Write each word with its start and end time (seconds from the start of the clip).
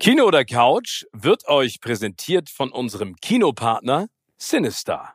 Kino 0.00 0.26
oder 0.26 0.44
Couch 0.44 1.06
wird 1.12 1.48
euch 1.48 1.80
präsentiert 1.80 2.50
von 2.50 2.70
unserem 2.70 3.16
Kinopartner 3.16 4.06
Sinister. 4.36 5.14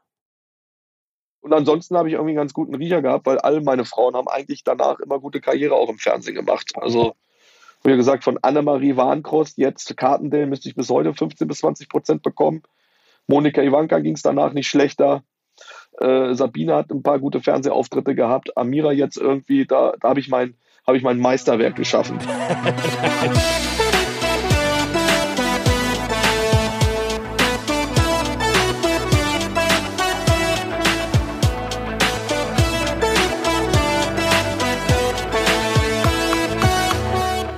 Und 1.39 1.53
ansonsten 1.53 1.95
habe 1.95 2.09
ich 2.09 2.15
irgendwie 2.15 2.31
einen 2.31 2.39
ganz 2.39 2.53
guten 2.53 2.75
Riecher 2.75 3.01
gehabt, 3.01 3.25
weil 3.25 3.39
all 3.39 3.61
meine 3.61 3.85
Frauen 3.85 4.13
haben 4.13 4.27
eigentlich 4.27 4.65
danach 4.65 4.99
immer 4.99 5.19
gute 5.19 5.39
Karriere 5.39 5.75
auch 5.75 5.87
im 5.87 5.99
Fernsehen 5.99 6.35
gemacht. 6.35 6.73
Also, 6.75 7.15
wie 7.83 7.95
gesagt, 7.95 8.25
von 8.25 8.37
Annemarie 8.41 8.97
Warnkrost, 8.97 9.57
jetzt 9.57 9.95
Kartendale, 9.95 10.47
müsste 10.47 10.67
ich 10.67 10.75
bis 10.75 10.89
heute 10.89 11.13
15 11.13 11.47
bis 11.47 11.59
20 11.59 11.87
Prozent 11.87 12.21
bekommen. 12.21 12.61
Monika 13.25 13.61
Ivanka 13.61 13.99
ging 13.99 14.15
es 14.15 14.21
danach 14.21 14.51
nicht 14.51 14.67
schlechter. 14.67 15.23
Äh, 16.01 16.33
Sabine 16.33 16.75
hat 16.75 16.91
ein 16.91 17.03
paar 17.03 17.19
gute 17.19 17.39
Fernsehauftritte 17.39 18.15
gehabt. 18.15 18.57
Amira 18.57 18.91
jetzt 18.91 19.15
irgendwie, 19.15 19.65
da, 19.65 19.93
da 20.01 20.09
habe 20.09 20.19
ich, 20.19 20.27
mein, 20.27 20.57
hab 20.85 20.95
ich 20.95 21.03
mein 21.03 21.19
Meisterwerk 21.19 21.77
geschaffen. 21.77 22.19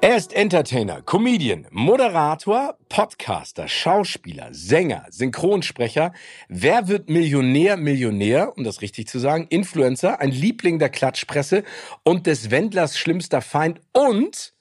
Er 0.00 0.16
ist 0.16 0.32
Entertainer, 0.32 1.02
Comedian, 1.02 1.66
Moderator, 1.72 2.76
Podcaster, 2.88 3.66
Schauspieler, 3.66 4.50
Sänger, 4.52 5.04
Synchronsprecher. 5.10 6.12
Wer 6.48 6.86
wird 6.86 7.10
Millionär, 7.10 7.76
Millionär, 7.76 8.56
um 8.56 8.62
das 8.62 8.80
richtig 8.80 9.08
zu 9.08 9.18
sagen, 9.18 9.48
Influencer, 9.50 10.20
ein 10.20 10.30
Liebling 10.30 10.78
der 10.78 10.90
Klatschpresse 10.90 11.64
und 12.04 12.28
des 12.28 12.52
Wendlers 12.52 12.96
schlimmster 12.96 13.40
Feind 13.40 13.80
und 13.92 14.54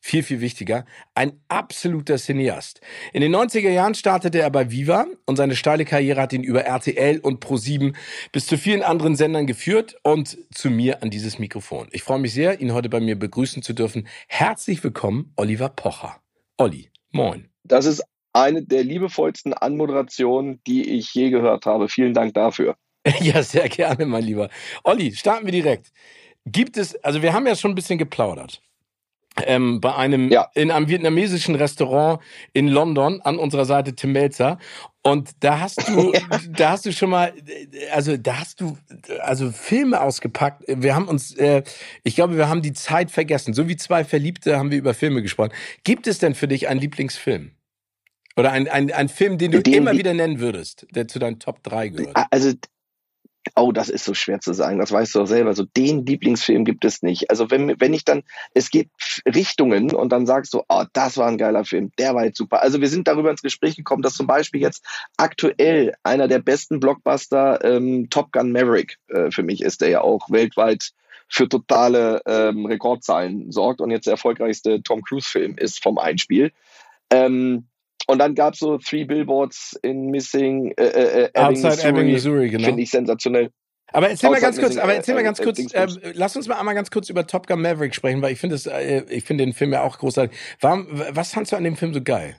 viel, 0.00 0.22
viel 0.22 0.40
wichtiger, 0.40 0.84
ein 1.14 1.40
absoluter 1.48 2.16
Cineast. 2.16 2.80
In 3.12 3.20
den 3.20 3.34
90er 3.34 3.70
Jahren 3.70 3.94
startete 3.94 4.40
er 4.40 4.50
bei 4.50 4.70
Viva 4.70 5.06
und 5.26 5.36
seine 5.36 5.56
steile 5.56 5.84
Karriere 5.84 6.20
hat 6.20 6.32
ihn 6.32 6.42
über 6.42 6.62
RTL 6.64 7.18
und 7.20 7.44
Pro7 7.44 7.94
bis 8.32 8.46
zu 8.46 8.56
vielen 8.56 8.82
anderen 8.82 9.16
Sendern 9.16 9.46
geführt 9.46 9.96
und 10.02 10.38
zu 10.54 10.70
mir 10.70 11.02
an 11.02 11.10
dieses 11.10 11.38
Mikrofon. 11.38 11.88
Ich 11.90 12.02
freue 12.02 12.20
mich 12.20 12.32
sehr, 12.32 12.60
ihn 12.60 12.72
heute 12.72 12.88
bei 12.88 13.00
mir 13.00 13.18
begrüßen 13.18 13.62
zu 13.62 13.72
dürfen. 13.72 14.06
Herzlich 14.28 14.82
willkommen, 14.82 15.32
Oliver 15.36 15.68
Pocher. 15.68 16.16
Olli, 16.56 16.90
moin. 17.10 17.48
Das 17.64 17.84
ist 17.84 18.02
eine 18.32 18.62
der 18.62 18.84
liebevollsten 18.84 19.52
Anmoderationen, 19.52 20.60
die 20.66 20.88
ich 20.88 21.12
je 21.14 21.30
gehört 21.30 21.66
habe. 21.66 21.88
Vielen 21.88 22.14
Dank 22.14 22.34
dafür. 22.34 22.76
Ja, 23.20 23.42
sehr 23.42 23.68
gerne, 23.70 24.04
mein 24.04 24.22
Lieber. 24.22 24.50
Olli, 24.84 25.14
starten 25.14 25.46
wir 25.46 25.52
direkt. 25.52 25.92
Gibt 26.44 26.76
es, 26.76 26.94
also 26.96 27.22
wir 27.22 27.32
haben 27.32 27.46
ja 27.46 27.56
schon 27.56 27.72
ein 27.72 27.74
bisschen 27.74 27.96
geplaudert 27.96 28.60
ähm, 29.46 29.80
bei 29.80 29.94
einem 29.94 30.30
ja. 30.30 30.48
in 30.54 30.70
einem 30.70 30.88
vietnamesischen 30.88 31.54
Restaurant 31.54 32.20
in 32.52 32.68
London 32.68 33.20
an 33.22 33.38
unserer 33.38 33.64
Seite 33.64 33.94
Tim 33.94 34.12
Melzer 34.12 34.58
und 35.02 35.30
da 35.40 35.60
hast 35.60 35.88
du 35.88 36.12
da 36.50 36.70
hast 36.70 36.86
du 36.86 36.92
schon 36.92 37.10
mal 37.10 37.32
also 37.92 38.16
da 38.16 38.40
hast 38.40 38.60
du 38.60 38.76
also 39.20 39.50
Filme 39.50 40.00
ausgepackt. 40.00 40.64
Wir 40.66 40.94
haben 40.94 41.08
uns 41.08 41.34
äh, 41.36 41.62
ich 42.02 42.14
glaube, 42.14 42.36
wir 42.36 42.48
haben 42.48 42.62
die 42.62 42.72
Zeit 42.72 43.10
vergessen. 43.10 43.54
So 43.54 43.68
wie 43.68 43.76
zwei 43.76 44.04
Verliebte 44.04 44.58
haben 44.58 44.70
wir 44.70 44.78
über 44.78 44.94
Filme 44.94 45.22
gesprochen. 45.22 45.52
Gibt 45.84 46.06
es 46.06 46.18
denn 46.18 46.34
für 46.34 46.48
dich 46.48 46.68
einen 46.68 46.80
Lieblingsfilm? 46.80 47.52
Oder 48.36 48.52
ein, 48.52 48.68
ein, 48.68 48.92
ein 48.92 49.08
Film, 49.08 49.36
den 49.36 49.50
du 49.50 49.60
den 49.60 49.74
immer 49.74 49.92
wieder 49.92 50.14
nennen 50.14 50.38
würdest, 50.38 50.86
der 50.92 51.08
zu 51.08 51.18
deinen 51.18 51.40
Top 51.40 51.60
3 51.64 51.88
gehört? 51.88 52.16
Also 52.30 52.52
Oh, 53.54 53.72
das 53.72 53.88
ist 53.88 54.04
so 54.04 54.14
schwer 54.14 54.40
zu 54.40 54.52
sagen. 54.52 54.78
Das 54.78 54.92
weißt 54.92 55.14
du 55.14 55.20
doch 55.20 55.26
selber. 55.26 55.54
So 55.54 55.64
den 55.64 56.04
Lieblingsfilm 56.04 56.64
gibt 56.64 56.84
es 56.84 57.02
nicht. 57.02 57.30
Also 57.30 57.50
wenn, 57.50 57.80
wenn 57.80 57.94
ich 57.94 58.04
dann, 58.04 58.22
es 58.54 58.70
gibt 58.70 59.22
Richtungen 59.26 59.94
und 59.94 60.10
dann 60.10 60.26
sagst 60.26 60.54
du, 60.54 60.62
oh, 60.68 60.84
das 60.92 61.16
war 61.16 61.28
ein 61.28 61.38
geiler 61.38 61.64
Film, 61.64 61.90
der 61.98 62.14
war 62.14 62.24
jetzt 62.24 62.38
super. 62.38 62.62
Also 62.62 62.80
wir 62.80 62.88
sind 62.88 63.08
darüber 63.08 63.30
ins 63.30 63.42
Gespräch 63.42 63.76
gekommen, 63.76 64.02
dass 64.02 64.14
zum 64.14 64.26
Beispiel 64.26 64.60
jetzt 64.60 64.84
aktuell 65.16 65.94
einer 66.02 66.28
der 66.28 66.40
besten 66.40 66.80
Blockbuster 66.80 67.64
ähm, 67.64 68.10
Top 68.10 68.32
Gun 68.32 68.52
Maverick 68.52 68.98
äh, 69.08 69.30
für 69.30 69.42
mich 69.42 69.62
ist, 69.62 69.80
der 69.80 69.88
ja 69.88 70.00
auch 70.02 70.30
weltweit 70.30 70.92
für 71.28 71.48
totale 71.48 72.22
ähm, 72.26 72.66
Rekordzahlen 72.66 73.52
sorgt 73.52 73.80
und 73.80 73.90
jetzt 73.90 74.06
der 74.06 74.12
erfolgreichste 74.12 74.82
Tom 74.82 75.02
Cruise 75.02 75.28
Film 75.28 75.56
ist 75.58 75.82
vom 75.82 75.98
Einspiel. 75.98 76.52
Ähm, 77.10 77.68
und 78.08 78.18
dann 78.18 78.34
gab 78.34 78.54
es 78.54 78.60
so 78.60 78.78
Three 78.78 79.04
Billboards 79.04 79.78
in 79.82 80.06
Missing 80.06 80.72
äh, 80.76 80.84
äh, 80.84 80.88
äh 80.88 81.24
Ebbing, 81.34 81.42
Outside 81.44 81.68
Missouri, 81.68 81.88
Ebbing, 81.88 82.12
Missouri, 82.12 82.50
genau. 82.50 82.64
Finde 82.64 82.82
ich 82.82 82.90
sensationell. 82.90 83.50
Aber 83.90 84.10
erzähl 84.10 84.30
mal 84.30 84.40
ganz 84.40 84.58
kurz, 84.58 84.76
aber 84.76 84.94
erzähl 84.94 85.14
mal 85.14 85.22
ganz 85.22 85.40
kurz, 85.40 85.58
äh, 85.58 85.86
lass 86.12 86.36
uns 86.36 86.46
mal 86.46 86.58
einmal 86.58 86.74
ganz 86.74 86.90
kurz 86.90 87.08
über 87.08 87.26
Top 87.26 87.46
Gun 87.46 87.62
Maverick 87.62 87.94
sprechen, 87.94 88.20
weil 88.20 88.32
ich 88.32 88.38
finde 88.38 88.56
äh, 88.70 89.04
ich 89.08 89.24
finde 89.24 89.44
den 89.44 89.54
Film 89.54 89.72
ja 89.72 89.82
auch 89.82 89.98
großartig. 89.98 90.36
Warum, 90.60 90.86
was 90.90 91.32
fandst 91.32 91.52
du 91.52 91.56
an 91.56 91.64
dem 91.64 91.76
Film 91.76 91.94
so 91.94 92.02
geil? 92.02 92.36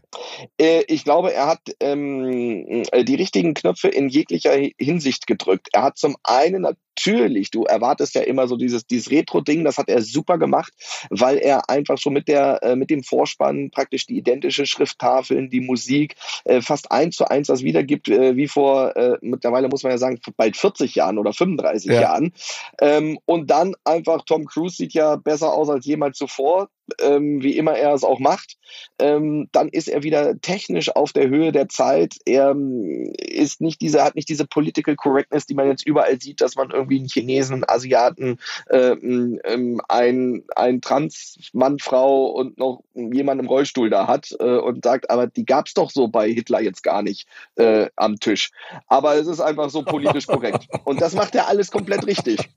Äh, 0.59 0.83
ich 0.87 1.03
glaube, 1.03 1.33
er 1.33 1.47
hat 1.47 1.61
ähm, 1.79 2.83
äh, 2.91 3.03
die 3.03 3.15
richtigen 3.15 3.55
Knöpfe 3.55 3.87
in 3.87 4.09
jeglicher 4.09 4.53
Hinsicht 4.79 5.25
gedrückt. 5.25 5.69
Er 5.73 5.83
hat 5.83 5.97
zum 5.97 6.17
einen 6.23 6.67
natürlich, 6.99 7.51
du 7.51 7.63
erwartest 7.63 8.15
ja 8.15 8.21
immer 8.21 8.47
so 8.47 8.57
dieses, 8.57 8.85
dieses 8.85 9.09
Retro-Ding, 9.09 9.63
das 9.63 9.77
hat 9.77 9.89
er 9.89 10.01
super 10.01 10.37
gemacht, 10.37 10.73
weil 11.09 11.37
er 11.37 11.69
einfach 11.69 11.97
schon 11.97 12.13
mit 12.13 12.27
der, 12.27 12.61
äh, 12.63 12.75
mit 12.75 12.89
dem 12.89 13.03
Vorspann 13.03 13.71
praktisch 13.71 14.05
die 14.05 14.17
identische 14.17 14.65
Schrifttafeln, 14.65 15.49
die 15.49 15.61
Musik, 15.61 16.15
äh, 16.43 16.61
fast 16.61 16.91
eins 16.91 17.15
zu 17.15 17.25
eins 17.29 17.47
das 17.47 17.63
wiedergibt, 17.63 18.09
äh, 18.09 18.35
wie 18.35 18.47
vor, 18.47 18.95
äh, 18.97 19.17
mittlerweile 19.21 19.69
muss 19.69 19.83
man 19.83 19.91
ja 19.91 19.97
sagen, 19.97 20.19
bald 20.35 20.57
40 20.57 20.95
Jahren 20.95 21.17
oder 21.17 21.33
35 21.33 21.91
ja. 21.91 22.01
Jahren. 22.01 22.33
Ähm, 22.81 23.17
und 23.25 23.49
dann 23.49 23.75
einfach, 23.85 24.23
Tom 24.25 24.45
Cruise 24.45 24.75
sieht 24.75 24.93
ja 24.93 25.15
besser 25.15 25.53
aus 25.53 25.69
als 25.69 25.85
jemals 25.85 26.17
zuvor 26.17 26.69
ähm, 27.01 27.41
wie 27.41 27.57
immer 27.57 27.73
er 27.73 27.93
es 27.93 28.03
auch 28.03 28.19
macht, 28.19 28.57
ähm, 28.99 29.49
dann 29.51 29.69
ist 29.69 29.87
er 29.87 30.03
wieder 30.03 30.39
technisch 30.41 30.95
auf 30.95 31.13
der 31.13 31.29
Höhe 31.29 31.51
der 31.51 31.69
Zeit. 31.69 32.15
Er 32.25 32.51
ähm, 32.51 33.13
ist 33.17 33.61
nicht 33.61 33.81
diese, 33.81 34.03
hat 34.03 34.15
nicht 34.15 34.29
diese 34.29 34.45
Political 34.45 34.95
Correctness, 34.95 35.45
die 35.45 35.53
man 35.53 35.67
jetzt 35.67 35.85
überall 35.85 36.19
sieht, 36.19 36.41
dass 36.41 36.55
man 36.55 36.71
irgendwie 36.71 36.99
einen 36.99 37.07
Chinesen, 37.07 37.55
einen 37.55 37.69
Asiaten, 37.69 38.39
äh, 38.69 38.91
ähm, 38.91 39.81
ein, 39.87 40.43
ein 40.55 40.81
Trans-Mann, 40.81 41.79
Frau 41.79 42.27
und 42.27 42.57
noch 42.57 42.81
jemand 42.93 43.41
im 43.41 43.47
Rollstuhl 43.47 43.89
da 43.89 44.07
hat 44.07 44.35
äh, 44.39 44.57
und 44.57 44.83
sagt, 44.83 45.09
aber 45.09 45.27
die 45.27 45.45
gab 45.45 45.67
es 45.67 45.73
doch 45.73 45.91
so 45.91 46.07
bei 46.07 46.29
Hitler 46.29 46.61
jetzt 46.61 46.83
gar 46.83 47.01
nicht 47.01 47.27
äh, 47.55 47.89
am 47.95 48.19
Tisch. 48.19 48.51
Aber 48.87 49.15
es 49.15 49.27
ist 49.27 49.39
einfach 49.39 49.69
so 49.69 49.83
politisch 49.83 50.27
korrekt. 50.27 50.67
Und 50.83 51.01
das 51.01 51.13
macht 51.13 51.35
er 51.35 51.47
alles 51.47 51.71
komplett 51.71 52.05
richtig. 52.05 52.49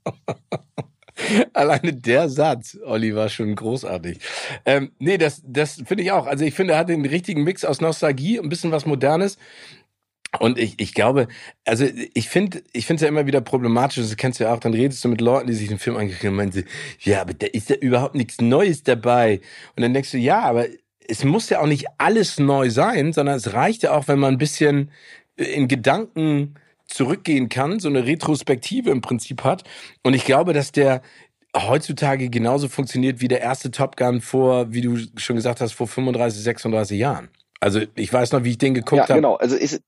Alleine 1.53 1.93
der 1.93 2.29
Satz, 2.29 2.77
Olli, 2.85 3.15
war 3.15 3.29
schon 3.29 3.55
großartig. 3.55 4.19
Ähm, 4.65 4.91
nee, 4.99 5.17
das, 5.17 5.41
das 5.45 5.81
finde 5.85 6.03
ich 6.03 6.11
auch. 6.11 6.25
Also 6.25 6.45
ich 6.45 6.53
finde, 6.53 6.73
er 6.73 6.79
hat 6.79 6.89
den 6.89 7.05
richtigen 7.05 7.43
Mix 7.43 7.65
aus 7.65 7.81
Nostalgie, 7.81 8.39
ein 8.39 8.49
bisschen 8.49 8.71
was 8.71 8.85
Modernes. 8.85 9.37
Und 10.39 10.57
ich, 10.57 10.79
ich 10.79 10.95
glaube, 10.95 11.27
also 11.63 11.85
ich 12.13 12.27
finde, 12.27 12.63
ich 12.73 12.87
finde 12.87 12.97
es 12.97 13.01
ja 13.03 13.07
immer 13.07 13.27
wieder 13.27 13.41
problematisch, 13.41 13.97
das 13.97 14.17
kennst 14.17 14.39
du 14.39 14.45
ja 14.45 14.53
auch, 14.53 14.59
dann 14.59 14.73
redest 14.73 15.03
du 15.03 15.09
mit 15.09 15.21
Leuten, 15.21 15.47
die 15.47 15.53
sich 15.53 15.67
den 15.67 15.77
Film 15.77 15.95
angeguckt 15.95 16.23
haben 16.23 16.31
und 16.31 16.37
meinst, 16.37 16.63
ja, 17.01 17.21
aber 17.21 17.33
da 17.33 17.45
ist 17.45 17.69
ja 17.69 17.75
überhaupt 17.75 18.15
nichts 18.15 18.41
Neues 18.41 18.81
dabei. 18.81 19.41
Und 19.75 19.83
dann 19.83 19.93
denkst 19.93 20.11
du, 20.11 20.17
ja, 20.17 20.41
aber 20.41 20.65
es 21.07 21.23
muss 21.23 21.49
ja 21.49 21.59
auch 21.61 21.67
nicht 21.67 21.85
alles 21.99 22.39
neu 22.39 22.69
sein, 22.71 23.13
sondern 23.13 23.35
es 23.35 23.53
reicht 23.53 23.83
ja 23.83 23.91
auch, 23.91 24.07
wenn 24.07 24.19
man 24.19 24.33
ein 24.33 24.39
bisschen 24.39 24.89
in 25.35 25.67
Gedanken 25.67 26.55
zurückgehen 26.93 27.49
kann, 27.49 27.79
so 27.79 27.89
eine 27.89 28.05
Retrospektive 28.05 28.91
im 28.91 29.01
Prinzip 29.01 29.43
hat. 29.43 29.63
Und 30.03 30.13
ich 30.13 30.25
glaube, 30.25 30.53
dass 30.53 30.71
der 30.71 31.01
heutzutage 31.55 32.29
genauso 32.29 32.67
funktioniert 32.67 33.21
wie 33.21 33.27
der 33.27 33.41
erste 33.41 33.71
Top 33.71 33.95
Gun 33.97 34.21
vor, 34.21 34.71
wie 34.73 34.81
du 34.81 34.97
schon 35.17 35.35
gesagt 35.35 35.61
hast, 35.61 35.73
vor 35.73 35.87
35, 35.87 36.41
36 36.41 36.97
Jahren. 36.97 37.29
Also 37.59 37.81
ich 37.95 38.11
weiß 38.11 38.31
noch, 38.31 38.43
wie 38.43 38.51
ich 38.51 38.57
den 38.57 38.73
geguckt 38.73 39.03
habe. 39.03 39.11
Ja, 39.11 39.15
genau. 39.15 39.35
Also 39.35 39.55
ist, 39.55 39.81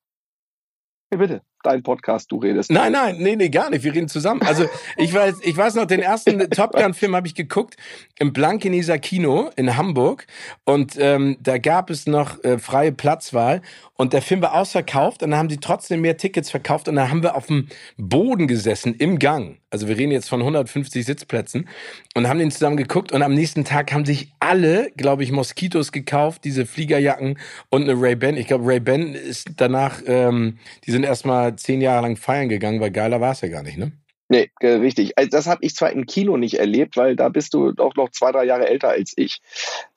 ja, 1.12 1.18
bitte. 1.18 1.42
Dein 1.66 1.84
Podcast, 1.84 2.32
du 2.32 2.38
redest. 2.38 2.72
Nein, 2.72 2.92
nein, 2.92 3.18
nee, 3.20 3.36
nee, 3.36 3.50
gar 3.50 3.70
nicht. 3.70 3.84
Wir 3.84 3.94
reden 3.94 4.08
zusammen. 4.08 4.42
Also 4.42 4.66
ich 4.98 5.14
weiß, 5.14 5.36
ich 5.42 5.58
weiß 5.58 5.76
noch, 5.76 5.86
den 5.86 6.02
ersten 6.02 6.50
Top 6.50 6.74
Gun-Film 6.74 7.16
habe 7.16 7.28
ich 7.28 7.36
geguckt 7.36 7.76
im 8.20 8.34
Blankeneser 8.34 8.98
Kino 9.00 9.50
in 9.56 9.76
Hamburg 9.76 10.28
und 10.64 10.96
ähm, 11.00 11.38
da 11.40 11.58
gab 11.58 11.90
es 11.90 12.08
noch 12.08 12.44
äh, 12.44 12.58
freie 12.60 12.92
Platzwahl 12.92 13.62
und 13.98 14.14
der 14.14 14.22
Film 14.22 14.42
war 14.42 14.56
ausverkauft 14.56 15.24
und 15.24 15.32
dann 15.32 15.40
haben 15.40 15.50
sie 15.50 15.58
trotzdem 15.58 16.02
mehr 16.02 16.18
Tickets 16.18 16.50
verkauft 16.50 16.88
und 16.88 16.96
dann 16.96 17.10
haben 17.10 17.24
wir 17.24 17.36
auf 17.36 17.48
dem 17.48 17.68
Boden 17.98 18.48
gesessen 18.48 18.94
im 18.96 19.20
Gang. 19.20 19.58
Also 19.70 19.88
wir 19.88 19.98
reden 19.98 20.12
jetzt 20.12 20.30
von 20.30 20.40
150 20.40 21.06
Sitzplätzen 21.06 21.68
und 22.14 22.30
haben 22.30 22.40
den 22.40 22.52
zusammen 22.52 22.78
geguckt 22.78 23.12
und 23.12 23.22
am 23.22 23.34
nächsten 23.34 23.66
Tag 23.66 23.92
haben 23.92 24.06
sich 24.06 24.34
alle, 24.40 24.92
glaube 24.96 25.24
ich, 25.24 25.32
Moskitos 25.32 25.92
gekauft, 25.92 26.44
diese 26.46 26.66
Fliegerjacken 26.66 27.38
und 27.70 27.84
eine 27.84 28.00
Ray-Ban. 28.00 28.38
Ich 28.38 28.48
glaube, 28.48 28.66
Ray-Ban 28.68 29.14
ist 29.14 29.50
danach, 29.58 30.02
ähm, 30.06 30.60
die 30.86 30.92
sind 30.92 31.04
erstmal 31.04 31.55
zehn 31.58 31.82
Jahre 31.82 32.04
lang 32.04 32.18
feiern 32.18 32.50
gegangen, 32.50 32.80
weil 32.80 32.92
geiler 32.92 33.22
war 33.22 33.32
es 33.32 33.42
ja 33.42 33.48
gar 33.48 33.64
nicht, 33.64 33.78
ne? 33.78 33.92
Nee, 34.28 34.50
richtig. 34.60 35.18
Also 35.20 35.30
das 35.30 35.46
habe 35.46 35.64
ich 35.64 35.76
zwar 35.76 35.92
im 35.92 36.08
Kino 36.08 36.36
nicht 36.36 36.56
erlebt, 36.56 36.98
weil 36.98 37.16
da 37.16 37.30
bist 37.30 37.54
du 37.54 37.72
doch 37.72 37.96
noch 37.96 38.10
zwei, 38.10 38.32
drei 38.32 38.46
Jahre 38.46 38.68
älter 38.68 38.90
als 38.90 39.14
ich. 39.16 39.40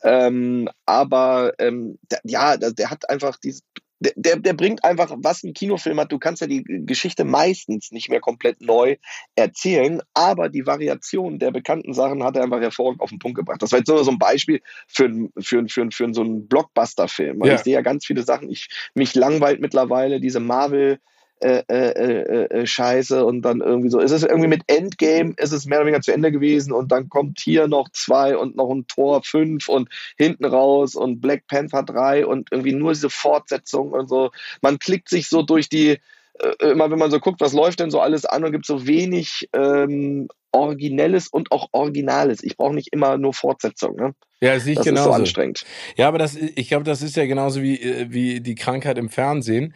Ähm, 0.02 0.68
aber 0.84 1.54
ähm, 1.58 1.98
der, 2.10 2.20
ja, 2.24 2.56
der 2.58 2.90
hat 2.90 3.08
einfach 3.08 3.38
dieses, 3.38 3.62
der, 4.00 4.36
der 4.36 4.52
bringt 4.52 4.84
einfach, 4.84 5.14
was 5.16 5.42
ein 5.44 5.54
Kinofilm 5.54 5.98
hat. 5.98 6.12
Du 6.12 6.18
kannst 6.18 6.42
ja 6.42 6.46
die 6.46 6.62
Geschichte 6.62 7.24
meistens 7.24 7.90
nicht 7.90 8.10
mehr 8.10 8.20
komplett 8.20 8.60
neu 8.60 8.96
erzählen, 9.34 10.02
aber 10.12 10.50
die 10.50 10.66
Variation 10.66 11.38
der 11.38 11.50
bekannten 11.50 11.94
Sachen 11.94 12.22
hat 12.22 12.36
er 12.36 12.42
einfach 12.42 12.60
hervorragend 12.60 13.00
auf 13.00 13.08
den 13.08 13.18
Punkt 13.18 13.38
gebracht. 13.38 13.62
Das 13.62 13.72
war 13.72 13.78
jetzt 13.78 13.88
nur 13.88 14.04
so 14.04 14.10
ein 14.10 14.18
Beispiel 14.18 14.60
für, 14.86 15.10
für, 15.38 15.66
für, 15.68 15.90
für 15.90 16.14
so 16.14 16.20
einen 16.20 16.48
Blockbuster-Film. 16.48 17.42
Ja. 17.44 17.54
Ich 17.54 17.60
sehe 17.62 17.74
ja 17.74 17.80
ganz 17.80 18.04
viele 18.04 18.24
Sachen. 18.24 18.50
Ich, 18.50 18.68
mich 18.94 19.14
langweilt 19.14 19.62
mittlerweile 19.62 20.20
diese 20.20 20.40
Marvel- 20.40 20.98
äh, 21.40 21.62
äh, 21.68 21.90
äh, 21.90 22.44
äh, 22.50 22.66
Scheiße 22.66 23.24
und 23.24 23.42
dann 23.42 23.60
irgendwie 23.60 23.90
so. 23.90 24.00
Es 24.00 24.10
ist 24.10 24.24
irgendwie 24.24 24.48
mit 24.48 24.62
Endgame, 24.66 25.34
ist 25.36 25.52
es 25.52 25.66
mehr 25.66 25.78
oder 25.78 25.86
weniger 25.86 26.02
zu 26.02 26.12
Ende 26.12 26.32
gewesen 26.32 26.72
und 26.72 26.90
dann 26.90 27.08
kommt 27.08 27.38
hier 27.40 27.68
noch 27.68 27.88
zwei 27.92 28.36
und 28.36 28.56
noch 28.56 28.70
ein 28.70 28.86
Tor 28.88 29.22
fünf 29.22 29.68
und 29.68 29.88
hinten 30.16 30.44
raus 30.44 30.94
und 30.94 31.20
Black 31.20 31.46
Panther 31.46 31.82
drei 31.82 32.26
und 32.26 32.48
irgendwie 32.50 32.72
nur 32.72 32.92
diese 32.92 33.10
Fortsetzung 33.10 33.92
und 33.92 34.08
so. 34.08 34.30
Man 34.62 34.78
klickt 34.78 35.08
sich 35.08 35.28
so 35.28 35.42
durch 35.42 35.68
die, 35.68 35.98
äh, 36.40 36.70
immer 36.70 36.90
wenn 36.90 36.98
man 36.98 37.10
so 37.10 37.20
guckt, 37.20 37.40
was 37.40 37.52
läuft 37.52 37.80
denn 37.80 37.90
so 37.90 38.00
alles 38.00 38.24
an 38.24 38.44
und 38.44 38.52
gibt 38.52 38.66
so 38.66 38.86
wenig 38.86 39.48
ähm, 39.52 40.28
Originelles 40.50 41.28
und 41.28 41.52
auch 41.52 41.68
Originales. 41.72 42.42
Ich 42.42 42.56
brauche 42.56 42.74
nicht 42.74 42.88
immer 42.92 43.18
nur 43.18 43.34
Fortsetzung. 43.34 43.96
Ne? 43.96 44.14
Ja, 44.40 44.54
das 44.54 44.64
sehe 44.64 44.72
ich 44.72 44.78
das 44.78 44.86
genauso. 44.86 45.10
Ist 45.10 45.14
so 45.14 45.20
anstrengend. 45.20 45.64
Ja, 45.96 46.08
aber 46.08 46.18
das, 46.18 46.36
ich 46.36 46.68
glaube, 46.68 46.84
das 46.84 47.02
ist 47.02 47.16
ja 47.16 47.26
genauso 47.26 47.62
wie, 47.62 47.80
äh, 47.80 48.06
wie 48.10 48.40
die 48.40 48.54
Krankheit 48.54 48.98
im 48.98 49.08
Fernsehen 49.08 49.74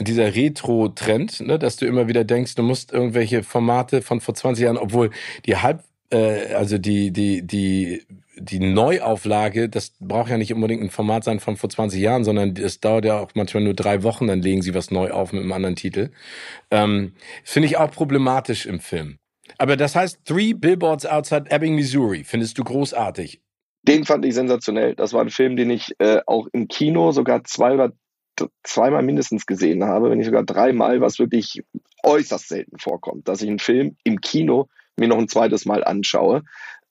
dieser 0.00 0.34
Retro-Trend, 0.34 1.40
ne, 1.40 1.58
dass 1.58 1.76
du 1.76 1.86
immer 1.86 2.08
wieder 2.08 2.24
denkst, 2.24 2.54
du 2.54 2.62
musst 2.62 2.92
irgendwelche 2.92 3.42
Formate 3.42 4.02
von 4.02 4.20
vor 4.20 4.34
20 4.34 4.64
Jahren, 4.64 4.76
obwohl 4.76 5.10
die 5.46 5.56
halb, 5.56 5.84
äh, 6.10 6.54
also 6.54 6.78
die, 6.78 7.12
die, 7.12 7.42
die, 7.42 8.02
die 8.36 8.58
Neuauflage, 8.58 9.68
das 9.68 9.92
braucht 10.00 10.30
ja 10.30 10.36
nicht 10.36 10.52
unbedingt 10.52 10.82
ein 10.82 10.90
Format 10.90 11.24
sein 11.24 11.38
von 11.38 11.56
vor 11.56 11.70
20 11.70 12.00
Jahren, 12.00 12.24
sondern 12.24 12.56
es 12.56 12.80
dauert 12.80 13.04
ja 13.04 13.20
auch 13.20 13.30
manchmal 13.34 13.62
nur 13.62 13.74
drei 13.74 14.02
Wochen, 14.02 14.26
dann 14.26 14.42
legen 14.42 14.62
sie 14.62 14.74
was 14.74 14.90
neu 14.90 15.10
auf 15.10 15.32
mit 15.32 15.42
einem 15.42 15.52
anderen 15.52 15.76
Titel. 15.76 16.10
Ähm, 16.70 17.12
Finde 17.44 17.68
ich 17.68 17.76
auch 17.76 17.90
problematisch 17.90 18.66
im 18.66 18.80
Film. 18.80 19.18
Aber 19.58 19.76
das 19.76 19.94
heißt, 19.94 20.24
Three 20.24 20.52
Billboards 20.54 21.06
Outside 21.06 21.50
Ebbing, 21.50 21.76
Missouri, 21.76 22.24
findest 22.24 22.58
du 22.58 22.64
großartig? 22.64 23.40
Den 23.82 24.04
fand 24.04 24.24
ich 24.24 24.34
sensationell. 24.34 24.94
Das 24.94 25.12
war 25.12 25.20
ein 25.20 25.30
Film, 25.30 25.56
den 25.56 25.70
ich 25.70 25.92
äh, 25.98 26.20
auch 26.26 26.48
im 26.52 26.68
Kino 26.68 27.12
sogar 27.12 27.44
zwei 27.44 27.74
oder 27.74 27.92
zweimal 28.62 29.02
mindestens 29.02 29.46
gesehen 29.46 29.84
habe, 29.84 30.10
wenn 30.10 30.18
nicht 30.18 30.26
sogar 30.26 30.44
dreimal, 30.44 31.00
was 31.00 31.18
wirklich 31.18 31.62
äußerst 32.02 32.48
selten 32.48 32.78
vorkommt, 32.78 33.28
dass 33.28 33.42
ich 33.42 33.48
einen 33.48 33.58
Film 33.58 33.96
im 34.04 34.20
Kino 34.20 34.68
mir 34.96 35.08
noch 35.08 35.18
ein 35.18 35.28
zweites 35.28 35.66
Mal 35.66 35.84
anschaue. 35.84 36.42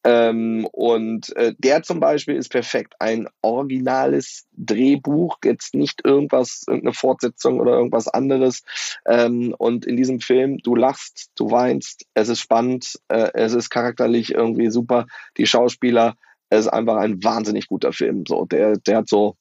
Ähm, 0.05 0.67
und 0.73 1.33
äh, 1.37 1.53
der 1.57 1.81
zum 1.83 2.01
Beispiel 2.01 2.35
ist 2.35 2.49
perfekt. 2.49 2.95
Ein 2.99 3.27
originales 3.41 4.45
Drehbuch, 4.51 5.37
jetzt 5.45 5.75
nicht 5.75 6.01
irgendwas, 6.03 6.63
irgendeine 6.67 6.93
Fortsetzung 6.93 7.61
oder 7.61 7.71
irgendwas 7.71 8.09
anderes. 8.09 8.63
Ähm, 9.05 9.55
und 9.57 9.85
in 9.85 9.95
diesem 9.95 10.19
Film, 10.19 10.57
du 10.57 10.75
lachst, 10.75 11.31
du 11.35 11.51
weinst, 11.51 12.05
es 12.15 12.27
ist 12.27 12.39
spannend, 12.39 12.99
äh, 13.07 13.29
es 13.33 13.53
ist 13.53 13.69
charakterlich 13.69 14.33
irgendwie 14.33 14.69
super. 14.69 15.05
Die 15.37 15.45
Schauspieler, 15.45 16.15
es 16.49 16.65
ist 16.65 16.73
einfach 16.73 16.97
ein 16.97 17.23
wahnsinnig 17.23 17.67
guter 17.67 17.93
Film. 17.93 18.25
So, 18.27 18.45
der, 18.45 18.75
der 18.77 18.97
hat 18.97 19.07
so 19.07 19.37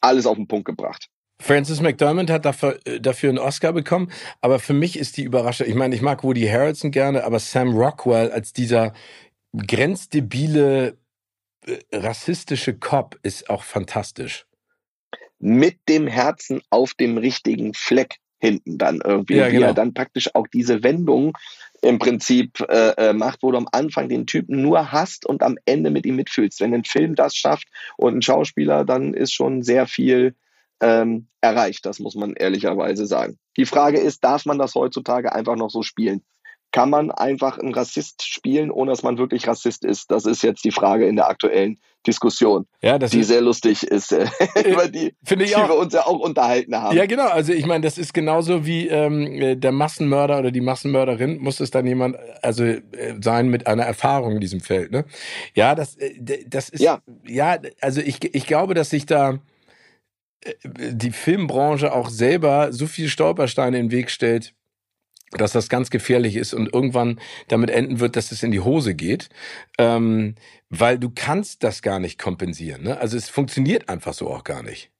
alles 0.00 0.26
auf 0.26 0.36
den 0.36 0.48
Punkt 0.48 0.64
gebracht. 0.64 1.08
Francis 1.40 1.80
McDermott 1.80 2.30
hat 2.30 2.44
dafür, 2.44 2.78
äh, 2.84 3.00
dafür 3.00 3.30
einen 3.30 3.38
Oscar 3.38 3.72
bekommen, 3.72 4.10
aber 4.40 4.58
für 4.58 4.72
mich 4.72 4.98
ist 4.98 5.16
die 5.16 5.24
Überraschung, 5.24 5.66
ich 5.66 5.74
meine, 5.74 5.94
ich 5.94 6.02
mag 6.02 6.22
Woody 6.22 6.46
Harrelson 6.46 6.90
gerne, 6.90 7.24
aber 7.24 7.38
Sam 7.38 7.76
Rockwell 7.76 8.30
als 8.30 8.52
dieser 8.52 8.92
grenzdebile, 9.56 10.96
äh, 11.66 11.78
rassistische 11.92 12.74
Cop 12.74 13.18
ist 13.22 13.50
auch 13.50 13.62
fantastisch. 13.62 14.46
Mit 15.38 15.78
dem 15.88 16.06
Herzen 16.06 16.62
auf 16.70 16.94
dem 16.94 17.18
richtigen 17.18 17.74
Fleck 17.74 18.16
hinten 18.38 18.78
dann 18.78 19.00
irgendwie, 19.04 19.36
ja, 19.36 19.48
wie 19.48 19.52
genau. 19.52 19.68
er 19.68 19.74
dann 19.74 19.94
praktisch 19.94 20.34
auch 20.34 20.46
diese 20.46 20.82
Wendung 20.82 21.36
im 21.82 21.98
Prinzip 21.98 22.60
äh, 22.60 22.90
äh, 22.96 23.12
macht, 23.12 23.42
wo 23.42 23.50
du 23.50 23.58
am 23.58 23.68
Anfang 23.72 24.08
den 24.08 24.26
Typen 24.26 24.62
nur 24.62 24.92
hast 24.92 25.26
und 25.26 25.42
am 25.42 25.56
Ende 25.66 25.90
mit 25.90 26.06
ihm 26.06 26.16
mitfühlst. 26.16 26.60
Wenn 26.60 26.74
ein 26.74 26.84
Film 26.84 27.14
das 27.14 27.36
schafft 27.36 27.68
und 27.96 28.16
ein 28.16 28.22
Schauspieler, 28.22 28.84
dann 28.84 29.14
ist 29.14 29.32
schon 29.32 29.62
sehr 29.62 29.86
viel 29.86 30.34
ähm, 30.84 31.28
erreicht. 31.40 31.86
Das 31.86 31.98
muss 31.98 32.14
man 32.14 32.34
ehrlicherweise 32.34 33.06
sagen. 33.06 33.38
Die 33.56 33.64
Frage 33.64 33.98
ist, 33.98 34.22
darf 34.22 34.44
man 34.44 34.58
das 34.58 34.74
heutzutage 34.74 35.32
einfach 35.32 35.56
noch 35.56 35.70
so 35.70 35.82
spielen? 35.82 36.22
Kann 36.72 36.90
man 36.90 37.10
einfach 37.10 37.58
einen 37.58 37.72
Rassist 37.72 38.22
spielen, 38.22 38.70
ohne 38.70 38.90
dass 38.90 39.02
man 39.02 39.16
wirklich 39.16 39.46
Rassist 39.46 39.84
ist? 39.84 40.10
Das 40.10 40.26
ist 40.26 40.42
jetzt 40.42 40.64
die 40.64 40.72
Frage 40.72 41.06
in 41.06 41.16
der 41.16 41.28
aktuellen 41.28 41.78
Diskussion, 42.06 42.66
ja, 42.82 42.98
die 42.98 43.20
ist, 43.20 43.28
sehr 43.28 43.40
lustig 43.40 43.82
ist, 43.84 44.12
äh, 44.12 44.26
über 44.66 44.88
die, 44.88 45.14
die 45.22 45.38
wir 45.38 45.74
uns 45.74 45.94
ja 45.94 46.02
auch 46.02 46.18
unterhalten 46.18 46.76
haben. 46.76 46.94
Ja, 46.94 47.06
genau. 47.06 47.28
Also 47.28 47.54
ich 47.54 47.64
meine, 47.64 47.82
das 47.82 47.96
ist 47.96 48.12
genauso 48.12 48.66
wie 48.66 48.88
ähm, 48.88 49.58
der 49.58 49.72
Massenmörder 49.72 50.38
oder 50.38 50.50
die 50.50 50.60
Massenmörderin 50.60 51.38
muss 51.38 51.60
es 51.60 51.70
dann 51.70 51.86
jemand 51.86 52.16
also 52.42 52.64
äh, 52.64 52.82
sein 53.22 53.48
mit 53.48 53.66
einer 53.66 53.84
Erfahrung 53.84 54.32
in 54.32 54.40
diesem 54.40 54.60
Feld. 54.60 54.90
Ne? 54.90 55.06
Ja, 55.54 55.74
das, 55.74 55.96
äh, 55.96 56.44
das 56.46 56.68
ist 56.68 56.82
ja, 56.82 56.98
ja 57.26 57.56
also 57.80 58.02
ich, 58.02 58.22
ich 58.34 58.46
glaube, 58.46 58.74
dass 58.74 58.90
sich 58.90 59.06
da 59.06 59.38
die 60.64 61.12
Filmbranche 61.12 61.92
auch 61.92 62.08
selber 62.08 62.72
so 62.72 62.86
viele 62.86 63.08
Stolpersteine 63.08 63.78
in 63.78 63.86
den 63.86 63.92
Weg 63.92 64.10
stellt, 64.10 64.54
dass 65.32 65.52
das 65.52 65.68
ganz 65.68 65.90
gefährlich 65.90 66.36
ist 66.36 66.54
und 66.54 66.72
irgendwann 66.72 67.20
damit 67.48 67.70
enden 67.70 68.00
wird, 68.00 68.16
dass 68.16 68.32
es 68.32 68.42
in 68.42 68.50
die 68.50 68.60
Hose 68.60 68.94
geht, 68.94 69.28
ähm, 69.78 70.34
weil 70.68 70.98
du 70.98 71.10
kannst 71.14 71.64
das 71.64 71.82
gar 71.82 71.98
nicht 71.98 72.20
kompensieren. 72.20 72.82
Ne? 72.82 72.98
Also 72.98 73.16
es 73.16 73.28
funktioniert 73.28 73.88
einfach 73.88 74.14
so 74.14 74.28
auch 74.28 74.44
gar 74.44 74.62
nicht. 74.62 74.90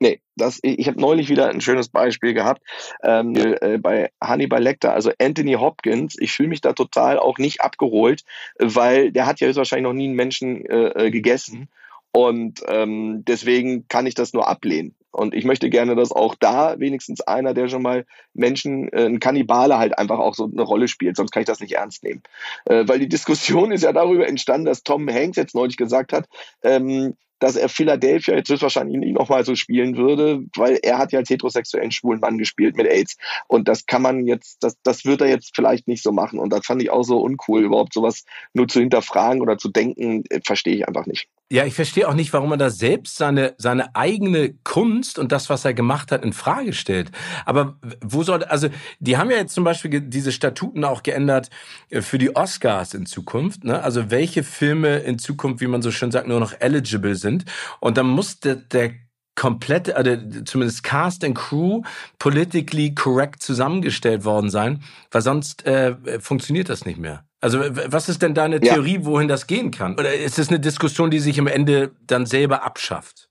Nee, 0.00 0.20
das, 0.36 0.58
ich 0.62 0.88
habe 0.88 1.00
neulich 1.00 1.28
wieder 1.28 1.48
ein 1.48 1.60
schönes 1.60 1.88
Beispiel 1.88 2.34
gehabt 2.34 2.62
ähm, 3.02 3.34
äh, 3.36 3.78
bei 3.78 4.10
Hannibal 4.20 4.62
Lecter, 4.62 4.92
also 4.92 5.12
Anthony 5.20 5.54
Hopkins. 5.54 6.16
Ich 6.18 6.32
fühle 6.32 6.48
mich 6.48 6.60
da 6.60 6.72
total 6.72 7.18
auch 7.18 7.38
nicht 7.38 7.60
abgeholt, 7.60 8.22
weil 8.58 9.12
der 9.12 9.26
hat 9.26 9.40
ja 9.40 9.46
höchstwahrscheinlich 9.46 9.84
noch 9.84 9.92
nie 9.92 10.06
einen 10.06 10.16
Menschen 10.16 10.66
äh, 10.66 11.06
äh 11.06 11.10
gegessen 11.10 11.68
und 12.16 12.62
ähm, 12.68 13.24
deswegen 13.24 13.88
kann 13.88 14.06
ich 14.06 14.14
das 14.14 14.32
nur 14.32 14.46
ablehnen. 14.46 14.94
Und 15.10 15.34
ich 15.34 15.44
möchte 15.44 15.68
gerne, 15.68 15.96
dass 15.96 16.12
auch 16.12 16.36
da 16.36 16.78
wenigstens 16.78 17.20
einer, 17.20 17.54
der 17.54 17.68
schon 17.68 17.82
mal 17.82 18.06
Menschen, 18.34 18.88
äh, 18.92 19.06
ein 19.06 19.18
Kannibale 19.18 19.78
halt 19.78 19.98
einfach 19.98 20.20
auch 20.20 20.34
so 20.34 20.44
eine 20.44 20.62
Rolle 20.62 20.86
spielt, 20.86 21.16
sonst 21.16 21.32
kann 21.32 21.40
ich 21.40 21.48
das 21.48 21.58
nicht 21.58 21.72
ernst 21.72 22.04
nehmen. 22.04 22.22
Äh, 22.66 22.84
weil 22.86 23.00
die 23.00 23.08
Diskussion 23.08 23.72
ist 23.72 23.82
ja 23.82 23.92
darüber 23.92 24.28
entstanden, 24.28 24.66
dass 24.66 24.84
Tom 24.84 25.08
Hanks 25.08 25.36
jetzt 25.36 25.56
neulich 25.56 25.76
gesagt 25.76 26.12
hat, 26.12 26.28
ähm, 26.62 27.16
dass 27.44 27.56
er 27.56 27.68
Philadelphia 27.68 28.36
jetzt 28.36 28.48
höchstwahrscheinlich 28.48 28.96
nicht 28.96 29.12
nochmal 29.12 29.44
so 29.44 29.54
spielen 29.54 29.98
würde, 29.98 30.42
weil 30.56 30.78
er 30.82 30.96
hat 30.96 31.12
ja 31.12 31.18
als 31.18 31.28
heterosexuellen 31.28 31.92
schwulen 31.92 32.20
Mann 32.20 32.38
gespielt 32.38 32.74
mit 32.74 32.86
AIDS. 32.86 33.18
Und 33.48 33.68
das 33.68 33.84
kann 33.84 34.00
man 34.00 34.26
jetzt, 34.26 34.62
das, 34.62 34.78
das 34.82 35.04
wird 35.04 35.20
er 35.20 35.28
jetzt 35.28 35.54
vielleicht 35.54 35.86
nicht 35.86 36.02
so 36.02 36.10
machen. 36.10 36.38
Und 36.38 36.54
das 36.54 36.64
fand 36.64 36.80
ich 36.82 36.88
auch 36.88 37.02
so 37.02 37.18
uncool, 37.18 37.62
überhaupt 37.62 37.92
sowas 37.92 38.24
nur 38.54 38.66
zu 38.66 38.80
hinterfragen 38.80 39.42
oder 39.42 39.58
zu 39.58 39.68
denken, 39.68 40.24
äh, 40.30 40.40
verstehe 40.42 40.76
ich 40.76 40.88
einfach 40.88 41.04
nicht. 41.04 41.28
Ja, 41.52 41.66
ich 41.66 41.74
verstehe 41.74 42.08
auch 42.08 42.14
nicht, 42.14 42.32
warum 42.32 42.48
man 42.48 42.58
da 42.58 42.70
selbst 42.70 43.16
seine, 43.16 43.54
seine 43.58 43.94
eigene 43.94 44.54
Kunst 44.64 45.18
und 45.18 45.30
das, 45.30 45.50
was 45.50 45.66
er 45.66 45.74
gemacht 45.74 46.10
hat, 46.10 46.24
in 46.24 46.32
Frage 46.32 46.72
stellt. 46.72 47.10
Aber 47.44 47.76
wo 48.00 48.22
soll, 48.22 48.42
also, 48.44 48.68
die 48.98 49.18
haben 49.18 49.30
ja 49.30 49.36
jetzt 49.36 49.54
zum 49.54 49.62
Beispiel 49.62 50.00
diese 50.00 50.32
Statuten 50.32 50.84
auch 50.84 51.02
geändert 51.02 51.50
äh, 51.90 52.00
für 52.00 52.16
die 52.16 52.34
Oscars 52.34 52.94
in 52.94 53.04
Zukunft, 53.04 53.62
ne? 53.64 53.82
Also, 53.82 54.10
welche 54.10 54.42
Filme 54.42 55.00
in 55.00 55.18
Zukunft, 55.18 55.60
wie 55.60 55.66
man 55.66 55.82
so 55.82 55.90
schön 55.90 56.10
sagt, 56.10 56.26
nur 56.26 56.40
noch 56.40 56.54
eligible 56.60 57.14
sind. 57.14 57.33
Und 57.80 57.96
dann 57.96 58.06
muss 58.06 58.40
der, 58.40 58.56
der 58.56 58.92
komplette, 59.34 59.96
also 59.96 60.16
zumindest 60.44 60.82
Cast 60.84 61.24
and 61.24 61.36
Crew 61.36 61.82
politically 62.18 62.94
correct 62.94 63.42
zusammengestellt 63.42 64.24
worden 64.24 64.50
sein, 64.50 64.82
weil 65.10 65.22
sonst 65.22 65.66
äh, 65.66 65.96
funktioniert 66.20 66.68
das 66.68 66.86
nicht 66.86 66.98
mehr. 66.98 67.24
Also 67.40 67.60
was 67.60 68.08
ist 68.08 68.22
denn 68.22 68.34
deine 68.34 68.60
Theorie, 68.60 68.94
ja. 68.94 69.04
wohin 69.04 69.28
das 69.28 69.46
gehen 69.46 69.70
kann? 69.70 69.98
Oder 69.98 70.14
ist 70.14 70.38
es 70.38 70.48
eine 70.48 70.60
Diskussion, 70.60 71.10
die 71.10 71.18
sich 71.18 71.38
am 71.38 71.46
Ende 71.46 71.90
dann 72.06 72.26
selber 72.26 72.62
abschafft? 72.62 73.28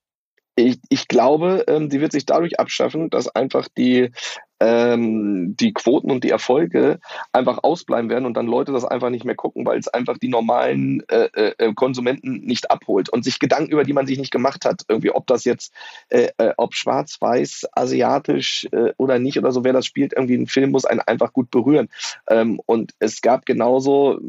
Ich, 0.56 0.78
ich 0.90 1.08
glaube, 1.08 1.64
ähm, 1.68 1.90
die 1.90 2.00
wird 2.00 2.12
sich 2.12 2.28
dadurch 2.28 2.60
abschaffen, 2.60 3.10
dass 3.10 3.28
einfach 3.28 3.68
die 3.76 4.12
ähm, 4.60 5.56
die 5.58 5.74
Quoten 5.74 6.12
und 6.12 6.24
die 6.24 6.30
Erfolge 6.30 7.00
einfach 7.32 7.60
ausbleiben 7.64 8.10
werden 8.10 8.26
und 8.26 8.36
dann 8.36 8.48
Leute 8.48 8.72
das 8.72 8.86
einfach 8.86 9.10
nicht 9.10 9.26
mehr 9.26 9.36
gucken, 9.36 9.66
weil 9.66 9.80
es 9.80 9.88
einfach 9.88 10.18
die 10.18 10.28
normalen 10.28 11.04
äh, 11.10 11.30
äh, 11.36 11.74
Konsumenten 11.74 12.42
nicht 12.42 12.72
abholt 12.72 13.10
und 13.10 13.24
sich 13.24 13.40
Gedanken, 13.40 13.72
über 13.72 13.84
die 13.84 13.94
man 13.94 14.08
sich 14.08 14.18
nicht 14.18 14.32
gemacht 14.32 14.66
hat, 14.66 14.84
irgendwie, 14.88 15.12
ob 15.12 15.28
das 15.28 15.46
jetzt, 15.46 15.74
äh, 16.10 16.30
äh, 16.38 16.54
ob 16.58 16.76
schwarz, 16.76 17.18
weiß, 17.20 17.68
asiatisch 17.74 18.68
äh, 18.72 18.94
oder 18.98 19.20
nicht 19.20 19.38
oder 19.38 19.52
so, 19.52 19.64
wer 19.64 19.74
das 19.74 19.86
spielt, 19.86 20.14
irgendwie 20.14 20.36
ein 20.36 20.48
Film 20.48 20.72
muss 20.72 20.86
einen 20.86 21.02
einfach 21.02 21.34
gut 21.34 21.52
berühren. 21.52 21.90
Ähm, 22.30 22.62
und 22.66 22.94
es 23.00 23.22
gab 23.22 23.46
genauso 23.46 24.20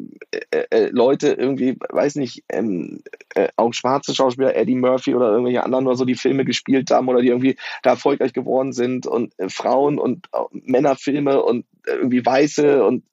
äh, 0.50 0.64
äh, 0.70 0.88
Leute 0.90 1.32
irgendwie, 1.32 1.76
weiß 1.88 2.16
nicht, 2.16 2.44
ähm, 2.48 3.02
äh, 3.34 3.48
auch 3.56 3.72
schwarze 3.72 4.14
Schauspieler, 4.14 4.56
Eddie 4.56 4.74
Murphy 4.74 5.14
oder 5.14 5.30
irgendwelche 5.30 5.64
anderen 5.64 5.86
oder 5.86 5.96
so, 5.96 6.04
die 6.04 6.14
Filme 6.14 6.44
gespielt 6.44 6.90
haben 6.90 7.08
oder 7.08 7.20
die 7.20 7.28
irgendwie 7.28 7.56
da 7.82 7.90
erfolgreich 7.90 8.32
geworden 8.32 8.72
sind 8.72 9.06
und 9.06 9.38
äh, 9.38 9.48
Frauen 9.48 9.98
und 9.98 10.13
Männerfilme 10.52 11.42
und 11.42 11.64
irgendwie 11.86 12.24
Weiße 12.24 12.84
und 12.84 13.04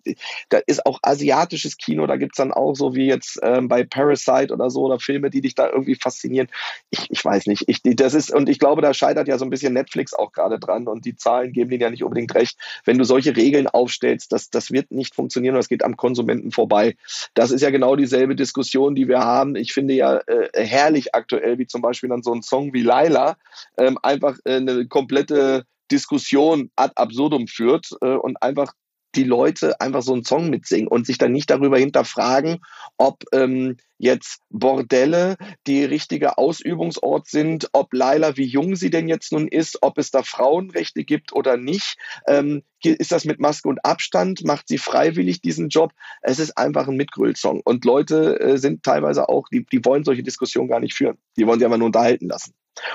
da 0.50 0.60
ist 0.66 0.86
auch 0.86 1.00
asiatisches 1.02 1.78
Kino, 1.78 2.08
da 2.08 2.16
gibt 2.16 2.34
es 2.34 2.38
dann 2.38 2.52
auch 2.52 2.74
so 2.74 2.96
wie 2.96 3.06
jetzt 3.06 3.40
ähm, 3.44 3.68
bei 3.68 3.84
Parasite 3.84 4.54
oder 4.54 4.70
so 4.70 4.84
oder 4.84 5.00
Filme, 5.00 5.30
die 5.30 5.42
dich 5.42 5.56
da 5.56 5.70
irgendwie 5.70 5.96
faszinieren. 5.96 6.48
Ich, 6.90 7.08
ich 7.10 7.24
weiß 7.24 7.48
nicht. 7.48 7.66
Ich, 7.68 7.82
das 7.84 8.14
ist, 8.14 8.34
und 8.34 8.50
ich 8.50 8.60
glaube, 8.60 8.82
da 8.82 8.94
scheitert 8.94 9.28
ja 9.28 9.38
so 9.38 9.46
ein 9.46 9.50
bisschen 9.50 9.74
Netflix 9.74 10.14
auch 10.14 10.32
gerade 10.32 10.60
dran 10.60 10.88
und 10.88 11.06
die 11.06 11.16
Zahlen 11.16 11.52
geben 11.52 11.70
denen 11.70 11.82
ja 11.82 11.90
nicht 11.90 12.04
unbedingt 12.04 12.34
recht. 12.36 12.58
Wenn 12.86 12.98
du 12.98 13.04
solche 13.04 13.36
Regeln 13.36 13.68
aufstellst, 13.68 14.32
das, 14.32 14.50
das 14.50 14.72
wird 14.72 14.92
nicht 14.92 15.16
funktionieren 15.16 15.56
und 15.56 15.60
das 15.60 15.70
geht 15.70 15.84
am 15.84 15.98
Konsumenten 15.98 16.52
vorbei. 16.52 16.96
Das 17.34 17.52
ist 17.52 17.62
ja 17.62 17.70
genau 17.70 17.96
dieselbe 17.96 18.36
Diskussion, 18.36 18.96
die 18.96 19.08
wir 19.08 19.20
haben. 19.20 19.56
Ich 19.56 19.74
finde 19.74 19.94
ja 19.94 20.18
äh, 20.18 20.50
herrlich 20.54 21.14
aktuell, 21.14 21.58
wie 21.58 21.68
zum 21.68 21.82
Beispiel 21.82 22.10
dann 22.10 22.24
so 22.24 22.34
ein 22.34 22.42
Song 22.42 22.74
wie 22.74 22.84
Laila, 22.84 23.38
ähm, 23.78 23.98
einfach 24.02 24.38
äh, 24.46 24.56
eine 24.56 24.88
komplette 24.88 25.66
Diskussion 25.92 26.72
ad 26.76 26.94
absurdum 26.96 27.48
führt 27.48 27.90
äh, 28.02 28.16
und 28.16 28.42
einfach 28.42 28.74
die 29.16 29.24
Leute 29.24 29.80
einfach 29.82 30.02
so 30.02 30.14
einen 30.14 30.24
Song 30.24 30.50
mitsingen 30.50 30.88
und 30.88 31.06
sich 31.06 31.18
dann 31.18 31.32
nicht 31.32 31.50
darüber 31.50 31.78
hinterfragen, 31.78 32.60
ob 32.98 33.24
ähm, 33.34 33.78
jetzt 33.98 34.40
Bordelle 34.50 35.36
die 35.68 35.84
richtige 35.84 36.38
Ausübungsort 36.38 37.28
sind, 37.28 37.70
ob 37.74 37.94
Laila, 37.94 38.38
wie 38.38 38.46
jung 38.46 38.76
sie 38.76 38.90
denn 38.90 39.08
jetzt 39.08 39.32
nun 39.32 39.48
ist, 39.48 39.80
ob 39.82 39.98
es 39.98 40.12
da 40.12 40.24
Frauenrechte 40.24 41.04
gibt 41.04 41.34
oder 41.34 41.58
nicht. 41.58 41.98
Ähm, 42.26 42.64
ist 42.84 43.12
das 43.12 43.26
mit 43.26 43.40
Maske 43.40 43.68
und 43.68 43.84
Abstand? 43.86 44.44
Macht 44.44 44.68
sie 44.70 44.78
freiwillig 44.78 45.42
diesen 45.42 45.70
Job? 45.70 45.92
Es 46.22 46.40
ist 46.40 46.58
einfach 46.58 46.88
ein 46.88 46.96
Mitgröl-Song. 46.96 47.62
Und 47.64 47.86
Leute 47.86 48.40
äh, 48.40 48.58
sind 48.58 48.84
teilweise 48.84 49.30
auch, 49.30 49.48
die, 49.50 49.66
die 49.66 49.86
wollen 49.86 50.04
solche 50.04 50.24
Diskussionen 50.24 50.70
gar 50.70 50.80
nicht 50.80 50.96
führen. 50.96 51.18
Die 51.38 51.46
wollen 51.46 51.60
sie 51.60 51.66
einfach 51.66 51.78
nur 51.78 51.88
unterhalten 51.88 52.28
lassen. 52.28 52.54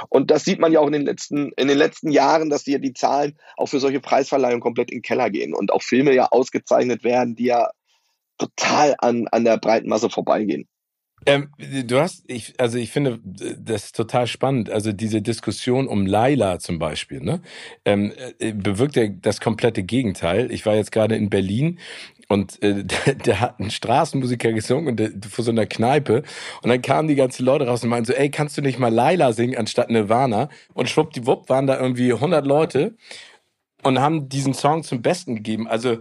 Und 0.09 0.31
das 0.31 0.45
sieht 0.45 0.59
man 0.59 0.73
ja 0.73 0.81
auch 0.81 0.87
in 0.87 0.93
den 0.93 1.05
letzten, 1.05 1.53
in 1.57 1.69
den 1.69 1.79
letzten 1.79 2.11
Jahren, 2.11 2.51
dass 2.51 2.65
die, 2.65 2.81
die 2.81 2.95
Zahlen 2.95 3.39
auch 3.57 3.67
für 3.67 3.81
solche 3.81 4.01
Preisverleihungen 4.01 4.61
komplett 4.61 4.91
in 4.91 4.99
den 4.99 5.03
Keller 5.03 5.31
gehen 5.31 5.55
und 5.55 5.73
auch 5.73 5.83
Filme 5.83 6.15
ja 6.15 6.29
ausgezeichnet 6.31 7.05
werden, 7.05 7.37
die 7.37 7.47
ja 7.47 7.71
total 8.39 8.95
an, 8.99 9.27
an 9.31 9.45
der 9.45 9.59
breiten 9.59 9.89
Masse 9.89 10.11
vorbeigehen. 10.11 10.69
Ähm, 11.27 11.49
du 11.59 11.99
hast, 12.01 12.23
ich, 12.29 12.55
also 12.59 12.79
ich 12.79 12.93
finde 12.93 13.19
das 13.25 13.87
ist 13.87 13.97
total 13.97 14.29
spannend. 14.29 14.71
Also 14.71 14.93
diese 14.93 15.21
Diskussion 15.21 15.89
um 15.89 16.07
Laila 16.07 16.61
zum 16.61 16.79
Beispiel, 16.79 17.21
ne, 17.21 17.43
ähm, 17.85 18.13
äh, 18.39 18.53
bewirkt 18.53 18.95
ja 18.97 19.09
das 19.09 19.41
komplette 19.41 19.83
Gegenteil. 19.83 20.53
Ich 20.53 20.65
war 20.67 20.77
jetzt 20.77 20.93
gerade 20.93 21.17
in 21.17 21.29
Berlin 21.29 21.81
und 22.29 22.63
äh, 22.63 22.85
der, 23.07 23.15
der 23.15 23.41
hat 23.41 23.59
einen 23.59 23.71
Straßenmusiker 23.71 24.53
gesungen 24.53 24.87
und 24.89 24.97
der, 25.01 25.11
vor 25.29 25.45
so 25.45 25.51
einer 25.51 25.67
Kneipe 25.67 26.23
und 26.63 26.71
dann 26.71 26.81
kamen 26.81 27.09
die 27.09 27.17
ganzen 27.17 27.45
Leute 27.45 27.67
raus 27.67 27.83
und 27.83 27.91
meinten 27.91 28.07
so, 28.07 28.13
ey, 28.13 28.31
kannst 28.31 28.57
du 28.57 28.63
nicht 28.63 28.79
mal 28.79 28.93
Laila 28.93 29.33
singen 29.33 29.57
anstatt 29.57 29.91
Nirvana? 29.91 30.49
Und 30.75 30.89
schwuppdiwupp 30.89 31.49
waren 31.49 31.67
da 31.67 31.79
irgendwie 31.81 32.13
100 32.13 32.47
Leute 32.47 32.95
und 33.83 34.01
haben 34.01 34.29
diesen 34.29 34.55
Song 34.55 34.83
zum 34.85 35.03
Besten 35.03 35.37
gegeben. 35.37 35.67
Also 35.69 35.99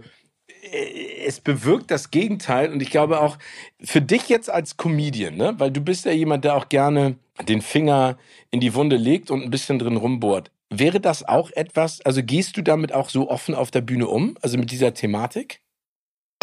es 1.24 1.40
bewirkt 1.40 1.90
das 1.90 2.10
Gegenteil 2.10 2.72
und 2.72 2.80
ich 2.80 2.90
glaube 2.90 3.20
auch 3.20 3.38
für 3.82 4.00
dich 4.00 4.28
jetzt 4.28 4.50
als 4.50 4.76
Comedian, 4.76 5.36
ne, 5.36 5.54
weil 5.58 5.70
du 5.70 5.80
bist 5.80 6.04
ja 6.04 6.12
jemand, 6.12 6.44
der 6.44 6.56
auch 6.56 6.68
gerne 6.68 7.16
den 7.48 7.62
Finger 7.62 8.16
in 8.50 8.60
die 8.60 8.74
Wunde 8.74 8.96
legt 8.96 9.30
und 9.30 9.42
ein 9.42 9.50
bisschen 9.50 9.78
drin 9.78 9.96
rumbohrt. 9.96 10.50
Wäre 10.70 11.00
das 11.00 11.26
auch 11.26 11.50
etwas, 11.52 12.00
also 12.00 12.22
gehst 12.22 12.56
du 12.56 12.62
damit 12.62 12.92
auch 12.92 13.08
so 13.08 13.30
offen 13.30 13.54
auf 13.54 13.70
der 13.70 13.82
Bühne 13.82 14.08
um, 14.08 14.36
also 14.42 14.58
mit 14.58 14.70
dieser 14.70 14.94
Thematik? 14.94 15.60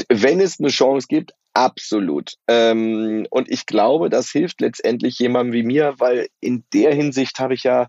wenn 0.10 0.40
es 0.40 0.60
eine 0.60 0.70
Chance 0.70 1.08
gibt, 1.08 1.34
absolut. 1.54 2.34
Ähm, 2.48 3.28
und 3.30 3.50
ich 3.50 3.66
glaube, 3.66 4.10
das 4.10 4.30
hilft 4.30 4.62
letztendlich 4.62 5.20
jemandem 5.20 5.54
wie 5.54 5.64
mir, 5.64 5.96
weil 5.98 6.28
in 6.40 6.64
der 6.74 6.94
Hinsicht 6.94 7.40
habe 7.40 7.54
ich 7.54 7.64
ja, 7.64 7.88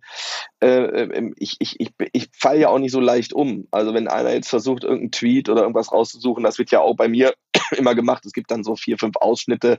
äh, 0.61 0.67
ähm, 0.69 1.35
ich, 1.39 1.57
ich, 1.61 1.81
ich, 1.81 1.93
ich 2.13 2.29
falle 2.33 2.61
ja 2.61 2.69
auch 2.69 2.79
nicht 2.79 2.93
so 2.93 3.01
leicht 3.01 3.33
um. 3.33 3.67
Also 3.71 3.95
wenn 3.95 4.09
einer 4.09 4.33
jetzt 4.33 4.49
versucht, 4.49 4.85
irgendeinen 4.85 5.13
Tweet 5.13 5.49
oder 5.49 5.63
irgendwas 5.63 5.93
rauszusuchen, 5.93 6.45
das 6.45 6.59
wird 6.59 6.71
ja 6.71 6.81
auch 6.81 6.97
bei 6.97 7.09
mir 7.09 7.35
immer 7.77 7.95
gemacht. 7.95 8.25
Es 8.27 8.33
gibt 8.33 8.51
dann 8.51 8.65
so 8.65 8.77
vier, 8.77 8.99
fünf 8.99 9.17
Ausschnitte, 9.17 9.79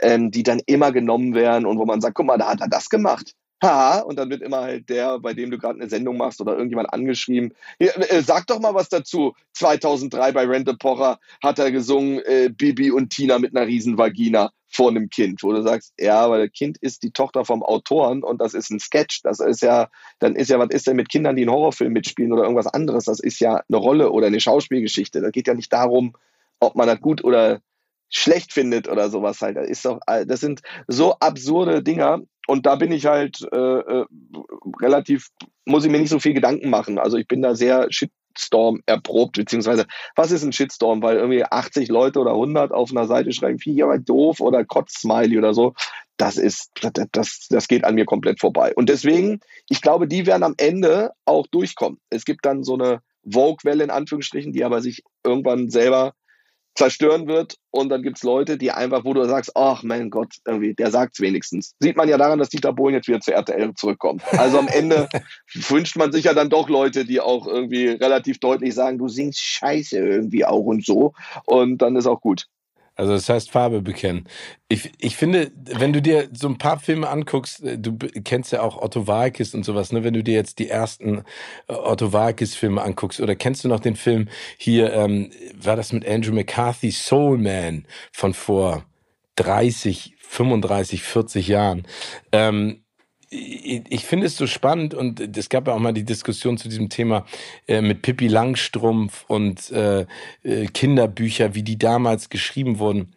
ähm, 0.00 0.30
die 0.30 0.42
dann 0.42 0.60
immer 0.66 0.92
genommen 0.92 1.34
werden 1.34 1.66
und 1.66 1.78
wo 1.78 1.84
man 1.84 2.00
sagt, 2.00 2.14
guck 2.16 2.26
mal, 2.26 2.38
da 2.38 2.48
hat 2.48 2.60
er 2.60 2.68
das 2.68 2.88
gemacht 2.88 3.34
haha, 3.62 4.00
und 4.00 4.18
dann 4.18 4.30
wird 4.30 4.42
immer 4.42 4.62
halt 4.62 4.88
der, 4.88 5.18
bei 5.18 5.34
dem 5.34 5.50
du 5.50 5.58
gerade 5.58 5.80
eine 5.80 5.88
Sendung 5.88 6.16
machst 6.16 6.40
oder 6.40 6.52
irgendjemand 6.52 6.92
angeschrieben, 6.92 7.54
äh, 7.78 8.22
sag 8.22 8.46
doch 8.46 8.60
mal 8.60 8.74
was 8.74 8.88
dazu. 8.88 9.34
2003 9.54 10.32
bei 10.32 10.44
Rente 10.44 10.74
Pocher 10.74 11.18
hat 11.42 11.58
er 11.58 11.72
gesungen, 11.72 12.20
äh, 12.20 12.50
Bibi 12.50 12.90
und 12.90 13.10
Tina 13.10 13.38
mit 13.38 13.56
einer 13.56 13.66
riesen 13.66 13.98
Vagina 13.98 14.50
vor 14.68 14.90
einem 14.90 15.08
Kind, 15.08 15.42
wo 15.42 15.52
du 15.52 15.62
sagst, 15.62 15.94
ja, 15.98 16.28
weil 16.28 16.46
das 16.46 16.52
Kind 16.52 16.76
ist 16.78 17.02
die 17.02 17.10
Tochter 17.10 17.44
vom 17.44 17.62
Autoren 17.62 18.22
und 18.22 18.40
das 18.40 18.52
ist 18.52 18.70
ein 18.70 18.80
Sketch, 18.80 19.22
das 19.22 19.40
ist 19.40 19.62
ja, 19.62 19.88
dann 20.18 20.36
ist 20.36 20.50
ja, 20.50 20.58
was 20.58 20.70
ist 20.70 20.86
denn 20.86 20.96
mit 20.96 21.08
Kindern, 21.08 21.36
die 21.36 21.42
einen 21.42 21.52
Horrorfilm 21.52 21.92
mitspielen 21.92 22.32
oder 22.32 22.42
irgendwas 22.42 22.66
anderes, 22.66 23.04
das 23.04 23.20
ist 23.20 23.40
ja 23.40 23.62
eine 23.68 23.76
Rolle 23.78 24.10
oder 24.10 24.26
eine 24.26 24.40
Schauspielgeschichte, 24.40 25.20
da 25.20 25.30
geht 25.30 25.46
ja 25.46 25.54
nicht 25.54 25.72
darum, 25.72 26.14
ob 26.60 26.74
man 26.74 26.88
das 26.88 27.00
gut 27.00 27.24
oder 27.24 27.60
schlecht 28.10 28.52
findet 28.52 28.88
oder 28.88 29.10
sowas 29.10 29.40
halt. 29.42 29.56
Das 29.56 29.68
ist 29.68 29.84
doch, 29.84 30.00
das 30.06 30.40
sind 30.40 30.62
so 30.86 31.14
absurde 31.14 31.82
Dinger 31.82 32.20
und 32.46 32.66
da 32.66 32.76
bin 32.76 32.92
ich 32.92 33.06
halt 33.06 33.40
äh, 33.52 33.56
äh, 33.56 34.04
relativ, 34.80 35.28
muss 35.64 35.84
ich 35.84 35.90
mir 35.90 35.98
nicht 35.98 36.10
so 36.10 36.20
viel 36.20 36.34
Gedanken 36.34 36.70
machen. 36.70 36.98
Also 36.98 37.16
ich 37.16 37.26
bin 37.26 37.42
da 37.42 37.54
sehr 37.54 37.88
Shitstorm 37.90 38.82
erprobt, 38.86 39.36
beziehungsweise 39.36 39.86
was 40.14 40.30
ist 40.30 40.44
ein 40.44 40.52
Shitstorm? 40.52 41.02
Weil 41.02 41.16
irgendwie 41.16 41.44
80 41.44 41.88
Leute 41.88 42.20
oder 42.20 42.32
100 42.32 42.72
auf 42.72 42.90
einer 42.90 43.06
Seite 43.06 43.32
schreiben, 43.32 43.58
wie 43.64 43.82
aber 43.82 43.98
doof 43.98 44.40
oder 44.40 44.64
Kotz-Smiley 44.64 45.38
oder 45.38 45.54
so. 45.54 45.74
Das 46.18 46.38
ist, 46.38 46.70
das, 47.12 47.46
das 47.50 47.68
geht 47.68 47.84
an 47.84 47.94
mir 47.94 48.06
komplett 48.06 48.40
vorbei. 48.40 48.72
Und 48.74 48.88
deswegen, 48.88 49.40
ich 49.68 49.82
glaube, 49.82 50.08
die 50.08 50.24
werden 50.24 50.44
am 50.44 50.54
Ende 50.56 51.10
auch 51.26 51.46
durchkommen. 51.48 51.98
Es 52.08 52.24
gibt 52.24 52.46
dann 52.46 52.62
so 52.62 52.74
eine 52.74 53.00
Vogue-Welle 53.30 53.84
in 53.84 53.90
Anführungsstrichen, 53.90 54.52
die 54.52 54.64
aber 54.64 54.80
sich 54.80 55.02
irgendwann 55.24 55.68
selber 55.68 56.14
zerstören 56.76 57.26
wird. 57.26 57.56
Und 57.70 57.88
dann 57.88 58.02
gibt's 58.02 58.22
Leute, 58.22 58.56
die 58.56 58.70
einfach, 58.70 59.04
wo 59.04 59.12
du 59.12 59.24
sagst, 59.24 59.52
ach 59.54 59.82
mein 59.82 60.10
Gott, 60.10 60.34
irgendwie, 60.46 60.74
der 60.74 60.90
sagt's 60.90 61.20
wenigstens. 61.20 61.74
Sieht 61.80 61.96
man 61.96 62.08
ja 62.08 62.16
daran, 62.16 62.38
dass 62.38 62.48
Dieter 62.48 62.72
Bohlen 62.72 62.94
jetzt 62.94 63.08
wieder 63.08 63.20
zur 63.20 63.34
RTL 63.34 63.74
zurückkommt. 63.74 64.22
Also 64.38 64.58
am 64.58 64.68
Ende 64.68 65.08
wünscht 65.68 65.96
man 65.96 66.12
sich 66.12 66.24
ja 66.24 66.34
dann 66.34 66.50
doch 66.50 66.68
Leute, 66.68 67.04
die 67.04 67.20
auch 67.20 67.46
irgendwie 67.46 67.88
relativ 67.88 68.38
deutlich 68.38 68.74
sagen, 68.74 68.98
du 68.98 69.08
singst 69.08 69.40
scheiße 69.40 69.98
irgendwie 69.98 70.44
auch 70.44 70.64
und 70.64 70.84
so. 70.84 71.12
Und 71.44 71.78
dann 71.78 71.96
ist 71.96 72.06
auch 72.06 72.20
gut. 72.20 72.46
Also 72.96 73.12
das 73.12 73.28
heißt 73.28 73.50
Farbe 73.50 73.82
bekennen. 73.82 74.26
Ich, 74.68 74.90
ich 74.98 75.16
finde, 75.16 75.52
wenn 75.54 75.92
du 75.92 76.00
dir 76.00 76.28
so 76.32 76.48
ein 76.48 76.56
paar 76.56 76.80
Filme 76.80 77.08
anguckst, 77.08 77.62
äh, 77.62 77.78
du 77.78 77.96
kennst 77.96 78.52
ja 78.52 78.62
auch 78.62 78.80
Otto 78.80 79.06
Walkes 79.06 79.54
und 79.54 79.64
sowas, 79.64 79.92
ne? 79.92 80.02
Wenn 80.02 80.14
du 80.14 80.24
dir 80.24 80.34
jetzt 80.34 80.58
die 80.58 80.68
ersten 80.68 81.18
äh, 81.68 81.74
Otto 81.74 82.12
Walkes 82.14 82.54
Filme 82.56 82.82
anguckst, 82.82 83.20
oder 83.20 83.36
kennst 83.36 83.64
du 83.64 83.68
noch 83.68 83.80
den 83.80 83.96
Film 83.96 84.28
hier, 84.56 84.92
ähm, 84.94 85.30
war 85.54 85.76
das 85.76 85.92
mit 85.92 86.08
Andrew 86.08 86.32
McCarthy, 86.32 86.90
Soul 86.90 87.36
Man 87.38 87.86
von 88.12 88.32
vor 88.32 88.84
30, 89.36 90.14
35, 90.18 91.02
40 91.02 91.48
Jahren. 91.48 91.86
Ähm, 92.32 92.82
ich 93.30 94.04
finde 94.04 94.26
es 94.26 94.36
so 94.36 94.46
spannend 94.46 94.94
und 94.94 95.36
es 95.36 95.48
gab 95.48 95.66
ja 95.66 95.74
auch 95.74 95.80
mal 95.80 95.92
die 95.92 96.04
Diskussion 96.04 96.58
zu 96.58 96.68
diesem 96.68 96.88
Thema 96.88 97.26
äh, 97.66 97.80
mit 97.80 98.02
Pippi 98.02 98.28
Langstrumpf 98.28 99.24
und 99.26 99.70
äh, 99.72 100.06
äh, 100.42 100.66
Kinderbücher, 100.66 101.54
wie 101.54 101.62
die 101.62 101.78
damals 101.78 102.28
geschrieben 102.28 102.78
wurden 102.78 103.15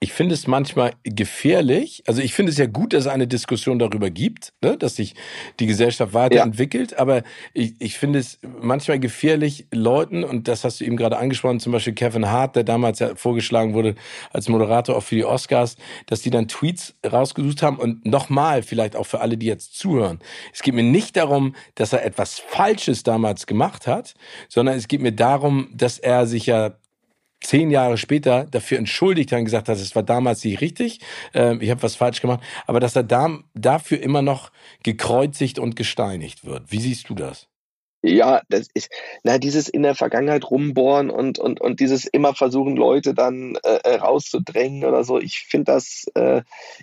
ich 0.00 0.12
finde 0.12 0.34
es 0.34 0.46
manchmal 0.46 0.94
gefährlich. 1.04 2.02
Also 2.06 2.20
ich 2.20 2.34
finde 2.34 2.50
es 2.50 2.58
ja 2.58 2.66
gut, 2.66 2.92
dass 2.92 3.04
es 3.04 3.06
eine 3.06 3.26
Diskussion 3.26 3.78
darüber 3.78 4.10
gibt, 4.10 4.52
ne, 4.62 4.76
dass 4.76 4.96
sich 4.96 5.14
die 5.60 5.66
Gesellschaft 5.66 6.12
weiterentwickelt. 6.12 6.92
Ja. 6.92 6.98
Aber 6.98 7.22
ich, 7.54 7.74
ich 7.78 7.98
finde 7.98 8.18
es 8.18 8.38
manchmal 8.60 8.98
gefährlich, 8.98 9.66
Leuten, 9.72 10.24
und 10.24 10.48
das 10.48 10.64
hast 10.64 10.80
du 10.80 10.84
eben 10.84 10.96
gerade 10.96 11.18
angesprochen, 11.18 11.60
zum 11.60 11.72
Beispiel 11.72 11.94
Kevin 11.94 12.28
Hart, 12.28 12.56
der 12.56 12.64
damals 12.64 12.98
ja 12.98 13.14
vorgeschlagen 13.14 13.74
wurde 13.74 13.94
als 14.32 14.48
Moderator 14.48 14.96
auch 14.96 15.02
für 15.02 15.14
die 15.14 15.24
Oscars, 15.24 15.76
dass 16.06 16.20
die 16.20 16.30
dann 16.30 16.48
Tweets 16.48 16.94
rausgesucht 17.04 17.62
haben. 17.62 17.78
Und 17.78 18.04
nochmal, 18.04 18.62
vielleicht 18.62 18.96
auch 18.96 19.06
für 19.06 19.20
alle, 19.20 19.38
die 19.38 19.46
jetzt 19.46 19.78
zuhören. 19.78 20.18
Es 20.52 20.62
geht 20.62 20.74
mir 20.74 20.82
nicht 20.82 21.16
darum, 21.16 21.54
dass 21.76 21.92
er 21.92 22.04
etwas 22.04 22.38
Falsches 22.38 23.02
damals 23.02 23.46
gemacht 23.46 23.86
hat, 23.86 24.14
sondern 24.48 24.76
es 24.76 24.88
geht 24.88 25.00
mir 25.00 25.12
darum, 25.12 25.68
dass 25.72 25.98
er 25.98 26.26
sich 26.26 26.46
ja 26.46 26.76
zehn 27.46 27.70
Jahre 27.70 27.96
später 27.96 28.44
dafür 28.50 28.78
entschuldigt 28.78 29.32
hat 29.32 29.38
und 29.38 29.44
gesagt 29.44 29.68
hat, 29.68 29.76
es 29.76 29.94
war 29.94 30.02
damals 30.02 30.44
nicht 30.44 30.60
richtig, 30.60 31.00
äh, 31.34 31.56
ich 31.58 31.70
habe 31.70 31.82
was 31.82 31.96
falsch 31.96 32.20
gemacht, 32.20 32.40
aber 32.66 32.80
dass 32.80 32.96
er 32.96 33.04
da, 33.04 33.38
dafür 33.54 34.00
immer 34.00 34.22
noch 34.22 34.50
gekreuzigt 34.82 35.58
und 35.58 35.76
gesteinigt 35.76 36.44
wird. 36.44 36.70
Wie 36.70 36.80
siehst 36.80 37.08
du 37.08 37.14
das? 37.14 37.48
Ja, 38.02 38.42
das 38.48 38.68
ist, 38.74 38.90
na, 39.24 39.38
dieses 39.38 39.68
in 39.68 39.82
der 39.82 39.94
Vergangenheit 39.94 40.48
rumbohren 40.50 41.10
und, 41.10 41.38
und, 41.38 41.60
und 41.60 41.80
dieses 41.80 42.04
immer 42.04 42.34
versuchen, 42.34 42.76
Leute 42.76 43.14
dann 43.14 43.58
äh, 43.64 43.80
äh 43.82 43.96
rauszudrängen 43.96 44.84
oder 44.84 45.02
so. 45.02 45.18
Ich 45.18 45.46
finde 45.48 45.72
das, 45.72 46.06
äh, 46.14 46.42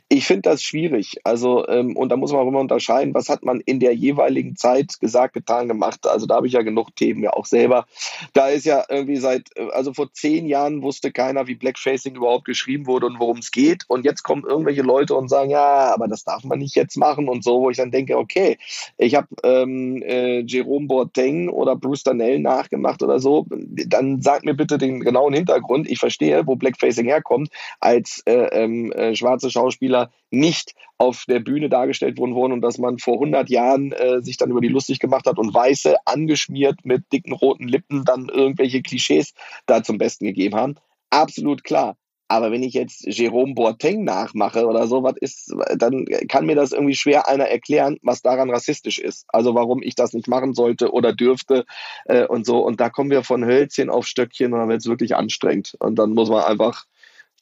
ich 0.09 0.25
finde 0.25 0.49
das 0.49 0.63
schwierig. 0.63 1.21
Also, 1.23 1.67
ähm, 1.67 1.95
und 1.95 2.09
da 2.09 2.17
muss 2.17 2.33
man 2.33 2.41
auch 2.41 2.47
immer 2.47 2.59
unterscheiden, 2.59 3.13
was 3.13 3.29
hat 3.29 3.43
man 3.43 3.61
in 3.61 3.79
der 3.79 3.93
jeweiligen 3.93 4.57
Zeit 4.57 4.99
gesagt, 4.99 5.33
getan, 5.33 5.67
gemacht. 5.69 6.05
Also, 6.07 6.25
da 6.25 6.35
habe 6.35 6.47
ich 6.47 6.53
ja 6.53 6.61
genug 6.61 6.95
Themen 6.95 7.23
ja 7.23 7.31
auch 7.31 7.45
selber. 7.45 7.85
Da 8.33 8.49
ist 8.49 8.65
ja 8.65 8.83
irgendwie 8.89 9.17
seit, 9.17 9.49
äh, 9.55 9.69
also 9.71 9.93
vor 9.93 10.11
zehn 10.11 10.45
Jahren 10.45 10.81
wusste 10.81 11.11
keiner, 11.11 11.47
wie 11.47 11.55
Blackfacing 11.55 12.15
überhaupt 12.15 12.45
geschrieben 12.45 12.85
wurde 12.85 13.05
und 13.05 13.19
worum 13.19 13.37
es 13.37 13.51
geht. 13.51 13.85
Und 13.87 14.03
jetzt 14.03 14.23
kommen 14.23 14.43
irgendwelche 14.43 14.81
Leute 14.81 15.15
und 15.15 15.29
sagen, 15.29 15.51
ja, 15.51 15.93
aber 15.93 16.09
das 16.09 16.25
darf 16.25 16.43
man 16.43 16.59
nicht 16.59 16.75
jetzt 16.75 16.97
machen 16.97 17.29
und 17.29 17.43
so, 17.45 17.61
wo 17.61 17.69
ich 17.69 17.77
dann 17.77 17.91
denke, 17.91 18.17
okay, 18.17 18.57
ich 18.97 19.15
habe 19.15 19.27
ähm, 19.43 20.01
äh, 20.01 20.41
Jerome 20.41 20.87
Bourdain 20.87 21.12
Boateng 21.13 21.49
oder 21.49 21.75
Bruce 21.75 22.03
Danell 22.03 22.39
nachgemacht 22.39 23.01
oder 23.03 23.19
so, 23.19 23.45
dann 23.49 24.21
sag 24.21 24.43
mir 24.43 24.53
bitte 24.53 24.77
den 24.77 24.99
genauen 24.99 25.33
Hintergrund. 25.33 25.89
Ich 25.89 25.99
verstehe, 25.99 26.45
wo 26.47 26.55
Blackfacing 26.55 27.05
herkommt, 27.05 27.49
als 27.79 28.21
äh, 28.25 28.33
ähm, 28.33 28.91
äh, 28.91 29.15
schwarze 29.15 29.49
Schauspieler 29.49 30.11
nicht 30.31 30.73
auf 30.97 31.25
der 31.27 31.39
Bühne 31.39 31.69
dargestellt 31.69 32.17
worden 32.17 32.35
wurden 32.35 32.53
und 32.53 32.61
dass 32.61 32.77
man 32.77 32.97
vor 32.97 33.15
100 33.15 33.49
Jahren 33.49 33.91
äh, 33.91 34.21
sich 34.21 34.37
dann 34.37 34.51
über 34.51 34.61
die 34.61 34.67
lustig 34.67 34.99
gemacht 34.99 35.25
hat 35.25 35.37
und 35.37 35.53
Weiße 35.53 35.95
angeschmiert 36.05 36.79
mit 36.83 37.03
dicken 37.11 37.33
roten 37.33 37.67
Lippen 37.67 38.03
dann 38.05 38.29
irgendwelche 38.29 38.81
Klischees 38.81 39.33
da 39.65 39.83
zum 39.83 39.97
Besten 39.97 40.25
gegeben 40.25 40.55
haben. 40.55 40.75
Absolut 41.09 41.63
klar. 41.63 41.95
Aber 42.33 42.51
wenn 42.51 42.63
ich 42.63 42.73
jetzt 42.73 43.05
Jerome 43.05 43.53
Boateng 43.53 44.03
nachmache 44.03 44.65
oder 44.65 44.87
so, 44.87 45.03
was 45.03 45.15
ist, 45.17 45.53
dann 45.75 46.05
kann 46.27 46.47
mir 46.47 46.55
das 46.55 46.71
irgendwie 46.71 46.95
schwer 46.95 47.27
einer 47.27 47.43
erklären, 47.43 47.99
was 48.01 48.23
daran 48.23 48.49
rassistisch 48.49 48.97
ist. 48.97 49.25
Also 49.27 49.53
warum 49.53 49.83
ich 49.83 49.93
das 49.93 50.13
nicht 50.13 50.27
machen 50.27 50.55
sollte 50.55 50.91
oder 50.91 51.13
dürfte 51.13 51.63
äh, 52.05 52.25
und 52.25 52.47
so. 52.47 52.65
Und 52.65 52.79
da 52.81 52.89
kommen 52.89 53.11
wir 53.11 53.23
von 53.23 53.45
Hölzchen 53.45 53.91
auf 53.91 54.07
Stöckchen 54.07 54.51
und 54.51 54.59
dann 54.59 54.67
wird 54.67 54.81
es 54.81 54.87
wirklich 54.87 55.15
anstrengend. 55.15 55.75
Und 55.77 55.99
dann 55.99 56.15
muss 56.15 56.27
man 56.31 56.43
einfach 56.43 56.85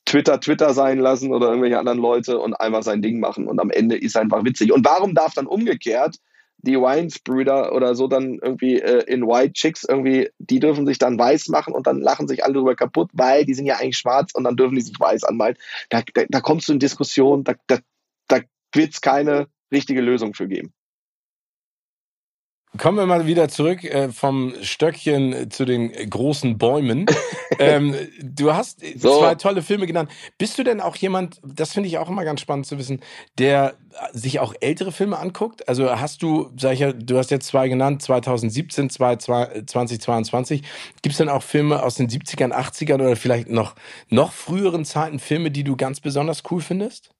Twitter 0.03 0.41
Twitter 0.41 0.73
sein 0.73 0.99
lassen 0.99 1.33
oder 1.33 1.47
irgendwelche 1.47 1.79
anderen 1.79 1.99
Leute 1.99 2.37
und 2.39 2.55
einfach 2.55 2.83
sein 2.83 3.01
Ding 3.01 3.21
machen. 3.21 3.47
Und 3.47 3.61
am 3.61 3.69
Ende 3.69 3.95
ist 3.95 4.17
einfach 4.17 4.43
witzig. 4.43 4.73
Und 4.73 4.85
warum 4.85 5.15
darf 5.15 5.33
dann 5.33 5.47
umgekehrt 5.47 6.17
die 6.63 6.77
Wines-Brüder 6.77 7.73
oder 7.73 7.95
so 7.95 8.07
dann 8.07 8.39
irgendwie 8.41 8.79
äh, 8.79 9.03
in 9.05 9.25
White 9.25 9.53
Chicks 9.53 9.83
irgendwie, 9.83 10.29
die 10.39 10.59
dürfen 10.59 10.85
sich 10.85 10.97
dann 10.97 11.17
weiß 11.17 11.47
machen 11.49 11.73
und 11.73 11.87
dann 11.87 12.01
lachen 12.01 12.27
sich 12.27 12.43
alle 12.43 12.53
darüber 12.53 12.75
kaputt, 12.75 13.09
weil 13.13 13.45
die 13.45 13.53
sind 13.53 13.65
ja 13.65 13.77
eigentlich 13.77 13.97
schwarz 13.97 14.31
und 14.33 14.43
dann 14.43 14.55
dürfen 14.55 14.75
die 14.75 14.81
sich 14.81 14.99
weiß 14.99 15.23
anmalen. 15.23 15.55
Da, 15.89 16.01
da, 16.13 16.23
da 16.27 16.41
kommst 16.41 16.69
du 16.69 16.73
in 16.73 16.79
Diskussion, 16.79 17.43
da, 17.43 17.55
da, 17.67 17.79
da 18.27 18.39
wird 18.73 18.93
es 18.93 19.01
keine 19.01 19.47
richtige 19.71 20.01
Lösung 20.01 20.33
für 20.33 20.47
geben. 20.47 20.73
Kommen 22.77 22.97
wir 22.97 23.05
mal 23.05 23.27
wieder 23.27 23.49
zurück 23.49 23.83
äh, 23.83 24.09
vom 24.09 24.53
Stöckchen 24.61 25.51
zu 25.51 25.65
den 25.65 25.91
großen 25.91 26.57
Bäumen. 26.57 27.05
ähm, 27.59 27.93
du 28.23 28.53
hast 28.53 28.81
so. 28.97 29.19
zwei 29.19 29.35
tolle 29.35 29.61
Filme 29.61 29.87
genannt. 29.87 30.09
Bist 30.37 30.57
du 30.57 30.63
denn 30.63 30.79
auch 30.79 30.95
jemand, 30.95 31.41
das 31.43 31.73
finde 31.73 31.89
ich 31.89 31.97
auch 31.97 32.07
immer 32.07 32.23
ganz 32.23 32.39
spannend 32.39 32.65
zu 32.65 32.77
wissen, 32.77 33.01
der 33.37 33.75
sich 34.13 34.39
auch 34.39 34.53
ältere 34.61 34.93
Filme 34.93 35.19
anguckt? 35.19 35.67
Also 35.67 35.99
hast 35.99 36.23
du, 36.23 36.49
sag 36.57 36.73
ich 36.73 36.79
ja, 36.79 36.93
du 36.93 37.17
hast 37.17 37.29
jetzt 37.29 37.47
zwei 37.47 37.67
genannt, 37.67 38.01
2017, 38.03 38.89
2022. 38.89 40.61
Gibt 41.01 41.11
es 41.11 41.17
denn 41.17 41.27
auch 41.27 41.43
Filme 41.43 41.83
aus 41.83 41.95
den 41.95 42.07
70ern, 42.07 42.53
80ern 42.53 42.95
oder 42.95 43.17
vielleicht 43.17 43.49
noch, 43.49 43.75
noch 44.07 44.31
früheren 44.31 44.85
Zeiten 44.85 45.19
Filme, 45.19 45.51
die 45.51 45.65
du 45.65 45.75
ganz 45.75 45.99
besonders 45.99 46.43
cool 46.49 46.61
findest? 46.61 47.11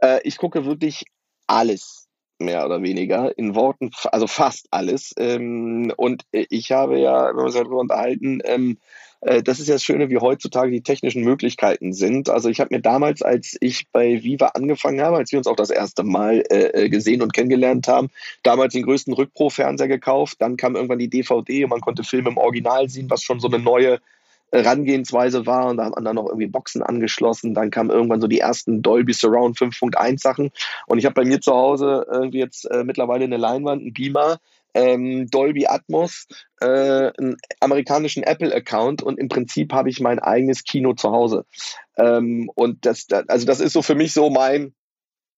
Äh, 0.00 0.18
ich 0.24 0.36
gucke 0.36 0.64
wirklich 0.64 1.04
alles 1.46 1.99
mehr 2.40 2.64
oder 2.64 2.82
weniger, 2.82 3.36
in 3.36 3.54
Worten, 3.54 3.90
also 4.12 4.26
fast 4.26 4.66
alles. 4.70 5.14
Ähm, 5.18 5.92
und 5.96 6.24
ich 6.32 6.72
habe 6.72 6.98
ja, 6.98 7.28
wenn 7.28 7.36
wir 7.36 7.44
uns 7.44 7.54
darüber 7.54 7.78
unterhalten, 7.78 8.40
ähm, 8.44 8.78
äh, 9.20 9.42
das 9.42 9.60
ist 9.60 9.68
ja 9.68 9.74
das 9.74 9.84
Schöne, 9.84 10.10
wie 10.10 10.18
heutzutage 10.18 10.70
die 10.70 10.82
technischen 10.82 11.22
Möglichkeiten 11.22 11.92
sind. 11.92 12.28
Also 12.28 12.48
ich 12.48 12.60
habe 12.60 12.74
mir 12.74 12.80
damals, 12.80 13.22
als 13.22 13.56
ich 13.60 13.88
bei 13.90 14.22
Viva 14.22 14.48
angefangen 14.54 15.00
habe, 15.00 15.18
als 15.18 15.32
wir 15.32 15.38
uns 15.38 15.46
auch 15.46 15.56
das 15.56 15.70
erste 15.70 16.02
Mal 16.02 16.42
äh, 16.50 16.84
äh 16.84 16.88
gesehen 16.88 17.22
und 17.22 17.34
kennengelernt 17.34 17.88
haben, 17.88 18.10
damals 18.42 18.72
den 18.72 18.84
größten 18.84 19.12
Rückpro-Fernseher 19.12 19.88
gekauft. 19.88 20.36
Dann 20.40 20.56
kam 20.56 20.74
irgendwann 20.74 20.98
die 20.98 21.10
DVD 21.10 21.64
und 21.64 21.70
man 21.70 21.80
konnte 21.80 22.04
Filme 22.04 22.30
im 22.30 22.38
Original 22.38 22.88
sehen, 22.88 23.10
was 23.10 23.22
schon 23.22 23.40
so 23.40 23.48
eine 23.48 23.58
neue 23.58 24.00
Herangehensweise 24.52 25.46
war 25.46 25.66
und 25.66 25.76
da 25.76 25.84
haben 25.84 26.04
dann 26.04 26.16
noch 26.16 26.26
irgendwie 26.26 26.46
Boxen 26.46 26.82
angeschlossen. 26.82 27.54
Dann 27.54 27.70
kamen 27.70 27.90
irgendwann 27.90 28.20
so 28.20 28.26
die 28.26 28.40
ersten 28.40 28.82
Dolby 28.82 29.12
Surround 29.12 29.56
5.1 29.56 30.20
Sachen 30.20 30.50
und 30.86 30.98
ich 30.98 31.04
habe 31.04 31.14
bei 31.14 31.24
mir 31.24 31.40
zu 31.40 31.52
Hause 31.52 32.06
irgendwie 32.10 32.38
jetzt 32.38 32.64
äh, 32.70 32.84
mittlerweile 32.84 33.24
eine 33.24 33.36
Leinwand, 33.36 33.82
einen 33.82 33.92
Beamer, 33.92 34.38
ähm, 34.74 35.28
Dolby 35.30 35.66
Atmos, 35.66 36.26
äh, 36.60 36.66
einen 36.66 37.36
amerikanischen 37.60 38.22
Apple-Account 38.22 39.02
und 39.02 39.18
im 39.18 39.28
Prinzip 39.28 39.72
habe 39.72 39.88
ich 39.88 40.00
mein 40.00 40.18
eigenes 40.18 40.64
Kino 40.64 40.94
zu 40.94 41.10
Hause. 41.10 41.44
Ähm, 41.96 42.50
und 42.54 42.86
das, 42.86 43.06
also 43.10 43.46
das 43.46 43.60
ist 43.60 43.72
so 43.72 43.82
für 43.82 43.94
mich 43.94 44.12
so 44.12 44.30
mein 44.30 44.74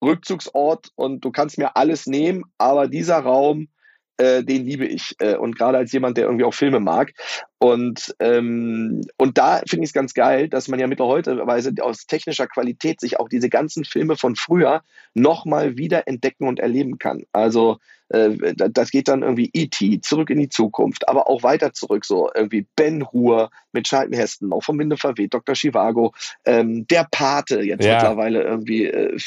Rückzugsort 0.03 0.90
und 0.96 1.25
du 1.25 1.31
kannst 1.31 1.59
mir 1.59 1.77
alles 1.77 2.07
nehmen, 2.07 2.44
aber 2.59 2.88
dieser 2.88 3.18
Raum 3.18 3.68
äh, 4.16 4.42
den 4.44 4.64
liebe 4.64 4.87
ich. 4.87 5.14
Äh, 5.18 5.37
und 5.37 5.57
gerade 5.57 5.79
als 5.79 5.92
jemand, 5.92 6.16
der 6.16 6.25
irgendwie 6.25 6.44
auch 6.44 6.55
Filme 6.55 6.81
mag. 6.81 7.12
Und, 7.59 8.14
ähm, 8.18 9.03
und 9.18 9.38
da 9.38 9.62
finde 9.68 9.85
ich 9.85 9.90
es 9.90 9.94
ganz 9.94 10.14
geil, 10.14 10.48
dass 10.48 10.68
man 10.68 10.81
ja 10.81 10.87
mittlerweile 10.87 11.85
aus 11.85 12.07
technischer 12.07 12.46
Qualität 12.46 13.01
sich 13.01 13.20
auch 13.20 13.29
diese 13.29 13.48
ganzen 13.48 13.85
Filme 13.85 14.16
von 14.16 14.37
früher 14.37 14.83
nochmal 15.14 15.77
wieder 15.77 16.09
entdecken 16.09 16.48
und 16.48 16.61
erleben 16.61 16.98
kann. 16.98 17.25
Also 17.33 17.79
äh, 18.12 18.55
das 18.55 18.90
geht 18.90 19.09
dann 19.09 19.22
irgendwie 19.22 19.51
E.T., 19.53 20.01
zurück 20.03 20.31
in 20.31 20.38
die 20.38 20.48
Zukunft, 20.48 21.09
aber 21.09 21.29
auch 21.29 21.42
weiter 21.42 21.72
zurück, 21.72 22.05
so 22.05 22.31
irgendwie 22.35 22.66
Ben 22.77 23.07
Hur 23.11 23.51
mit 23.72 23.87
Charlton 23.87 24.14
Heston, 24.14 24.53
auch 24.53 24.62
vom 24.62 24.79
Winde 24.79 24.96
verweht, 24.96 25.35
Dr. 25.35 25.55
Chivago, 25.55 26.12
ähm, 26.44 26.87
der 26.88 27.07
Pate, 27.11 27.62
jetzt 27.62 27.85
ja. 27.85 27.94
mittlerweile 27.94 28.42
irgendwie 28.42 28.87
äh, 28.87 29.18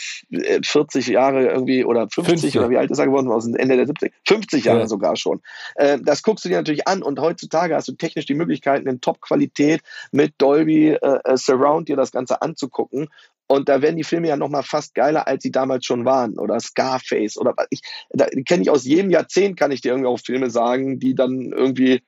40 0.63 1.07
äh, 1.07 1.11
Jahre 1.11 1.47
irgendwie 1.47 1.83
oder 1.83 2.07
50, 2.09 2.25
50, 2.25 2.59
oder 2.59 2.69
wie 2.69 2.77
alt 2.77 2.91
ist 2.91 2.99
er 2.99 3.07
geworden, 3.07 3.31
aus 3.31 3.45
dem 3.45 3.55
Ende 3.55 3.75
der 3.75 3.87
70, 3.87 4.13
50 4.27 4.65
Jahre 4.65 4.81
ja. 4.81 4.87
sogar 4.87 5.15
schon. 5.15 5.41
Äh, 5.75 5.99
das 6.01 6.23
guckst 6.23 6.45
du 6.45 6.49
dir 6.49 6.57
natürlich 6.57 6.87
an 6.87 7.01
und 7.01 7.19
heutzutage 7.19 7.75
hast 7.75 7.87
du 7.87 7.93
technisch 7.93 8.25
die 8.25 8.35
Möglichkeiten 8.35 8.87
in 8.87 9.01
Top-Qualität 9.01 9.81
mit 10.11 10.33
Dolby 10.37 10.89
äh, 10.89 11.19
äh 11.23 11.37
Surround 11.37 11.89
dir 11.89 11.95
das 11.95 12.11
Ganze 12.11 12.41
anzugucken 12.41 13.09
und 13.47 13.69
da 13.69 13.81
werden 13.81 13.97
die 13.97 14.03
Filme 14.03 14.27
ja 14.27 14.37
noch 14.37 14.49
mal 14.49 14.63
fast 14.63 14.95
geiler, 14.95 15.27
als 15.27 15.43
sie 15.43 15.51
damals 15.51 15.85
schon 15.85 16.05
waren. 16.05 16.39
Oder 16.39 16.59
Scarface 16.59 17.37
oder 17.37 17.53
ich, 17.69 17.81
da 18.09 18.25
kenne 18.47 18.63
ich 18.63 18.69
aus 18.69 18.85
jedem 18.85 19.11
Jahrzehnt, 19.11 19.57
kann 19.57 19.71
ich 19.71 19.81
dir 19.81 19.89
irgendwie 19.89 20.07
auch 20.07 20.19
Filme 20.19 20.49
sagen, 20.49 20.99
die 20.99 21.13
dann 21.13 21.51
irgendwie, 21.51 22.01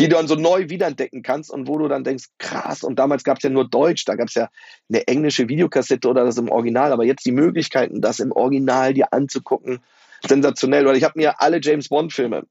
die 0.00 0.08
du 0.08 0.16
dann 0.16 0.26
so 0.26 0.34
neu 0.34 0.68
wiederentdecken 0.68 1.22
kannst 1.22 1.50
und 1.50 1.68
wo 1.68 1.78
du 1.78 1.86
dann 1.86 2.02
denkst, 2.02 2.24
krass, 2.38 2.82
und 2.82 2.98
damals 2.98 3.22
gab 3.22 3.36
es 3.36 3.44
ja 3.44 3.50
nur 3.50 3.68
Deutsch, 3.68 4.04
da 4.04 4.16
gab 4.16 4.28
es 4.28 4.34
ja 4.34 4.48
eine 4.88 5.06
englische 5.06 5.48
Videokassette 5.48 6.08
oder 6.08 6.24
das 6.24 6.38
im 6.38 6.50
Original, 6.50 6.92
aber 6.92 7.04
jetzt 7.04 7.24
die 7.24 7.32
Möglichkeiten, 7.32 8.00
das 8.00 8.18
im 8.18 8.32
Original 8.32 8.92
dir 8.92 9.12
anzugucken, 9.12 9.80
sensationell. 10.26 10.84
Weil 10.84 10.96
ich 10.96 11.04
habe 11.04 11.18
mir 11.18 11.40
alle 11.40 11.60
James 11.62 11.88
Bond-Filme 11.88 12.44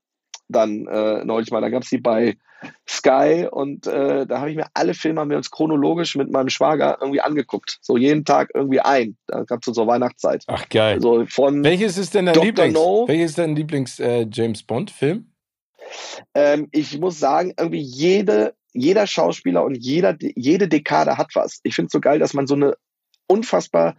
dann 0.51 0.87
äh, 0.87 1.23
neulich 1.25 1.51
mal. 1.51 1.61
Da 1.61 1.69
gab 1.69 1.83
es 1.83 1.89
die 1.89 1.97
bei 1.97 2.37
Sky 2.87 3.47
und 3.49 3.87
äh, 3.87 4.25
da 4.27 4.39
habe 4.39 4.51
ich 4.51 4.55
mir 4.55 4.67
alle 4.73 4.93
Filme 4.93 5.21
haben 5.21 5.29
wir 5.29 5.37
uns 5.37 5.49
chronologisch 5.49 6.15
mit 6.15 6.31
meinem 6.31 6.49
Schwager 6.49 6.97
irgendwie 7.01 7.21
angeguckt. 7.21 7.79
So 7.81 7.97
jeden 7.97 8.25
Tag 8.25 8.49
irgendwie 8.53 8.81
ein. 8.81 9.17
Da 9.27 9.43
gab 9.43 9.65
es 9.65 9.73
zur 9.73 9.87
Weihnachtszeit. 9.87 10.43
Ach 10.47 10.69
geil. 10.69 10.95
Also 10.95 11.25
von 11.27 11.63
Welches 11.63 11.97
ist 11.97 12.13
denn 12.13 12.25
dein 12.25 12.35
Dr. 12.35 12.45
Lieblings? 12.45 12.73
No, 12.73 13.05
Welches 13.07 13.31
ist 13.31 13.37
dein 13.39 13.55
Lieblings 13.55 13.99
äh, 13.99 14.27
James 14.31 14.63
Bond 14.63 14.91
Film? 14.91 15.31
Ähm, 16.35 16.67
ich 16.71 16.99
muss 16.99 17.19
sagen, 17.19 17.53
irgendwie 17.57 17.81
jede 17.81 18.53
jeder 18.73 19.05
Schauspieler 19.05 19.63
und 19.63 19.75
jeder 19.75 20.15
jede 20.19 20.67
Dekade 20.67 21.17
hat 21.17 21.31
was. 21.33 21.59
Ich 21.63 21.75
finde 21.75 21.87
es 21.87 21.91
so 21.91 21.99
geil, 21.99 22.19
dass 22.19 22.33
man 22.33 22.47
so 22.47 22.55
eine 22.55 22.75
unfassbar 23.27 23.95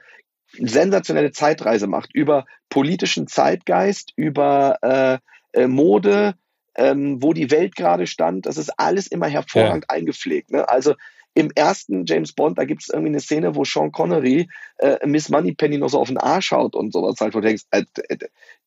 sensationelle 0.59 1.33
Zeitreise 1.33 1.87
macht 1.87 2.15
über 2.15 2.45
politischen 2.69 3.27
Zeitgeist, 3.27 4.13
über 4.17 4.79
äh, 4.83 5.19
äh, 5.53 5.67
Mode, 5.67 6.35
ähm, 6.75 7.23
wo 7.23 7.33
die 7.33 7.51
Welt 7.51 7.77
gerade 7.77 8.07
stand. 8.07 8.47
Das 8.47 8.57
ist 8.57 8.71
alles 8.79 9.07
immer 9.07 9.29
hervorragend 9.29 9.87
ja. 9.89 9.97
eingepflegt. 9.97 10.51
Ne? 10.51 10.69
Also 10.69 10.95
im 11.35 11.51
ersten 11.55 12.05
James 12.05 12.35
Bond, 12.35 12.59
da 12.59 12.65
gibt 12.65 12.83
es 12.83 12.91
irgendwie 12.91 13.09
eine 13.09 13.21
Szene, 13.21 13.55
wo 13.55 13.65
Sean 13.65 13.91
Connery 13.91 14.49
äh, 14.79 15.07
Miss 15.07 15.31
Moneypenny 15.31 15.79
noch 15.79 15.89
so 15.89 15.99
auf 15.99 16.09
den 16.09 16.19
Arsch 16.19 16.51
haut 16.51 16.75
und 16.75 16.93
sowas 16.93 17.17
halt, 17.21 17.35
wo 17.35 17.41
du 17.41 17.47
denkst, 17.47 17.65
äh, 17.71 17.85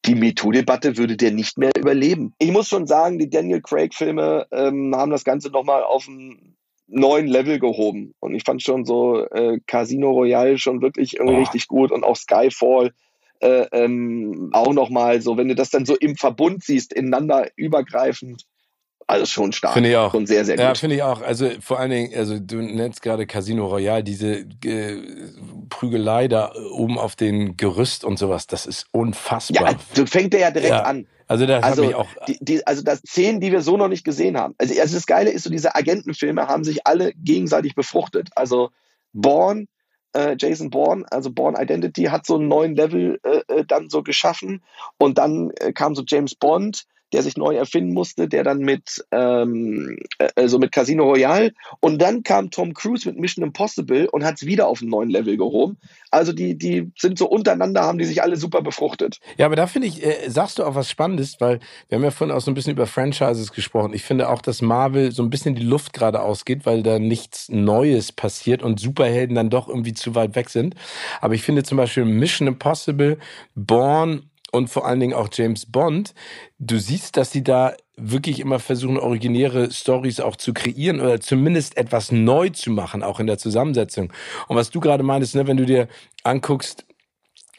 die 0.05 0.15
MeToo-Debatte 0.15 0.97
würde 0.97 1.15
der 1.15 1.31
nicht 1.31 1.57
mehr 1.57 1.71
überleben. 1.77 2.33
Ich 2.39 2.51
muss 2.51 2.67
schon 2.67 2.87
sagen, 2.87 3.19
die 3.19 3.29
Daniel 3.29 3.61
Craig-Filme 3.61 4.47
ähm, 4.51 4.95
haben 4.95 5.11
das 5.11 5.23
Ganze 5.23 5.49
nochmal 5.49 5.83
auf 5.83 6.07
einen 6.07 6.55
neuen 6.87 7.27
Level 7.27 7.59
gehoben. 7.59 8.13
Und 8.19 8.33
ich 8.33 8.43
fand 8.43 8.63
schon 8.63 8.85
so 8.85 9.25
äh, 9.27 9.59
Casino 9.67 10.11
Royale 10.11 10.57
schon 10.57 10.81
wirklich 10.81 11.17
irgendwie 11.17 11.35
oh. 11.35 11.39
richtig 11.39 11.67
gut 11.67 11.91
und 11.91 12.03
auch 12.03 12.15
Skyfall 12.15 12.93
äh, 13.45 13.67
ähm, 13.71 14.49
auch 14.53 14.73
nochmal 14.73 15.21
so, 15.21 15.37
wenn 15.37 15.47
du 15.47 15.55
das 15.55 15.69
dann 15.69 15.85
so 15.85 15.95
im 15.95 16.15
Verbund 16.15 16.63
siehst, 16.63 16.93
ineinander 16.93 17.49
übergreifend, 17.55 18.43
Also 19.07 19.25
schon 19.27 19.51
stark. 19.51 19.73
Finde 19.73 19.89
ich 19.91 19.97
auch. 19.97 20.13
Und 20.15 20.25
sehr, 20.27 20.43
sehr 20.45 20.55
gut. 20.55 20.63
Ja, 20.63 20.73
finde 20.73 20.95
ich 20.95 21.03
auch. 21.03 21.21
Also 21.21 21.49
vor 21.61 21.79
allen 21.79 21.91
Dingen, 21.91 22.11
also 22.17 22.39
du 22.39 22.55
nennst 22.57 23.03
gerade 23.03 23.27
Casino 23.27 23.67
Royale, 23.67 24.03
diese 24.03 24.47
äh, 24.65 24.99
Prügelei 25.69 26.27
da 26.27 26.51
oben 26.71 26.97
auf 26.97 27.15
den 27.15 27.55
Gerüst 27.55 28.03
und 28.03 28.17
sowas, 28.17 28.47
das 28.47 28.65
ist 28.65 28.87
unfassbar. 28.91 29.71
Ja, 29.73 29.77
so 29.93 30.05
fängt 30.07 30.33
der 30.33 30.39
ja 30.39 30.51
direkt 30.51 30.71
Ja. 30.71 30.83
an. 30.83 31.07
Also 31.27 31.45
das 31.45 31.63
Also, 31.63 31.85
mich 31.85 31.95
auch. 31.95 32.07
Die, 32.27 32.37
die, 32.41 32.65
also 32.67 32.81
das 32.83 32.99
Szenen, 32.99 33.39
die 33.41 33.51
wir 33.51 33.61
so 33.61 33.77
noch 33.77 33.87
nicht 33.89 34.03
gesehen 34.03 34.37
haben. 34.37 34.53
Also, 34.57 34.79
also 34.79 34.95
das 34.95 35.05
Geile 35.05 35.29
ist, 35.31 35.43
so 35.43 35.49
diese 35.49 35.75
Agentenfilme 35.75 36.47
haben 36.47 36.63
sich 36.63 36.85
alle 36.87 37.13
gegenseitig 37.15 37.73
befruchtet. 37.75 38.29
Also 38.35 38.69
Bourne, 39.13 39.65
äh, 40.15 40.35
Jason 40.39 40.69
Bourne, 40.69 41.05
also 41.11 41.31
Bourne 41.31 41.61
Identity, 41.61 42.03
hat 42.05 42.25
so 42.25 42.35
einen 42.35 42.47
neuen 42.47 42.75
Level 42.75 43.19
äh, 43.23 43.41
äh, 43.47 43.65
dann 43.65 43.89
so 43.89 44.01
geschaffen. 44.01 44.63
Und 44.97 45.17
dann 45.17 45.51
äh, 45.59 45.73
kam 45.73 45.95
so 45.95 46.03
James 46.07 46.35
Bond, 46.35 46.85
der 47.13 47.23
sich 47.23 47.37
neu 47.37 47.55
erfinden 47.55 47.93
musste, 47.93 48.27
der 48.27 48.43
dann 48.43 48.59
mit 48.59 49.05
ähm, 49.11 49.97
äh, 50.17 50.29
also 50.35 50.59
mit 50.59 50.71
Casino 50.71 51.05
Royale 51.05 51.53
und 51.79 52.01
dann 52.01 52.23
kam 52.23 52.51
Tom 52.51 52.73
Cruise 52.73 53.07
mit 53.07 53.19
Mission 53.19 53.43
Impossible 53.43 54.09
und 54.11 54.23
hat 54.23 54.35
es 54.35 54.45
wieder 54.45 54.67
auf 54.67 54.81
einen 54.81 54.91
neuen 54.91 55.09
Level 55.09 55.37
gehoben. 55.37 55.77
Also 56.11 56.33
die 56.33 56.57
die 56.57 56.91
sind 56.97 57.17
so 57.17 57.27
untereinander, 57.27 57.83
haben 57.83 57.97
die 57.97 58.05
sich 58.05 58.23
alle 58.23 58.37
super 58.37 58.61
befruchtet. 58.61 59.19
Ja, 59.37 59.45
aber 59.45 59.55
da 59.55 59.67
finde 59.67 59.87
ich, 59.87 60.03
äh, 60.03 60.29
sagst 60.29 60.59
du 60.59 60.63
auch 60.63 60.75
was 60.75 60.89
Spannendes, 60.89 61.37
weil 61.39 61.59
wir 61.87 61.97
haben 61.97 62.03
ja 62.03 62.11
vorhin 62.11 62.35
auch 62.35 62.41
so 62.41 62.51
ein 62.51 62.53
bisschen 62.53 62.73
über 62.73 62.87
Franchises 62.87 63.51
gesprochen. 63.51 63.93
Ich 63.93 64.03
finde 64.03 64.29
auch, 64.29 64.41
dass 64.41 64.61
Marvel 64.61 65.11
so 65.11 65.23
ein 65.23 65.29
bisschen 65.29 65.55
die 65.55 65.63
Luft 65.63 65.93
gerade 65.93 66.21
ausgeht, 66.21 66.65
weil 66.65 66.83
da 66.83 66.99
nichts 66.99 67.49
Neues 67.49 68.11
passiert 68.11 68.63
und 68.63 68.79
Superhelden 68.79 69.35
dann 69.35 69.49
doch 69.49 69.67
irgendwie 69.67 69.93
zu 69.93 70.15
weit 70.15 70.35
weg 70.35 70.49
sind. 70.49 70.75
Aber 71.21 71.33
ich 71.33 71.43
finde 71.43 71.63
zum 71.63 71.77
Beispiel 71.77 72.05
Mission 72.05 72.47
Impossible, 72.47 73.17
Born 73.55 74.29
und 74.55 74.69
vor 74.69 74.85
allen 74.85 74.99
Dingen 74.99 75.13
auch 75.13 75.29
James 75.31 75.65
Bond, 75.65 76.13
du 76.59 76.79
siehst, 76.79 77.17
dass 77.17 77.31
sie 77.31 77.43
da 77.43 77.75
wirklich 77.97 78.39
immer 78.39 78.59
versuchen, 78.59 78.97
originäre 78.97 79.71
Stories 79.71 80.19
auch 80.19 80.35
zu 80.35 80.53
kreieren 80.53 80.99
oder 80.99 81.19
zumindest 81.19 81.77
etwas 81.77 82.11
neu 82.11 82.49
zu 82.49 82.71
machen, 82.71 83.03
auch 83.03 83.19
in 83.19 83.27
der 83.27 83.37
Zusammensetzung. 83.37 84.11
Und 84.47 84.55
was 84.55 84.71
du 84.71 84.79
gerade 84.79 85.03
meintest, 85.03 85.35
ne, 85.35 85.47
wenn 85.47 85.57
du 85.57 85.65
dir 85.65 85.87
anguckst, 86.23 86.85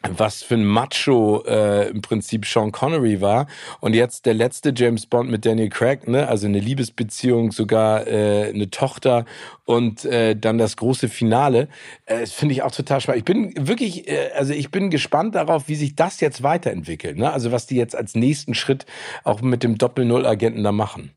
was 0.03 0.43
für 0.43 0.55
ein 0.55 0.65
Macho 0.65 1.43
äh, 1.45 1.89
im 1.89 2.01
Prinzip 2.01 2.45
Sean 2.45 2.71
Connery 2.71 3.21
war 3.21 3.47
und 3.79 3.93
jetzt 3.93 4.25
der 4.25 4.33
letzte 4.33 4.73
James 4.75 5.05
Bond 5.05 5.29
mit 5.29 5.45
Daniel 5.45 5.69
Craig, 5.69 6.07
ne, 6.07 6.27
also 6.27 6.47
eine 6.47 6.59
Liebesbeziehung, 6.59 7.51
sogar 7.51 8.07
äh, 8.07 8.49
eine 8.49 8.69
Tochter 8.69 9.25
und 9.65 10.05
äh, 10.05 10.35
dann 10.35 10.57
das 10.57 10.77
große 10.77 11.09
Finale, 11.09 11.67
äh, 12.05 12.19
das 12.21 12.31
finde 12.31 12.53
ich 12.53 12.61
auch 12.61 12.71
total 12.71 13.01
spannend. 13.01 13.19
Ich 13.19 13.25
bin 13.25 13.67
wirklich, 13.67 14.07
äh, 14.07 14.31
also 14.35 14.53
ich 14.53 14.69
bin 14.71 14.89
gespannt 14.89 15.35
darauf, 15.35 15.67
wie 15.67 15.75
sich 15.75 15.95
das 15.95 16.19
jetzt 16.19 16.43
weiterentwickelt, 16.43 17.17
ne, 17.17 17.31
also 17.31 17.51
was 17.51 17.65
die 17.65 17.75
jetzt 17.75 17.95
als 17.95 18.15
nächsten 18.15 18.53
Schritt 18.53 18.85
auch 19.23 19.41
mit 19.41 19.63
dem 19.63 19.77
Doppel-Null-Agenten 19.77 20.63
da 20.63 20.71
machen. 20.71 21.11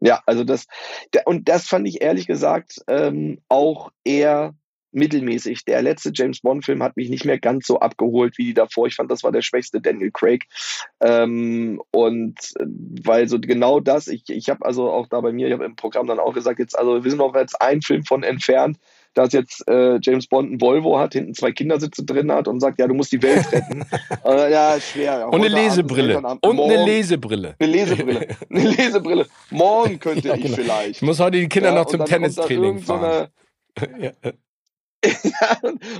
Ja, 0.00 0.22
also 0.26 0.44
das, 0.44 0.66
und 1.24 1.48
das 1.48 1.66
fand 1.66 1.88
ich 1.88 2.02
ehrlich 2.02 2.26
gesagt 2.26 2.84
ähm, 2.88 3.40
auch 3.48 3.90
eher 4.04 4.54
mittelmäßig. 4.94 5.64
Der 5.64 5.82
letzte 5.82 6.10
James 6.14 6.40
Bond-Film 6.40 6.82
hat 6.82 6.96
mich 6.96 7.08
nicht 7.10 7.24
mehr 7.24 7.38
ganz 7.38 7.66
so 7.66 7.80
abgeholt 7.80 8.38
wie 8.38 8.44
die 8.44 8.54
davor. 8.54 8.86
Ich 8.86 8.94
fand, 8.94 9.10
das 9.10 9.22
war 9.22 9.32
der 9.32 9.42
schwächste 9.42 9.80
Daniel 9.80 10.10
Craig. 10.12 10.46
Ähm, 11.00 11.80
und 11.90 12.38
äh, 12.58 12.64
weil 13.04 13.28
so 13.28 13.38
genau 13.40 13.80
das, 13.80 14.08
ich, 14.08 14.24
ich 14.28 14.48
habe 14.48 14.64
also 14.64 14.90
auch 14.90 15.06
da 15.08 15.20
bei 15.20 15.32
mir, 15.32 15.48
ich 15.48 15.52
habe 15.52 15.64
im 15.64 15.76
Programm 15.76 16.06
dann 16.06 16.18
auch 16.20 16.32
gesagt, 16.34 16.58
jetzt, 16.58 16.78
also 16.78 17.02
wir 17.04 17.10
sind 17.10 17.18
noch 17.18 17.34
jetzt 17.34 17.60
ein 17.60 17.82
Film 17.82 18.04
von 18.04 18.22
entfernt, 18.22 18.78
dass 19.14 19.32
jetzt 19.32 19.66
äh, 19.68 19.98
James 20.02 20.26
Bond 20.26 20.50
ein 20.52 20.60
Volvo 20.60 20.98
hat, 20.98 21.12
hinten 21.12 21.34
zwei 21.34 21.52
Kindersitze 21.52 22.04
drin 22.04 22.32
hat 22.32 22.48
und 22.48 22.58
sagt, 22.58 22.80
ja, 22.80 22.88
du 22.88 22.94
musst 22.94 23.12
die 23.12 23.22
Welt 23.22 23.46
retten. 23.52 23.84
äh, 24.24 24.50
ja, 24.50 24.76
schwer. 24.80 25.28
Und 25.28 25.34
eine 25.36 25.46
Abend 25.46 25.54
Lesebrille. 25.56 26.08
Elternabend. 26.08 26.44
Und 26.44 26.50
eine 26.60 26.74
Morgen- 26.78 26.84
Lesebrille. 26.86 27.54
eine 27.60 27.72
Lesebrille. 27.72 28.28
Eine 28.50 28.68
Lesebrille. 28.70 29.26
Morgen 29.50 29.98
könnte 30.00 30.26
Ja, 30.28 30.34
ich 30.34 30.42
genau. 30.42 30.56
vielleicht. 30.56 30.90
Ich 30.96 31.02
muss 31.02 31.20
heute 31.20 31.38
die 31.38 31.48
Kinder 31.48 31.68
Ja, 31.70 31.74
noch 31.76 31.86
zum 31.86 32.04
Tennistraining 32.04 32.64
irgend 32.64 32.86
so 32.86 32.94
fahren. 32.94 33.04
eine- 33.04 33.30
Ja, 34.04 34.10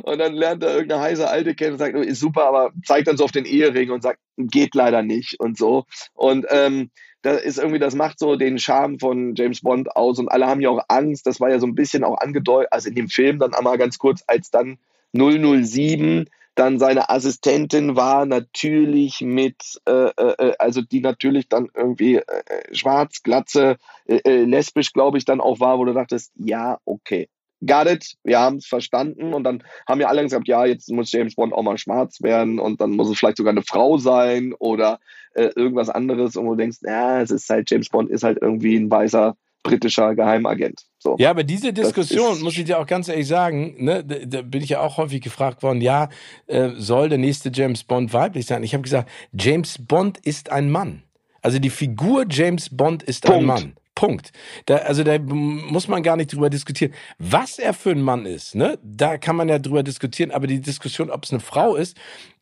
Und 0.03 0.19
dann 0.19 0.35
lernt 0.35 0.63
er 0.63 0.75
irgendeine 0.75 1.03
heiße 1.03 1.29
Alte 1.29 1.55
kennen 1.55 1.73
und 1.73 1.79
sagt, 1.79 1.97
ist 1.97 2.21
super, 2.21 2.47
aber 2.47 2.73
zeigt 2.85 3.09
dann 3.09 3.17
so 3.17 3.25
auf 3.25 3.33
den 3.33 3.45
Ehering 3.45 3.91
und 3.91 4.03
sagt, 4.03 4.19
geht 4.37 4.75
leider 4.75 5.03
nicht 5.03 5.39
und 5.41 5.59
so. 5.59 5.85
Und 6.15 6.47
ähm, 6.51 6.91
da 7.23 7.33
ist 7.33 7.59
irgendwie, 7.59 7.79
das 7.79 7.95
macht 7.95 8.19
so 8.19 8.37
den 8.37 8.59
Charme 8.59 8.99
von 8.99 9.35
James 9.35 9.63
Bond 9.63 9.97
aus 9.97 10.19
und 10.19 10.29
alle 10.29 10.47
haben 10.47 10.61
ja 10.61 10.69
auch 10.71 10.85
Angst. 10.89 11.27
Das 11.27 11.41
war 11.41 11.51
ja 11.51 11.59
so 11.59 11.67
ein 11.67 11.75
bisschen 11.75 12.05
auch 12.05 12.19
angedeutet, 12.19 12.73
also 12.73 12.89
in 12.89 12.95
dem 12.95 13.09
Film 13.09 13.39
dann 13.39 13.55
einmal 13.55 13.79
ganz 13.79 13.99
kurz, 13.99 14.23
als 14.27 14.51
dann 14.51 14.79
007 15.13 16.29
dann 16.55 16.79
seine 16.79 17.11
Assistentin 17.11 17.97
war 17.97 18.27
natürlich 18.27 19.21
mit, 19.21 19.81
äh, 19.87 20.11
äh, 20.17 20.55
also 20.59 20.83
die 20.83 21.01
natürlich 21.01 21.49
dann 21.49 21.69
irgendwie 21.75 22.17
äh, 22.17 22.43
schwarz, 22.73 23.23
glatze, 23.23 23.77
äh, 24.07 24.21
äh, 24.25 24.45
lesbisch, 24.45 24.93
glaube 24.93 25.19
ich, 25.19 25.25
dann 25.25 25.41
auch 25.41 25.59
war, 25.61 25.79
wo 25.79 25.85
du 25.85 25.93
dachtest, 25.93 26.33
ja, 26.37 26.79
okay, 26.85 27.29
got 27.65 27.87
it, 27.87 28.15
wir 28.25 28.39
haben 28.39 28.57
es 28.57 28.67
verstanden 28.67 29.35
und 29.35 29.45
dann 29.45 29.63
haben 29.89 30.01
ja 30.01 30.09
alle 30.09 30.23
gesagt, 30.23 30.49
ja, 30.49 30.65
jetzt 30.65 30.91
muss 30.91 31.13
James 31.13 31.35
Bond 31.35 31.53
auch 31.53 31.63
mal 31.63 31.79
schwarz 31.79 32.23
werden 32.23 32.59
und 32.59 32.81
dann 32.81 32.91
muss 32.91 33.09
es 33.09 33.19
vielleicht 33.19 33.37
sogar 33.37 33.53
eine 33.53 33.63
Frau 33.63 33.99
sein 33.99 34.55
oder 34.59 34.99
äh, 35.35 35.51
irgendwas 35.57 35.89
anderes 35.89 36.37
und 36.37 36.47
du 36.47 36.55
denkst, 36.55 36.79
ja, 36.83 37.21
es 37.21 37.31
ist 37.31 37.49
halt, 37.49 37.71
James 37.71 37.89
Bond 37.89 38.11
ist 38.11 38.23
halt 38.23 38.39
irgendwie 38.41 38.77
ein 38.77 38.91
weißer 38.91 39.37
britischer 39.65 40.15
Geheimagent. 40.15 40.83
So. 40.99 41.17
Ja, 41.19 41.31
aber 41.31 41.43
diese 41.43 41.73
Diskussion, 41.73 42.41
muss 42.43 42.57
ich 42.57 42.65
dir 42.65 42.79
auch 42.79 42.87
ganz 42.87 43.09
ehrlich 43.09 43.27
sagen, 43.27 43.75
ne, 43.79 44.05
da, 44.05 44.17
da 44.25 44.43
bin 44.43 44.63
ich 44.63 44.71
ja 44.71 44.81
auch 44.81 44.99
häufig 44.99 45.23
gefragt 45.23 45.63
worden, 45.63 45.81
ja, 45.81 46.11
äh, 46.47 46.71
soll 46.77 47.09
der 47.09 47.19
nächste 47.19 47.51
James 47.53 47.83
Bond 47.83 48.13
weiblich 48.13 48.47
sein? 48.47 48.63
Ich 48.63 48.75
habe 48.75 48.83
gesagt, 48.83 49.11
James 49.33 49.79
Bond 49.79 50.19
ist 50.19 50.53
ein 50.53 50.71
Mann. 50.71 51.03
Also 51.43 51.59
die 51.59 51.71
Figur 51.71 52.27
James 52.29 52.75
Bond 52.75 53.03
ist 53.03 53.27
ein 53.27 53.33
Punkt. 53.33 53.47
Mann. 53.47 53.77
Punkt. 53.95 54.33
Da, 54.67 54.77
also 54.77 55.05
da 55.05 55.19
muss 55.19 55.89
man 55.89 56.03
gar 56.03 56.17
nicht 56.17 56.33
drüber 56.33 56.51
diskutieren. 56.51 56.93
Was 57.19 57.59
er 57.59 57.75
für 57.75 57.91
ein 57.91 58.03
Mann 58.03 58.27
ist, 58.27 58.55
ne, 58.55 58.79
da 58.83 59.19
kann 59.19 59.37
man 59.37 59.49
ja 59.49 59.59
drüber 59.59 59.83
diskutieren, 59.83 60.31
aber 60.31 60.47
die 60.47 60.61
Diskussion, 60.61 61.11
ob 61.11 61.25
es 61.25 61.31
eine 61.33 61.41
Frau 61.41 61.77
ist, 61.77 61.97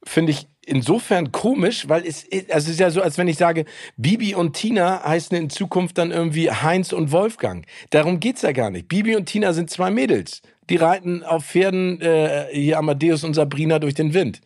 finde 0.04 0.32
ich 0.32 0.46
insofern 0.64 1.32
komisch, 1.32 1.88
weil 1.88 2.06
es, 2.06 2.22
ist- 2.24 2.50
also 2.52 2.66
es 2.66 2.74
ist 2.74 2.80
ja 2.80 2.90
so, 2.90 3.02
als 3.02 3.18
wenn 3.18 3.28
ich 3.28 3.36
sage, 3.36 3.64
Bibi 3.96 4.34
und 4.34 4.54
Tina 4.54 5.02
heißen 5.04 5.36
in 5.36 5.50
Zukunft 5.50 5.98
dann 5.98 6.10
irgendwie 6.10 6.50
Heinz 6.50 6.92
und 6.92 7.12
Wolfgang. 7.12 7.66
Darum 7.90 8.20
geht's 8.20 8.42
ja 8.42 8.52
gar 8.52 8.70
nicht. 8.70 8.88
Bibi 8.88 9.16
und 9.16 9.26
Tina 9.26 9.52
sind 9.52 9.70
zwei 9.70 9.90
Mädels. 9.90 10.40
Die 10.70 10.76
reiten 10.76 11.24
auf 11.24 11.44
Pferden, 11.44 12.00
äh, 12.00 12.46
hier 12.52 12.78
Amadeus 12.78 13.24
und 13.24 13.34
Sabrina 13.34 13.80
durch 13.80 13.94
den 13.94 14.14
Wind. 14.14 14.40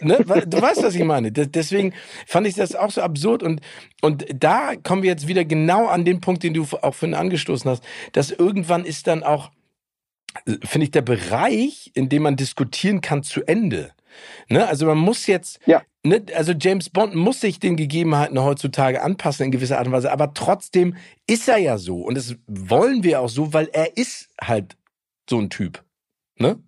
Ne? 0.00 0.24
Du 0.46 0.60
weißt, 0.60 0.82
was 0.82 0.94
ich 0.94 1.04
meine. 1.04 1.30
Deswegen 1.30 1.94
fand 2.26 2.46
ich 2.46 2.54
das 2.54 2.74
auch 2.74 2.90
so 2.90 3.00
absurd. 3.00 3.42
Und, 3.42 3.60
und 4.00 4.26
da 4.34 4.74
kommen 4.82 5.02
wir 5.02 5.10
jetzt 5.10 5.28
wieder 5.28 5.44
genau 5.44 5.86
an 5.86 6.04
den 6.04 6.20
Punkt, 6.20 6.42
den 6.42 6.54
du 6.54 6.62
auch 6.82 6.94
vorhin 6.94 7.14
angestoßen 7.14 7.70
hast, 7.70 7.84
dass 8.12 8.30
irgendwann 8.32 8.84
ist 8.84 9.06
dann 9.06 9.22
auch, 9.22 9.52
äh, 10.46 10.56
finde 10.64 10.86
ich, 10.86 10.90
der 10.90 11.02
Bereich, 11.02 11.92
in 11.94 12.08
dem 12.08 12.22
man 12.22 12.36
diskutieren 12.36 13.00
kann, 13.00 13.22
zu 13.22 13.44
Ende. 13.44 13.92
Ne? 14.48 14.66
Also 14.66 14.86
man 14.86 14.98
muss 14.98 15.26
jetzt, 15.26 15.60
Ja. 15.66 15.82
ne? 16.02 16.24
also 16.34 16.52
James 16.52 16.90
Bond 16.90 17.14
muss 17.14 17.40
sich 17.40 17.60
den 17.60 17.76
Gegebenheiten 17.76 18.42
heutzutage 18.42 19.00
anpassen 19.02 19.46
in 19.46 19.52
gewisser 19.52 19.78
Art 19.78 19.86
und 19.86 19.92
Weise, 19.92 20.12
aber 20.12 20.34
trotzdem 20.34 20.96
ist 21.28 21.48
er 21.48 21.58
ja 21.58 21.78
so. 21.78 22.00
Und 22.02 22.16
das 22.16 22.34
wollen 22.46 23.04
wir 23.04 23.20
auch 23.20 23.28
so, 23.28 23.52
weil 23.52 23.68
er 23.72 23.96
ist 23.96 24.28
halt 24.40 24.76
so 25.30 25.38
ein 25.38 25.50
Typ. 25.50 25.84
Ne? 26.36 26.58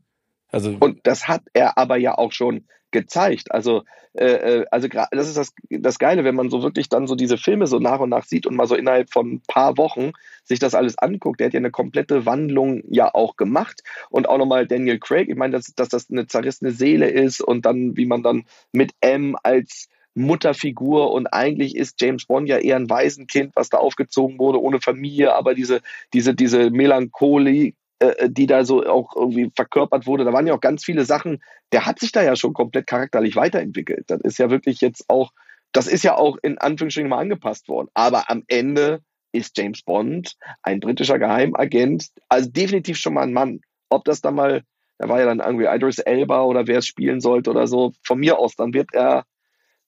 Also, 0.48 0.76
Und 0.78 1.00
das 1.04 1.26
hat 1.26 1.42
er 1.52 1.76
aber 1.76 1.96
ja 1.96 2.16
auch 2.16 2.30
schon 2.30 2.66
gezeigt. 2.94 3.52
Also, 3.52 3.82
äh, 4.14 4.24
äh, 4.24 4.66
also 4.70 4.88
das 4.88 5.28
ist 5.28 5.36
das, 5.36 5.52
das 5.68 5.98
Geile, 5.98 6.24
wenn 6.24 6.34
man 6.34 6.48
so 6.48 6.62
wirklich 6.62 6.88
dann 6.88 7.06
so 7.06 7.16
diese 7.16 7.36
Filme 7.36 7.66
so 7.66 7.78
nach 7.78 8.00
und 8.00 8.08
nach 8.08 8.24
sieht 8.24 8.46
und 8.46 8.56
mal 8.56 8.66
so 8.66 8.76
innerhalb 8.76 9.12
von 9.12 9.34
ein 9.34 9.42
paar 9.46 9.76
Wochen 9.76 10.12
sich 10.44 10.60
das 10.60 10.74
alles 10.74 10.96
anguckt. 10.96 11.40
Der 11.40 11.48
hat 11.48 11.54
ja 11.54 11.58
eine 11.58 11.72
komplette 11.72 12.24
Wandlung 12.24 12.82
ja 12.88 13.12
auch 13.12 13.36
gemacht. 13.36 13.82
Und 14.08 14.28
auch 14.28 14.38
nochmal 14.38 14.66
Daniel 14.66 14.98
Craig, 14.98 15.28
ich 15.28 15.36
meine, 15.36 15.52
dass, 15.52 15.74
dass 15.74 15.88
das 15.88 16.08
eine 16.10 16.26
zerrissene 16.26 16.70
Seele 16.70 17.10
ist 17.10 17.42
und 17.42 17.66
dann, 17.66 17.96
wie 17.96 18.06
man 18.06 18.22
dann 18.22 18.44
mit 18.72 18.92
M 19.00 19.36
als 19.42 19.88
Mutterfigur 20.14 21.10
und 21.10 21.26
eigentlich 21.26 21.74
ist 21.74 22.00
James 22.00 22.26
Bond 22.26 22.48
ja 22.48 22.58
eher 22.58 22.76
ein 22.76 22.88
Waisenkind, 22.88 23.56
was 23.56 23.68
da 23.68 23.78
aufgezogen 23.78 24.38
wurde, 24.38 24.62
ohne 24.62 24.80
Familie, 24.80 25.34
aber 25.34 25.54
diese, 25.54 25.80
diese, 26.12 26.34
diese 26.34 26.70
Melancholie, 26.70 27.74
äh, 28.00 28.28
die 28.28 28.46
da 28.46 28.64
so 28.64 28.84
auch 28.84 29.14
irgendwie 29.14 29.50
verkörpert 29.54 30.06
wurde, 30.06 30.24
da 30.24 30.32
waren 30.32 30.46
ja 30.46 30.54
auch 30.54 30.60
ganz 30.60 30.84
viele 30.84 31.04
Sachen, 31.04 31.42
der 31.72 31.86
hat 31.86 32.00
sich 32.00 32.12
da 32.12 32.22
ja 32.22 32.36
schon 32.36 32.52
komplett 32.52 32.86
charakterlich 32.86 33.36
weiterentwickelt. 33.36 34.04
Das 34.08 34.20
ist 34.22 34.38
ja 34.38 34.50
wirklich 34.50 34.80
jetzt 34.80 35.04
auch, 35.08 35.30
das 35.72 35.86
ist 35.86 36.04
ja 36.04 36.16
auch 36.16 36.36
in 36.42 36.58
Anführungsstrichen 36.58 37.08
mal 37.08 37.20
angepasst 37.20 37.68
worden. 37.68 37.88
Aber 37.94 38.30
am 38.30 38.42
Ende 38.48 39.00
ist 39.32 39.56
James 39.58 39.82
Bond 39.82 40.36
ein 40.62 40.80
britischer 40.80 41.18
Geheimagent, 41.18 42.08
also 42.28 42.50
definitiv 42.50 42.96
schon 42.96 43.14
mal 43.14 43.22
ein 43.22 43.32
Mann. 43.32 43.60
Ob 43.88 44.04
das 44.04 44.20
dann 44.20 44.34
mal, 44.34 44.62
da 44.98 45.08
war 45.08 45.20
ja 45.20 45.26
dann 45.26 45.40
irgendwie 45.40 45.66
Idris 45.66 45.98
Elba 45.98 46.42
oder 46.42 46.66
wer 46.66 46.78
es 46.78 46.86
spielen 46.86 47.20
sollte 47.20 47.50
oder 47.50 47.66
so, 47.66 47.92
von 48.02 48.18
mir 48.18 48.38
aus, 48.38 48.56
dann 48.56 48.74
wird 48.74 48.92
er, 48.92 49.24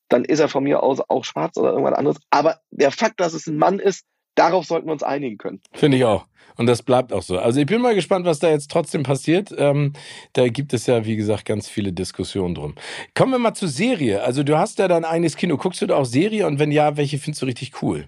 dann 0.08 0.24
ist 0.24 0.40
er 0.40 0.48
von 0.48 0.64
mir 0.64 0.82
aus 0.82 1.00
auch 1.08 1.24
schwarz 1.24 1.56
oder 1.56 1.70
irgendwas 1.70 1.94
anderes. 1.94 2.18
Aber 2.30 2.60
der 2.70 2.90
Fakt, 2.90 3.20
dass 3.20 3.34
es 3.34 3.46
ein 3.46 3.56
Mann 3.56 3.78
ist, 3.78 4.04
darauf 4.36 4.64
sollten 4.64 4.86
wir 4.86 4.92
uns 4.92 5.02
einigen 5.02 5.38
können. 5.38 5.60
Finde 5.72 5.96
ich 5.96 6.04
auch. 6.04 6.26
Und 6.56 6.66
das 6.66 6.82
bleibt 6.82 7.12
auch 7.12 7.22
so. 7.22 7.38
Also 7.38 7.60
ich 7.60 7.66
bin 7.66 7.82
mal 7.82 7.94
gespannt, 7.94 8.24
was 8.24 8.38
da 8.38 8.48
jetzt 8.48 8.70
trotzdem 8.70 9.02
passiert. 9.02 9.54
Ähm, 9.58 9.92
da 10.32 10.48
gibt 10.48 10.72
es 10.72 10.86
ja, 10.86 11.04
wie 11.04 11.16
gesagt, 11.16 11.44
ganz 11.44 11.68
viele 11.68 11.92
Diskussionen 11.92 12.54
drum. 12.54 12.74
Kommen 13.14 13.32
wir 13.32 13.38
mal 13.38 13.54
zur 13.54 13.68
Serie. 13.68 14.22
Also 14.22 14.42
du 14.42 14.56
hast 14.56 14.78
ja 14.78 14.88
dein 14.88 15.04
eigenes 15.04 15.36
Kino. 15.36 15.56
Guckst 15.56 15.82
du 15.82 15.86
da 15.86 15.96
auch 15.96 16.06
Serie? 16.06 16.46
Und 16.46 16.58
wenn 16.58 16.72
ja, 16.72 16.96
welche 16.96 17.18
findest 17.18 17.42
du 17.42 17.46
richtig 17.46 17.82
cool? 17.82 18.06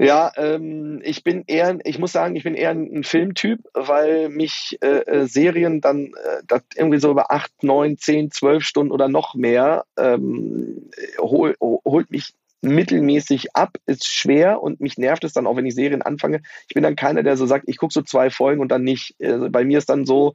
Ja, 0.00 0.30
ähm, 0.36 1.00
ich 1.02 1.24
bin 1.24 1.42
eher, 1.48 1.76
ich 1.84 1.98
muss 1.98 2.12
sagen, 2.12 2.36
ich 2.36 2.44
bin 2.44 2.54
eher 2.54 2.70
ein, 2.70 3.02
Filmtyp, 3.02 3.60
weil 3.74 4.28
mich 4.28 4.78
äh, 4.80 5.00
äh 5.00 5.26
Serien 5.26 5.80
dann 5.80 6.12
äh, 6.48 6.60
irgendwie 6.76 7.00
so 7.00 7.10
über 7.10 7.32
acht, 7.32 7.50
neun, 7.62 7.98
zehn, 7.98 8.30
zwölf 8.30 8.62
Stunden 8.62 8.92
oder 8.92 9.08
noch 9.08 9.34
mehr 9.34 9.84
ähm, 9.98 10.88
hol, 11.18 11.56
holt 11.60 12.12
mich 12.12 12.34
mittelmäßig 12.60 13.54
ab, 13.54 13.76
ist 13.86 14.06
schwer 14.06 14.62
und 14.62 14.80
mich 14.80 14.98
nervt 14.98 15.24
es 15.24 15.32
dann 15.32 15.46
auch, 15.46 15.56
wenn 15.56 15.66
ich 15.66 15.74
Serien 15.74 16.02
anfange. 16.02 16.42
Ich 16.68 16.74
bin 16.74 16.82
dann 16.82 16.96
keiner, 16.96 17.22
der 17.22 17.36
so 17.36 17.46
sagt, 17.46 17.64
ich 17.68 17.78
gucke 17.78 17.92
so 17.92 18.02
zwei 18.02 18.30
Folgen 18.30 18.60
und 18.60 18.68
dann 18.68 18.82
nicht. 18.82 19.14
Also 19.22 19.48
bei 19.50 19.64
mir 19.64 19.78
ist 19.78 19.88
dann 19.88 20.04
so, 20.06 20.34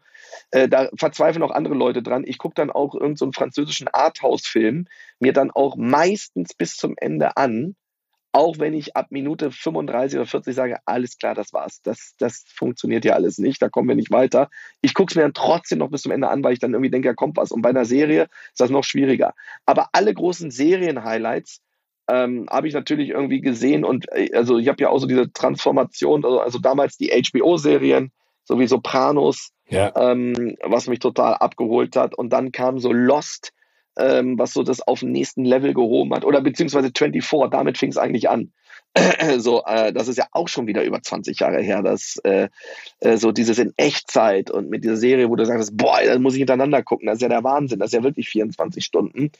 äh, 0.51 0.69
da 0.69 0.89
verzweifeln 0.97 1.43
auch 1.43 1.51
andere 1.51 1.75
Leute 1.75 2.01
dran. 2.01 2.23
Ich 2.25 2.38
gucke 2.38 2.55
dann 2.55 2.71
auch 2.71 2.93
irgendeinen 2.93 3.17
so 3.17 3.31
französischen 3.31 3.88
Arthouse-Film 3.89 4.88
mir 5.19 5.33
dann 5.33 5.51
auch 5.51 5.75
meistens 5.75 6.53
bis 6.53 6.77
zum 6.77 6.95
Ende 6.97 7.36
an, 7.36 7.75
auch 8.33 8.57
wenn 8.57 8.73
ich 8.73 8.95
ab 8.95 9.07
Minute 9.12 9.51
35 9.51 10.17
oder 10.17 10.25
40 10.25 10.55
sage, 10.55 10.77
alles 10.86 11.17
klar, 11.17 11.36
das 11.36 11.53
war's. 11.53 11.81
Das, 11.83 12.15
das 12.17 12.43
funktioniert 12.47 13.05
ja 13.05 13.13
alles 13.13 13.38
nicht, 13.38 13.62
da 13.62 13.69
kommen 13.69 13.88
wir 13.88 13.95
nicht 13.95 14.12
weiter. 14.12 14.49
Ich 14.81 14.95
gucke 14.95 15.12
es 15.12 15.15
mir 15.15 15.21
dann 15.21 15.36
trotzdem 15.36 15.77
noch 15.77 15.91
bis 15.91 16.01
zum 16.01 16.12
Ende 16.12 16.29
an, 16.29 16.43
weil 16.43 16.53
ich 16.53 16.59
dann 16.59 16.73
irgendwie 16.73 16.89
denke, 16.89 17.09
da 17.09 17.13
kommt 17.13 17.38
was. 17.38 17.51
Und 17.51 17.62
bei 17.62 17.69
einer 17.69 17.86
Serie 17.86 18.23
ist 18.47 18.59
das 18.59 18.71
noch 18.71 18.83
schwieriger. 18.83 19.36
Aber 19.67 19.89
alle 19.91 20.13
großen 20.13 20.49
Serien-Highlights 20.49 21.62
ähm, 22.07 22.47
habe 22.49 22.67
ich 22.67 22.73
natürlich 22.73 23.09
irgendwie 23.09 23.41
gesehen 23.41 23.85
und 23.85 24.05
äh, 24.11 24.29
also 24.33 24.57
ich 24.57 24.67
habe 24.67 24.81
ja 24.81 24.89
auch 24.89 24.99
so 24.99 25.07
diese 25.07 25.31
Transformation, 25.31 26.25
also, 26.25 26.39
also 26.39 26.59
damals 26.59 26.97
die 26.97 27.09
HBO-Serien, 27.09 28.11
so 28.43 28.59
wie 28.59 28.67
Sopranos, 28.67 29.51
ja. 29.69 29.91
ähm, 29.95 30.55
was 30.63 30.87
mich 30.87 30.99
total 30.99 31.35
abgeholt 31.35 31.95
hat. 31.95 32.15
Und 32.15 32.31
dann 32.33 32.51
kam 32.51 32.79
so 32.79 32.91
Lost, 32.91 33.53
ähm, 33.97 34.37
was 34.37 34.53
so 34.53 34.63
das 34.63 34.81
auf 34.81 34.99
den 34.99 35.11
nächsten 35.11 35.45
Level 35.45 35.73
gehoben 35.73 36.13
hat. 36.13 36.25
Oder 36.25 36.41
beziehungsweise 36.41 36.91
24, 36.95 37.49
damit 37.51 37.77
fing 37.77 37.89
es 37.89 37.97
eigentlich 37.97 38.29
an. 38.29 38.51
so, 39.37 39.63
äh, 39.65 39.91
das 39.91 40.07
ist 40.07 40.17
ja 40.17 40.27
auch 40.31 40.47
schon 40.47 40.67
wieder 40.67 40.83
über 40.83 41.01
20 41.01 41.39
Jahre 41.39 41.61
her, 41.61 41.81
dass 41.81 42.17
äh, 42.23 42.49
äh, 42.99 43.17
so 43.17 43.31
dieses 43.31 43.57
in 43.57 43.73
Echtzeit 43.77 44.51
und 44.51 44.69
mit 44.69 44.83
dieser 44.83 44.97
Serie, 44.97 45.29
wo 45.29 45.35
du 45.35 45.45
sagst, 45.45 45.75
boah, 45.75 45.99
das 46.03 46.19
muss 46.19 46.33
ich 46.33 46.39
hintereinander 46.39 46.83
gucken, 46.83 47.07
das 47.07 47.15
ist 47.15 47.21
ja 47.21 47.29
der 47.29 47.43
Wahnsinn, 47.43 47.79
das 47.79 47.87
ist 47.87 47.93
ja 47.93 48.03
wirklich 48.03 48.29
24 48.29 48.83
Stunden. 48.85 49.31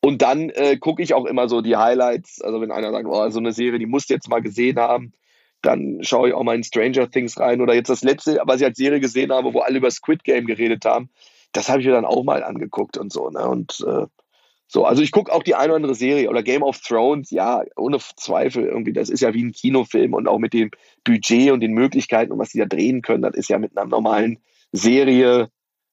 Und 0.00 0.22
dann 0.22 0.50
äh, 0.50 0.76
gucke 0.76 1.02
ich 1.02 1.14
auch 1.14 1.24
immer 1.24 1.48
so 1.48 1.60
die 1.60 1.76
Highlights. 1.76 2.40
Also 2.40 2.60
wenn 2.60 2.70
einer 2.70 2.92
sagt, 2.92 3.06
oh, 3.08 3.28
so 3.30 3.38
eine 3.40 3.52
Serie, 3.52 3.78
die 3.78 3.86
musst 3.86 4.10
du 4.10 4.14
jetzt 4.14 4.28
mal 4.28 4.40
gesehen 4.40 4.78
haben, 4.78 5.12
dann 5.62 5.98
schaue 6.02 6.28
ich 6.28 6.34
auch 6.34 6.44
mal 6.44 6.54
in 6.54 6.62
Stranger 6.62 7.10
Things 7.10 7.38
rein. 7.38 7.60
Oder 7.60 7.74
jetzt 7.74 7.90
das 7.90 8.02
letzte, 8.02 8.40
was 8.44 8.60
ich 8.60 8.66
als 8.66 8.78
Serie 8.78 9.00
gesehen 9.00 9.32
habe, 9.32 9.52
wo 9.52 9.60
alle 9.60 9.78
über 9.78 9.90
Squid 9.90 10.22
Game 10.22 10.46
geredet 10.46 10.84
haben, 10.84 11.10
das 11.52 11.68
habe 11.68 11.80
ich 11.80 11.86
mir 11.86 11.92
dann 11.92 12.04
auch 12.04 12.22
mal 12.22 12.44
angeguckt 12.44 12.96
und 12.96 13.12
so. 13.12 13.28
Ne? 13.30 13.46
Und 13.48 13.84
äh, 13.86 14.06
so, 14.70 14.84
also 14.84 15.02
ich 15.02 15.12
gucke 15.12 15.32
auch 15.32 15.42
die 15.42 15.54
eine 15.54 15.68
oder 15.68 15.76
andere 15.76 15.94
Serie 15.94 16.28
oder 16.28 16.42
Game 16.42 16.62
of 16.62 16.78
Thrones, 16.80 17.30
ja, 17.30 17.64
ohne 17.76 17.98
Zweifel 17.98 18.64
irgendwie. 18.64 18.92
Das 18.92 19.08
ist 19.08 19.20
ja 19.20 19.32
wie 19.32 19.42
ein 19.42 19.52
Kinofilm 19.52 20.12
und 20.12 20.28
auch 20.28 20.38
mit 20.38 20.52
dem 20.52 20.70
Budget 21.04 21.52
und 21.52 21.60
den 21.60 21.72
Möglichkeiten 21.72 22.32
und 22.32 22.38
was 22.38 22.50
sie 22.50 22.58
da 22.58 22.66
drehen 22.66 23.00
können, 23.00 23.22
das 23.22 23.34
ist 23.34 23.48
ja 23.48 23.58
mit 23.58 23.76
einer 23.76 23.88
normalen 23.88 24.38
Serie 24.72 25.48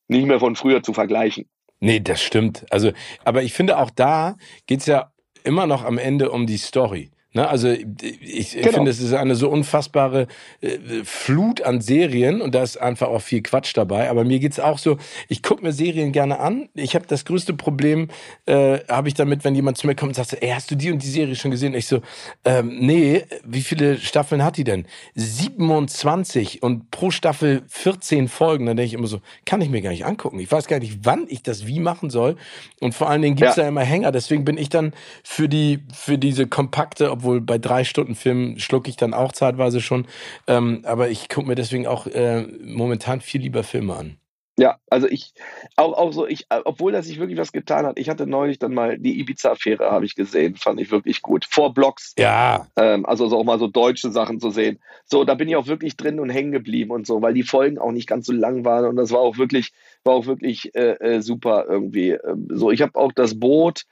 nicht 0.09 0.27
mehr 0.27 0.39
von 0.41 0.57
früher 0.57 0.83
zu 0.83 0.93
vergleichen. 0.93 1.47
Nee, 1.85 1.99
das 1.99 2.19
stimmt. 2.19 2.65
Also, 2.71 2.93
aber 3.25 3.43
ich 3.43 3.53
finde 3.53 3.77
auch 3.77 3.91
da 3.91 4.37
geht's 4.65 4.87
ja 4.87 5.11
immer 5.43 5.67
noch 5.67 5.83
am 5.83 5.99
Ende 5.99 6.31
um 6.31 6.47
die 6.47 6.57
Story. 6.57 7.11
Ne, 7.35 7.49
also 7.49 7.67
ich, 7.67 8.53
genau. 8.53 8.71
finde, 8.71 8.91
es 8.91 9.01
ist 9.01 9.11
eine 9.11 9.35
so 9.35 9.49
unfassbare 9.49 10.27
äh, 10.61 10.77
Flut 11.03 11.61
an 11.61 11.81
Serien 11.81 12.39
und 12.41 12.55
da 12.55 12.63
ist 12.63 12.77
einfach 12.77 13.09
auch 13.09 13.21
viel 13.21 13.43
Quatsch 13.43 13.75
dabei. 13.75 14.09
Aber 14.09 14.23
mir 14.23 14.39
geht's 14.39 14.57
auch 14.57 14.77
so, 14.77 14.97
ich 15.27 15.43
gucke 15.43 15.61
mir 15.61 15.73
Serien 15.73 16.13
gerne 16.13 16.39
an. 16.39 16.69
Ich 16.75 16.95
habe 16.95 17.05
das 17.07 17.25
größte 17.25 17.53
Problem, 17.53 18.07
äh, 18.45 18.79
habe 18.87 19.09
ich 19.09 19.15
damit, 19.15 19.43
wenn 19.43 19.53
jemand 19.53 19.77
zu 19.77 19.85
mir 19.85 19.95
kommt 19.95 20.11
und 20.11 20.15
sagt, 20.15 20.41
ey, 20.41 20.49
hast 20.51 20.71
du 20.71 20.75
die 20.75 20.89
und 20.93 21.03
die 21.03 21.09
Serie 21.09 21.35
schon 21.35 21.51
gesehen? 21.51 21.73
ich 21.73 21.87
so, 21.87 21.99
ähm, 22.45 22.77
nee, 22.79 23.25
wie 23.43 23.63
viele 23.63 23.97
Staffeln 23.97 24.41
hat 24.41 24.55
die 24.55 24.63
denn? 24.63 24.85
27 25.15 26.63
und 26.63 26.89
pro 26.89 27.11
Staffel 27.11 27.63
14 27.67 28.29
Folgen. 28.29 28.65
Dann 28.65 28.77
denke 28.77 28.87
ich 28.87 28.93
immer 28.93 29.07
so, 29.07 29.19
kann 29.45 29.59
ich 29.59 29.69
mir 29.69 29.81
gar 29.81 29.89
nicht 29.89 30.05
angucken. 30.05 30.39
Ich 30.39 30.49
weiß 30.49 30.67
gar 30.67 30.79
nicht, 30.79 30.99
wann 31.03 31.25
ich 31.27 31.43
das 31.43 31.67
wie 31.67 31.81
machen 31.81 32.09
soll. 32.09 32.37
Und 32.79 32.95
vor 32.95 33.09
allen 33.09 33.21
Dingen 33.21 33.35
gibt's 33.35 33.57
ja. 33.57 33.63
da 33.63 33.67
immer 33.67 33.83
Hänger. 33.83 34.13
Deswegen 34.13 34.45
bin 34.45 34.57
ich 34.57 34.69
dann 34.69 34.93
für 35.21 35.49
die, 35.49 35.79
für 35.93 36.17
diese 36.17 36.47
kompakte, 36.47 37.11
obwohl 37.11 37.24
obwohl 37.25 37.41
bei 37.41 37.57
drei 37.57 37.83
Stunden 37.83 38.13
Film 38.13 38.59
schlucke 38.59 38.89
ich 38.89 38.97
dann 38.97 39.15
auch 39.15 39.31
zeitweise 39.31 39.81
schon. 39.81 40.05
Ähm, 40.45 40.83
aber 40.85 41.09
ich 41.09 41.27
gucke 41.27 41.47
mir 41.47 41.55
deswegen 41.55 41.87
auch 41.87 42.05
äh, 42.05 42.43
momentan 42.63 43.19
viel 43.19 43.41
lieber 43.41 43.63
Filme 43.63 43.95
an. 43.95 44.17
Ja, 44.57 44.77
also 44.89 45.07
ich, 45.09 45.33
auch, 45.75 45.91
auch 45.93 46.13
so, 46.13 46.25
ich, 46.25 46.45
obwohl 46.49 46.93
das 46.93 47.07
sich 47.07 47.19
wirklich 47.19 47.37
was 47.37 47.51
getan 47.51 47.85
hat, 47.85 47.99
ich 47.99 48.07
hatte 48.07 48.25
neulich 48.25 48.57
dann 48.57 48.73
mal 48.73 48.97
die 48.97 49.19
Ibiza-Affäre, 49.19 49.91
habe 49.91 50.05
ich 50.05 50.15
gesehen, 50.15 50.55
fand 50.55 50.79
ich 50.79 50.91
wirklich 50.91 51.21
gut. 51.21 51.45
Vor 51.49 51.73
Blogs. 51.73 52.13
Ja. 52.17 52.67
Ähm, 52.77 53.05
also 53.05 53.27
so 53.27 53.37
auch 53.37 53.43
mal 53.43 53.59
so 53.59 53.67
deutsche 53.67 54.11
Sachen 54.11 54.39
zu 54.39 54.51
sehen. 54.51 54.79
So, 55.03 55.25
da 55.25 55.33
bin 55.33 55.49
ich 55.49 55.57
auch 55.57 55.67
wirklich 55.67 55.97
drin 55.97 56.21
und 56.21 56.29
hängen 56.29 56.53
geblieben 56.53 56.91
und 56.91 57.05
so, 57.05 57.21
weil 57.21 57.33
die 57.33 57.43
Folgen 57.43 57.79
auch 57.79 57.91
nicht 57.91 58.07
ganz 58.07 58.27
so 58.27 58.33
lang 58.33 58.63
waren 58.63 58.85
und 58.85 58.95
das 58.95 59.11
war 59.11 59.19
auch 59.19 59.37
wirklich, 59.37 59.73
war 60.05 60.13
auch 60.13 60.25
wirklich 60.25 60.73
äh, 60.75 60.93
äh, 60.99 61.21
super 61.21 61.65
irgendwie. 61.67 62.11
Ähm, 62.11 62.47
so, 62.51 62.71
ich 62.71 62.81
habe 62.81 62.97
auch 62.97 63.11
das 63.11 63.37
Boot, 63.37 63.83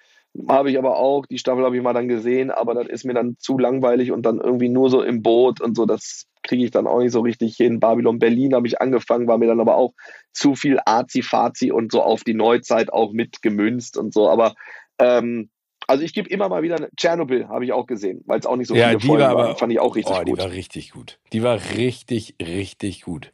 habe 0.47 0.71
ich 0.71 0.77
aber 0.77 0.97
auch, 0.97 1.25
die 1.25 1.37
Staffel 1.37 1.63
habe 1.63 1.77
ich 1.77 1.83
mal 1.83 1.93
dann 1.93 2.07
gesehen, 2.07 2.51
aber 2.51 2.73
das 2.73 2.87
ist 2.87 3.05
mir 3.05 3.13
dann 3.13 3.37
zu 3.37 3.57
langweilig 3.57 4.11
und 4.11 4.25
dann 4.25 4.39
irgendwie 4.39 4.69
nur 4.69 4.89
so 4.89 5.01
im 5.01 5.21
Boot 5.21 5.61
und 5.61 5.75
so, 5.75 5.85
das 5.85 6.27
kriege 6.41 6.65
ich 6.65 6.71
dann 6.71 6.87
auch 6.87 6.99
nicht 6.99 7.11
so 7.11 7.21
richtig 7.21 7.55
hin. 7.55 7.79
Babylon 7.79 8.19
Berlin 8.19 8.53
habe 8.53 8.67
ich 8.67 8.81
angefangen, 8.81 9.27
war 9.27 9.37
mir 9.37 9.47
dann 9.47 9.59
aber 9.61 9.75
auch 9.75 9.93
zu 10.33 10.55
viel 10.55 10.79
Azi-Fazi 10.85 11.71
und 11.71 11.91
so 11.91 12.01
auf 12.01 12.23
die 12.23 12.33
Neuzeit 12.33 12.91
auch 12.91 13.13
mitgemünzt 13.13 13.97
und 13.97 14.13
so, 14.13 14.29
aber 14.29 14.55
ähm, 14.99 15.49
also 15.87 16.03
ich 16.03 16.13
gebe 16.13 16.29
immer 16.29 16.49
mal 16.49 16.63
wieder 16.63 16.87
Tschernobyl 16.95 17.47
habe 17.47 17.65
ich 17.65 17.73
auch 17.73 17.85
gesehen, 17.85 18.23
weil 18.25 18.39
es 18.39 18.45
auch 18.45 18.55
nicht 18.55 18.67
so 18.67 18.75
ja, 18.75 18.87
viele 18.87 18.97
die 18.99 19.07
Folgen 19.07 19.23
war, 19.23 19.29
aber, 19.29 19.43
waren, 19.45 19.57
fand 19.57 19.71
ich 19.71 19.79
auch 19.79 19.95
richtig 19.95 20.15
oh, 20.15 20.19
gut. 20.19 20.27
Die 20.27 20.37
war 20.37 20.51
richtig 20.51 20.91
gut. 20.91 21.19
Die 21.31 21.43
war 21.43 21.59
richtig 21.75 22.35
richtig 22.41 23.01
gut. 23.01 23.31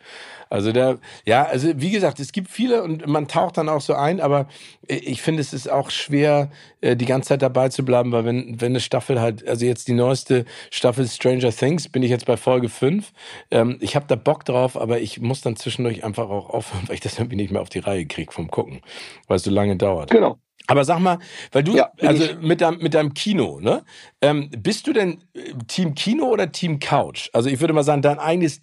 Also 0.50 0.72
der 0.72 1.00
ja, 1.26 1.44
also 1.44 1.70
wie 1.76 1.92
gesagt, 1.92 2.20
es 2.20 2.32
gibt 2.32 2.50
viele 2.50 2.84
und 2.84 3.08
man 3.08 3.28
taucht 3.28 3.58
dann 3.58 3.70
auch 3.70 3.82
so 3.82 3.94
ein, 3.94 4.20
aber 4.20 4.48
ich 4.88 5.22
finde 5.22 5.42
es 5.42 5.54
ist 5.54 5.70
auch 5.70 5.90
schwer 5.90 6.50
äh, 6.82 6.96
die 6.96 7.06
ganze 7.06 7.30
Zeit 7.30 7.42
dabei 7.42 7.70
zu 7.70 7.86
bleiben, 7.86 8.12
weil 8.12 8.26
wenn 8.26 8.60
wenn 8.60 8.72
eine 8.72 8.80
Staffel 8.80 9.22
halt 9.22 9.48
also 9.48 9.66
jetzt 9.66 9.88
die 9.88 9.94
neueste 9.94 10.46
Staffel 10.72 11.08
Stranger 11.08 11.52
Things 11.52 11.90
bin 11.90 12.04
ich 12.04 12.10
jetzt 12.10 12.26
bei 12.26 12.38
Folge 12.38 12.70
5. 12.70 13.12
Ähm, 13.52 13.78
ich 13.82 13.96
habe 13.96 14.06
da 14.08 14.16
Bock 14.16 14.46
drauf, 14.46 14.76
aber 14.76 15.00
ich 15.00 15.20
muss 15.22 15.42
dann 15.42 15.56
zwischendurch 15.56 16.04
einfach 16.04 16.30
auch 16.30 16.50
aufhören, 16.50 16.84
weil 16.88 16.96
ich 16.96 17.02
das 17.02 17.18
irgendwie 17.18 17.36
nicht 17.36 17.52
mehr 17.52 17.62
auf 17.62 17.70
die 17.70 17.80
Reihe 17.80 18.06
kriege 18.06 18.32
vom 18.32 18.50
gucken, 18.50 18.82
weil 19.28 19.38
es 19.38 19.44
so 19.44 19.52
lange 19.52 19.76
dauert. 19.76 20.12
Genau. 20.12 20.40
Aber 20.69 20.86
sag 20.86 20.99
mal, 20.99 21.17
weil 21.51 21.63
du, 21.63 21.75
ja, 21.75 21.91
also 21.99 22.23
mit 22.41 22.62
deinem, 22.62 22.77
mit 22.77 22.93
deinem 22.93 23.15
Kino, 23.15 23.60
ne? 23.60 23.84
Ähm, 24.21 24.51
bist 24.51 24.86
du 24.86 24.93
denn 24.93 25.23
äh, 25.34 25.53
Team 25.67 25.95
Kino 25.95 26.27
oder 26.27 26.51
Team 26.51 26.79
Couch? 26.79 27.27
Also 27.34 27.49
ich 27.49 27.60
würde 27.60 27.73
mal 27.73 27.84
sagen, 27.84 28.03
dein 28.03 28.19
eigenes 28.19 28.62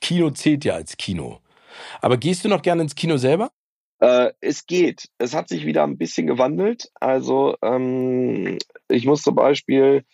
Kino 0.00 0.30
zählt 0.30 0.64
ja 0.64 0.74
als 0.74 0.96
Kino. 0.96 1.40
Aber 2.00 2.16
gehst 2.16 2.44
du 2.44 2.48
noch 2.48 2.62
gerne 2.62 2.82
ins 2.82 2.94
Kino 2.94 3.16
selber? 3.16 3.50
Äh, 3.98 4.30
es 4.40 4.66
geht. 4.66 5.08
Es 5.18 5.34
hat 5.34 5.48
sich 5.48 5.66
wieder 5.66 5.82
ein 5.82 5.98
bisschen 5.98 6.28
gewandelt. 6.28 6.92
Also 7.00 7.56
ähm, 7.60 8.58
ich 8.86 9.04
muss 9.04 9.22
zum 9.22 9.34
Beispiel, 9.34 10.04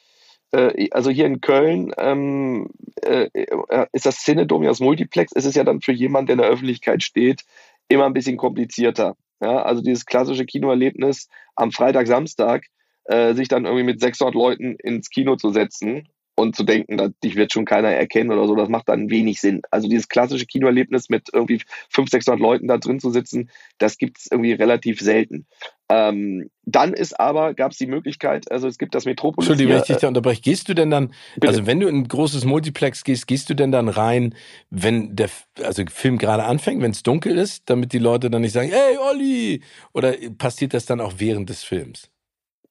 äh, 0.52 0.88
also 0.92 1.10
hier 1.10 1.26
in 1.26 1.42
Köln 1.42 1.92
ähm, 1.98 2.70
äh, 3.02 3.28
äh 3.34 3.86
ist 3.92 4.06
das 4.06 4.22
Cinedom 4.22 4.62
ja 4.62 4.70
das 4.70 4.80
Multiplex. 4.80 5.32
Es 5.34 5.44
ist 5.44 5.56
ja 5.56 5.64
dann 5.64 5.82
für 5.82 5.92
jemanden, 5.92 6.28
der 6.28 6.34
in 6.36 6.40
der 6.40 6.50
Öffentlichkeit 6.50 7.02
steht, 7.02 7.42
immer 7.88 8.06
ein 8.06 8.14
bisschen 8.14 8.38
komplizierter. 8.38 9.14
Ja, 9.40 9.62
also 9.62 9.82
dieses 9.82 10.06
klassische 10.06 10.46
Kinoerlebnis 10.46 11.28
am 11.56 11.72
Freitag, 11.72 12.06
Samstag, 12.06 12.64
äh, 13.04 13.34
sich 13.34 13.48
dann 13.48 13.64
irgendwie 13.64 13.84
mit 13.84 14.00
600 14.00 14.34
Leuten 14.34 14.76
ins 14.82 15.10
Kino 15.10 15.36
zu 15.36 15.50
setzen 15.50 16.08
und 16.36 16.56
zu 16.56 16.64
denken, 16.64 16.96
dass 16.96 17.10
dich 17.22 17.36
wird 17.36 17.52
schon 17.52 17.64
keiner 17.64 17.90
erkennen 17.90 18.30
oder 18.30 18.46
so, 18.46 18.54
das 18.56 18.68
macht 18.68 18.88
dann 18.88 19.10
wenig 19.10 19.40
Sinn. 19.40 19.62
Also 19.70 19.88
dieses 19.88 20.08
klassische 20.08 20.46
Kinoerlebnis 20.46 21.08
mit 21.08 21.28
irgendwie 21.32 21.62
500, 21.90 22.10
600 22.10 22.40
Leuten 22.40 22.68
da 22.68 22.78
drin 22.78 23.00
zu 23.00 23.10
sitzen, 23.10 23.50
das 23.78 23.98
gibt 23.98 24.18
es 24.18 24.26
irgendwie 24.30 24.52
relativ 24.52 25.00
selten. 25.00 25.46
Ähm, 25.90 26.50
dann 26.64 26.94
ist 26.94 27.20
aber, 27.20 27.54
gab 27.54 27.72
es 27.72 27.78
die 27.78 27.86
Möglichkeit, 27.86 28.50
also 28.50 28.66
es 28.66 28.78
gibt 28.78 28.94
das 28.94 29.04
Metropolis. 29.04 29.48
Entschuldigung, 29.48 29.74
wenn 29.74 29.80
ich 29.82 29.86
dich 29.86 29.98
da 29.98 30.08
unterbreche. 30.08 30.40
Gehst 30.40 30.68
du 30.68 30.74
denn 30.74 30.90
dann, 30.90 31.12
bitte? 31.34 31.48
also 31.48 31.66
wenn 31.66 31.78
du 31.78 31.88
in 31.88 31.98
ein 31.98 32.08
großes 32.08 32.44
Multiplex 32.44 33.04
gehst, 33.04 33.26
gehst 33.26 33.50
du 33.50 33.54
denn 33.54 33.70
dann 33.70 33.88
rein, 33.88 34.34
wenn 34.70 35.14
der 35.14 35.28
also 35.62 35.82
Film 35.88 36.18
gerade 36.18 36.44
anfängt, 36.44 36.82
wenn 36.82 36.90
es 36.90 37.02
dunkel 37.02 37.36
ist, 37.36 37.64
damit 37.66 37.92
die 37.92 37.98
Leute 37.98 38.30
dann 38.30 38.42
nicht 38.42 38.52
sagen, 38.52 38.70
hey 38.70 38.96
Olli! 38.98 39.62
Oder 39.92 40.14
passiert 40.38 40.74
das 40.74 40.86
dann 40.86 41.00
auch 41.00 41.14
während 41.18 41.50
des 41.50 41.62
Films? 41.62 42.10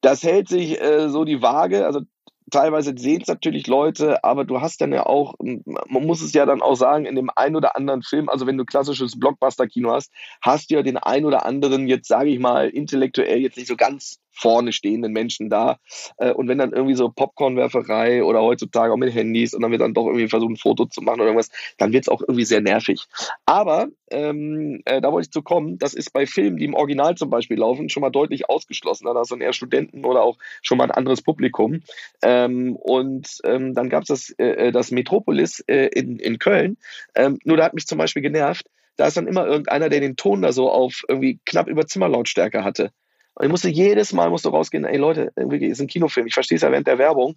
Das 0.01 0.23
hält 0.23 0.49
sich 0.49 0.81
äh, 0.81 1.07
so 1.09 1.23
die 1.23 1.41
Waage. 1.41 1.85
Also 1.85 2.01
teilweise 2.51 2.93
sehen 2.97 3.21
es 3.21 3.27
natürlich 3.27 3.67
Leute, 3.67 4.23
aber 4.23 4.45
du 4.45 4.61
hast 4.61 4.81
dann 4.81 4.93
ja 4.93 5.05
auch, 5.05 5.35
man 5.39 6.05
muss 6.05 6.21
es 6.21 6.33
ja 6.33 6.45
dann 6.45 6.61
auch 6.61 6.75
sagen, 6.75 7.05
in 7.05 7.15
dem 7.15 7.29
einen 7.35 7.55
oder 7.55 7.75
anderen 7.75 8.01
Film, 8.03 8.29
also 8.29 8.47
wenn 8.47 8.57
du 8.57 8.65
klassisches 8.65 9.19
Blockbuster-Kino 9.19 9.91
hast, 9.91 10.11
hast 10.41 10.69
du 10.69 10.75
ja 10.75 10.83
den 10.83 10.97
einen 10.97 11.25
oder 11.25 11.45
anderen, 11.45 11.87
jetzt 11.87 12.07
sage 12.07 12.29
ich 12.29 12.39
mal, 12.39 12.69
intellektuell 12.69 13.39
jetzt 13.39 13.57
nicht 13.57 13.67
so 13.67 13.75
ganz 13.75 14.19
vorne 14.33 14.73
stehenden 14.73 15.13
Menschen 15.13 15.49
da. 15.49 15.77
Äh, 16.17 16.31
und 16.31 16.47
wenn 16.47 16.57
dann 16.57 16.73
irgendwie 16.73 16.95
so 16.95 17.09
Popcornwerferei 17.09 18.23
oder 18.23 18.41
heutzutage 18.41 18.91
auch 18.91 18.97
mit 18.97 19.13
Handys 19.13 19.53
und 19.53 19.61
dann 19.61 19.71
wird 19.71 19.81
dann 19.81 19.93
doch 19.93 20.07
irgendwie 20.07 20.27
versucht, 20.27 20.51
ein 20.51 20.57
Foto 20.57 20.85
zu 20.85 21.01
machen 21.01 21.21
oder 21.21 21.29
irgendwas, 21.29 21.49
dann 21.77 21.93
wird 21.93 22.05
es 22.05 22.09
auch 22.09 22.21
irgendwie 22.21 22.45
sehr 22.45 22.61
nervig. 22.61 23.05
Aber 23.45 23.87
ähm, 24.11 24.81
äh, 24.85 25.01
da 25.01 25.11
wollte 25.11 25.27
ich 25.27 25.31
zu 25.31 25.41
kommen, 25.41 25.77
das 25.77 25.93
ist 25.93 26.11
bei 26.11 26.25
Filmen, 26.25 26.57
die 26.57 26.65
im 26.65 26.73
Original 26.73 27.15
zum 27.15 27.29
Beispiel 27.29 27.57
laufen, 27.57 27.89
schon 27.89 28.01
mal 28.01 28.09
deutlich 28.09 28.49
ausgeschlossen. 28.49 29.05
Da 29.05 29.13
hast 29.15 29.31
du 29.31 29.37
eher 29.37 29.53
Studenten 29.53 30.05
oder 30.05 30.23
auch 30.23 30.37
schon 30.61 30.77
mal 30.77 30.85
ein 30.85 30.91
anderes 30.91 31.21
Publikum. 31.21 31.81
Ähm, 32.21 32.75
und 32.75 33.39
ähm, 33.43 33.73
dann 33.73 33.89
gab 33.89 34.03
es 34.03 34.07
das, 34.07 34.29
äh, 34.37 34.67
äh, 34.67 34.71
das 34.71 34.91
Metropolis 34.91 35.63
äh, 35.67 35.87
in, 35.87 36.17
in 36.19 36.39
Köln. 36.39 36.77
Ähm, 37.15 37.39
nur 37.43 37.57
da 37.57 37.65
hat 37.65 37.73
mich 37.73 37.87
zum 37.87 37.97
Beispiel 37.97 38.21
genervt, 38.21 38.67
da 38.95 39.07
ist 39.07 39.17
dann 39.17 39.27
immer 39.27 39.45
irgendeiner, 39.47 39.89
der 39.89 39.99
den 39.99 40.15
Ton 40.15 40.41
da 40.41 40.51
so 40.51 40.69
auf 40.69 41.03
irgendwie 41.07 41.39
knapp 41.45 41.67
über 41.67 41.87
Zimmerlautstärke 41.87 42.63
hatte. 42.63 42.91
Und 43.35 43.45
ich 43.45 43.51
musste 43.51 43.69
jedes 43.69 44.13
Mal 44.13 44.29
musste 44.29 44.49
rausgehen, 44.49 44.85
ey 44.85 44.97
Leute, 44.97 45.31
irgendwie 45.35 45.65
ist 45.65 45.81
ein 45.81 45.87
Kinofilm, 45.87 46.27
ich 46.27 46.33
verstehe 46.33 46.55
es 46.55 46.61
ja 46.61 46.71
während 46.71 46.87
der 46.87 46.97
Werbung, 46.97 47.35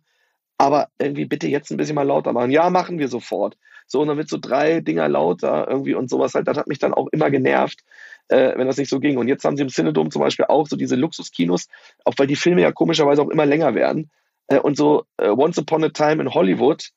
aber 0.58 0.88
irgendwie 0.98 1.26
bitte 1.26 1.48
jetzt 1.48 1.70
ein 1.70 1.76
bisschen 1.76 1.94
mal 1.94 2.02
lauter 2.02 2.32
machen. 2.32 2.50
Ja, 2.50 2.70
machen 2.70 2.98
wir 2.98 3.08
sofort. 3.08 3.56
So, 3.86 4.00
und 4.00 4.08
dann 4.08 4.16
wird 4.16 4.28
so 4.28 4.38
drei 4.38 4.80
Dinger 4.80 5.08
lauter 5.08 5.68
irgendwie 5.68 5.94
und 5.94 6.10
sowas 6.10 6.34
halt. 6.34 6.48
Das 6.48 6.56
hat 6.56 6.66
mich 6.66 6.78
dann 6.78 6.94
auch 6.94 7.08
immer 7.12 7.30
genervt, 7.30 7.84
äh, 8.28 8.52
wenn 8.56 8.66
das 8.66 8.78
nicht 8.78 8.90
so 8.90 8.98
ging. 8.98 9.16
Und 9.16 9.28
jetzt 9.28 9.44
haben 9.44 9.56
sie 9.56 9.62
im 9.62 9.68
Cinedom 9.68 10.10
zum 10.10 10.22
Beispiel 10.22 10.46
auch 10.46 10.66
so 10.66 10.76
diese 10.76 10.96
Luxuskinos, 10.96 11.68
auch 12.04 12.14
weil 12.16 12.26
die 12.26 12.36
Filme 12.36 12.62
ja 12.62 12.72
komischerweise 12.72 13.22
auch 13.22 13.30
immer 13.30 13.46
länger 13.46 13.74
werden. 13.74 14.10
Äh, 14.48 14.58
und 14.58 14.76
so 14.76 15.04
äh, 15.18 15.28
Once 15.28 15.58
Upon 15.58 15.84
a 15.84 15.88
Time 15.90 16.22
in 16.22 16.34
Hollywood, 16.34 16.90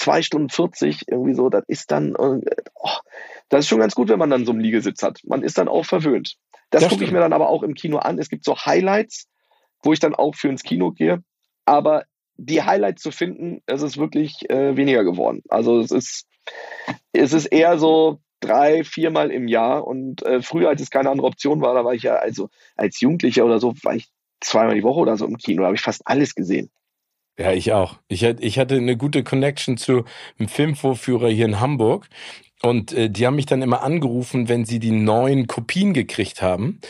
zwei 0.00 0.22
Stunden 0.22 0.48
40, 0.48 1.08
irgendwie 1.08 1.34
so, 1.34 1.50
das 1.50 1.64
ist 1.68 1.90
dann, 1.90 2.14
äh, 2.14 2.40
oh, 2.74 2.96
das 3.50 3.60
ist 3.60 3.68
schon 3.68 3.80
ganz 3.80 3.94
gut, 3.94 4.08
wenn 4.08 4.18
man 4.18 4.30
dann 4.30 4.46
so 4.46 4.52
einen 4.52 4.60
Liegesitz 4.60 5.02
hat. 5.02 5.20
Man 5.24 5.42
ist 5.42 5.58
dann 5.58 5.68
auch 5.68 5.84
verwöhnt. 5.84 6.36
Das, 6.70 6.82
das 6.82 6.90
gucke 6.90 7.04
ich 7.04 7.12
mir 7.12 7.20
dann 7.20 7.34
aber 7.34 7.50
auch 7.50 7.62
im 7.62 7.74
Kino 7.74 7.98
an. 7.98 8.18
Es 8.18 8.30
gibt 8.30 8.44
so 8.44 8.56
Highlights, 8.56 9.28
wo 9.82 9.92
ich 9.92 10.00
dann 10.00 10.14
auch 10.14 10.34
für 10.34 10.48
ins 10.48 10.62
Kino 10.62 10.92
gehe. 10.92 11.22
Aber 11.66 12.04
die 12.36 12.62
Highlights 12.62 13.02
zu 13.02 13.10
finden, 13.10 13.60
es 13.66 13.82
ist 13.82 13.98
wirklich 13.98 14.48
äh, 14.48 14.76
weniger 14.76 15.04
geworden. 15.04 15.42
Also 15.50 15.80
es 15.80 15.90
ist, 15.90 16.26
es 17.12 17.34
ist 17.34 17.46
eher 17.46 17.78
so 17.78 18.20
drei, 18.40 18.84
viermal 18.84 19.30
im 19.30 19.48
Jahr. 19.48 19.86
Und 19.86 20.22
äh, 20.22 20.40
früher, 20.40 20.70
als 20.70 20.80
es 20.80 20.90
keine 20.90 21.10
andere 21.10 21.26
Option 21.26 21.60
war, 21.60 21.74
da 21.74 21.84
war 21.84 21.92
ich 21.92 22.04
ja, 22.04 22.14
also 22.14 22.48
als 22.76 23.00
Jugendlicher 23.00 23.44
oder 23.44 23.60
so, 23.60 23.74
war 23.82 23.94
ich 23.94 24.08
zweimal 24.40 24.76
die 24.76 24.82
Woche 24.82 25.00
oder 25.00 25.18
so 25.18 25.26
im 25.26 25.36
Kino, 25.36 25.60
da 25.60 25.66
habe 25.66 25.76
ich 25.76 25.82
fast 25.82 26.00
alles 26.06 26.34
gesehen. 26.34 26.70
Ja, 27.38 27.52
ich 27.52 27.72
auch. 27.72 27.98
Ich, 28.08 28.22
ich 28.22 28.58
hatte 28.58 28.76
eine 28.76 28.96
gute 28.96 29.24
Connection 29.24 29.76
zu 29.78 30.04
einem 30.38 30.48
Filmvorführer 30.48 31.28
hier 31.30 31.46
in 31.46 31.60
Hamburg. 31.60 32.08
Und 32.62 32.92
äh, 32.92 33.08
die 33.08 33.26
haben 33.26 33.36
mich 33.36 33.46
dann 33.46 33.62
immer 33.62 33.82
angerufen, 33.82 34.48
wenn 34.48 34.66
sie 34.66 34.78
die 34.80 34.90
neuen 34.90 35.46
Kopien 35.46 35.94
gekriegt 35.94 36.42
haben. 36.42 36.80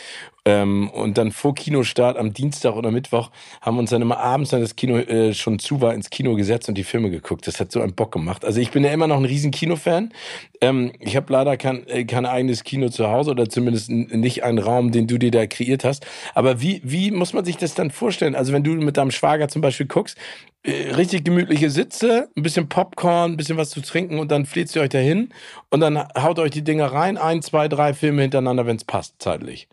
Ähm, 0.43 0.89
und 0.89 1.19
dann 1.19 1.31
vor 1.31 1.53
Kinostart 1.53 2.17
am 2.17 2.33
Dienstag 2.33 2.75
oder 2.75 2.89
Mittwoch 2.89 3.29
haben 3.61 3.77
uns 3.77 3.91
dann 3.91 4.01
immer 4.01 4.17
abends, 4.17 4.51
wenn 4.51 4.61
das 4.61 4.75
Kino 4.75 4.97
äh, 4.97 5.35
schon 5.35 5.59
zu 5.59 5.81
war, 5.81 5.93
ins 5.93 6.09
Kino 6.09 6.35
gesetzt 6.35 6.67
und 6.67 6.75
die 6.75 6.83
Filme 6.83 7.11
geguckt. 7.11 7.45
Das 7.45 7.59
hat 7.59 7.71
so 7.71 7.79
einen 7.79 7.93
Bock 7.93 8.11
gemacht. 8.11 8.43
Also 8.43 8.59
ich 8.59 8.71
bin 8.71 8.83
ja 8.83 8.91
immer 8.91 9.05
noch 9.05 9.17
ein 9.17 9.25
riesen 9.25 9.51
Kinofan. 9.51 10.11
Ähm, 10.59 10.93
ich 10.99 11.15
habe 11.15 11.31
leider 11.31 11.57
kein, 11.57 11.85
äh, 11.87 12.05
kein 12.05 12.25
eigenes 12.25 12.63
Kino 12.63 12.89
zu 12.89 13.07
Hause 13.07 13.31
oder 13.31 13.49
zumindest 13.49 13.91
nicht 13.91 14.43
einen 14.43 14.57
Raum, 14.57 14.91
den 14.91 15.05
du 15.05 15.19
dir 15.19 15.29
da 15.29 15.45
kreiert 15.45 15.83
hast. 15.83 16.07
Aber 16.33 16.59
wie, 16.59 16.81
wie 16.83 17.11
muss 17.11 17.33
man 17.33 17.45
sich 17.45 17.57
das 17.57 17.75
dann 17.75 17.91
vorstellen? 17.91 18.33
Also 18.33 18.51
wenn 18.51 18.63
du 18.63 18.71
mit 18.71 18.97
deinem 18.97 19.11
Schwager 19.11 19.47
zum 19.47 19.61
Beispiel 19.61 19.85
guckst, 19.85 20.17
äh, 20.63 20.91
richtig 20.95 21.23
gemütliche 21.23 21.69
Sitze, 21.69 22.29
ein 22.35 22.41
bisschen 22.41 22.67
Popcorn, 22.67 23.33
ein 23.33 23.37
bisschen 23.37 23.57
was 23.57 23.69
zu 23.69 23.81
trinken 23.81 24.17
und 24.17 24.31
dann 24.31 24.47
fliegt 24.47 24.75
ihr 24.75 24.81
euch 24.81 24.89
dahin 24.89 25.29
und 25.69 25.81
dann 25.81 25.99
haut 25.99 26.39
euch 26.39 26.51
die 26.51 26.63
Dinger 26.63 26.87
rein, 26.87 27.19
ein, 27.19 27.43
zwei, 27.43 27.67
drei 27.67 27.93
Filme 27.93 28.23
hintereinander, 28.23 28.65
wenn 28.65 28.77
es 28.77 28.85
passt, 28.85 29.15
zeitlich. 29.19 29.67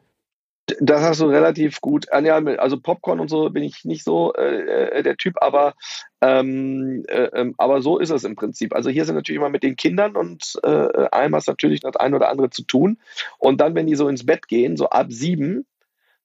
Das 0.81 1.01
hast 1.01 1.21
du 1.21 1.27
relativ 1.27 1.81
gut. 1.81 2.07
Ah, 2.13 2.19
also 2.59 2.79
Popcorn 2.79 3.21
und 3.21 3.29
so 3.29 3.49
bin 3.51 3.63
ich 3.63 3.85
nicht 3.85 4.05
so 4.05 4.35
äh, 4.35 4.99
äh, 4.99 5.03
der 5.03 5.17
Typ, 5.17 5.37
aber, 5.41 5.75
ähm, 6.21 7.05
äh, 7.09 7.31
ähm, 7.35 7.55
aber 7.57 7.81
so 7.81 7.99
ist 7.99 8.11
es 8.11 8.25
im 8.25 8.37
Prinzip. 8.37 8.75
Also 8.75 8.91
hier 8.91 9.05
sind 9.07 9.15
natürlich 9.15 9.39
immer 9.39 9.49
mit 9.49 9.63
den 9.63 9.77
Kindern 9.77 10.15
und 10.15 10.59
äh, 10.63 11.09
einmal 11.11 11.39
ist 11.39 11.49
natürlich 11.49 11.81
das 11.81 11.97
ein 11.97 12.15
oder 12.15 12.29
andere 12.29 12.51
zu 12.51 12.63
tun. 12.63 12.99
Und 13.39 13.61
dann, 13.61 13.75
wenn 13.75 13.87
die 13.87 13.95
so 13.95 14.09
ins 14.09 14.27
Bett 14.27 14.47
gehen, 14.47 14.77
so 14.77 14.91
ab 14.91 15.07
sieben, 15.11 15.67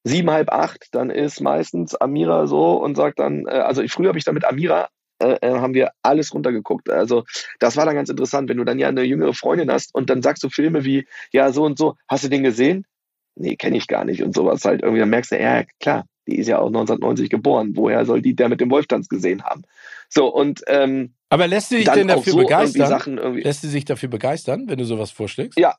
sieben, 0.04 0.30
halb 0.30 0.50
acht, 0.52 0.88
dann 0.94 1.10
ist 1.10 1.40
meistens 1.40 1.94
Amira 1.94 2.46
so 2.46 2.74
und 2.74 2.96
sagt 2.96 3.20
dann, 3.20 3.46
äh, 3.46 3.50
also 3.50 3.82
früher 3.88 4.08
habe 4.08 4.18
ich 4.18 4.24
dann 4.24 4.34
mit 4.34 4.44
Amira 4.44 4.88
äh, 5.20 5.38
äh, 5.40 5.54
haben 5.54 5.74
wir 5.74 5.92
alles 6.02 6.34
runtergeguckt. 6.34 6.90
Also 6.90 7.24
das 7.60 7.76
war 7.76 7.86
dann 7.86 7.94
ganz 7.94 8.10
interessant, 8.10 8.48
wenn 8.48 8.58
du 8.58 8.64
dann 8.64 8.78
ja 8.78 8.88
eine 8.88 9.02
jüngere 9.02 9.32
Freundin 9.32 9.70
hast 9.70 9.94
und 9.94 10.10
dann 10.10 10.22
sagst 10.22 10.42
du 10.42 10.50
Filme 10.50 10.84
wie, 10.84 11.06
ja, 11.32 11.52
so 11.52 11.64
und 11.64 11.78
so, 11.78 11.96
hast 12.08 12.24
du 12.24 12.28
den 12.28 12.42
gesehen? 12.42 12.84
Nee, 13.36 13.56
kenne 13.56 13.76
ich 13.76 13.86
gar 13.86 14.04
nicht 14.04 14.22
und 14.22 14.34
sowas 14.34 14.64
halt 14.64 14.82
irgendwie. 14.82 15.00
Dann 15.00 15.10
merkst 15.10 15.32
du, 15.32 15.40
ja, 15.40 15.64
klar, 15.80 16.04
die 16.26 16.36
ist 16.36 16.48
ja 16.48 16.58
auch 16.58 16.68
1990 16.68 17.30
geboren. 17.30 17.72
Woher 17.74 18.04
soll 18.06 18.22
die 18.22 18.34
der 18.34 18.48
mit 18.48 18.60
dem 18.60 18.70
Wolftanz 18.70 19.08
gesehen 19.08 19.42
haben? 19.42 19.62
So, 20.08 20.32
und 20.32 20.62
ähm, 20.68 21.14
Aber 21.28 21.46
lässt 21.46 21.70
du 21.70 21.76
dich 21.76 21.88
denn 21.88 22.08
dafür 22.08 22.32
so 22.32 22.38
begeistern? 22.38 23.18
Irgendwie 23.18 23.42
lässt 23.42 23.64
du 23.64 23.68
sich 23.68 23.84
dafür 23.84 24.08
begeistern, 24.08 24.68
wenn 24.68 24.78
du 24.78 24.84
sowas 24.84 25.10
vorschlägst? 25.10 25.58
Ja. 25.58 25.74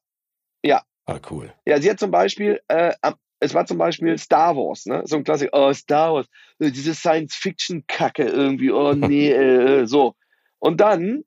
Ja. 0.63 0.83
Ah, 1.05 1.19
cool. 1.29 1.53
Ja, 1.65 1.79
sie 1.79 1.89
hat 1.89 1.99
zum 1.99 2.11
Beispiel, 2.11 2.59
äh, 2.67 2.93
es 3.39 3.53
war 3.53 3.65
zum 3.65 3.77
Beispiel 3.77 4.17
Star 4.17 4.55
Wars, 4.55 4.85
ne? 4.85 5.03
So 5.05 5.17
ein 5.17 5.23
Klassik, 5.23 5.49
oh, 5.51 5.71
Star 5.73 6.13
Wars, 6.13 6.27
äh, 6.59 6.71
diese 6.71 6.95
Science-Fiction-Kacke 6.95 8.23
irgendwie, 8.23 8.71
oh 8.71 8.93
nee, 8.95 9.31
äh, 9.31 9.81
äh, 9.81 9.87
so. 9.87 10.15
Und 10.59 10.81
dann 10.81 11.23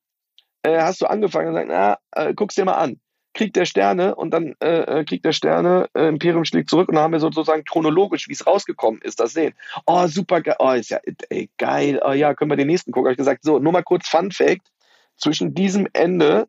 äh, 0.62 0.80
hast 0.80 1.00
du 1.00 1.06
angefangen 1.06 1.48
und 1.48 1.54
gesagt, 1.54 1.70
na, 1.70 1.98
äh, 2.12 2.34
guck's 2.34 2.56
dir 2.56 2.64
mal 2.64 2.74
an. 2.74 3.00
Krieg 3.38 3.54
der 3.54 3.66
Sterne 3.66 4.16
und 4.16 4.30
dann 4.30 4.56
äh, 4.60 5.00
äh, 5.00 5.04
Krieg 5.04 5.22
der 5.22 5.32
Sterne, 5.32 5.88
äh, 5.94 6.08
Imperium 6.08 6.44
schlägt 6.44 6.68
zurück 6.68 6.88
und 6.88 6.96
dann 6.96 7.04
haben 7.04 7.12
wir 7.12 7.20
sozusagen 7.20 7.62
chronologisch, 7.64 8.28
wie 8.28 8.32
es 8.32 8.44
rausgekommen 8.44 9.00
ist, 9.00 9.20
das 9.20 9.32
sehen. 9.32 9.54
Oh, 9.86 10.08
super 10.08 10.42
geil, 10.42 10.56
oh, 10.58 10.72
ist 10.72 10.90
ja 10.90 10.98
ey, 11.30 11.48
geil, 11.56 12.00
oh 12.04 12.12
ja, 12.12 12.34
können 12.34 12.50
wir 12.50 12.56
den 12.56 12.66
nächsten 12.66 12.90
gucken. 12.90 13.06
Habe 13.06 13.12
ich 13.12 13.18
gesagt, 13.18 13.44
so, 13.44 13.60
nur 13.60 13.72
mal 13.72 13.84
kurz 13.84 14.08
Fun 14.08 14.32
Fact, 14.32 14.72
zwischen 15.16 15.54
diesem 15.54 15.86
Ende, 15.92 16.48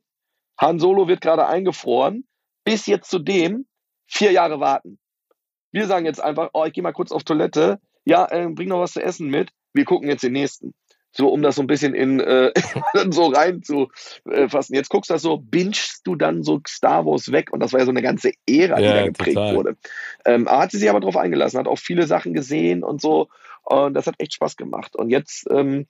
Han 0.59 0.79
Solo 0.79 1.07
wird 1.07 1.21
gerade 1.21 1.45
eingefroren, 1.45 2.25
bis 2.63 2.87
jetzt 2.87 3.09
zu 3.11 3.19
dem 3.19 3.67
vier 4.07 4.31
Jahre 4.31 4.59
warten. 4.59 4.97
Wir 5.71 5.85
sagen 5.85 6.07
jetzt 6.07 6.19
einfach, 6.19 6.49
oh, 6.53 6.65
ich 6.65 6.73
gehe 6.73 6.81
mal 6.81 6.91
kurz 6.91 7.11
auf 7.11 7.23
Toilette, 7.23 7.79
ja, 8.03 8.25
äh, 8.31 8.49
bring 8.49 8.69
noch 8.69 8.79
was 8.79 8.93
zu 8.93 9.03
essen 9.03 9.29
mit, 9.29 9.51
wir 9.73 9.85
gucken 9.85 10.09
jetzt 10.09 10.23
den 10.23 10.33
nächsten 10.33 10.73
so 11.11 11.29
um 11.29 11.41
das 11.41 11.55
so 11.55 11.61
ein 11.61 11.67
bisschen 11.67 11.93
in 11.93 12.19
äh, 12.19 12.51
so 13.09 13.27
rein 13.27 13.63
zu 13.63 13.89
äh, 14.29 14.47
fassen. 14.47 14.75
Jetzt 14.75 14.89
guckst 14.89 15.09
du 15.09 15.13
das 15.15 15.21
so, 15.21 15.37
bingst 15.37 16.01
du 16.05 16.15
dann 16.15 16.43
so 16.43 16.61
Star 16.67 17.05
Wars 17.05 17.31
weg 17.31 17.51
und 17.51 17.61
das 17.61 17.73
war 17.73 17.79
ja 17.79 17.85
so 17.85 17.91
eine 17.91 18.01
ganze 18.01 18.31
Ära, 18.47 18.75
die 18.77 18.83
ja, 18.83 18.93
da 18.93 19.05
geprägt 19.05 19.35
total. 19.35 19.55
wurde. 19.55 19.77
Ähm, 20.25 20.47
hat 20.49 20.71
sie 20.71 20.77
sich 20.77 20.89
aber 20.89 20.99
darauf 20.99 21.17
eingelassen, 21.17 21.59
hat 21.59 21.67
auch 21.67 21.79
viele 21.79 22.05
Sachen 22.07 22.33
gesehen 22.33 22.83
und 22.83 23.01
so 23.01 23.29
und 23.63 23.93
das 23.93 24.07
hat 24.07 24.15
echt 24.19 24.33
Spaß 24.33 24.55
gemacht. 24.55 24.95
Und 24.95 25.09
jetzt 25.09 25.47
ähm, 25.49 25.87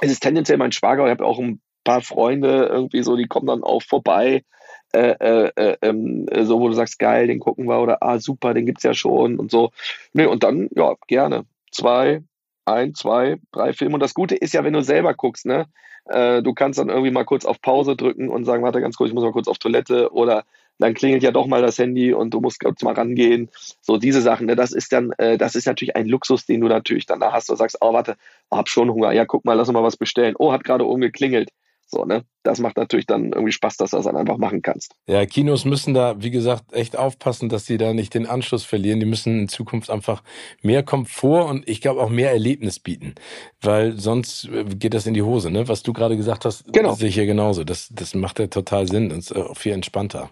es 0.00 0.10
ist 0.10 0.20
tendenziell 0.20 0.58
mein 0.58 0.72
Schwager, 0.72 1.04
ich 1.04 1.10
habe 1.10 1.24
auch 1.24 1.38
ein 1.38 1.60
paar 1.84 2.00
Freunde 2.00 2.66
irgendwie 2.66 3.02
so, 3.02 3.16
die 3.16 3.26
kommen 3.26 3.46
dann 3.46 3.62
auch 3.62 3.82
vorbei. 3.82 4.44
Äh, 4.92 5.14
äh, 5.20 5.52
äh, 5.56 5.76
ähm, 5.82 6.26
so, 6.42 6.60
wo 6.60 6.68
du 6.68 6.74
sagst, 6.74 6.98
geil, 6.98 7.26
den 7.26 7.40
gucken 7.40 7.66
wir 7.66 7.80
oder 7.80 8.02
ah, 8.02 8.18
super, 8.18 8.54
den 8.54 8.66
gibt's 8.66 8.82
ja 8.82 8.94
schon 8.94 9.38
und 9.38 9.50
so. 9.50 9.70
Nee, 10.12 10.26
und 10.26 10.42
dann, 10.42 10.68
ja, 10.74 10.94
gerne. 11.06 11.44
Zwei, 11.70 12.22
ein, 12.66 12.94
zwei, 12.94 13.38
drei 13.52 13.72
Filme. 13.72 13.94
Und 13.94 14.00
das 14.02 14.14
Gute 14.14 14.34
ist 14.36 14.54
ja, 14.54 14.64
wenn 14.64 14.72
du 14.72 14.82
selber 14.82 15.14
guckst, 15.14 15.46
ne? 15.46 15.66
Äh, 16.06 16.42
du 16.42 16.54
kannst 16.54 16.78
dann 16.78 16.88
irgendwie 16.88 17.10
mal 17.10 17.24
kurz 17.24 17.44
auf 17.44 17.60
Pause 17.60 17.96
drücken 17.96 18.28
und 18.28 18.44
sagen, 18.44 18.62
warte 18.62 18.80
ganz 18.80 18.96
kurz, 18.96 19.08
ich 19.08 19.14
muss 19.14 19.24
mal 19.24 19.32
kurz 19.32 19.48
auf 19.48 19.58
Toilette 19.58 20.12
oder 20.12 20.44
dann 20.78 20.94
klingelt 20.94 21.22
ja 21.22 21.30
doch 21.30 21.46
mal 21.46 21.62
das 21.62 21.78
Handy 21.78 22.12
und 22.12 22.30
du 22.34 22.40
musst 22.40 22.60
kurz 22.60 22.82
mal 22.82 22.94
rangehen. 22.94 23.48
So 23.80 23.96
diese 23.96 24.20
Sachen, 24.20 24.46
ne? 24.46 24.56
das 24.56 24.72
ist 24.72 24.92
dann, 24.92 25.12
äh, 25.18 25.38
das 25.38 25.54
ist 25.54 25.66
natürlich 25.66 25.96
ein 25.96 26.06
Luxus, 26.06 26.46
den 26.46 26.60
du 26.60 26.68
natürlich 26.68 27.06
dann 27.06 27.20
da 27.20 27.32
hast. 27.32 27.48
Du 27.48 27.54
sagst, 27.56 27.78
oh, 27.80 27.92
warte, 27.92 28.16
hab 28.50 28.68
schon 28.68 28.90
Hunger. 28.90 29.12
Ja, 29.12 29.24
guck 29.24 29.44
mal, 29.44 29.54
lass 29.54 29.68
uns 29.68 29.74
mal 29.74 29.82
was 29.82 29.96
bestellen. 29.96 30.34
Oh, 30.38 30.52
hat 30.52 30.64
gerade 30.64 30.84
umgeklingelt. 30.84 31.50
So, 31.88 32.04
ne? 32.04 32.24
Das 32.42 32.58
macht 32.58 32.76
natürlich 32.76 33.06
dann 33.06 33.32
irgendwie 33.32 33.52
Spaß, 33.52 33.76
dass 33.76 33.90
du 33.90 33.96
das 33.96 34.06
dann 34.06 34.16
einfach 34.16 34.38
machen 34.38 34.60
kannst. 34.60 34.94
Ja, 35.06 35.24
Kinos 35.24 35.64
müssen 35.64 35.94
da, 35.94 36.20
wie 36.20 36.30
gesagt, 36.30 36.72
echt 36.72 36.96
aufpassen, 36.96 37.48
dass 37.48 37.66
sie 37.66 37.76
da 37.76 37.92
nicht 37.92 38.14
den 38.14 38.26
Anschluss 38.26 38.64
verlieren. 38.64 38.98
Die 38.98 39.06
müssen 39.06 39.40
in 39.40 39.48
Zukunft 39.48 39.88
einfach 39.88 40.22
mehr 40.62 40.82
Komfort 40.82 41.48
und 41.48 41.68
ich 41.68 41.80
glaube 41.80 42.02
auch 42.02 42.10
mehr 42.10 42.32
Erlebnis 42.32 42.80
bieten. 42.80 43.14
Weil 43.60 43.98
sonst 43.98 44.48
äh, 44.48 44.64
geht 44.64 44.94
das 44.94 45.06
in 45.06 45.14
die 45.14 45.22
Hose, 45.22 45.50
ne? 45.50 45.68
Was 45.68 45.84
du 45.84 45.92
gerade 45.92 46.16
gesagt 46.16 46.44
hast, 46.44 46.72
genau. 46.72 46.94
sehe 46.94 47.08
ich 47.08 47.14
hier 47.14 47.26
genauso. 47.26 47.62
Das, 47.62 47.88
das 47.92 48.14
macht 48.14 48.40
ja 48.40 48.48
total 48.48 48.88
Sinn 48.88 49.12
und 49.12 49.18
ist 49.18 49.34
auch 49.34 49.56
viel 49.56 49.72
entspannter. 49.72 50.30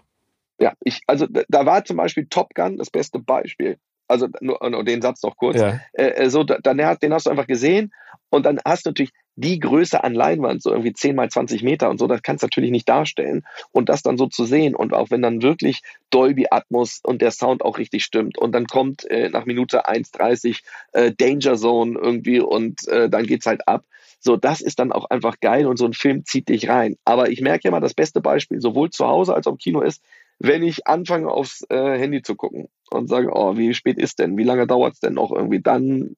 Ja, 0.59 0.73
ich, 0.81 1.01
also 1.07 1.27
da 1.27 1.65
war 1.65 1.85
zum 1.85 1.97
Beispiel 1.97 2.27
Top 2.29 2.53
Gun 2.53 2.77
das 2.77 2.89
beste 2.89 3.19
Beispiel 3.19 3.77
also 4.07 4.27
nur, 4.39 4.59
nur 4.69 4.83
den 4.83 5.01
Satz 5.01 5.23
noch 5.23 5.35
kurz. 5.35 5.57
Ja. 5.57 5.79
Äh, 5.93 6.09
äh 6.09 6.29
so, 6.29 6.43
dann, 6.43 6.77
den 6.77 7.13
hast 7.13 7.25
du 7.25 7.29
einfach 7.29 7.47
gesehen 7.47 7.91
und 8.29 8.45
dann 8.45 8.59
hast 8.65 8.85
du 8.85 8.89
natürlich 8.89 9.11
die 9.35 9.59
Größe 9.59 10.03
an 10.03 10.13
Leinwand, 10.13 10.63
so 10.63 10.71
irgendwie 10.71 10.93
10 10.93 11.15
mal 11.15 11.29
20 11.29 11.61
Meter 11.63 11.89
und 11.89 11.97
so, 11.97 12.07
das 12.07 12.21
kannst 12.21 12.43
du 12.43 12.47
natürlich 12.47 12.71
nicht 12.71 12.87
darstellen. 12.87 13.43
Und 13.71 13.89
das 13.89 14.01
dann 14.01 14.17
so 14.17 14.27
zu 14.27 14.45
sehen 14.45 14.75
und 14.75 14.93
auch 14.93 15.11
wenn 15.11 15.21
dann 15.21 15.41
wirklich 15.41 15.81
Dolby 16.09 16.47
Atmos 16.51 17.01
und 17.03 17.21
der 17.21 17.31
Sound 17.31 17.63
auch 17.63 17.77
richtig 17.77 18.03
stimmt 18.03 18.37
und 18.37 18.53
dann 18.53 18.65
kommt 18.65 19.09
äh, 19.09 19.29
nach 19.29 19.45
Minute 19.45 19.87
1,30 19.87 20.61
äh, 20.93 21.11
Danger 21.11 21.55
Zone 21.55 21.99
irgendwie 21.99 22.39
und 22.39 22.87
äh, 22.87 23.09
dann 23.09 23.25
geht's 23.25 23.45
halt 23.45 23.67
ab. 23.67 23.83
So, 24.19 24.37
das 24.37 24.61
ist 24.61 24.79
dann 24.79 24.91
auch 24.91 25.09
einfach 25.09 25.39
geil 25.39 25.67
und 25.67 25.77
so 25.77 25.85
ein 25.85 25.93
Film 25.93 26.25
zieht 26.25 26.49
dich 26.49 26.67
rein. 26.69 26.97
Aber 27.05 27.29
ich 27.29 27.41
merke 27.41 27.65
ja 27.65 27.71
mal, 27.71 27.81
das 27.81 27.93
beste 27.93 28.21
Beispiel, 28.21 28.59
sowohl 28.59 28.89
zu 28.89 29.05
Hause 29.05 29.35
als 29.35 29.45
auch 29.45 29.51
im 29.51 29.57
Kino 29.57 29.81
ist, 29.81 30.01
wenn 30.39 30.63
ich 30.63 30.87
anfange 30.87 31.29
aufs 31.29 31.63
äh, 31.69 31.97
Handy 31.97 32.21
zu 32.21 32.35
gucken 32.35 32.67
und 32.89 33.07
sage, 33.07 33.29
oh, 33.31 33.55
wie 33.57 33.73
spät 33.73 33.97
ist 33.97 34.19
denn? 34.19 34.37
Wie 34.37 34.43
lange 34.43 34.67
dauert 34.67 34.93
es 34.93 34.99
denn 34.99 35.13
noch 35.13 35.31
irgendwie? 35.31 35.61
Dann 35.61 36.15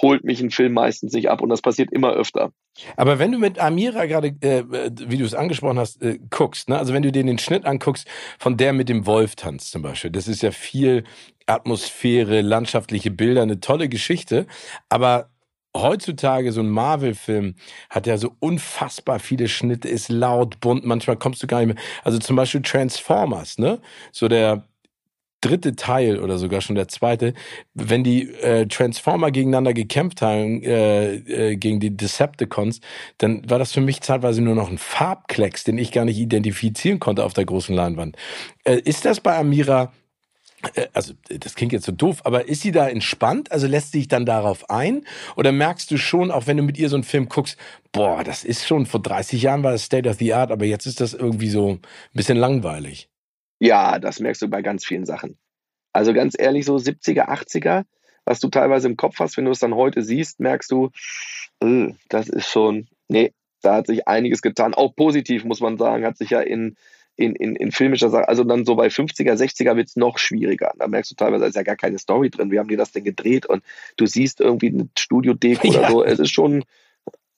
holt 0.00 0.24
mich 0.24 0.40
ein 0.40 0.50
Film 0.50 0.72
meistens 0.72 1.12
nicht 1.12 1.30
ab 1.30 1.40
und 1.40 1.48
das 1.48 1.62
passiert 1.62 1.92
immer 1.92 2.12
öfter. 2.12 2.52
Aber 2.96 3.18
wenn 3.18 3.32
du 3.32 3.38
mit 3.38 3.58
Amira 3.58 4.06
gerade, 4.06 4.28
äh, 4.40 4.64
wie 5.06 5.18
du 5.18 5.24
es 5.24 5.34
angesprochen 5.34 5.78
hast, 5.78 6.02
äh, 6.02 6.18
guckst, 6.30 6.68
ne? 6.68 6.78
also 6.78 6.92
wenn 6.92 7.02
du 7.02 7.12
dir 7.12 7.22
den 7.22 7.38
Schnitt 7.38 7.64
anguckst 7.64 8.08
von 8.38 8.56
der 8.56 8.72
mit 8.72 8.88
dem 8.88 9.06
Wolf 9.06 9.36
tanzt 9.36 9.70
zum 9.70 9.82
Beispiel, 9.82 10.10
das 10.10 10.28
ist 10.28 10.42
ja 10.42 10.50
viel 10.50 11.04
Atmosphäre, 11.46 12.40
landschaftliche 12.40 13.10
Bilder, 13.10 13.42
eine 13.42 13.60
tolle 13.60 13.88
Geschichte, 13.88 14.46
aber 14.88 15.30
heutzutage 15.76 16.52
so 16.52 16.60
ein 16.60 16.68
Marvel-Film 16.68 17.54
hat 17.90 18.06
ja 18.06 18.16
so 18.16 18.32
unfassbar 18.40 19.18
viele 19.18 19.48
Schnitte, 19.48 19.88
ist 19.88 20.08
laut, 20.08 20.60
bunt, 20.60 20.84
manchmal 20.84 21.16
kommst 21.16 21.42
du 21.42 21.46
gar 21.46 21.58
nicht 21.58 21.74
mehr. 21.74 21.84
Also 22.02 22.18
zum 22.18 22.36
Beispiel 22.36 22.62
Transformers, 22.62 23.58
ne? 23.58 23.80
So 24.12 24.28
der 24.28 24.64
dritte 25.44 25.76
Teil 25.76 26.18
oder 26.20 26.38
sogar 26.38 26.60
schon 26.60 26.74
der 26.74 26.88
zweite, 26.88 27.34
wenn 27.74 28.02
die 28.02 28.30
äh, 28.34 28.66
Transformer 28.66 29.30
gegeneinander 29.30 29.74
gekämpft 29.74 30.22
haben, 30.22 30.62
äh, 30.62 31.14
äh, 31.16 31.56
gegen 31.56 31.80
die 31.80 31.94
Decepticons, 31.94 32.80
dann 33.18 33.48
war 33.48 33.58
das 33.58 33.72
für 33.72 33.82
mich 33.82 34.00
zeitweise 34.00 34.40
nur 34.40 34.54
noch 34.54 34.70
ein 34.70 34.78
Farbklecks, 34.78 35.64
den 35.64 35.76
ich 35.76 35.92
gar 35.92 36.04
nicht 36.04 36.18
identifizieren 36.18 36.98
konnte 36.98 37.24
auf 37.24 37.34
der 37.34 37.44
großen 37.44 37.74
Leinwand. 37.74 38.16
Äh, 38.64 38.80
ist 38.84 39.04
das 39.04 39.20
bei 39.20 39.36
Amira 39.36 39.92
äh, 40.74 40.86
also 40.94 41.12
das 41.28 41.54
klingt 41.54 41.72
jetzt 41.72 41.84
so 41.84 41.92
doof, 41.92 42.22
aber 42.24 42.48
ist 42.48 42.62
sie 42.62 42.72
da 42.72 42.88
entspannt? 42.88 43.52
Also 43.52 43.66
lässt 43.66 43.92
sie 43.92 43.98
sich 43.98 44.08
dann 44.08 44.24
darauf 44.24 44.70
ein? 44.70 45.04
Oder 45.36 45.52
merkst 45.52 45.90
du 45.90 45.98
schon, 45.98 46.30
auch 46.30 46.46
wenn 46.46 46.56
du 46.56 46.62
mit 46.62 46.78
ihr 46.78 46.88
so 46.88 46.96
einen 46.96 47.04
Film 47.04 47.28
guckst, 47.28 47.58
boah, 47.92 48.24
das 48.24 48.44
ist 48.44 48.66
schon, 48.66 48.86
vor 48.86 49.02
30 49.02 49.42
Jahren 49.42 49.62
war 49.62 49.72
das 49.72 49.84
State 49.84 50.08
of 50.08 50.16
the 50.18 50.32
Art, 50.32 50.50
aber 50.50 50.64
jetzt 50.64 50.86
ist 50.86 51.00
das 51.00 51.12
irgendwie 51.12 51.50
so 51.50 51.72
ein 51.72 51.80
bisschen 52.14 52.38
langweilig. 52.38 53.08
Ja, 53.64 53.98
das 53.98 54.20
merkst 54.20 54.42
du 54.42 54.48
bei 54.48 54.60
ganz 54.60 54.84
vielen 54.84 55.06
Sachen. 55.06 55.38
Also 55.94 56.12
ganz 56.12 56.34
ehrlich, 56.38 56.66
so 56.66 56.76
70er, 56.76 57.28
80er, 57.28 57.84
was 58.26 58.38
du 58.38 58.48
teilweise 58.48 58.88
im 58.88 58.98
Kopf 58.98 59.18
hast, 59.20 59.38
wenn 59.38 59.46
du 59.46 59.52
es 59.52 59.58
dann 59.58 59.74
heute 59.74 60.02
siehst, 60.02 60.38
merkst 60.38 60.70
du, 60.70 60.90
äh, 61.60 61.94
das 62.10 62.28
ist 62.28 62.48
schon, 62.48 62.88
nee, 63.08 63.32
da 63.62 63.76
hat 63.76 63.86
sich 63.86 64.06
einiges 64.06 64.42
getan. 64.42 64.74
Auch 64.74 64.94
positiv, 64.94 65.44
muss 65.44 65.60
man 65.60 65.78
sagen, 65.78 66.04
hat 66.04 66.18
sich 66.18 66.28
ja 66.28 66.40
in, 66.40 66.76
in, 67.16 67.34
in, 67.36 67.56
in 67.56 67.72
filmischer 67.72 68.10
Sache, 68.10 68.28
also 68.28 68.44
dann 68.44 68.66
so 68.66 68.76
bei 68.76 68.88
50er, 68.88 69.32
60er 69.32 69.76
wird 69.76 69.88
es 69.88 69.96
noch 69.96 70.18
schwieriger. 70.18 70.74
Da 70.78 70.86
merkst 70.86 71.12
du 71.12 71.14
teilweise, 71.14 71.40
da 71.40 71.48
ist 71.48 71.56
ja 71.56 71.62
gar 71.62 71.76
keine 71.76 71.98
Story 71.98 72.28
drin. 72.28 72.50
Wie 72.50 72.58
haben 72.58 72.68
die 72.68 72.76
das 72.76 72.92
denn 72.92 73.04
gedreht? 73.04 73.46
Und 73.46 73.64
du 73.96 74.04
siehst 74.04 74.42
irgendwie 74.42 74.68
eine 74.68 74.90
Studio-Deko 74.98 75.68
ja. 75.72 75.78
oder 75.78 75.90
so. 75.90 76.04
Es 76.04 76.18
ist 76.18 76.32
schon, 76.32 76.64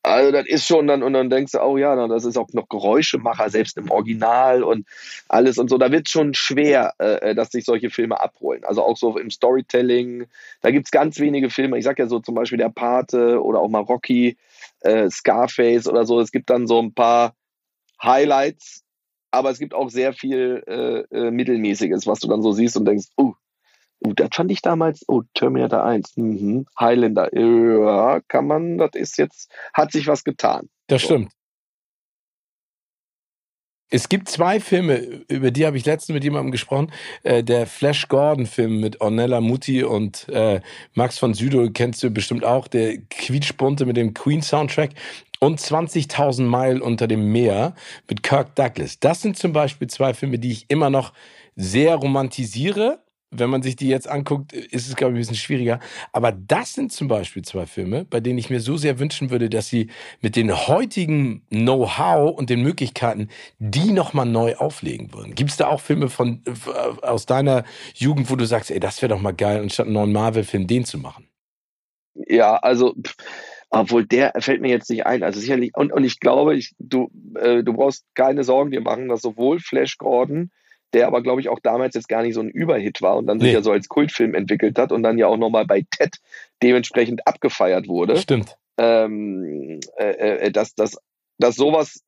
also 0.07 0.31
das 0.31 0.47
ist 0.47 0.67
schon 0.67 0.87
dann, 0.87 1.03
und 1.03 1.15
dann 1.15 1.31
denkst 1.31 1.53
du, 1.53 1.61
oh 1.61 1.77
ja, 1.77 2.07
das 2.07 2.25
ist 2.25 2.37
auch 2.37 2.49
noch 2.53 2.69
Geräuschemacher, 2.69 3.51
selbst 3.51 3.77
im 3.77 3.91
Original 3.91 4.63
und 4.63 4.87
alles 5.29 5.59
und 5.59 5.69
so. 5.69 5.79
Da 5.79 5.91
wird 5.91 6.09
schon 6.09 6.33
schwer, 6.33 6.95
äh, 6.99 7.35
dass 7.35 7.51
sich 7.51 7.65
solche 7.65 7.91
Filme 7.91 8.21
abholen. 8.21 8.65
Also 8.65 8.85
auch 8.85 8.97
so 8.97 9.19
im 9.19 9.31
Storytelling, 9.31 10.27
da 10.61 10.71
gibt 10.71 10.87
es 10.87 10.91
ganz 10.93 11.19
wenige 11.19 11.51
Filme. 11.51 11.77
Ich 11.79 11.85
sag 11.85 11.99
ja 11.99 12.07
so 12.07 12.21
zum 12.21 12.37
Beispiel 12.37 12.59
Der 12.59 12.69
Pate 12.69 13.43
oder 13.43 13.61
auch 13.61 13.69
mal 13.69 13.81
Rocky, 13.81 14.37
äh, 14.81 15.11
Scarface 15.11 15.89
oder 15.89 16.07
so. 16.07 16.21
Es 16.21 16.31
gibt 16.31 16.51
dann 16.51 16.69
so 16.69 16.81
ein 16.81 16.95
paar 16.95 17.35
Highlights, 18.01 18.85
aber 19.33 19.51
es 19.51 19.59
gibt 19.59 19.75
auch 19.75 19.91
sehr 19.91 20.13
viel 20.13 20.63
äh, 20.69 21.01
äh, 21.17 21.31
Mittelmäßiges, 21.33 22.07
was 22.07 22.21
du 22.21 22.29
dann 22.29 22.43
so 22.43 22.53
siehst 22.53 22.77
und 22.77 22.85
denkst, 22.85 23.07
oh, 23.17 23.35
Uh, 24.05 24.13
das 24.13 24.29
fand 24.33 24.51
ich 24.51 24.61
damals, 24.63 25.05
oh, 25.09 25.23
Terminator 25.35 25.85
1, 25.85 26.17
mhm. 26.17 26.67
Highlander, 26.79 27.31
ja, 27.35 28.21
kann 28.29 28.47
man, 28.47 28.79
das 28.79 28.91
ist 28.95 29.19
jetzt, 29.19 29.51
hat 29.73 29.93
sich 29.93 30.07
was 30.07 30.25
getan. 30.25 30.69
Das 30.87 31.03
so. 31.03 31.07
stimmt. 31.07 31.33
Es 33.89 34.09
gibt 34.09 34.29
zwei 34.29 34.59
Filme, 34.59 34.97
über 35.29 35.53
die 35.53 35.65
habe 35.65 35.77
ich 35.77 35.87
letztens 35.87 36.13
mit 36.13 36.25
jemandem 36.25 36.51
gesprochen. 36.51 36.91
Äh, 37.23 37.45
der 37.45 37.69
Flash 37.69 38.09
Gordon-Film 38.09 38.81
mit 38.81 39.01
Ornella 39.01 39.41
Muti 39.41 39.85
und 39.85 40.29
äh, 40.29 40.61
Max 40.95 41.19
von 41.19 41.35
Südow 41.35 41.73
kennst 41.73 42.03
du 42.03 42.11
bestimmt 42.11 42.45
auch, 42.45 42.67
der 42.67 42.99
quietschbunte 42.99 43.87
mit 43.87 43.97
dem 43.97 44.13
Queen-Soundtrack 44.13 44.91
und 45.39 45.61
20.000 45.61 46.43
Meilen 46.43 46.83
unter 46.83 47.07
dem 47.07 47.31
Meer 47.31 47.77
mit 48.09 48.25
Kirk 48.25 48.57
Douglas. 48.57 48.99
Das 48.99 49.23
sind 49.23 49.39
zum 49.39 49.53
Beispiel 49.53 49.87
zwei 49.87 50.15
Filme, 50.15 50.41
die 50.41 50.51
ich 50.51 50.67
immer 50.69 50.91
noch 50.91 51.13
sehr 51.55 51.95
romantisiere, 51.95 52.99
wenn 53.39 53.51
man 53.51 53.63
sich 53.63 53.77
die 53.77 53.89
jetzt 53.89 54.09
anguckt, 54.09 54.53
ist 54.53 54.89
es, 54.89 54.97
glaube 54.97 55.13
ich, 55.13 55.17
ein 55.17 55.21
bisschen 55.21 55.37
schwieriger. 55.37 55.81
Aber 56.13 56.33
das 56.33 56.75
sind 56.75 56.93
zum 56.93 57.09
Beispiel 57.09 57.43
zwei 57.43 57.67
Filme, 57.67 58.05
bei 58.05 58.21
denen 58.21 58.39
ich 58.39 58.51
mir 58.51 58.61
so 58.61 58.77
sehr 58.77 58.99
wünschen 58.99 59.31
würde, 59.31 59.49
dass 59.49 59.69
sie 59.69 59.89
mit 60.21 60.37
den 60.37 60.53
heutigen 60.55 61.43
Know-how 61.51 62.37
und 62.37 62.51
den 62.51 62.63
Möglichkeiten 62.63 63.29
die 63.59 63.93
nochmal 63.93 64.27
neu 64.27 64.57
auflegen 64.57 65.13
würden. 65.13 65.35
Gibt 65.35 65.51
es 65.51 65.57
da 65.57 65.69
auch 65.69 65.81
Filme 65.81 66.09
von, 66.09 66.43
äh, 66.47 67.07
aus 67.07 67.27
deiner 67.27 67.65
Jugend, 67.95 68.31
wo 68.31 68.37
du 68.37 68.47
sagst, 68.47 68.71
ey, 68.71 68.81
das 68.81 69.01
wäre 69.03 69.15
doch 69.15 69.21
mal 69.21 69.35
geil, 69.35 69.61
anstatt 69.61 69.87
einen 69.87 69.95
neuen 69.95 70.13
Marvel-Film 70.13 70.67
den 70.67 70.85
zu 70.85 70.99
machen? 70.99 71.29
Ja, 72.15 72.57
also, 72.57 72.95
obwohl 73.71 74.07
der 74.07 74.33
fällt 74.39 74.61
mir 74.61 74.71
jetzt 74.71 74.89
nicht 74.91 75.07
ein. 75.07 75.23
Also 75.23 75.41
sicherlich, 75.41 75.73
und, 75.75 75.93
und 75.93 76.05
ich 76.05 76.21
glaube, 76.21 76.57
ich, 76.57 76.75
du, 76.79 77.11
äh, 77.35 77.63
du 77.63 77.73
brauchst 77.73 78.05
keine 78.15 78.45
Sorgen 78.45 78.71
dir 78.71 78.81
machen, 78.81 79.09
dass 79.09 79.23
sowohl 79.23 79.61
Flash 79.61 79.99
Gordon 79.99 80.51
der 80.95 81.07
aber, 81.07 81.23
glaube 81.23 81.41
ich, 81.41 81.49
auch 81.49 81.61
damals 81.61 81.95
jetzt 81.95 82.09
gar 82.09 82.23
nicht 82.23 82.35
so 82.35 82.41
ein 82.41 82.49
Überhit 82.49 83.03
war 83.03 83.17
und 83.17 83.27
dann 83.27 83.39
nee. 83.39 83.45
sich 83.45 83.53
ja 83.55 83.63
so 83.63 83.73
als 83.73 83.89
Kultfilm 83.89 84.35
entwickelt 84.35 84.79
hat 84.79 84.93
und 84.93 85.03
dann 85.03 85.19
ja 85.19 85.27
auch 85.27 85.37
nochmal 85.37 85.67
bei 85.67 85.85
TED 85.91 86.17
dementsprechend 86.63 87.27
abgefeiert 87.27 87.89
wurde. 87.89 88.17
Stimmt. 88.17 88.57
Ähm, 88.79 89.81
äh, 89.97 90.47
äh, 90.47 90.51
dass, 90.51 90.75
dass, 90.75 90.97
dass 91.39 91.57
sowas, 91.57 92.05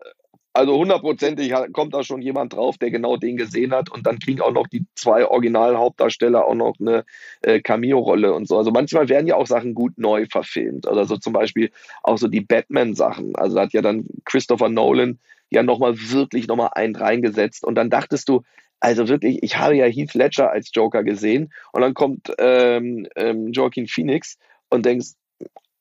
also 0.52 0.76
hundertprozentig 0.76 1.52
kommt 1.72 1.94
da 1.94 2.02
schon 2.02 2.20
jemand 2.20 2.52
drauf, 2.52 2.78
der 2.78 2.90
genau 2.90 3.16
den 3.16 3.36
gesehen 3.36 3.72
hat 3.72 3.90
und 3.90 4.06
dann 4.06 4.18
kriegen 4.18 4.40
auch 4.40 4.52
noch 4.52 4.66
die 4.66 4.86
zwei 4.94 5.26
Originalhauptdarsteller 5.26 6.44
auch 6.44 6.54
noch 6.54 6.74
eine 6.80 7.04
äh, 7.42 7.60
Cameo-Rolle 7.60 8.32
und 8.32 8.48
so. 8.48 8.58
Also 8.58 8.70
manchmal 8.70 9.08
werden 9.08 9.26
ja 9.26 9.36
auch 9.36 9.46
Sachen 9.46 9.74
gut 9.74 9.98
neu 9.98 10.26
verfilmt 10.30 10.86
oder 10.86 11.04
so 11.04 11.16
zum 11.16 11.32
Beispiel 11.32 11.70
auch 12.02 12.18
so 12.18 12.28
die 12.28 12.40
Batman-Sachen. 12.40 13.36
Also 13.36 13.56
da 13.56 13.62
hat 13.62 13.72
ja 13.72 13.82
dann 13.82 14.04
Christopher 14.24 14.68
Nolan 14.68 15.18
ja 15.50 15.62
nochmal 15.62 15.94
wirklich 15.96 16.48
nochmal 16.48 16.70
einen 16.74 16.96
reingesetzt 16.96 17.64
und 17.64 17.74
dann 17.74 17.90
dachtest 17.90 18.28
du, 18.28 18.42
also 18.80 19.08
wirklich, 19.08 19.42
ich 19.42 19.58
habe 19.58 19.76
ja 19.76 19.86
Heath 19.86 20.14
Ledger 20.14 20.50
als 20.50 20.70
Joker 20.72 21.02
gesehen 21.02 21.52
und 21.72 21.82
dann 21.82 21.94
kommt 21.94 22.32
ähm, 22.38 23.06
ähm, 23.16 23.52
Joaquin 23.52 23.88
Phoenix 23.88 24.36
und 24.70 24.86
denkst, 24.86 25.12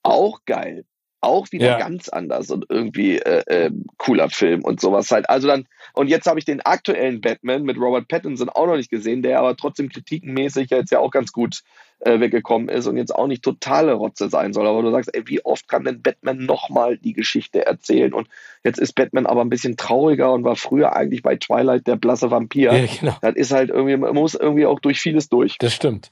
auch 0.03 0.39
geil, 0.45 0.85
auch 1.21 1.51
wieder 1.51 1.67
ja. 1.67 1.77
ganz 1.79 2.09
anders 2.09 2.51
und 2.51 2.65
irgendwie 2.69 3.17
äh, 3.17 3.43
äh, 3.47 3.71
cooler 3.97 4.29
Film 4.29 4.63
und 4.63 4.79
sowas 4.79 5.09
halt. 5.09 5.29
Also 5.29 5.47
dann, 5.47 5.67
und 5.93 6.07
jetzt 6.07 6.27
habe 6.27 6.39
ich 6.39 6.45
den 6.45 6.61
aktuellen 6.61 7.21
Batman 7.21 7.63
mit 7.63 7.77
Robert 7.77 8.07
Pattinson 8.07 8.49
auch 8.49 8.67
noch 8.67 8.75
nicht 8.75 8.91
gesehen, 8.91 9.23
der 9.23 9.39
aber 9.39 9.55
trotzdem 9.55 9.89
kritikenmäßig 9.89 10.69
jetzt 10.69 10.91
ja 10.91 10.99
auch 10.99 11.11
ganz 11.11 11.31
gut 11.31 11.63
äh, 11.99 12.19
weggekommen 12.19 12.69
ist 12.69 12.85
und 12.85 12.97
jetzt 12.97 13.13
auch 13.13 13.27
nicht 13.27 13.43
totale 13.43 13.93
Rotze 13.93 14.29
sein 14.29 14.53
soll. 14.53 14.67
Aber 14.67 14.83
du 14.83 14.91
sagst, 14.91 15.09
ey, 15.13 15.23
wie 15.25 15.43
oft 15.43 15.67
kann 15.67 15.83
denn 15.83 16.01
Batman 16.01 16.45
nochmal 16.45 16.97
die 16.97 17.13
Geschichte 17.13 17.65
erzählen? 17.65 18.13
Und 18.13 18.27
jetzt 18.63 18.79
ist 18.79 18.93
Batman 18.93 19.25
aber 19.25 19.41
ein 19.41 19.49
bisschen 19.49 19.77
trauriger 19.77 20.31
und 20.31 20.43
war 20.43 20.55
früher 20.55 20.95
eigentlich 20.95 21.23
bei 21.23 21.35
Twilight 21.35 21.87
der 21.87 21.95
blasse 21.95 22.29
Vampir. 22.29 22.73
Ja, 22.73 22.85
genau. 22.99 23.17
Das 23.21 23.35
ist 23.35 23.51
halt 23.51 23.71
irgendwie, 23.71 23.97
man 23.97 24.13
muss 24.13 24.35
irgendwie 24.35 24.67
auch 24.67 24.79
durch 24.79 24.99
vieles 24.99 25.29
durch. 25.29 25.57
Das 25.57 25.73
stimmt. 25.73 26.11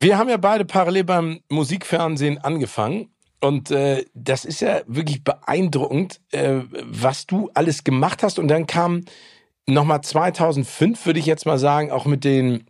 Wir 0.00 0.18
haben 0.18 0.28
ja 0.28 0.36
beide 0.36 0.64
parallel 0.64 1.04
beim 1.04 1.40
Musikfernsehen 1.48 2.38
angefangen. 2.38 3.10
Und 3.40 3.70
äh, 3.70 4.04
das 4.14 4.44
ist 4.44 4.60
ja 4.60 4.80
wirklich 4.86 5.22
beeindruckend, 5.22 6.20
äh, 6.32 6.60
was 6.82 7.26
du 7.26 7.50
alles 7.54 7.84
gemacht 7.84 8.22
hast. 8.22 8.38
Und 8.38 8.48
dann 8.48 8.66
kam 8.66 9.04
nochmal 9.66 10.00
2005, 10.00 11.06
würde 11.06 11.20
ich 11.20 11.26
jetzt 11.26 11.46
mal 11.46 11.58
sagen, 11.58 11.90
auch 11.90 12.06
mit 12.06 12.24
den 12.24 12.66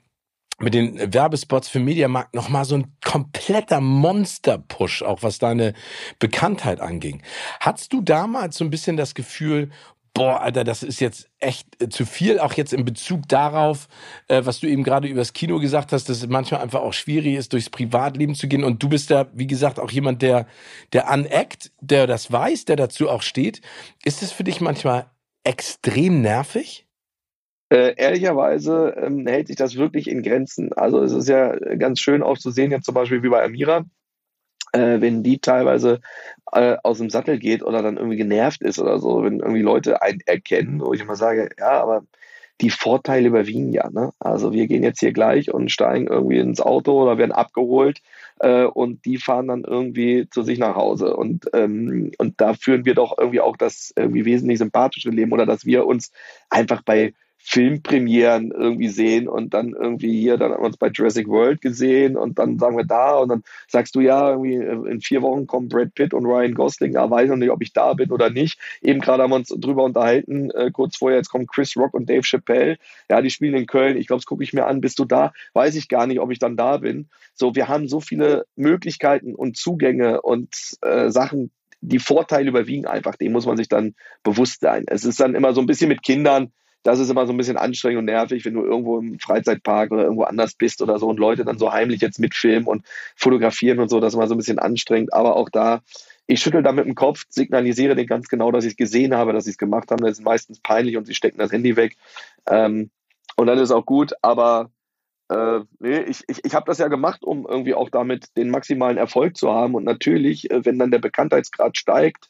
mit 0.58 0.72
den 0.72 1.12
Werbespots 1.12 1.68
für 1.68 1.80
Mediamarkt 1.80 2.34
nochmal 2.34 2.64
so 2.64 2.76
ein 2.76 2.96
kompletter 3.04 3.82
Monster-Push, 3.82 5.02
auch 5.02 5.22
was 5.22 5.38
deine 5.38 5.74
Bekanntheit 6.18 6.80
anging. 6.80 7.22
Hattest 7.60 7.92
du 7.92 8.00
damals 8.00 8.56
so 8.56 8.64
ein 8.64 8.70
bisschen 8.70 8.96
das 8.96 9.14
Gefühl, 9.14 9.70
boah, 10.16 10.40
Alter, 10.40 10.64
das 10.64 10.82
ist 10.82 11.00
jetzt 11.00 11.28
echt 11.40 11.80
äh, 11.80 11.88
zu 11.88 12.06
viel, 12.06 12.40
auch 12.40 12.54
jetzt 12.54 12.72
in 12.72 12.84
Bezug 12.84 13.28
darauf, 13.28 13.86
äh, 14.28 14.42
was 14.44 14.60
du 14.60 14.66
eben 14.66 14.82
gerade 14.82 15.08
übers 15.08 15.34
Kino 15.34 15.58
gesagt 15.60 15.92
hast, 15.92 16.08
dass 16.08 16.18
es 16.18 16.26
manchmal 16.26 16.62
einfach 16.62 16.80
auch 16.80 16.94
schwierig 16.94 17.36
ist, 17.36 17.52
durchs 17.52 17.70
Privatleben 17.70 18.34
zu 18.34 18.48
gehen. 18.48 18.64
Und 18.64 18.82
du 18.82 18.88
bist 18.88 19.10
da, 19.10 19.26
wie 19.34 19.46
gesagt, 19.46 19.78
auch 19.78 19.90
jemand, 19.90 20.22
der, 20.22 20.46
der 20.92 21.10
aneckt, 21.10 21.70
der 21.80 22.06
das 22.06 22.32
weiß, 22.32 22.64
der 22.64 22.76
dazu 22.76 23.10
auch 23.10 23.22
steht. 23.22 23.60
Ist 24.04 24.22
es 24.22 24.32
für 24.32 24.44
dich 24.44 24.60
manchmal 24.60 25.06
extrem 25.44 26.22
nervig? 26.22 26.86
Äh, 27.68 27.94
ehrlicherweise 27.96 28.94
ähm, 28.96 29.26
hält 29.26 29.48
sich 29.48 29.56
das 29.56 29.76
wirklich 29.76 30.08
in 30.08 30.22
Grenzen. 30.22 30.72
Also 30.72 31.02
es 31.02 31.12
ist 31.12 31.28
ja 31.28 31.56
ganz 31.76 32.00
schön 32.00 32.22
auch 32.22 32.38
zu 32.38 32.50
sehen, 32.50 32.70
jetzt 32.70 32.86
zum 32.86 32.94
Beispiel 32.94 33.22
wie 33.22 33.28
bei 33.28 33.44
Amira, 33.44 33.84
äh, 34.76 35.00
wenn 35.00 35.22
die 35.22 35.38
teilweise 35.38 36.00
äh, 36.52 36.76
aus 36.82 36.98
dem 36.98 37.10
Sattel 37.10 37.38
geht 37.38 37.62
oder 37.62 37.82
dann 37.82 37.96
irgendwie 37.96 38.16
genervt 38.16 38.62
ist 38.62 38.78
oder 38.78 38.98
so, 38.98 39.22
wenn 39.24 39.40
irgendwie 39.40 39.62
Leute 39.62 40.02
einen 40.02 40.20
erkennen, 40.26 40.80
wo 40.80 40.92
ich 40.92 41.00
immer 41.00 41.16
sage, 41.16 41.48
ja, 41.58 41.80
aber 41.82 42.02
die 42.60 42.70
Vorteile 42.70 43.28
überwiegen 43.28 43.72
ja. 43.72 43.90
Ne? 43.90 44.12
Also 44.18 44.52
wir 44.52 44.66
gehen 44.66 44.82
jetzt 44.82 45.00
hier 45.00 45.12
gleich 45.12 45.52
und 45.52 45.70
steigen 45.70 46.06
irgendwie 46.06 46.38
ins 46.38 46.60
Auto 46.60 47.02
oder 47.02 47.18
werden 47.18 47.32
abgeholt 47.32 48.00
äh, 48.40 48.64
und 48.64 49.04
die 49.04 49.18
fahren 49.18 49.48
dann 49.48 49.64
irgendwie 49.64 50.28
zu 50.30 50.42
sich 50.42 50.58
nach 50.58 50.74
Hause. 50.74 51.16
Und, 51.16 51.46
ähm, 51.52 52.12
und 52.18 52.40
da 52.40 52.54
führen 52.54 52.86
wir 52.86 52.94
doch 52.94 53.16
irgendwie 53.18 53.40
auch 53.40 53.56
das 53.56 53.92
irgendwie 53.96 54.24
wesentlich 54.24 54.58
sympathische 54.58 55.10
Leben 55.10 55.32
oder 55.32 55.44
dass 55.44 55.66
wir 55.66 55.86
uns 55.86 56.12
einfach 56.48 56.82
bei 56.82 57.12
Filmpremieren 57.48 58.50
irgendwie 58.50 58.88
sehen 58.88 59.28
und 59.28 59.54
dann 59.54 59.68
irgendwie 59.68 60.20
hier, 60.20 60.36
dann 60.36 60.50
haben 60.50 60.62
wir 60.62 60.66
uns 60.66 60.78
bei 60.78 60.88
Jurassic 60.88 61.28
World 61.28 61.60
gesehen 61.60 62.16
und 62.16 62.40
dann 62.40 62.58
sagen 62.58 62.76
wir 62.76 62.84
da 62.84 63.18
und 63.18 63.28
dann 63.28 63.44
sagst 63.68 63.94
du 63.94 64.00
ja, 64.00 64.30
irgendwie 64.30 64.54
in 64.54 65.00
vier 65.00 65.22
Wochen 65.22 65.46
kommen 65.46 65.68
Brad 65.68 65.94
Pitt 65.94 66.12
und 66.12 66.26
Ryan 66.26 66.54
Gosling, 66.54 66.94
da 66.94 67.08
weiß 67.08 67.30
noch 67.30 67.36
nicht, 67.36 67.52
ob 67.52 67.62
ich 67.62 67.72
da 67.72 67.94
bin 67.94 68.10
oder 68.10 68.30
nicht. 68.30 68.58
Eben 68.82 69.00
gerade 69.00 69.22
haben 69.22 69.30
wir 69.30 69.36
uns 69.36 69.48
drüber 69.48 69.84
unterhalten, 69.84 70.50
äh, 70.50 70.72
kurz 70.72 70.96
vorher, 70.96 71.18
jetzt 71.18 71.28
kommen 71.28 71.46
Chris 71.46 71.76
Rock 71.76 71.94
und 71.94 72.10
Dave 72.10 72.24
Chappelle, 72.24 72.78
ja, 73.08 73.22
die 73.22 73.30
spielen 73.30 73.54
in 73.54 73.66
Köln, 73.66 73.96
ich 73.96 74.08
glaube, 74.08 74.18
das 74.18 74.26
gucke 74.26 74.42
ich 74.42 74.52
mir 74.52 74.66
an, 74.66 74.80
bist 74.80 74.98
du 74.98 75.04
da? 75.04 75.32
Weiß 75.52 75.76
ich 75.76 75.88
gar 75.88 76.08
nicht, 76.08 76.18
ob 76.18 76.32
ich 76.32 76.40
dann 76.40 76.56
da 76.56 76.78
bin. 76.78 77.08
So, 77.32 77.54
wir 77.54 77.68
haben 77.68 77.86
so 77.86 78.00
viele 78.00 78.46
Möglichkeiten 78.56 79.36
und 79.36 79.56
Zugänge 79.56 80.20
und 80.20 80.52
äh, 80.82 81.10
Sachen, 81.10 81.52
die 81.80 82.00
Vorteile 82.00 82.48
überwiegen 82.48 82.86
einfach, 82.86 83.14
dem 83.14 83.30
muss 83.30 83.46
man 83.46 83.56
sich 83.56 83.68
dann 83.68 83.94
bewusst 84.24 84.62
sein. 84.62 84.84
Es 84.88 85.04
ist 85.04 85.20
dann 85.20 85.36
immer 85.36 85.54
so 85.54 85.60
ein 85.60 85.66
bisschen 85.66 85.88
mit 85.88 86.02
Kindern, 86.02 86.50
das 86.86 87.00
ist 87.00 87.10
immer 87.10 87.26
so 87.26 87.32
ein 87.32 87.36
bisschen 87.36 87.56
anstrengend 87.56 87.98
und 87.98 88.04
nervig, 88.04 88.44
wenn 88.44 88.54
du 88.54 88.62
irgendwo 88.62 89.00
im 89.00 89.18
Freizeitpark 89.18 89.90
oder 89.90 90.04
irgendwo 90.04 90.22
anders 90.22 90.54
bist 90.54 90.80
oder 90.82 91.00
so 91.00 91.08
und 91.08 91.18
Leute 91.18 91.44
dann 91.44 91.58
so 91.58 91.72
heimlich 91.72 92.00
jetzt 92.00 92.20
mitfilmen 92.20 92.68
und 92.68 92.86
fotografieren 93.16 93.80
und 93.80 93.88
so, 93.88 93.98
das 93.98 94.12
ist 94.12 94.14
immer 94.14 94.28
so 94.28 94.34
ein 94.34 94.38
bisschen 94.38 94.60
anstrengend. 94.60 95.12
Aber 95.12 95.34
auch 95.34 95.50
da, 95.50 95.80
ich 96.28 96.40
schüttel 96.40 96.62
da 96.62 96.70
mit 96.70 96.86
dem 96.86 96.94
Kopf, 96.94 97.24
signalisiere 97.28 97.96
denen 97.96 98.06
ganz 98.06 98.28
genau, 98.28 98.52
dass 98.52 98.64
ich 98.64 98.72
es 98.72 98.76
gesehen 98.76 99.16
habe, 99.16 99.32
dass 99.32 99.44
sie 99.44 99.50
es 99.50 99.58
gemacht 99.58 99.90
haben. 99.90 100.04
Das 100.04 100.18
ist 100.18 100.24
meistens 100.24 100.60
peinlich 100.60 100.96
und 100.96 101.06
sie 101.06 101.14
stecken 101.14 101.38
das 101.38 101.50
Handy 101.50 101.74
weg. 101.74 101.96
Ähm, 102.48 102.90
und 103.36 103.48
dann 103.48 103.58
ist 103.58 103.72
auch 103.72 103.84
gut, 103.84 104.12
aber 104.22 104.70
äh, 105.28 105.60
nee, 105.80 106.02
ich, 106.02 106.22
ich, 106.28 106.44
ich 106.44 106.54
habe 106.54 106.66
das 106.66 106.78
ja 106.78 106.86
gemacht, 106.86 107.24
um 107.24 107.48
irgendwie 107.48 107.74
auch 107.74 107.90
damit 107.90 108.36
den 108.36 108.48
maximalen 108.48 108.96
Erfolg 108.96 109.36
zu 109.36 109.50
haben. 109.50 109.74
Und 109.74 109.82
natürlich, 109.82 110.52
äh, 110.52 110.64
wenn 110.64 110.78
dann 110.78 110.92
der 110.92 111.00
Bekanntheitsgrad 111.00 111.76
steigt, 111.76 112.28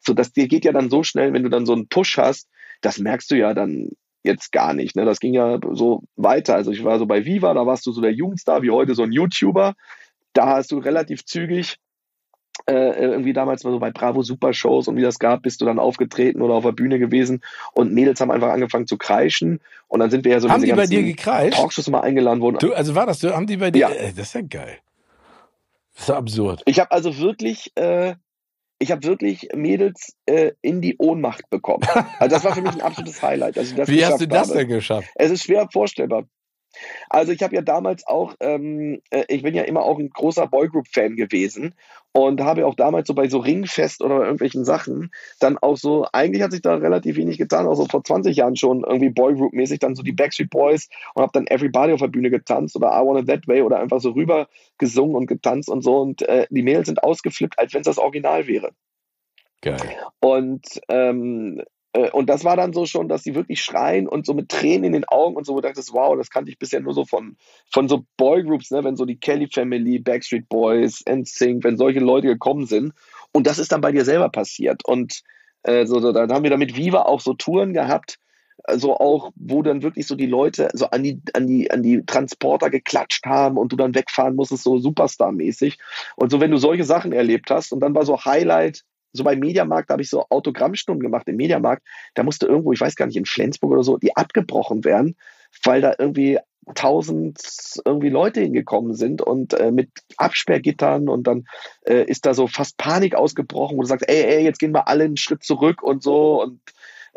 so 0.00 0.14
dass 0.14 0.32
dir 0.32 0.48
geht 0.48 0.64
ja 0.64 0.72
dann 0.72 0.88
so 0.88 1.02
schnell, 1.02 1.34
wenn 1.34 1.42
du 1.42 1.50
dann 1.50 1.66
so 1.66 1.74
einen 1.74 1.88
Push 1.88 2.16
hast, 2.16 2.48
das 2.80 2.98
merkst 2.98 3.30
du 3.30 3.36
ja 3.36 3.54
dann 3.54 3.90
jetzt 4.22 4.52
gar 4.52 4.74
nicht. 4.74 4.96
Ne? 4.96 5.04
Das 5.04 5.20
ging 5.20 5.34
ja 5.34 5.58
so 5.72 6.02
weiter. 6.16 6.54
Also 6.54 6.70
ich 6.70 6.84
war 6.84 6.98
so 6.98 7.06
bei 7.06 7.24
Viva, 7.24 7.54
da 7.54 7.66
warst 7.66 7.86
du 7.86 7.92
so 7.92 8.00
der 8.00 8.12
Jugendstar, 8.12 8.62
wie 8.62 8.70
heute 8.70 8.94
so 8.94 9.02
ein 9.02 9.12
YouTuber. 9.12 9.74
Da 10.32 10.46
hast 10.46 10.72
du 10.72 10.78
relativ 10.78 11.24
zügig 11.24 11.78
äh, 12.66 13.00
irgendwie 13.00 13.32
damals 13.32 13.64
mal 13.64 13.70
so 13.70 13.78
bei 13.78 13.90
Bravo 13.90 14.22
Super 14.22 14.52
Shows 14.52 14.88
und 14.88 14.96
wie 14.96 15.02
das 15.02 15.18
gab, 15.18 15.42
bist 15.42 15.60
du 15.60 15.64
dann 15.64 15.78
aufgetreten 15.78 16.42
oder 16.42 16.54
auf 16.54 16.64
der 16.64 16.72
Bühne 16.72 16.98
gewesen 16.98 17.40
und 17.72 17.92
Mädels 17.92 18.20
haben 18.20 18.30
einfach 18.30 18.50
angefangen 18.50 18.86
zu 18.86 18.98
kreischen 18.98 19.60
und 19.86 20.00
dann 20.00 20.10
sind 20.10 20.24
wir 20.24 20.32
ja 20.32 20.40
so 20.40 20.50
haben 20.50 20.62
die 20.62 20.72
bei 20.72 20.86
dir 20.86 21.02
gekreischt? 21.02 21.56
Talkshows 21.56 21.88
mal 21.88 22.00
eingeladen 22.00 22.40
worden. 22.40 22.58
Du, 22.58 22.72
also 22.72 22.94
war 22.94 23.06
das 23.06 23.20
so, 23.20 23.32
haben 23.34 23.46
die 23.46 23.56
bei 23.56 23.70
dir? 23.70 23.80
Ja. 23.80 23.90
Äh, 23.90 24.12
das 24.12 24.28
ist 24.28 24.34
ja 24.34 24.42
geil. 24.42 24.78
Das 25.94 26.02
ist 26.02 26.08
ja 26.08 26.16
absurd. 26.16 26.62
Ich 26.66 26.78
habe 26.80 26.90
also 26.90 27.18
wirklich 27.18 27.72
äh, 27.76 28.14
ich 28.78 28.92
habe 28.92 29.02
wirklich 29.04 29.48
Mädels 29.54 30.16
äh, 30.26 30.52
in 30.62 30.80
die 30.80 30.96
Ohnmacht 30.98 31.48
bekommen. 31.50 31.86
Also 32.18 32.34
das 32.34 32.44
war 32.44 32.54
für 32.54 32.62
mich 32.62 32.72
ein 32.72 32.80
absolutes 32.80 33.22
Highlight. 33.22 33.56
Wie 33.56 34.04
hast 34.04 34.20
du 34.20 34.26
das 34.26 34.48
habe. 34.48 34.58
denn 34.58 34.68
geschafft? 34.68 35.08
Es 35.14 35.30
ist 35.30 35.44
schwer 35.44 35.68
vorstellbar. 35.72 36.24
Also 37.08 37.32
ich 37.32 37.42
habe 37.42 37.54
ja 37.54 37.62
damals 37.62 38.06
auch, 38.06 38.34
ähm, 38.40 39.00
äh, 39.10 39.24
ich 39.28 39.42
bin 39.42 39.54
ja 39.54 39.62
immer 39.62 39.82
auch 39.82 39.98
ein 39.98 40.10
großer 40.10 40.46
Boygroup-Fan 40.46 41.16
gewesen 41.16 41.74
und 42.12 42.40
habe 42.40 42.66
auch 42.66 42.74
damals 42.74 43.08
so 43.08 43.14
bei 43.14 43.28
so 43.28 43.38
Ringfest 43.38 44.02
oder 44.02 44.20
irgendwelchen 44.20 44.64
Sachen 44.64 45.10
dann 45.40 45.58
auch 45.58 45.76
so, 45.76 46.06
eigentlich 46.12 46.42
hat 46.42 46.52
sich 46.52 46.62
da 46.62 46.74
relativ 46.74 47.16
wenig 47.16 47.38
getan, 47.38 47.66
auch 47.66 47.74
so 47.74 47.86
vor 47.86 48.04
20 48.04 48.36
Jahren 48.36 48.56
schon 48.56 48.84
irgendwie 48.84 49.10
Boygroup-mäßig 49.10 49.78
dann 49.78 49.94
so 49.94 50.02
die 50.02 50.12
Backstreet 50.12 50.50
Boys 50.50 50.88
und 51.14 51.22
habe 51.22 51.32
dann 51.32 51.46
Everybody 51.46 51.92
auf 51.92 52.00
der 52.00 52.08
Bühne 52.08 52.30
getanzt 52.30 52.76
oder 52.76 52.88
I 52.88 53.04
Want 53.04 53.20
It 53.20 53.28
That 53.28 53.48
Way 53.48 53.62
oder 53.62 53.80
einfach 53.80 54.00
so 54.00 54.10
rüber 54.10 54.48
gesungen 54.78 55.16
und 55.16 55.26
getanzt 55.26 55.68
und 55.68 55.82
so 55.82 55.98
und 56.00 56.22
äh, 56.22 56.46
die 56.50 56.62
Mädels 56.62 56.86
sind 56.86 57.02
ausgeflippt, 57.02 57.58
als 57.58 57.74
wenn 57.74 57.80
es 57.80 57.86
das 57.86 57.98
Original 57.98 58.46
wäre. 58.46 58.72
Geil. 59.60 59.96
Und 60.20 60.80
ähm, 60.88 61.60
äh, 61.60 61.64
und 62.12 62.28
das 62.28 62.44
war 62.44 62.56
dann 62.56 62.72
so 62.72 62.86
schon, 62.86 63.08
dass 63.08 63.22
sie 63.22 63.34
wirklich 63.34 63.62
schreien 63.62 64.08
und 64.08 64.26
so 64.26 64.34
mit 64.34 64.48
Tränen 64.48 64.84
in 64.84 64.92
den 64.92 65.04
Augen 65.04 65.36
und 65.36 65.46
so, 65.46 65.54
wo 65.54 65.60
du 65.60 65.68
dachtest, 65.68 65.92
wow, 65.92 66.16
das 66.16 66.30
kannte 66.30 66.50
ich 66.50 66.58
bisher 66.58 66.80
nur 66.80 66.94
so 66.94 67.04
von, 67.04 67.36
von 67.70 67.88
so 67.88 68.04
Boygroups, 68.16 68.70
ne, 68.70 68.84
wenn 68.84 68.96
so 68.96 69.04
die 69.04 69.18
Kelly 69.18 69.48
Family, 69.52 69.98
Backstreet 69.98 70.48
Boys, 70.48 71.02
NSYNC, 71.08 71.64
wenn 71.64 71.76
solche 71.76 72.00
Leute 72.00 72.26
gekommen 72.26 72.66
sind. 72.66 72.92
Und 73.32 73.46
das 73.46 73.58
ist 73.58 73.72
dann 73.72 73.80
bei 73.80 73.92
dir 73.92 74.04
selber 74.04 74.28
passiert. 74.28 74.84
Und 74.84 75.22
äh, 75.62 75.86
so, 75.86 76.00
so, 76.00 76.12
dann 76.12 76.32
haben 76.32 76.42
wir 76.42 76.50
da 76.50 76.56
mit 76.56 76.76
Viva 76.76 77.02
auch 77.02 77.20
so 77.20 77.34
Touren 77.34 77.72
gehabt, 77.72 78.18
also 78.64 78.98
auch, 78.98 79.30
wo 79.36 79.62
dann 79.62 79.82
wirklich 79.82 80.06
so 80.06 80.14
die 80.14 80.26
Leute 80.26 80.68
so 80.74 80.90
an 80.90 81.02
die, 81.02 81.20
an 81.32 81.46
die, 81.46 81.70
an 81.70 81.82
die 81.82 82.04
Transporter 82.04 82.70
geklatscht 82.70 83.24
haben 83.24 83.56
und 83.56 83.72
du 83.72 83.76
dann 83.76 83.94
wegfahren 83.94 84.34
musstest, 84.34 84.64
so 84.64 84.78
Superstar-mäßig. 84.78 85.78
Und 86.16 86.30
so, 86.30 86.40
wenn 86.40 86.50
du 86.50 86.58
solche 86.58 86.84
Sachen 86.84 87.12
erlebt 87.12 87.50
hast 87.50 87.72
und 87.72 87.80
dann 87.80 87.94
war 87.94 88.04
so 88.04 88.24
Highlight, 88.24 88.84
so 89.12 89.24
beim 89.24 89.38
Mediamarkt 89.38 89.90
habe 89.90 90.02
ich 90.02 90.10
so 90.10 90.26
Autogrammstunden 90.28 91.02
gemacht 91.02 91.28
im 91.28 91.36
Mediamarkt. 91.36 91.82
Da 92.14 92.22
musste 92.22 92.46
irgendwo, 92.46 92.72
ich 92.72 92.80
weiß 92.80 92.94
gar 92.96 93.06
nicht, 93.06 93.16
in 93.16 93.24
Flensburg 93.24 93.72
oder 93.72 93.82
so, 93.82 93.98
die 93.98 94.16
abgebrochen 94.16 94.84
werden, 94.84 95.16
weil 95.64 95.80
da 95.80 95.94
irgendwie 95.98 96.38
tausend 96.74 97.40
irgendwie 97.84 98.10
Leute 98.10 98.40
hingekommen 98.40 98.94
sind 98.94 99.22
und 99.22 99.54
äh, 99.54 99.70
mit 99.70 99.90
Absperrgittern 100.16 101.08
und 101.08 101.26
dann 101.26 101.46
äh, 101.86 102.04
ist 102.04 102.26
da 102.26 102.34
so 102.34 102.46
fast 102.46 102.76
Panik 102.76 103.14
ausgebrochen, 103.14 103.76
wo 103.76 103.82
du 103.82 103.88
sagst, 103.88 104.08
ey, 104.08 104.22
ey, 104.22 104.44
jetzt 104.44 104.58
gehen 104.58 104.74
wir 104.74 104.88
alle 104.88 105.04
einen 105.04 105.16
Schritt 105.16 105.42
zurück 105.42 105.82
und 105.82 106.02
so 106.02 106.42
und 106.42 106.60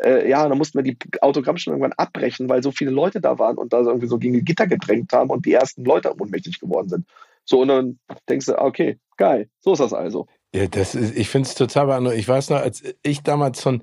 äh, 0.02 0.28
ja, 0.28 0.48
dann 0.48 0.58
mussten 0.58 0.78
wir 0.78 0.82
die 0.82 0.96
Autogrammstunden 1.20 1.80
irgendwann 1.80 1.98
abbrechen, 1.98 2.48
weil 2.48 2.62
so 2.62 2.70
viele 2.70 2.90
Leute 2.90 3.20
da 3.20 3.38
waren 3.38 3.58
und 3.58 3.72
da 3.72 3.80
irgendwie 3.80 4.06
so 4.06 4.18
gegen 4.18 4.34
die 4.34 4.44
Gitter 4.44 4.66
gedrängt 4.66 5.12
haben 5.12 5.30
und 5.30 5.46
die 5.46 5.52
ersten 5.52 5.84
Leute 5.84 6.14
ohnmächtig 6.18 6.58
geworden 6.58 6.88
sind. 6.88 7.06
So, 7.44 7.60
und 7.60 7.68
dann 7.68 7.98
denkst 8.28 8.46
du, 8.46 8.58
okay, 8.58 8.98
geil, 9.16 9.48
so 9.60 9.72
ist 9.72 9.80
das 9.80 9.92
also. 9.92 10.26
Ja, 10.54 10.66
das 10.66 10.94
ist, 10.94 11.16
ich 11.16 11.28
finde 11.28 11.48
es 11.48 11.54
total 11.54 11.86
beeindruckend. 11.86 12.20
Ich 12.20 12.28
weiß 12.28 12.50
noch, 12.50 12.58
als 12.58 12.82
ich 13.02 13.22
damals 13.22 13.62
von 13.62 13.82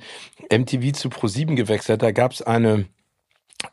MTV 0.52 0.92
zu 0.94 1.10
Pro7 1.10 1.56
gewechselt, 1.56 2.04
da 2.04 2.12
gab 2.12 2.32
es 2.32 2.42
eine 2.44 2.86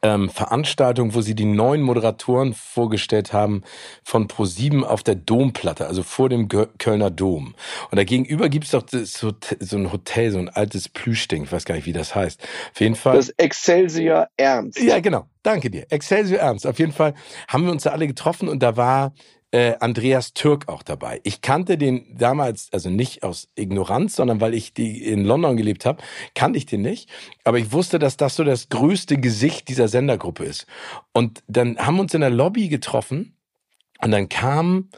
ähm, 0.03 0.29
Veranstaltung, 0.29 1.15
wo 1.15 1.21
sie 1.21 1.35
die 1.35 1.45
neuen 1.45 1.83
Moderatoren 1.83 2.55
vorgestellt 2.55 3.33
haben 3.33 3.63
von 4.03 4.27
Pro7 4.27 4.83
auf 4.83 5.03
der 5.03 5.15
Domplatte, 5.15 5.87
also 5.87 6.03
vor 6.03 6.29
dem 6.29 6.49
Kölner 6.49 7.11
Dom. 7.11 7.55
Und 7.91 7.97
da 7.97 8.05
gegenüber 8.05 8.49
gibt's 8.49 8.71
doch 8.71 8.85
so, 8.89 9.33
so 9.61 9.77
ein 9.77 9.93
Hotel, 9.93 10.33
so 10.33 10.39
ein 10.39 10.49
altes 10.49 10.89
Plüschding, 10.89 11.45
ich 11.45 11.53
weiß 11.53 11.65
gar 11.65 11.77
nicht, 11.77 11.87
wie 11.87 11.93
das 11.93 12.15
heißt. 12.15 12.41
Auf 12.73 12.81
jeden 12.81 12.97
Fall. 12.97 13.17
Das 13.17 13.29
Excelsior 13.31 14.29
Ernst. 14.37 14.81
Ja, 14.81 14.99
genau. 15.01 15.27
Danke 15.43 15.71
dir. 15.71 15.87
Excelsior 15.91 16.41
Ernst. 16.41 16.67
Auf 16.67 16.79
jeden 16.79 16.93
Fall 16.93 17.15
haben 17.47 17.65
wir 17.65 17.73
uns 17.73 17.85
da 17.85 17.91
alle 17.91 18.09
getroffen 18.09 18.49
und 18.49 18.63
da 18.63 18.77
war 18.77 19.13
äh, 19.53 19.75
Andreas 19.81 20.35
Türk 20.35 20.69
auch 20.69 20.83
dabei. 20.83 21.21
Ich 21.23 21.41
kannte 21.41 21.79
den 21.79 22.17
damals, 22.17 22.69
also 22.73 22.91
nicht 22.91 23.23
aus 23.23 23.49
Ignoranz, 23.55 24.17
sondern 24.17 24.41
weil 24.41 24.55
ich 24.55 24.75
die 24.75 25.05
in 25.05 25.25
London 25.25 25.57
gelebt 25.57 25.87
habe, 25.87 26.03
kannte 26.35 26.59
ich 26.59 26.67
den 26.67 26.83
nicht. 26.83 27.09
Aber 27.45 27.59
ich 27.59 27.73
wusste, 27.73 27.99
dass 27.99 28.17
das 28.17 28.37
so 28.37 28.45
das 28.45 28.69
größte 28.69 29.19
Gesicht 29.19 29.69
dieser 29.69 29.89
Sendergruppe 29.89 30.45
ist. 30.45 30.67
Und 31.13 31.43
dann 31.47 31.79
haben 31.79 31.97
wir 31.97 32.03
uns 32.03 32.15
in 32.15 32.21
der 32.21 32.31
Lobby 32.31 32.69
getroffen 32.69 33.37
und 34.03 34.11
dann 34.11 34.29
kam, 34.29 34.91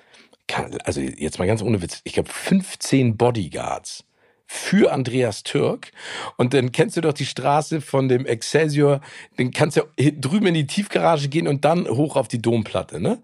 also 0.85 1.01
jetzt 1.01 1.39
mal 1.39 1.47
ganz 1.47 1.63
ohne 1.63 1.83
Witz, 1.83 2.01
ich 2.05 2.15
glaube 2.15 2.31
15 2.31 3.17
Bodyguards 3.17 4.08
für 4.51 4.93
Andreas 4.93 5.43
Türk. 5.43 5.93
Und 6.39 6.55
dann 6.55 6.73
kennst 6.73 6.97
du 6.97 7.03
doch 7.03 7.13
die 7.13 7.27
Straße 7.27 7.83
von 7.83 8.09
dem 8.09 8.25
Excelsior, 8.25 9.03
den 9.39 9.51
kannst 9.51 9.77
du 9.77 9.83
drüben 9.97 10.47
in 10.47 10.55
die 10.55 10.67
Tiefgarage 10.67 11.29
gehen 11.29 11.47
und 11.47 11.67
dann 11.67 11.87
hoch 11.87 12.17
auf 12.17 12.29
die 12.29 12.41
Domplatte, 12.41 12.99
ne? 12.99 13.19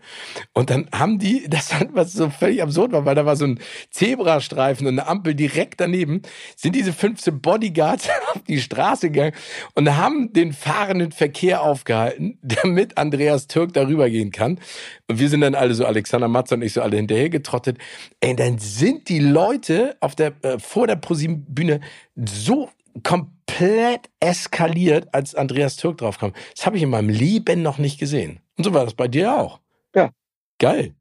Und 0.53 0.69
dann 0.69 0.87
haben 0.93 1.19
die, 1.19 1.47
das 1.49 1.73
hat 1.73 1.89
was 1.93 2.13
so 2.13 2.29
völlig 2.29 2.63
absurd 2.63 2.93
war, 2.93 3.07
weil 3.07 3.15
da 3.15 3.25
war 3.25 3.37
so 3.37 3.47
ein 3.47 3.59
Zebrastreifen 3.91 4.87
und 4.87 4.99
eine 4.99 5.09
Ampel 5.09 5.35
direkt 5.35 5.81
daneben, 5.81 6.21
sind 6.57 6.77
diese 6.77 6.93
15 6.93 7.41
Bodyguards 7.41 8.09
auf 8.35 8.43
die 8.47 8.61
Straße 8.61 9.11
gegangen 9.11 9.35
und 9.75 9.97
haben 9.97 10.31
den 10.35 10.53
fahrenden 10.53 11.11
Verkehr 11.11 11.63
aufgehalten, 11.63 12.39
damit 12.43 12.99
Andreas 12.99 13.47
Türk 13.47 13.73
darüber 13.73 14.11
gehen 14.11 14.31
kann. 14.31 14.61
Und 15.09 15.19
wir 15.19 15.31
sind 15.31 15.41
dann 15.41 15.55
alle 15.55 15.75
so, 15.75 15.87
Alexander 15.87 16.29
Matze 16.29 16.55
und 16.55 16.63
ich 16.63 16.75
so 16.75 16.83
alle 16.83 16.97
hinterher 16.97 17.31
getrottet. 17.31 17.79
Ey, 18.21 18.37
dann 18.37 18.59
sind 18.59 19.09
die 19.09 19.21
Leute 19.21 19.97
auf 20.01 20.15
der, 20.15 20.35
äh, 20.43 20.59
vor 20.59 20.87
der 20.87 20.97
ProSieben-Bühne 21.15 21.81
so 22.17 22.71
komplett 23.03 24.11
eskaliert, 24.21 25.09
als 25.13 25.35
Andreas 25.35 25.77
Türk 25.77 25.99
draufkam. 25.99 26.33
Das 26.55 26.67
habe 26.67 26.77
ich 26.77 26.83
in 26.83 26.91
meinem 26.91 27.09
Leben 27.09 27.63
noch 27.63 27.79
nicht 27.79 27.99
gesehen. 27.99 28.41
Und 28.57 28.65
so 28.65 28.75
war 28.75 28.85
das 28.85 28.95
bei 28.95 29.09
dir 29.09 29.35
auch. 29.35 29.61
Ja. 29.95 30.11
Geil. 30.59 30.95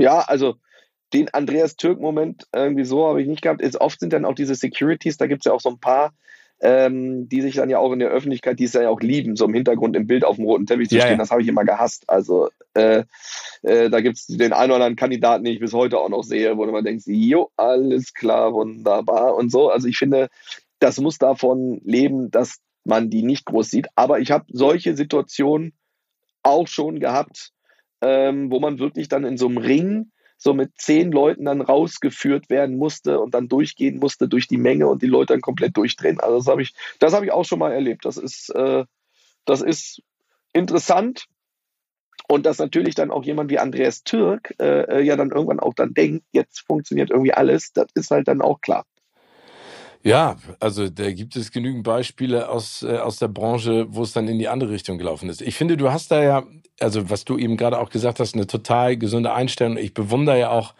Ja, 0.00 0.20
also 0.20 0.56
den 1.12 1.32
Andreas 1.32 1.76
Türk-Moment 1.76 2.46
irgendwie 2.52 2.84
so 2.84 3.06
habe 3.06 3.22
ich 3.22 3.28
nicht 3.28 3.42
gehabt. 3.42 3.62
Ist, 3.62 3.80
oft 3.80 4.00
sind 4.00 4.12
dann 4.12 4.24
auch 4.24 4.34
diese 4.34 4.54
Securities, 4.54 5.16
da 5.16 5.26
gibt 5.26 5.42
es 5.42 5.44
ja 5.48 5.52
auch 5.52 5.60
so 5.60 5.70
ein 5.70 5.78
paar, 5.78 6.12
ähm, 6.60 7.28
die 7.28 7.42
sich 7.42 7.56
dann 7.56 7.68
ja 7.68 7.78
auch 7.78 7.92
in 7.92 7.98
der 7.98 8.08
Öffentlichkeit, 8.08 8.58
die 8.58 8.64
es 8.64 8.72
ja 8.72 8.88
auch 8.88 9.00
lieben, 9.00 9.36
so 9.36 9.44
im 9.44 9.54
Hintergrund 9.54 9.94
im 9.94 10.06
Bild 10.06 10.24
auf 10.24 10.36
dem 10.36 10.46
roten 10.46 10.66
Teppich 10.66 10.88
zu 10.88 10.96
ja, 10.96 11.02
stehen, 11.02 11.12
ja. 11.12 11.18
das 11.18 11.30
habe 11.30 11.42
ich 11.42 11.48
immer 11.48 11.64
gehasst. 11.64 12.08
Also 12.08 12.48
äh, 12.74 13.04
äh, 13.62 13.90
da 13.90 14.00
gibt 14.00 14.16
es 14.16 14.26
den 14.26 14.52
einen 14.52 14.70
oder 14.70 14.76
anderen 14.76 14.96
Kandidaten, 14.96 15.44
den 15.44 15.52
ich 15.52 15.60
bis 15.60 15.74
heute 15.74 15.98
auch 15.98 16.08
noch 16.08 16.22
sehe, 16.22 16.56
wo 16.56 16.64
man 16.66 16.84
denkt, 16.84 17.02
jo, 17.06 17.50
alles 17.56 18.14
klar, 18.14 18.54
wunderbar 18.54 19.34
und 19.34 19.50
so. 19.50 19.68
Also 19.68 19.86
ich 19.86 19.98
finde, 19.98 20.28
das 20.78 20.98
muss 20.98 21.18
davon 21.18 21.80
leben, 21.84 22.30
dass 22.30 22.58
man 22.84 23.10
die 23.10 23.22
nicht 23.22 23.44
groß 23.46 23.70
sieht. 23.70 23.88
Aber 23.94 24.20
ich 24.20 24.30
habe 24.30 24.46
solche 24.48 24.96
Situationen 24.96 25.74
auch 26.42 26.68
schon 26.68 27.00
gehabt, 27.00 27.52
ähm, 28.00 28.50
wo 28.50 28.60
man 28.60 28.78
wirklich 28.78 29.08
dann 29.08 29.24
in 29.24 29.36
so 29.36 29.46
einem 29.46 29.58
Ring 29.58 30.12
so 30.36 30.54
mit 30.54 30.72
zehn 30.76 31.12
Leuten 31.12 31.46
dann 31.46 31.60
rausgeführt 31.60 32.50
werden 32.50 32.76
musste 32.76 33.20
und 33.20 33.34
dann 33.34 33.48
durchgehen 33.48 33.98
musste 33.98 34.28
durch 34.28 34.48
die 34.48 34.58
Menge 34.58 34.86
und 34.86 35.02
die 35.02 35.06
Leute 35.06 35.32
dann 35.32 35.40
komplett 35.40 35.76
durchdrehen. 35.76 36.20
Also 36.20 36.38
das 36.38 36.46
habe 36.46 36.62
ich, 36.62 36.74
das 36.98 37.14
habe 37.14 37.24
ich 37.24 37.32
auch 37.32 37.44
schon 37.44 37.58
mal 37.58 37.72
erlebt. 37.72 38.04
Das 38.04 38.16
ist, 38.16 38.50
äh, 38.50 38.84
das 39.44 39.62
ist 39.62 40.02
interessant. 40.52 41.26
Und 42.28 42.44
dass 42.44 42.58
natürlich 42.58 42.94
dann 42.96 43.10
auch 43.10 43.24
jemand 43.24 43.50
wie 43.50 43.58
Andreas 43.58 44.02
Türk 44.02 44.54
äh, 44.58 44.98
äh, 44.98 45.02
ja 45.02 45.16
dann 45.16 45.30
irgendwann 45.30 45.60
auch 45.60 45.74
dann 45.74 45.94
denkt, 45.94 46.24
jetzt 46.32 46.60
funktioniert 46.66 47.10
irgendwie 47.10 47.32
alles, 47.32 47.72
das 47.72 47.86
ist 47.94 48.10
halt 48.10 48.26
dann 48.26 48.42
auch 48.42 48.60
klar. 48.60 48.84
Ja, 50.06 50.36
also 50.60 50.88
da 50.88 51.10
gibt 51.10 51.34
es 51.34 51.50
genügend 51.50 51.82
Beispiele 51.82 52.48
aus, 52.48 52.84
äh, 52.84 52.98
aus 52.98 53.16
der 53.16 53.26
Branche, 53.26 53.86
wo 53.88 54.02
es 54.04 54.12
dann 54.12 54.28
in 54.28 54.38
die 54.38 54.46
andere 54.46 54.70
Richtung 54.70 54.98
gelaufen 54.98 55.28
ist. 55.28 55.42
Ich 55.42 55.56
finde, 55.56 55.76
du 55.76 55.90
hast 55.90 56.12
da 56.12 56.22
ja, 56.22 56.44
also 56.78 57.10
was 57.10 57.24
du 57.24 57.36
eben 57.36 57.56
gerade 57.56 57.80
auch 57.80 57.90
gesagt 57.90 58.20
hast, 58.20 58.36
eine 58.36 58.46
total 58.46 58.96
gesunde 58.96 59.32
Einstellung. 59.32 59.76
Ich 59.76 59.94
bewundere 59.94 60.38
ja 60.38 60.50
auch, 60.50 60.74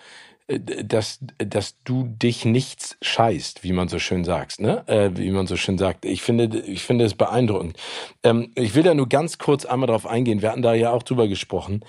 äh, 0.47 0.61
dass, 0.61 1.19
dass 1.39 1.75
du 1.83 2.05
dich 2.05 2.45
nichts 2.45 2.97
scheißt, 3.03 3.65
wie 3.65 3.73
man 3.73 3.89
so 3.89 3.99
schön 3.99 4.23
sagt, 4.23 4.61
ne? 4.61 4.87
Äh, 4.87 5.11
wie 5.17 5.33
man 5.33 5.49
so 5.49 5.57
schön 5.57 5.77
sagt. 5.77 6.05
Ich 6.05 6.23
finde, 6.23 6.61
ich 6.61 6.85
finde 6.85 7.05
es 7.05 7.15
beeindruckend. 7.15 7.77
Ähm, 8.23 8.53
ich 8.55 8.77
will 8.77 8.85
da 8.85 8.95
nur 8.95 9.09
ganz 9.09 9.39
kurz 9.39 9.65
einmal 9.65 9.89
drauf 9.89 10.07
eingehen. 10.07 10.41
Wir 10.41 10.51
hatten 10.53 10.63
da 10.63 10.73
ja 10.75 10.93
auch 10.93 11.03
drüber 11.03 11.27
gesprochen. 11.27 11.85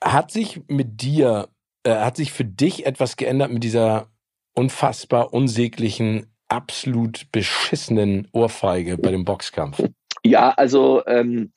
Hat 0.00 0.30
sich 0.30 0.60
mit 0.68 1.02
dir, 1.02 1.48
äh, 1.82 1.96
hat 1.96 2.16
sich 2.16 2.30
für 2.30 2.44
dich 2.44 2.86
etwas 2.86 3.16
geändert 3.16 3.50
mit 3.50 3.64
dieser 3.64 4.06
unfassbar 4.54 5.32
unsäglichen 5.32 6.31
absolut 6.52 7.32
beschissenen 7.32 8.28
Ohrfeige 8.32 8.98
bei 8.98 9.10
dem 9.10 9.24
Boxkampf? 9.24 9.82
Ja, 10.24 10.50
also, 10.50 11.02
ähm, 11.06 11.50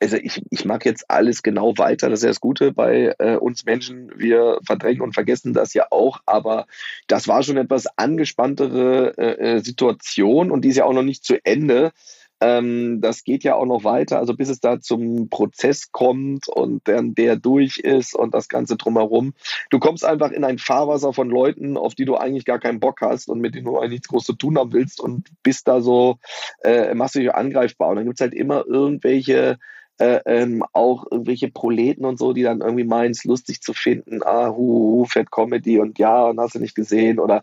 also 0.00 0.16
ich, 0.16 0.40
ich 0.50 0.64
mag 0.64 0.86
jetzt 0.86 1.10
alles 1.10 1.42
genau 1.42 1.76
weiter. 1.76 2.08
Das 2.08 2.20
ist 2.20 2.22
ja 2.22 2.30
das 2.30 2.40
Gute 2.40 2.72
bei 2.72 3.14
äh, 3.18 3.36
uns 3.36 3.66
Menschen. 3.66 4.10
Wir 4.16 4.58
verdrängen 4.64 5.02
und 5.02 5.12
vergessen 5.12 5.52
das 5.52 5.74
ja 5.74 5.88
auch. 5.90 6.20
Aber 6.24 6.66
das 7.08 7.28
war 7.28 7.42
schon 7.42 7.58
etwas 7.58 7.86
angespanntere 7.96 9.12
äh, 9.18 9.56
äh 9.56 9.58
Situation 9.58 10.50
und 10.50 10.62
die 10.62 10.68
ist 10.68 10.76
ja 10.76 10.84
auch 10.84 10.94
noch 10.94 11.02
nicht 11.02 11.24
zu 11.24 11.44
Ende. 11.44 11.92
Ähm, 12.40 13.00
das 13.00 13.24
geht 13.24 13.44
ja 13.44 13.54
auch 13.54 13.64
noch 13.64 13.84
weiter, 13.84 14.18
also 14.18 14.34
bis 14.34 14.48
es 14.48 14.60
da 14.60 14.80
zum 14.80 15.30
Prozess 15.30 15.90
kommt 15.90 16.48
und 16.48 16.86
dann 16.86 17.14
der 17.14 17.36
durch 17.36 17.78
ist 17.78 18.14
und 18.14 18.34
das 18.34 18.48
Ganze 18.48 18.76
drumherum. 18.76 19.32
Du 19.70 19.78
kommst 19.78 20.04
einfach 20.04 20.30
in 20.30 20.44
ein 20.44 20.58
Fahrwasser 20.58 21.12
von 21.12 21.30
Leuten, 21.30 21.76
auf 21.76 21.94
die 21.94 22.04
du 22.04 22.16
eigentlich 22.16 22.44
gar 22.44 22.58
keinen 22.58 22.80
Bock 22.80 23.00
hast 23.00 23.28
und 23.28 23.40
mit 23.40 23.54
denen 23.54 23.64
du 23.64 23.78
eigentlich 23.78 23.92
nichts 23.92 24.08
groß 24.08 24.24
zu 24.24 24.34
tun 24.34 24.58
haben 24.58 24.72
willst 24.72 25.00
und 25.00 25.28
bist 25.42 25.66
da 25.66 25.80
so 25.80 26.18
äh, 26.62 26.94
massiv 26.94 27.30
angreifbar. 27.30 27.90
Und 27.90 27.96
dann 27.96 28.04
gibt 28.04 28.20
es 28.20 28.22
halt 28.22 28.34
immer 28.34 28.66
irgendwelche 28.66 29.58
äh, 29.98 30.20
ähm, 30.26 30.62
auch 30.74 31.06
irgendwelche 31.10 31.50
Proleten 31.50 32.04
und 32.04 32.18
so, 32.18 32.34
die 32.34 32.42
dann 32.42 32.60
irgendwie 32.60 32.84
meinen, 32.84 33.12
es 33.12 33.24
lustig 33.24 33.62
zu 33.62 33.72
finden, 33.72 34.22
ah, 34.22 34.48
hu, 34.48 34.98
hu, 34.98 35.04
Fat 35.06 35.30
Comedy 35.30 35.80
und 35.80 35.98
ja, 35.98 36.26
und 36.26 36.38
hast 36.38 36.54
du 36.54 36.58
nicht 36.58 36.74
gesehen 36.74 37.18
oder 37.18 37.42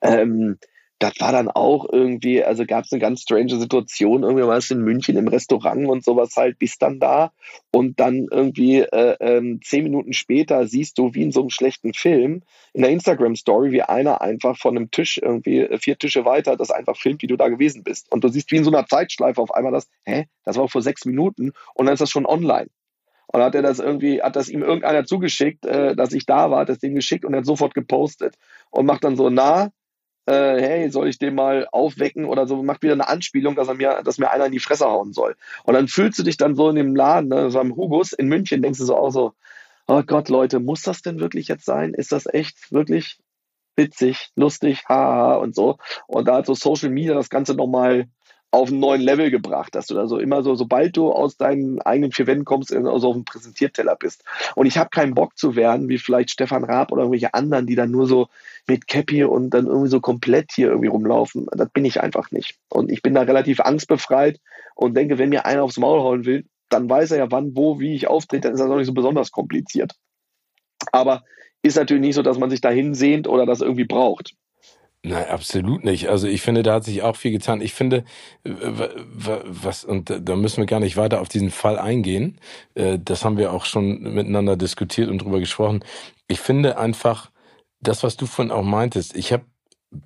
ähm, 0.00 0.58
das 1.02 1.14
war 1.18 1.32
dann 1.32 1.48
auch 1.48 1.86
irgendwie, 1.90 2.44
also 2.44 2.64
gab 2.64 2.84
es 2.84 2.92
eine 2.92 3.00
ganz 3.00 3.22
strange 3.22 3.58
Situation, 3.58 4.22
irgendwie 4.22 4.46
war 4.46 4.56
es 4.56 4.70
in 4.70 4.82
München 4.82 5.16
im 5.16 5.26
Restaurant 5.26 5.88
und 5.88 6.04
sowas 6.04 6.36
halt, 6.36 6.60
bis 6.60 6.78
dann 6.78 7.00
da 7.00 7.32
und 7.72 7.98
dann 7.98 8.28
irgendwie 8.30 8.80
äh, 8.80 9.16
ähm, 9.18 9.60
zehn 9.64 9.82
Minuten 9.82 10.12
später 10.12 10.66
siehst 10.68 10.98
du 10.98 11.12
wie 11.14 11.22
in 11.22 11.32
so 11.32 11.40
einem 11.40 11.50
schlechten 11.50 11.92
Film 11.92 12.42
in 12.72 12.82
der 12.82 12.92
Instagram-Story, 12.92 13.72
wie 13.72 13.82
einer 13.82 14.20
einfach 14.20 14.56
von 14.56 14.76
einem 14.76 14.92
Tisch 14.92 15.18
irgendwie 15.18 15.60
äh, 15.60 15.78
vier 15.78 15.98
Tische 15.98 16.24
weiter 16.24 16.56
das 16.56 16.70
einfach 16.70 16.96
filmt, 16.96 17.22
wie 17.22 17.26
du 17.26 17.36
da 17.36 17.48
gewesen 17.48 17.82
bist. 17.82 18.10
Und 18.12 18.22
du 18.22 18.28
siehst 18.28 18.52
wie 18.52 18.58
in 18.58 18.64
so 18.64 18.70
einer 18.70 18.86
Zeitschleife 18.86 19.40
auf 19.40 19.52
einmal 19.52 19.72
das, 19.72 19.88
hä, 20.04 20.26
das 20.44 20.56
war 20.56 20.68
vor 20.68 20.82
sechs 20.82 21.04
Minuten 21.04 21.52
und 21.74 21.86
dann 21.86 21.94
ist 21.94 22.00
das 22.00 22.10
schon 22.10 22.26
online. 22.26 22.68
Und 23.26 23.40
dann 23.40 23.46
hat 23.46 23.54
er 23.56 23.62
das 23.62 23.80
irgendwie, 23.80 24.22
hat 24.22 24.36
das 24.36 24.48
ihm 24.48 24.62
irgendeiner 24.62 25.04
zugeschickt, 25.04 25.66
äh, 25.66 25.96
dass 25.96 26.12
ich 26.12 26.26
da 26.26 26.52
war, 26.52 26.60
hat 26.60 26.68
das 26.68 26.78
Ding 26.78 26.94
geschickt 26.94 27.24
und 27.24 27.34
er 27.34 27.38
hat 27.38 27.46
sofort 27.46 27.74
gepostet 27.74 28.36
und 28.70 28.86
macht 28.86 29.02
dann 29.02 29.16
so, 29.16 29.30
na, 29.30 29.70
äh, 30.26 30.60
hey, 30.60 30.90
soll 30.90 31.08
ich 31.08 31.18
den 31.18 31.34
mal 31.34 31.66
aufwecken 31.72 32.24
oder 32.26 32.46
so, 32.46 32.62
macht 32.62 32.82
wieder 32.82 32.92
eine 32.92 33.08
Anspielung, 33.08 33.54
dass 33.56 33.68
er 33.68 33.74
mir, 33.74 34.02
dass 34.04 34.18
mir 34.18 34.30
einer 34.30 34.46
in 34.46 34.52
die 34.52 34.60
Fresse 34.60 34.86
hauen 34.86 35.12
soll. 35.12 35.36
Und 35.64 35.74
dann 35.74 35.88
fühlst 35.88 36.18
du 36.18 36.22
dich 36.22 36.36
dann 36.36 36.54
so 36.54 36.68
in 36.68 36.76
dem 36.76 36.94
Laden, 36.94 37.28
ne, 37.28 37.50
so 37.50 37.58
am 37.58 37.74
Hugos 37.74 38.12
in 38.12 38.28
München, 38.28 38.62
denkst 38.62 38.78
du 38.78 38.84
so 38.84 38.96
auch 38.96 39.10
so, 39.10 39.34
oh 39.86 40.02
Gott, 40.06 40.28
Leute, 40.28 40.60
muss 40.60 40.82
das 40.82 41.02
denn 41.02 41.18
wirklich 41.18 41.48
jetzt 41.48 41.64
sein? 41.64 41.94
Ist 41.94 42.12
das 42.12 42.26
echt 42.26 42.72
wirklich 42.72 43.18
witzig, 43.76 44.30
lustig, 44.36 44.84
haha 44.88 45.34
und 45.34 45.54
so? 45.54 45.78
Und 46.06 46.28
da 46.28 46.36
hat 46.36 46.46
so 46.46 46.54
Social 46.54 46.90
Media 46.90 47.14
das 47.14 47.30
Ganze 47.30 47.54
nochmal 47.54 48.06
auf 48.52 48.68
einen 48.68 48.80
neuen 48.80 49.00
Level 49.00 49.30
gebracht, 49.30 49.74
du 49.74 49.94
da 49.94 50.06
so 50.06 50.18
immer 50.18 50.42
so, 50.42 50.54
sobald 50.54 50.94
du 50.96 51.10
aus 51.10 51.38
deinen 51.38 51.80
eigenen 51.80 52.12
vier 52.12 52.26
Wänden 52.26 52.44
kommst, 52.44 52.72
also 52.72 53.08
auf 53.08 53.14
dem 53.14 53.24
Präsentierteller 53.24 53.96
bist. 53.96 54.24
Und 54.54 54.66
ich 54.66 54.76
habe 54.76 54.90
keinen 54.90 55.14
Bock 55.14 55.38
zu 55.38 55.56
werden, 55.56 55.88
wie 55.88 55.96
vielleicht 55.96 56.30
Stefan 56.30 56.62
Raab 56.62 56.92
oder 56.92 57.02
irgendwelche 57.02 57.32
anderen, 57.32 57.66
die 57.66 57.76
dann 57.76 57.90
nur 57.90 58.06
so 58.06 58.28
mit 58.68 58.86
Cappy 58.86 59.24
und 59.24 59.50
dann 59.50 59.66
irgendwie 59.66 59.88
so 59.88 60.00
komplett 60.00 60.52
hier 60.52 60.68
irgendwie 60.68 60.88
rumlaufen. 60.88 61.46
Das 61.50 61.70
bin 61.70 61.86
ich 61.86 62.02
einfach 62.02 62.30
nicht. 62.30 62.58
Und 62.68 62.92
ich 62.92 63.00
bin 63.00 63.14
da 63.14 63.22
relativ 63.22 63.58
angstbefreit 63.60 64.38
und 64.74 64.94
denke, 64.94 65.16
wenn 65.16 65.30
mir 65.30 65.46
einer 65.46 65.62
aufs 65.62 65.78
Maul 65.78 66.00
hauen 66.00 66.26
will, 66.26 66.44
dann 66.68 66.90
weiß 66.90 67.12
er 67.12 67.18
ja 67.18 67.30
wann, 67.30 67.56
wo, 67.56 67.80
wie 67.80 67.94
ich 67.94 68.08
auftrete, 68.08 68.42
dann 68.42 68.54
ist 68.54 68.60
das 68.60 68.70
auch 68.70 68.76
nicht 68.76 68.86
so 68.86 68.94
besonders 68.94 69.30
kompliziert. 69.30 69.94
Aber 70.92 71.24
ist 71.62 71.76
natürlich 71.76 72.02
nicht 72.02 72.16
so, 72.16 72.22
dass 72.22 72.38
man 72.38 72.50
sich 72.50 72.60
dahin 72.60 72.92
sehnt 72.92 73.26
oder 73.28 73.46
das 73.46 73.62
irgendwie 73.62 73.84
braucht. 73.84 74.34
Nein, 75.04 75.26
absolut 75.26 75.82
nicht. 75.82 76.08
Also 76.08 76.28
ich 76.28 76.42
finde, 76.42 76.62
da 76.62 76.74
hat 76.74 76.84
sich 76.84 77.02
auch 77.02 77.16
viel 77.16 77.32
getan. 77.32 77.60
Ich 77.60 77.74
finde, 77.74 78.04
was, 78.44 79.84
und 79.84 80.12
da 80.22 80.36
müssen 80.36 80.58
wir 80.58 80.66
gar 80.66 80.78
nicht 80.78 80.96
weiter 80.96 81.20
auf 81.20 81.28
diesen 81.28 81.50
Fall 81.50 81.76
eingehen. 81.76 82.38
Äh, 82.74 83.00
das 83.04 83.24
haben 83.24 83.36
wir 83.36 83.52
auch 83.52 83.64
schon 83.64 84.00
miteinander 84.14 84.56
diskutiert 84.56 85.10
und 85.10 85.18
drüber 85.18 85.40
gesprochen. 85.40 85.84
Ich 86.28 86.38
finde 86.38 86.78
einfach, 86.78 87.30
das, 87.80 88.04
was 88.04 88.16
du 88.16 88.26
von 88.26 88.52
auch 88.52 88.62
meintest, 88.62 89.16
ich 89.16 89.32
habe 89.32 89.44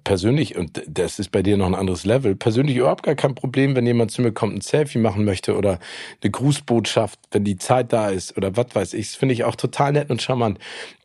persönlich, 0.03 0.57
und 0.57 0.83
das 0.89 1.19
ist 1.19 1.31
bei 1.31 1.43
dir 1.43 1.59
noch 1.59 1.67
ein 1.67 1.75
anderes 1.75 2.07
Level, 2.07 2.35
persönlich 2.35 2.77
überhaupt 2.77 3.03
gar 3.03 3.15
kein 3.15 3.35
Problem, 3.35 3.77
wenn 3.77 3.87
jemand 3.87 4.11
zu 4.11 4.23
mir 4.23 4.33
kommt, 4.33 4.55
ein 4.57 4.61
Selfie 4.63 4.99
machen 4.99 5.25
möchte 5.27 5.57
oder 5.57 5.79
eine 6.23 6.31
Grußbotschaft, 6.31 7.21
wenn 7.31 7.45
die 7.45 7.59
Zeit 7.59 7.93
da 7.93 8.09
ist 8.09 8.37
oder 8.37 8.57
was 8.57 8.75
weiß 8.75 8.95
ich. 8.95 9.09
Das 9.09 9.17
finde 9.17 9.35
ich 9.35 9.45
auch 9.45 9.57
total 9.57 9.93
nett 9.93 10.11
und 10.11 10.23
charmant. 10.23 10.59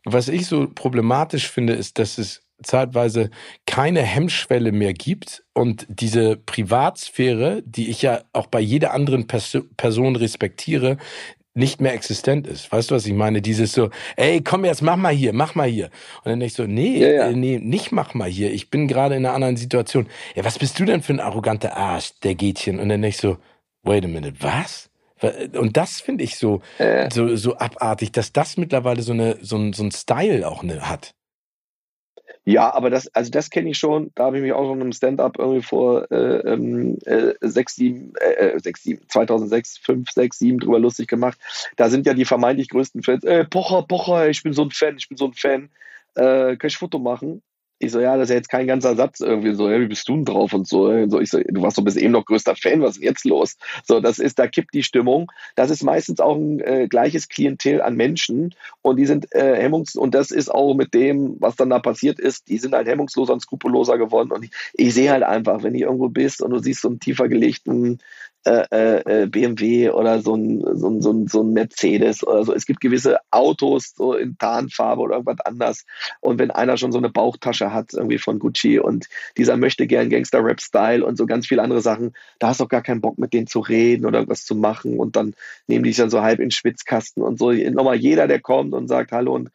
Was 0.04 0.28
ich 0.28 0.46
so 0.46 0.66
problematisch 0.74 1.50
finde, 1.50 1.74
ist, 1.74 1.98
dass 1.98 2.18
es 2.18 2.42
zeitweise 2.62 3.30
keine 3.66 4.02
Hemmschwelle 4.02 4.72
mehr 4.72 4.92
gibt 4.94 5.44
und 5.54 5.86
diese 5.88 6.36
Privatsphäre, 6.36 7.62
die 7.64 7.90
ich 7.90 8.02
ja 8.02 8.22
auch 8.32 8.46
bei 8.46 8.60
jeder 8.60 8.92
anderen 8.92 9.26
Pers 9.26 9.58
Person 9.76 10.16
respektiere, 10.16 10.96
nicht 11.54 11.80
mehr 11.80 11.92
existent 11.92 12.46
ist. 12.46 12.72
Weißt 12.72 12.90
du, 12.90 12.94
was 12.94 13.06
ich 13.06 13.12
meine? 13.12 13.42
Dieses 13.42 13.72
so, 13.72 13.90
ey, 14.16 14.42
komm 14.42 14.64
jetzt, 14.64 14.82
mach 14.82 14.96
mal 14.96 15.12
hier, 15.12 15.32
mach 15.32 15.54
mal 15.54 15.68
hier. 15.68 15.86
Und 16.24 16.30
dann 16.30 16.40
denke 16.40 16.46
ich 16.46 16.54
so, 16.54 16.64
nee, 16.64 16.98
ja, 16.98 17.10
ja. 17.10 17.32
nee, 17.32 17.58
nicht 17.58 17.92
mach 17.92 18.14
mal 18.14 18.28
hier. 18.28 18.52
Ich 18.52 18.70
bin 18.70 18.88
gerade 18.88 19.16
in 19.16 19.26
einer 19.26 19.34
anderen 19.34 19.56
Situation. 19.56 20.06
Ja, 20.34 20.44
was 20.44 20.58
bist 20.58 20.78
du 20.78 20.84
denn 20.84 21.02
für 21.02 21.12
ein 21.12 21.20
arroganter 21.20 21.76
Arsch, 21.76 22.12
der 22.22 22.34
Gätchen? 22.34 22.80
Und 22.80 22.88
dann 22.88 23.02
denke 23.02 23.08
ich 23.08 23.18
so, 23.18 23.36
wait 23.82 24.04
a 24.04 24.08
minute, 24.08 24.36
was? 24.40 24.88
Und 25.54 25.76
das 25.76 26.00
finde 26.00 26.24
ich 26.24 26.36
so, 26.36 26.62
äh. 26.78 27.08
so, 27.12 27.36
so 27.36 27.56
abartig, 27.56 28.12
dass 28.12 28.32
das 28.32 28.56
mittlerweile 28.56 29.02
so 29.02 29.12
eine, 29.12 29.38
so 29.40 29.56
ein, 29.56 29.72
so 29.72 29.84
ein 29.84 29.92
Style 29.92 30.48
auch 30.48 30.62
ne, 30.62 30.88
hat. 30.88 31.14
Ja, 32.44 32.72
aber 32.74 32.90
das, 32.90 33.08
also 33.14 33.30
das 33.30 33.50
kenne 33.50 33.70
ich 33.70 33.78
schon. 33.78 34.10
Da 34.14 34.24
habe 34.24 34.36
ich 34.38 34.42
mich 34.42 34.52
auch 34.52 34.68
schon 34.68 34.80
im 34.80 34.92
Stand-up 34.92 35.38
irgendwie 35.38 35.62
vor 35.62 36.10
äh, 36.10 36.38
ähm, 36.52 36.98
äh, 37.04 37.34
6, 37.40 37.76
7, 37.76 38.12
äh, 38.16 38.58
6, 38.58 38.82
7, 38.82 39.08
2006, 39.08 39.78
5, 39.78 40.10
6, 40.10 40.38
7 40.38 40.58
drüber 40.58 40.78
lustig 40.78 41.08
gemacht. 41.08 41.38
Da 41.76 41.88
sind 41.88 42.06
ja 42.06 42.14
die 42.14 42.24
vermeintlich 42.24 42.68
größten 42.68 43.02
Fans. 43.02 43.24
Äh, 43.24 43.44
Pocher, 43.44 43.82
Pocher, 43.82 44.28
ich 44.28 44.42
bin 44.42 44.52
so 44.52 44.62
ein 44.62 44.70
Fan, 44.70 44.96
ich 44.96 45.08
bin 45.08 45.16
so 45.16 45.26
ein 45.26 45.34
Fan. 45.34 45.70
Äh, 46.14 46.56
kann 46.56 46.68
ich 46.68 46.76
Foto 46.76 46.98
machen? 46.98 47.42
Ich 47.82 47.90
so, 47.90 47.98
ja, 47.98 48.16
das 48.16 48.26
ist 48.26 48.30
ja 48.30 48.36
jetzt 48.36 48.48
kein 48.48 48.68
ganzer 48.68 48.94
Satz 48.94 49.18
irgendwie 49.18 49.54
so, 49.54 49.68
ja, 49.68 49.80
wie 49.80 49.88
bist 49.88 50.08
du 50.08 50.14
denn 50.14 50.24
drauf 50.24 50.52
und 50.52 50.68
so. 50.68 51.08
so 51.08 51.20
ich 51.20 51.30
so, 51.30 51.40
du 51.40 51.62
warst 51.62 51.78
doch 51.78 51.82
bis 51.82 51.96
eben 51.96 52.12
noch 52.12 52.24
größter 52.24 52.54
Fan, 52.54 52.80
was 52.80 52.92
ist 52.92 53.00
denn 53.00 53.08
jetzt 53.08 53.24
los? 53.24 53.56
So, 53.84 53.98
das 53.98 54.20
ist, 54.20 54.38
da 54.38 54.46
kippt 54.46 54.72
die 54.72 54.84
Stimmung. 54.84 55.32
Das 55.56 55.68
ist 55.68 55.82
meistens 55.82 56.20
auch 56.20 56.36
ein 56.36 56.60
äh, 56.60 56.86
gleiches 56.88 57.28
Klientel 57.28 57.82
an 57.82 57.96
Menschen 57.96 58.54
und 58.82 58.98
die 58.98 59.06
sind 59.06 59.34
äh, 59.34 59.56
hemmungs, 59.56 59.96
und 59.96 60.14
das 60.14 60.30
ist 60.30 60.48
auch 60.48 60.74
mit 60.74 60.94
dem, 60.94 61.34
was 61.40 61.56
dann 61.56 61.70
da 61.70 61.80
passiert 61.80 62.20
ist, 62.20 62.48
die 62.48 62.58
sind 62.58 62.72
halt 62.72 62.86
hemmungsloser 62.86 63.32
und 63.32 63.40
skrupelloser 63.40 63.98
geworden 63.98 64.30
und 64.30 64.44
ich, 64.44 64.50
ich 64.74 64.94
sehe 64.94 65.10
halt 65.10 65.24
einfach, 65.24 65.64
wenn 65.64 65.72
du 65.72 65.80
irgendwo 65.80 66.08
bist 66.08 66.40
und 66.40 66.52
du 66.52 66.60
siehst 66.60 66.82
so 66.82 66.88
einen 66.88 67.00
tiefer 67.00 67.28
gelegten 67.28 67.98
äh, 68.44 69.22
äh, 69.22 69.26
BMW 69.26 69.90
oder 69.90 70.20
so 70.20 70.34
ein, 70.34 70.60
so, 70.74 70.88
ein, 70.88 71.00
so, 71.00 71.12
ein, 71.12 71.26
so 71.28 71.42
ein 71.42 71.52
Mercedes 71.52 72.26
oder 72.26 72.44
so. 72.44 72.52
Es 72.52 72.66
gibt 72.66 72.80
gewisse 72.80 73.18
Autos 73.30 73.94
so 73.94 74.14
in 74.14 74.36
Tarnfarbe 74.36 75.00
oder 75.00 75.14
irgendwas 75.14 75.44
anders. 75.44 75.84
Und 76.20 76.38
wenn 76.38 76.50
einer 76.50 76.76
schon 76.76 76.90
so 76.90 76.98
eine 76.98 77.10
Bauchtasche 77.10 77.72
hat, 77.72 77.94
irgendwie 77.94 78.18
von 78.18 78.38
Gucci 78.38 78.80
und 78.80 79.06
dieser 79.36 79.56
möchte 79.56 79.86
gern 79.86 80.10
Gangster-Rap-Style 80.10 81.04
und 81.04 81.16
so 81.16 81.26
ganz 81.26 81.46
viele 81.46 81.62
andere 81.62 81.80
Sachen, 81.80 82.14
da 82.40 82.48
hast 82.48 82.60
du 82.60 82.64
auch 82.64 82.68
gar 82.68 82.82
keinen 82.82 83.00
Bock 83.00 83.18
mit 83.18 83.32
denen 83.32 83.46
zu 83.46 83.60
reden 83.60 84.06
oder 84.06 84.26
was 84.26 84.44
zu 84.44 84.56
machen 84.56 84.98
und 84.98 85.14
dann 85.14 85.34
nehmen 85.68 85.84
die 85.84 85.90
sich 85.90 85.98
dann 85.98 86.10
so 86.10 86.22
halb 86.22 86.40
in 86.40 86.46
den 86.46 86.50
Schwitzkasten 86.50 87.22
und 87.22 87.38
so. 87.38 87.52
Nochmal 87.52 87.96
jeder, 87.96 88.26
der 88.26 88.40
kommt 88.40 88.74
und 88.74 88.88
sagt 88.88 89.12
Hallo 89.12 89.34
und 89.34 89.50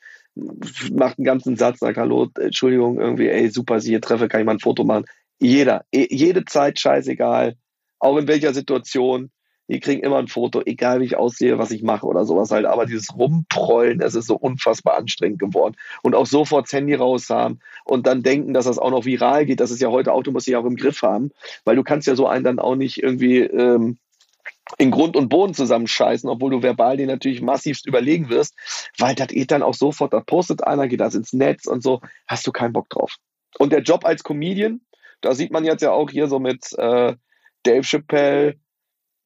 macht 0.93 1.17
einen 1.17 1.25
ganzen 1.25 1.57
Satz, 1.57 1.79
sagt 1.79 1.97
Hallo, 1.97 2.29
Entschuldigung, 2.39 2.99
irgendwie, 2.99 3.27
ey, 3.27 3.49
super, 3.49 3.81
Sie 3.81 3.89
hier 3.89 4.01
treffe, 4.01 4.27
kann 4.29 4.39
ich 4.39 4.45
mal 4.45 4.53
ein 4.53 4.59
Foto 4.59 4.83
machen. 4.85 5.05
Jeder, 5.39 5.83
jede 5.91 6.45
Zeit, 6.45 6.79
scheißegal 6.79 7.55
auch 7.99 8.17
in 8.17 8.27
welcher 8.27 8.53
Situation. 8.53 9.31
Die 9.69 9.81
kriegen 9.81 10.01
immer 10.01 10.17
ein 10.17 10.29
Foto, 10.29 10.61
egal 10.65 11.01
wie 11.01 11.05
ich 11.05 11.17
aussehe, 11.17 11.57
was 11.57 11.71
ich 11.71 11.83
mache 11.83 12.05
oder 12.05 12.25
sowas 12.25 12.51
halt. 12.51 12.65
Aber 12.65 12.85
dieses 12.85 13.13
Rumprollen, 13.13 14.01
es 14.01 14.15
ist 14.15 14.27
so 14.27 14.37
unfassbar 14.37 14.95
anstrengend 14.95 15.39
geworden. 15.39 15.75
Und 16.03 16.15
auch 16.15 16.25
sofort 16.25 16.67
das 16.67 16.73
Handy 16.73 16.93
raus 16.93 17.29
haben 17.29 17.59
und 17.83 18.07
dann 18.07 18.23
denken, 18.23 18.53
dass 18.53 18.63
das 18.63 18.79
auch 18.79 18.91
noch 18.91 19.03
viral 19.03 19.45
geht. 19.45 19.59
Das 19.59 19.71
ist 19.71 19.81
ja 19.81 19.89
heute 19.89 20.13
auch, 20.13 20.23
du 20.23 20.31
musst 20.31 20.47
dich 20.47 20.55
auch 20.55 20.65
im 20.65 20.77
Griff 20.77 21.01
haben, 21.01 21.31
weil 21.65 21.75
du 21.75 21.83
kannst 21.83 22.07
ja 22.07 22.15
so 22.15 22.27
einen 22.27 22.45
dann 22.45 22.59
auch 22.59 22.75
nicht 22.75 23.03
irgendwie 23.03 23.39
ähm, 23.39 23.97
in 24.77 24.91
Grund 24.91 25.15
und 25.15 25.29
Boden 25.29 25.53
zusammenscheißen, 25.53 26.29
obwohl 26.29 26.51
du 26.51 26.61
verbal 26.61 26.97
den 26.97 27.07
natürlich 27.07 27.41
massivst 27.41 27.85
überlegen 27.85 28.29
wirst, 28.29 28.55
weil 28.97 29.15
das 29.15 29.27
geht 29.27 29.51
dann 29.51 29.63
auch 29.63 29.73
sofort, 29.73 30.13
da 30.13 30.19
postet 30.21 30.63
einer, 30.63 30.87
geht 30.87 30.99
das 30.99 31.15
ins 31.15 31.33
Netz 31.33 31.65
und 31.65 31.83
so, 31.83 32.01
hast 32.27 32.45
du 32.47 32.51
keinen 32.51 32.73
Bock 32.73 32.89
drauf. 32.89 33.15
Und 33.59 33.71
der 33.71 33.81
Job 33.81 34.05
als 34.05 34.23
Comedian, 34.23 34.81
da 35.21 35.33
sieht 35.33 35.51
man 35.51 35.65
jetzt 35.65 35.81
ja 35.81 35.91
auch 35.91 36.09
hier 36.09 36.27
so 36.27 36.39
mit 36.39 36.73
äh, 36.77 37.15
Dave 37.63 37.83
Chappelle, 37.83 38.55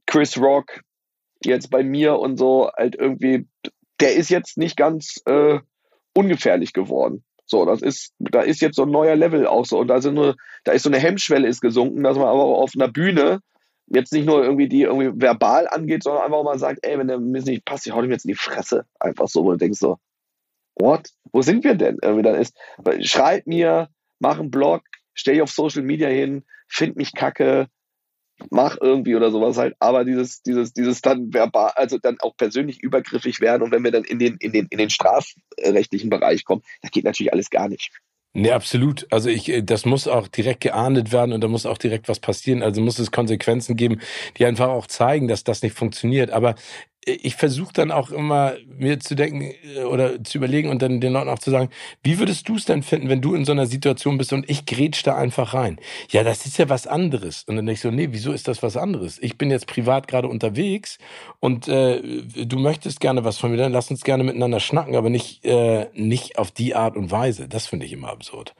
Chris 0.06 0.38
Rock, 0.38 0.82
jetzt 1.44 1.70
bei 1.70 1.84
mir 1.84 2.20
und 2.20 2.38
so, 2.38 2.72
halt 2.76 2.96
irgendwie, 2.96 3.48
der 4.00 4.16
ist 4.16 4.30
jetzt 4.30 4.58
nicht 4.58 4.78
ganz 4.78 5.22
äh, 5.26 5.60
ungefährlich 6.14 6.74
geworden. 6.74 7.24
So, 7.46 7.66
das 7.66 7.82
ist, 7.82 8.14
da 8.20 8.42
ist 8.42 8.62
jetzt 8.62 8.78
so 8.78 8.84
ein 8.84 8.92
neuer 8.92 9.16
Level 9.16 9.46
auch 9.46 9.66
so. 9.66 9.80
Und 9.80 9.88
da, 9.88 10.00
sind 10.02 10.14
nur, 10.14 10.36
da 10.64 10.72
ist 10.72 10.84
so 10.84 10.90
eine 10.90 11.00
Hemmschwelle 11.00 11.48
ist 11.48 11.62
gesunken, 11.62 12.04
dass 12.04 12.18
man 12.18 12.28
aber 12.28 12.44
auf 12.44 12.72
einer 12.76 12.88
Bühne 12.88 13.42
jetzt 13.88 14.14
nicht 14.14 14.26
nur 14.26 14.42
irgendwie 14.42 14.70
die 14.70 14.84
irgendwie 14.84 15.12
verbal 15.22 15.68
angeht, 15.68 16.04
sondern 16.04 16.24
einfach 16.24 16.44
mal 16.44 16.58
sagt, 16.58 16.80
ey, 16.84 16.98
wenn 16.98 17.08
der 17.08 17.20
mir 17.20 17.42
nicht 17.42 17.66
passt, 17.66 17.86
ich 17.86 17.94
hau 17.94 18.02
dem 18.02 18.12
jetzt 18.12 18.24
in 18.24 18.30
die 18.30 18.36
Fresse. 18.36 18.86
Einfach 19.00 19.28
so, 19.28 19.44
wo 19.44 19.52
du 19.52 19.58
denkst 19.58 19.80
so, 19.80 19.98
what? 20.76 21.10
Wo 21.34 21.42
sind 21.42 21.64
wir 21.64 21.76
denn? 21.76 21.98
Irgendwie 22.02 22.24
dann 22.24 22.36
ist, 22.36 22.56
schreib 23.02 23.48
mir, 23.48 23.90
mach 24.20 24.40
einen 24.40 24.52
Blog, 24.52 24.84
stell 25.14 25.34
dich 25.34 25.44
auf 25.44 25.52
Social 25.52 25.84
Media 25.84 26.08
hin, 26.08 26.46
find 26.68 26.96
mich 26.96 27.14
kacke, 27.14 27.68
mach 28.50 28.78
irgendwie 28.80 29.16
oder 29.16 29.32
sowas 29.32 29.58
halt, 29.58 29.76
aber 29.80 30.06
dieses, 30.06 30.42
dieses, 30.42 30.74
dieses 30.74 31.02
dann 31.02 31.34
verbal, 31.34 31.72
also 31.76 31.98
dann 31.98 32.18
auch 32.20 32.36
persönlich 32.36 32.82
übergriffig 32.82 33.42
werden 33.42 33.64
und 33.64 33.72
wenn 33.72 33.84
wir 33.84 33.92
dann 33.92 34.04
in 34.04 34.20
den, 34.20 34.38
in 34.38 34.52
den, 34.52 34.68
in 34.70 34.78
den 34.78 34.90
strafrechtlichen 34.90 36.10
Bereich 36.10 36.46
kommen, 36.46 36.62
das 36.82 36.92
geht 36.92 37.06
natürlich 37.06 37.34
alles 37.34 37.50
gar 37.50 37.70
nicht. 37.70 37.92
Nee, 38.34 38.52
absolut. 38.52 39.08
Also 39.12 39.30
ich, 39.30 39.50
äh, 39.50 39.62
das 39.62 39.86
muss 39.86 40.08
auch 40.08 40.28
direkt 40.30 40.62
geahndet 40.62 41.12
werden 41.12 41.34
und 41.34 41.42
da 41.42 41.50
muss 41.50 41.66
auch 41.66 41.78
direkt 41.78 42.08
was 42.08 42.20
passieren. 42.22 42.64
Also 42.64 42.80
muss 42.80 42.98
es 42.98 43.12
Konsequenzen 43.12 43.76
geben, 43.76 44.00
die 44.38 44.46
einfach 44.46 44.70
auch 44.70 44.88
zeigen, 44.88 45.28
dass 45.28 45.44
das 45.44 45.62
nicht 45.64 45.76
funktioniert. 45.76 46.32
Aber 46.32 46.56
ich 47.06 47.36
versuche 47.36 47.74
dann 47.74 47.92
auch 47.92 48.12
immer 48.12 48.54
mir 48.68 49.00
zu 49.00 49.16
denken 49.16 49.54
äh, 49.76 49.84
oder 49.84 50.24
zu 50.24 50.38
überlegen 50.38 50.70
und 50.70 50.82
dann 50.82 51.02
den 51.02 51.14
Leuten 51.14 51.30
auch 51.30 51.40
zu 51.40 51.50
sagen, 51.50 51.70
wie 52.04 52.20
würdest 52.20 52.48
du 52.48 52.56
es 52.56 52.66
denn 52.66 52.84
finden, 52.84 53.10
wenn 53.10 53.22
du 53.22 53.34
in 53.34 53.46
so 53.46 53.52
einer 53.52 53.66
Situation 53.66 54.18
bist 54.18 54.34
und 54.34 54.50
ich 54.50 54.66
grätsch 54.66 55.04
da 55.04 55.16
einfach 55.16 55.54
rein? 55.54 55.80
Ja, 56.10 56.24
das 56.24 56.46
ist 56.46 56.58
ja 56.58 56.70
was 56.70 56.86
anderes. 56.86 57.44
Und 57.44 57.56
dann 57.56 57.66
denke 57.66 57.78
ich 57.78 57.82
so, 57.82 57.92
nee, 57.92 58.10
wieso 58.12 58.32
ist 58.32 58.48
das 58.48 58.62
was 58.62 58.78
anderes? 58.78 59.18
Ich 59.22 59.38
bin 59.38 59.50
jetzt 59.50 59.68
privat 59.68 60.08
gerade 60.08 60.28
unterwegs 60.28 61.00
und 61.40 61.68
äh, 61.68 62.02
du 62.22 62.60
möchtest 62.60 63.00
gerne 63.00 63.24
was 63.24 63.38
von 63.38 63.52
mir, 63.52 63.58
dann 63.58 63.72
lass 63.72 63.90
uns 63.90 64.04
gerne 64.04 64.24
miteinander 64.24 64.60
schnacken, 64.60 64.96
aber 64.96 65.10
nicht, 65.10 65.44
äh, 65.44 65.88
nicht 65.94 66.38
auf 66.38 66.52
die 66.52 66.76
Art 66.76 66.96
und 66.96 67.10
Weise. 67.10 67.48
Das 67.48 67.66
finde 67.66 67.88
ich 67.88 67.94
immer 67.94 68.10
absurd. 68.10 68.54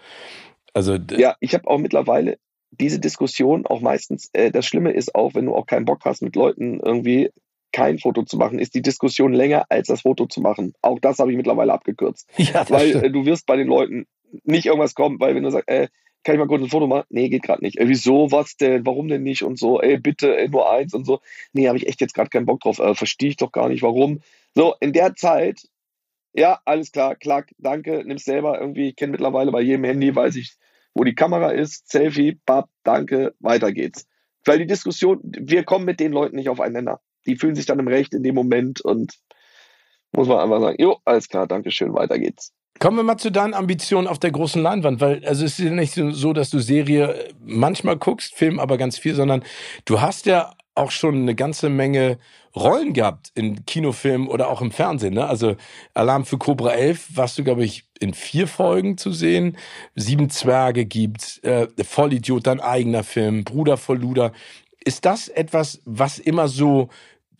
Also 0.74 0.98
ja, 1.18 1.36
ich 1.40 1.54
habe 1.54 1.68
auch 1.68 1.78
mittlerweile 1.78 2.38
diese 2.72 3.00
Diskussion 3.00 3.66
auch 3.66 3.82
meistens, 3.82 4.30
äh, 4.34 4.50
das 4.50 4.66
Schlimme 4.66 4.92
ist 4.92 5.14
auch, 5.14 5.36
wenn 5.36 5.46
du 5.46 5.54
auch 5.56 5.66
keinen 5.66 5.86
Bock 5.86 6.06
hast, 6.06 6.22
mit 6.22 6.36
Leuten 6.36 6.80
irgendwie 6.80 7.30
kein 7.72 8.00
Foto 8.00 8.24
zu 8.24 8.38
machen, 8.38 8.60
ist 8.60 8.76
die 8.76 8.82
Diskussion 8.82 9.34
länger, 9.34 9.66
als 9.70 9.88
das 9.88 10.02
Foto 10.02 10.26
zu 10.26 10.42
machen. 10.42 10.74
Auch 10.82 11.00
das 11.00 11.20
habe 11.20 11.32
ich 11.32 11.38
mittlerweile 11.38 11.74
abgekürzt. 11.74 12.30
Ja, 12.38 12.70
weil 12.70 13.06
äh, 13.06 13.12
du 13.12 13.26
wirst 13.26 13.46
bei 13.46 13.56
den 13.56 13.68
Leuten 13.68 14.08
nicht 14.44 14.66
irgendwas 14.66 14.96
kommen, 14.96 15.20
weil 15.20 15.36
wenn 15.36 15.44
du 15.44 15.52
sagst, 15.52 15.70
äh, 15.70 15.88
kann 16.24 16.36
ich 16.36 16.40
mal 16.40 16.48
kurz 16.48 16.62
ein 16.62 16.70
Foto 16.70 16.88
machen? 16.88 17.06
Nee, 17.10 17.30
geht 17.30 17.44
gerade 17.44 17.64
nicht. 17.64 17.78
Äh, 17.78 17.88
wieso, 17.88 18.32
was 18.32 18.58
denn? 18.58 18.86
Warum 18.86 19.08
denn 19.08 19.24
nicht? 19.24 19.44
Und 19.44 19.58
so, 19.58 19.82
ey, 19.82 19.98
bitte, 19.98 20.38
ey, 20.38 20.50
nur 20.50 20.72
eins 20.72 20.94
und 20.94 21.06
so. 21.06 21.20
Nee, 21.54 21.68
habe 21.68 21.78
ich 21.78 21.88
echt 21.88 22.02
jetzt 22.02 22.14
gerade 22.14 22.30
keinen 22.30 22.46
Bock 22.46 22.62
drauf. 22.62 22.80
Äh, 22.80 22.94
Verstehe 22.96 23.30
ich 23.30 23.38
doch 23.38 23.52
gar 23.52 23.70
nicht, 23.70 23.82
warum. 23.82 24.22
So, 24.54 24.76
in 24.80 24.94
der 24.94 25.16
Zeit, 25.16 25.62
ja, 26.34 26.60
alles 26.66 26.92
klar, 26.92 27.16
klack, 27.16 27.52
danke, 27.58 28.04
nimm's 28.06 28.26
selber 28.26 28.60
irgendwie. 28.60 28.90
Ich 28.90 28.96
kenne 28.96 29.12
mittlerweile 29.12 29.52
bei 29.52 29.62
jedem 29.62 29.84
Handy, 29.84 30.16
weiß 30.16 30.36
ich, 30.36 30.56
wo 30.94 31.04
die 31.04 31.16
Kamera 31.16 31.52
ist, 31.52 31.90
Selfie, 31.90 32.40
bap, 32.46 32.70
danke, 32.84 33.34
weiter 33.40 33.72
geht's. 33.72 34.08
Weil 34.46 34.60
die 34.60 34.68
Diskussion, 34.68 35.20
wir 35.24 35.64
kommen 35.64 35.86
mit 35.86 36.00
den 36.00 36.12
Leuten 36.12 36.36
nicht 36.36 36.50
aufeinander 36.50 37.02
die 37.26 37.36
fühlen 37.36 37.56
sich 37.56 37.66
dann 37.66 37.80
im 37.80 37.88
Recht 37.88 38.14
in 38.14 38.24
dem 38.24 38.36
Moment 38.36 38.82
und 38.82 39.14
muss 40.12 40.28
man 40.28 40.40
einfach 40.40 40.60
sagen, 40.60 40.82
jo, 40.82 40.98
alles 41.06 41.28
klar, 41.30 41.48
danke 41.48 41.72
schön, 41.72 41.94
weiter 41.94 42.20
geht's. 42.20 42.52
Kommen 42.80 42.98
wir 42.98 43.04
mal 43.04 43.18
zu 43.18 43.32
deinen 43.32 43.54
Ambitionen 43.54 44.08
auf 44.08 44.18
der 44.18 44.32
großen 44.32 44.62
Leinwand, 44.62 45.02
weil 45.02 45.24
also 45.26 45.46
es 45.46 45.60
ist 45.60 45.66
ja 45.66 45.72
nicht 45.72 45.94
so, 45.94 46.34
dass 46.34 46.50
du 46.50 46.60
Serie 46.60 47.30
manchmal 47.40 47.98
guckst, 47.98 48.34
Film 48.34 48.60
aber 48.60 48.78
ganz 48.78 48.98
viel, 48.98 49.14
sondern 49.14 49.44
du 49.86 50.02
hast 50.02 50.26
ja 50.26 50.54
auch 50.74 50.92
schon 50.92 51.16
eine 51.16 51.36
ganze 51.36 51.70
Menge 51.70 52.18
Rollen 52.56 52.94
gehabt 52.94 53.32
in 53.36 53.66
Kinofilmen 53.66 54.28
oder 54.28 54.50
auch 54.50 54.62
im 54.62 54.72
Fernsehen. 54.72 55.14
Ne? 55.14 55.26
Also 55.28 55.56
Alarm 55.94 56.26
für 56.26 56.38
Cobra 56.38 56.72
11 56.72 57.16
warst 57.16 57.38
du, 57.38 57.44
glaube 57.44 57.64
ich, 57.64 57.86
in 58.00 58.14
vier 58.14 58.48
Folgen 58.48 58.98
zu 58.98 59.12
sehen. 59.12 59.58
Sieben 59.96 60.30
Zwerge 60.30 60.86
gibt's, 60.86 61.38
äh, 61.40 61.68
Vollidiot, 61.84 62.48
dein 62.48 62.60
eigener 62.60 63.04
Film, 63.04 63.44
Bruder 63.44 63.78
voll 63.78 64.00
Luder. 64.00 64.34
Ist 64.84 65.06
das 65.06 65.28
etwas, 65.28 65.82
was 65.86 66.20
immer 66.20 66.48
so 66.48 66.90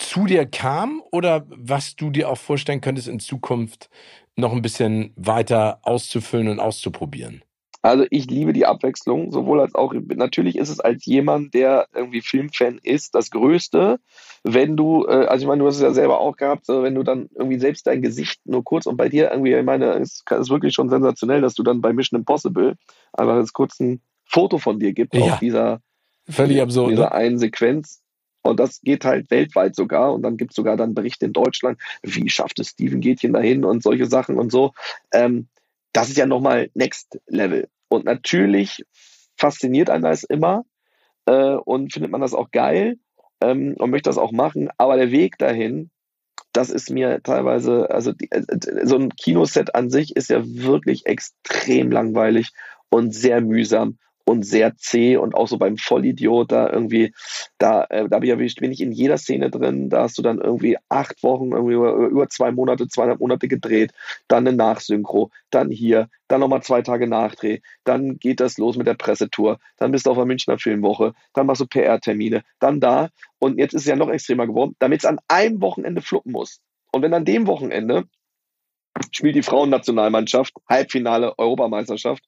zu 0.02 0.26
dir 0.26 0.46
kam 0.46 1.02
oder 1.12 1.46
was 1.50 1.96
du 1.96 2.10
dir 2.10 2.30
auch 2.30 2.38
vorstellen 2.38 2.82
könntest 2.82 3.08
in 3.08 3.20
Zukunft 3.20 3.90
noch 4.36 4.52
ein 4.52 4.62
bisschen 4.62 5.14
weiter 5.16 5.80
auszufüllen 5.84 6.48
und 6.48 6.60
auszuprobieren? 6.60 7.44
Also 7.84 8.06
ich 8.12 8.30
liebe 8.30 8.54
die 8.54 8.68
Abwechslung, 8.68 9.32
sowohl 9.32 9.60
als 9.60 9.74
auch, 9.74 9.94
natürlich 9.94 10.56
ist 10.56 10.70
es 10.70 10.80
als 10.80 11.04
jemand, 11.06 11.56
der 11.56 11.88
irgendwie 11.96 12.22
Filmfan 12.22 12.80
ist, 12.84 13.16
das 13.16 13.32
Größte, 13.32 14.00
wenn 14.44 14.78
du, 14.78 15.06
äh, 15.08 15.26
also 15.26 15.44
ich 15.44 15.48
meine, 15.48 15.62
du 15.62 15.68
hast 15.68 15.78
es 15.78 15.82
ja 15.82 15.92
selber 15.92 16.20
auch 16.20 16.36
gehabt, 16.36 16.68
wenn 16.68 16.94
du 16.94 17.02
dann 17.02 17.30
irgendwie 17.34 17.58
selbst 17.58 17.88
dein 17.88 18.04
Gesicht 18.04 18.40
nur 18.46 18.64
kurz 18.64 18.86
und 18.86 18.98
bei 18.98 19.10
dir 19.10 19.32
irgendwie, 19.32 19.56
ich 19.56 19.66
meine, 19.66 19.94
es 19.96 20.24
ist 20.30 20.50
wirklich 20.50 20.76
schon 20.76 20.90
sensationell, 20.90 21.42
dass 21.42 21.56
du 21.56 21.64
dann 21.64 21.82
bei 21.82 21.92
Mission 21.92 22.20
Impossible 22.20 22.76
einfach 23.14 23.38
jetzt 23.38 23.54
kurz 23.54 23.80
ein 23.80 24.02
Foto 24.26 24.60
von 24.60 24.80
dir 24.80 24.94
gibt 24.94 25.16
ja. 25.16 25.22
auf 25.22 25.40
dieser, 25.40 25.82
Völlig 26.30 26.62
absurd, 26.62 26.92
dieser 26.92 27.06
ne? 27.06 27.12
einen 27.12 27.40
Sequenz 27.40 28.01
und 28.44 28.60
das 28.60 28.82
geht 28.82 29.06
halt 29.06 29.30
weltweit 29.32 29.76
sogar. 29.76 30.14
Und 30.14 30.24
dann 30.24 30.38
gibt 30.38 30.52
es 30.52 30.56
sogar 30.56 30.78
dann 30.78 30.94
Berichte 30.94 31.26
in 31.26 31.34
Deutschland, 31.34 31.80
wie 32.04 32.30
schafft 32.30 32.60
es 32.60 32.70
Steven 32.70 33.02
Gätchen 33.02 33.34
dahin 33.34 33.64
und 33.64 33.84
solche 33.84 34.06
Sachen 34.06 34.38
und 34.38 34.52
so. 34.52 34.74
Ähm, 35.12 35.48
das 35.94 36.10
ist 36.10 36.18
ja 36.18 36.26
nochmal 36.26 36.70
Next 36.74 37.20
Level. 37.28 37.68
Und 37.90 38.06
natürlich 38.06 38.84
fasziniert 39.36 39.90
einen 39.90 40.04
das 40.04 40.24
immer 40.24 40.64
äh, 41.26 41.56
und 41.56 41.94
findet 41.94 42.12
man 42.12 42.22
das 42.22 42.34
auch 42.34 42.52
geil 42.52 42.98
ähm, 43.42 43.76
und 43.78 43.90
möchte 43.90 44.10
das 44.10 44.18
auch 44.18 44.32
machen. 44.32 44.70
Aber 44.78 44.96
der 44.96 45.12
Weg 45.12 45.38
dahin, 45.38 45.92
das 46.54 46.70
ist 46.70 46.90
mir 46.90 47.22
teilweise, 47.24 47.90
also 47.92 48.12
die, 48.14 48.32
äh, 48.32 48.44
so 48.86 48.98
ein 48.98 49.10
Kinoset 49.10 49.76
an 49.76 49.90
sich 49.90 50.16
ist 50.16 50.30
ja 50.30 50.42
wirklich 50.44 51.06
extrem 51.06 51.92
langweilig 51.92 52.52
und 52.90 53.14
sehr 53.14 53.42
mühsam 53.42 53.98
und 54.26 54.44
sehr 54.44 54.76
zäh 54.78 55.18
und 55.18 55.36
auch 55.36 55.48
so 55.48 55.58
beim 55.58 55.78
Vollidiot 55.78 56.52
da 56.52 56.70
irgendwie, 56.70 57.14
da, 57.58 57.86
äh, 57.90 58.08
da 58.10 58.20
bin 58.20 58.42
ich, 58.42 58.82
in 58.82 58.92
jeder 58.92 59.18
Szene 59.18 59.50
drin, 59.50 59.90
da 59.90 60.04
hast 60.04 60.18
du 60.18 60.22
dann 60.22 60.40
irgendwie 60.40 60.78
acht 60.90 61.24
Wochen, 61.24 61.52
irgendwie 61.52 61.74
über, 61.74 61.94
über 61.94 62.30
zwei 62.30 62.52
Monate, 62.52 62.88
zweieinhalb 62.88 63.20
Monate 63.20 63.48
gedreht, 63.48 63.92
dann 64.28 64.48
eine 64.48 64.56
Nachsynchro, 64.56 65.32
dann 65.50 65.70
hier, 65.70 66.10
dann 66.28 66.40
nochmal 66.40 66.64
zwei 66.64 66.82
Tage 66.82 67.08
Nachdreh, 67.08 67.60
dann 67.84 68.18
geht 68.18 68.40
das 68.40 68.58
los 68.58 68.78
mit 68.78 68.88
der 68.88 68.94
Pressetour, 68.96 69.60
dann 69.78 69.92
bist 69.92 70.06
du 70.06 70.12
auf 70.12 70.18
der 70.18 70.26
Münchner 70.26 70.58
Filmwoche, 70.58 71.14
dann 71.34 71.46
machst 71.46 71.62
du 71.62 71.68
PR-Termine, 71.68 72.44
dann 72.60 72.80
da 72.80 73.10
und 73.40 73.58
jetzt 73.58 73.74
ist 73.74 73.82
es 73.82 73.88
ja 73.88 73.96
noch 73.96 74.10
extremer 74.10 74.48
geworden, 74.48 74.76
damit 74.80 75.00
es 75.00 75.06
an 75.06 75.20
einem 75.28 75.62
Wochenende 75.62 76.02
fluppen 76.02 76.32
muss. 76.32 76.62
Und 76.92 77.02
wenn 77.02 77.14
an 77.14 77.26
dem 77.26 77.48
Wochenende 77.48 78.06
spielt 79.12 79.36
die 79.36 79.44
Frauennationalmannschaft 79.44 80.54
Halbfinale 80.68 81.38
Europameisterschaft 81.38 82.24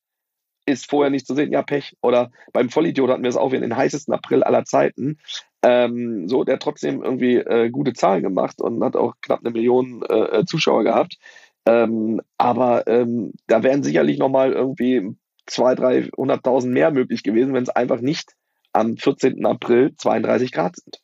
ist 0.65 0.89
vorher 0.89 1.09
nicht 1.09 1.27
zu 1.27 1.35
sehen, 1.35 1.51
ja, 1.51 1.61
Pech. 1.61 1.95
Oder 2.01 2.31
beim 2.51 2.69
Vollidiot 2.69 3.09
hatten 3.09 3.23
wir 3.23 3.29
es 3.29 3.37
auch 3.37 3.53
in 3.53 3.61
den 3.61 3.75
heißesten 3.75 4.13
April 4.13 4.43
aller 4.43 4.65
Zeiten. 4.65 5.17
Ähm, 5.61 6.27
so, 6.27 6.43
der 6.43 6.55
hat 6.55 6.61
trotzdem 6.61 7.03
irgendwie 7.03 7.37
äh, 7.37 7.69
gute 7.69 7.93
Zahlen 7.93 8.23
gemacht 8.23 8.61
und 8.61 8.83
hat 8.83 8.95
auch 8.95 9.13
knapp 9.21 9.39
eine 9.39 9.51
Million 9.51 10.03
äh, 10.09 10.39
äh 10.39 10.45
Zuschauer 10.45 10.83
gehabt. 10.83 11.17
Ähm, 11.65 12.21
aber 12.37 12.87
ähm, 12.87 13.33
da 13.47 13.63
wären 13.63 13.83
sicherlich 13.83 14.17
nochmal 14.17 14.51
irgendwie 14.51 15.15
200.000, 15.49 16.11
300.000 16.15 16.67
mehr 16.67 16.91
möglich 16.91 17.23
gewesen, 17.23 17.53
wenn 17.53 17.63
es 17.63 17.69
einfach 17.69 18.01
nicht 18.01 18.33
am 18.73 18.97
14. 18.97 19.45
April 19.45 19.93
32 19.95 20.51
Grad 20.51 20.75
sind. 20.75 20.99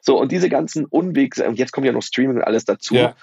So, 0.00 0.20
und 0.20 0.30
diese 0.30 0.48
ganzen 0.48 0.84
Unwegs, 0.84 1.40
und 1.40 1.58
jetzt 1.58 1.72
kommt 1.72 1.86
ja 1.86 1.92
noch 1.92 2.02
Streaming 2.02 2.36
und 2.36 2.44
alles 2.44 2.64
dazu. 2.64 2.94
Ja. 2.94 3.16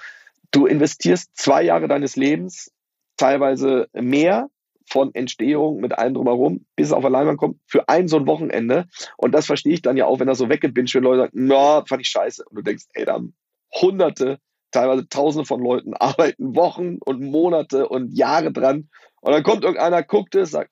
Du 0.51 0.65
investierst 0.65 1.29
zwei 1.37 1.63
Jahre 1.63 1.87
deines 1.87 2.15
Lebens, 2.15 2.71
teilweise 3.15 3.87
mehr, 3.93 4.49
von 4.89 5.13
Entstehung 5.13 5.79
mit 5.79 5.97
allem 5.97 6.13
drumherum, 6.13 6.65
bis 6.75 6.88
es 6.88 6.93
auf 6.93 7.01
der 7.01 7.09
Leinwand 7.09 7.38
kommt, 7.38 7.59
für 7.65 7.88
ein 7.89 8.07
so 8.07 8.17
ein 8.17 8.27
Wochenende. 8.27 8.88
Und 9.17 9.34
das 9.34 9.45
verstehe 9.45 9.73
ich 9.73 9.82
dann 9.82 9.97
ja 9.97 10.05
auch, 10.05 10.19
wenn 10.19 10.27
das 10.27 10.38
so 10.38 10.49
weggebinscht 10.49 10.93
wird, 10.95 11.03
Leute 11.03 11.21
sagen, 11.21 11.32
na, 11.34 11.86
fand 11.86 12.01
ich 12.01 12.09
scheiße. 12.09 12.43
Und 12.49 12.57
du 12.57 12.61
denkst, 12.61 12.86
ey, 12.93 13.05
da 13.05 13.13
haben 13.13 13.36
hunderte, 13.73 14.39
teilweise 14.71 15.07
tausende 15.07 15.45
von 15.45 15.61
Leuten 15.61 15.93
arbeiten 15.99 16.55
Wochen 16.55 16.97
und 16.97 17.21
Monate 17.21 17.88
und 17.88 18.11
Jahre 18.13 18.51
dran. 18.51 18.89
Und 19.21 19.34
dann 19.34 19.43
kommt 19.43 19.63
irgendeiner, 19.63 20.03
guckt 20.03 20.36
es, 20.36 20.51
sagt, 20.51 20.71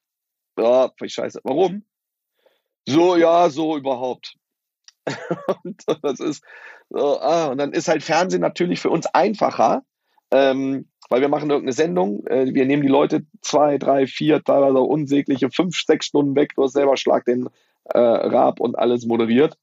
ja, 0.57 0.89
fand 0.97 1.01
ich 1.03 1.14
scheiße. 1.14 1.41
Warum? 1.43 1.86
So, 2.88 3.16
ja, 3.16 3.49
so 3.49 3.78
überhaupt. 3.78 4.36
und 5.64 5.84
das 6.01 6.20
ist 6.20 6.43
so, 6.89 7.20
ah, 7.20 7.47
und 7.47 7.60
dann 7.60 7.72
ist 7.72 7.88
halt 7.88 8.03
Fernsehen 8.03 8.41
natürlich 8.41 8.80
für 8.80 8.89
uns 8.89 9.05
einfacher, 9.07 9.84
ähm, 10.32 10.89
weil 11.10 11.22
wir 11.22 11.30
machen 11.30 11.49
irgendeine 11.49 11.74
Sendung, 11.74 12.26
äh, 12.28 12.53
wir 12.53 12.66
nehmen 12.66 12.84
die 12.84 12.89
Leute 12.89 13.26
zwei, 13.41 13.78
drei, 13.78 14.07
vier, 14.07 14.43
teilweise 14.43 14.80
unsägliche 14.80 15.49
fünf, 15.49 15.80
sechs 15.80 16.05
Stunden 16.05 16.36
weg, 16.36 16.53
du 16.55 16.64
hast 16.64 16.74
selber 16.74 16.97
Schlag 16.97 17.26
den 17.26 17.49
äh, 17.86 17.99
Rab 17.99 18.60
und 18.60 18.78
alles 18.78 19.05
moderiert. 19.05 19.57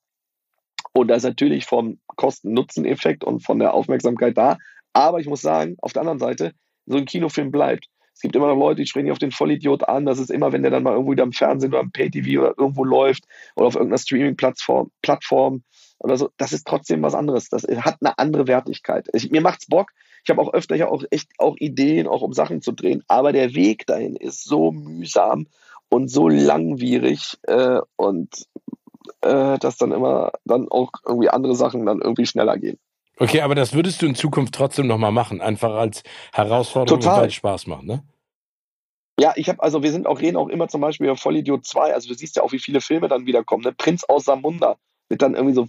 Und 0.92 1.09
das 1.09 1.18
ist 1.18 1.24
natürlich 1.24 1.66
vom 1.66 1.99
Kosten-Nutzen-Effekt 2.16 3.22
und 3.22 3.40
von 3.40 3.59
der 3.59 3.74
Aufmerksamkeit 3.74 4.36
da. 4.36 4.57
Aber 4.92 5.20
ich 5.20 5.26
muss 5.26 5.42
sagen, 5.42 5.76
auf 5.82 5.92
der 5.92 6.01
anderen 6.03 6.18
Seite, 6.18 6.53
so 6.86 6.97
ein 6.97 7.05
Kinofilm 7.05 7.51
bleibt. 7.51 7.86
Es 8.14 8.20
gibt 8.22 8.34
immer 8.34 8.47
noch 8.47 8.57
Leute, 8.57 8.80
die 8.80 8.86
sprechen 8.86 9.11
auf 9.11 9.18
den 9.18 9.30
Vollidiot 9.30 9.86
an. 9.86 10.07
Das 10.07 10.18
ist 10.18 10.30
immer, 10.30 10.51
wenn 10.51 10.62
der 10.62 10.70
dann 10.70 10.82
mal 10.82 10.92
irgendwo 10.92 11.12
wieder 11.12 11.24
im 11.24 11.32
Fernsehen 11.32 11.74
oder 11.74 11.82
im 11.82 11.92
Pay-TV 11.92 12.40
oder 12.40 12.55
irgendwo 12.57 12.82
läuft 12.82 13.24
oder 13.57 13.66
auf 13.66 13.74
irgendeiner 13.74 13.99
Streaming-Plattform 13.99 14.90
Plattform 15.03 15.62
oder 15.99 16.16
so. 16.16 16.30
Das 16.38 16.55
ist 16.55 16.66
trotzdem 16.66 17.03
was 17.03 17.14
anderes. 17.14 17.51
Das 17.51 17.64
hat 17.64 17.99
eine 18.01 18.18
andere 18.18 18.47
Wertigkeit. 18.47 19.07
Ich, 19.12 19.30
mir 19.30 19.42
macht's 19.42 19.66
Bock. 19.66 19.90
Ich 20.27 20.31
habe 20.31 20.43
auch 20.43 20.53
öfter 20.53 20.74
ja 20.74 20.89
auch 20.89 21.05
echt 21.11 21.31
auch 21.39 21.57
Ideen, 21.57 22.09
auch 22.09 22.20
um 22.20 22.33
Sachen 22.33 22.61
zu 22.61 22.72
drehen. 22.72 23.05
Aber 23.07 23.33
der 23.33 23.55
Weg 23.55 23.87
dahin 23.87 24.16
ist 24.16 24.43
so 24.43 24.72
mühsam 24.72 25.47
und 25.89 26.09
so 26.09 26.29
langwierig 26.29 27.39
äh, 27.45 27.79
und 27.95 28.49
äh, 29.20 29.57
dass 29.59 29.77
dann 29.77 29.93
immer 29.93 30.33
dann 30.45 30.68
auch 30.68 30.91
irgendwie 31.07 31.29
andere 31.29 31.55
Sachen 31.55 31.87
dann 31.87 32.01
irgendwie 32.01 32.27
schneller 32.27 32.59
gehen. 32.59 32.77
Okay, 33.20 33.43
aber 33.43 33.55
das 33.55 33.72
würdest 33.72 34.03
du 34.03 34.07
in 34.07 34.16
Zukunft 34.16 34.53
trotzdem 34.53 34.89
nochmal 34.89 35.12
machen, 35.12 35.41
einfach 35.41 35.77
als 35.77 36.03
Herausforderung, 36.33 37.01
Total. 37.01 37.20
weil 37.20 37.29
es 37.29 37.35
Spaß 37.35 37.68
macht, 37.68 37.85
ne? 37.85 38.03
Ja, 39.20 39.33
ich 39.37 39.49
habe, 39.49 39.62
also 39.62 39.85
wir 39.85 39.93
sind 39.93 40.09
auch, 40.09 40.20
reden 40.20 40.37
auch 40.37 40.49
immer 40.49 40.66
zum 40.66 40.81
Beispiel 40.81 41.07
über 41.07 41.16
Vollidiot 41.16 41.64
2, 41.64 41.95
also 41.95 42.09
du 42.09 42.14
siehst 42.14 42.35
ja 42.35 42.43
auch, 42.43 42.51
wie 42.51 42.59
viele 42.59 42.81
Filme 42.81 43.07
dann 43.07 43.27
wiederkommen, 43.27 43.62
ne? 43.62 43.72
Prinz 43.72 44.03
aus 44.03 44.24
Samunda 44.24 44.77
wird 45.09 45.22
dann 45.22 45.37
irgendwie 45.37 45.55
so 45.55 45.68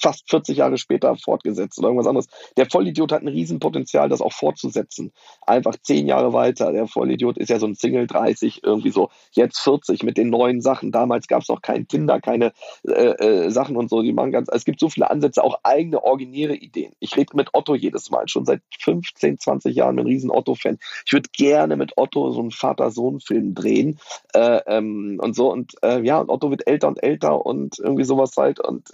fast 0.00 0.28
40 0.28 0.58
Jahre 0.58 0.78
später 0.78 1.14
fortgesetzt 1.16 1.78
oder 1.78 1.88
irgendwas 1.88 2.06
anderes. 2.06 2.26
Der 2.56 2.66
Vollidiot 2.66 3.12
hat 3.12 3.22
ein 3.22 3.28
Riesenpotenzial, 3.28 4.08
das 4.08 4.20
auch 4.20 4.32
fortzusetzen. 4.32 5.12
Einfach 5.46 5.76
zehn 5.82 6.06
Jahre 6.06 6.32
weiter. 6.32 6.72
Der 6.72 6.86
Vollidiot 6.86 7.38
ist 7.38 7.50
ja 7.50 7.58
so 7.58 7.66
ein 7.66 7.74
Single 7.74 8.06
30, 8.06 8.62
irgendwie 8.64 8.90
so. 8.90 9.10
Jetzt 9.32 9.60
40 9.60 10.02
mit 10.02 10.16
den 10.16 10.30
neuen 10.30 10.60
Sachen. 10.60 10.92
Damals 10.92 11.28
gab 11.28 11.42
es 11.42 11.48
noch 11.48 11.62
kein 11.62 11.86
Kinder, 11.86 12.20
keine 12.20 12.52
äh, 12.86 12.92
äh, 12.92 13.50
Sachen 13.50 13.76
und 13.76 13.88
so. 13.90 14.02
Die 14.02 14.12
machen 14.12 14.32
ganz, 14.32 14.48
es 14.50 14.64
gibt 14.64 14.80
so 14.80 14.88
viele 14.88 15.10
Ansätze, 15.10 15.44
auch 15.44 15.60
eigene, 15.62 16.02
originäre 16.02 16.54
Ideen. 16.54 16.92
Ich 16.98 17.16
rede 17.16 17.36
mit 17.36 17.50
Otto 17.52 17.74
jedes 17.74 18.10
Mal, 18.10 18.28
schon 18.28 18.44
seit 18.44 18.62
15, 18.80 19.38
20 19.38 19.74
Jahren, 19.76 19.96
bin 19.96 20.06
ein 20.06 20.08
riesen 20.08 20.30
Otto-Fan. 20.30 20.78
Ich 21.06 21.12
würde 21.12 21.28
gerne 21.32 21.76
mit 21.76 21.92
Otto 21.96 22.30
so 22.32 22.40
einen 22.40 22.50
Vater-Sohn-Film 22.50 23.54
drehen 23.54 23.98
äh, 24.34 24.60
ähm, 24.66 25.18
und 25.22 25.34
so. 25.34 25.52
Und 25.52 25.74
äh, 25.82 26.00
ja, 26.02 26.18
und 26.18 26.30
Otto 26.30 26.50
wird 26.50 26.66
älter 26.66 26.88
und 26.88 27.02
älter 27.02 27.44
und 27.44 27.78
irgendwie 27.78 28.04
sowas 28.04 28.32
halt. 28.36 28.60
Und 28.60 28.90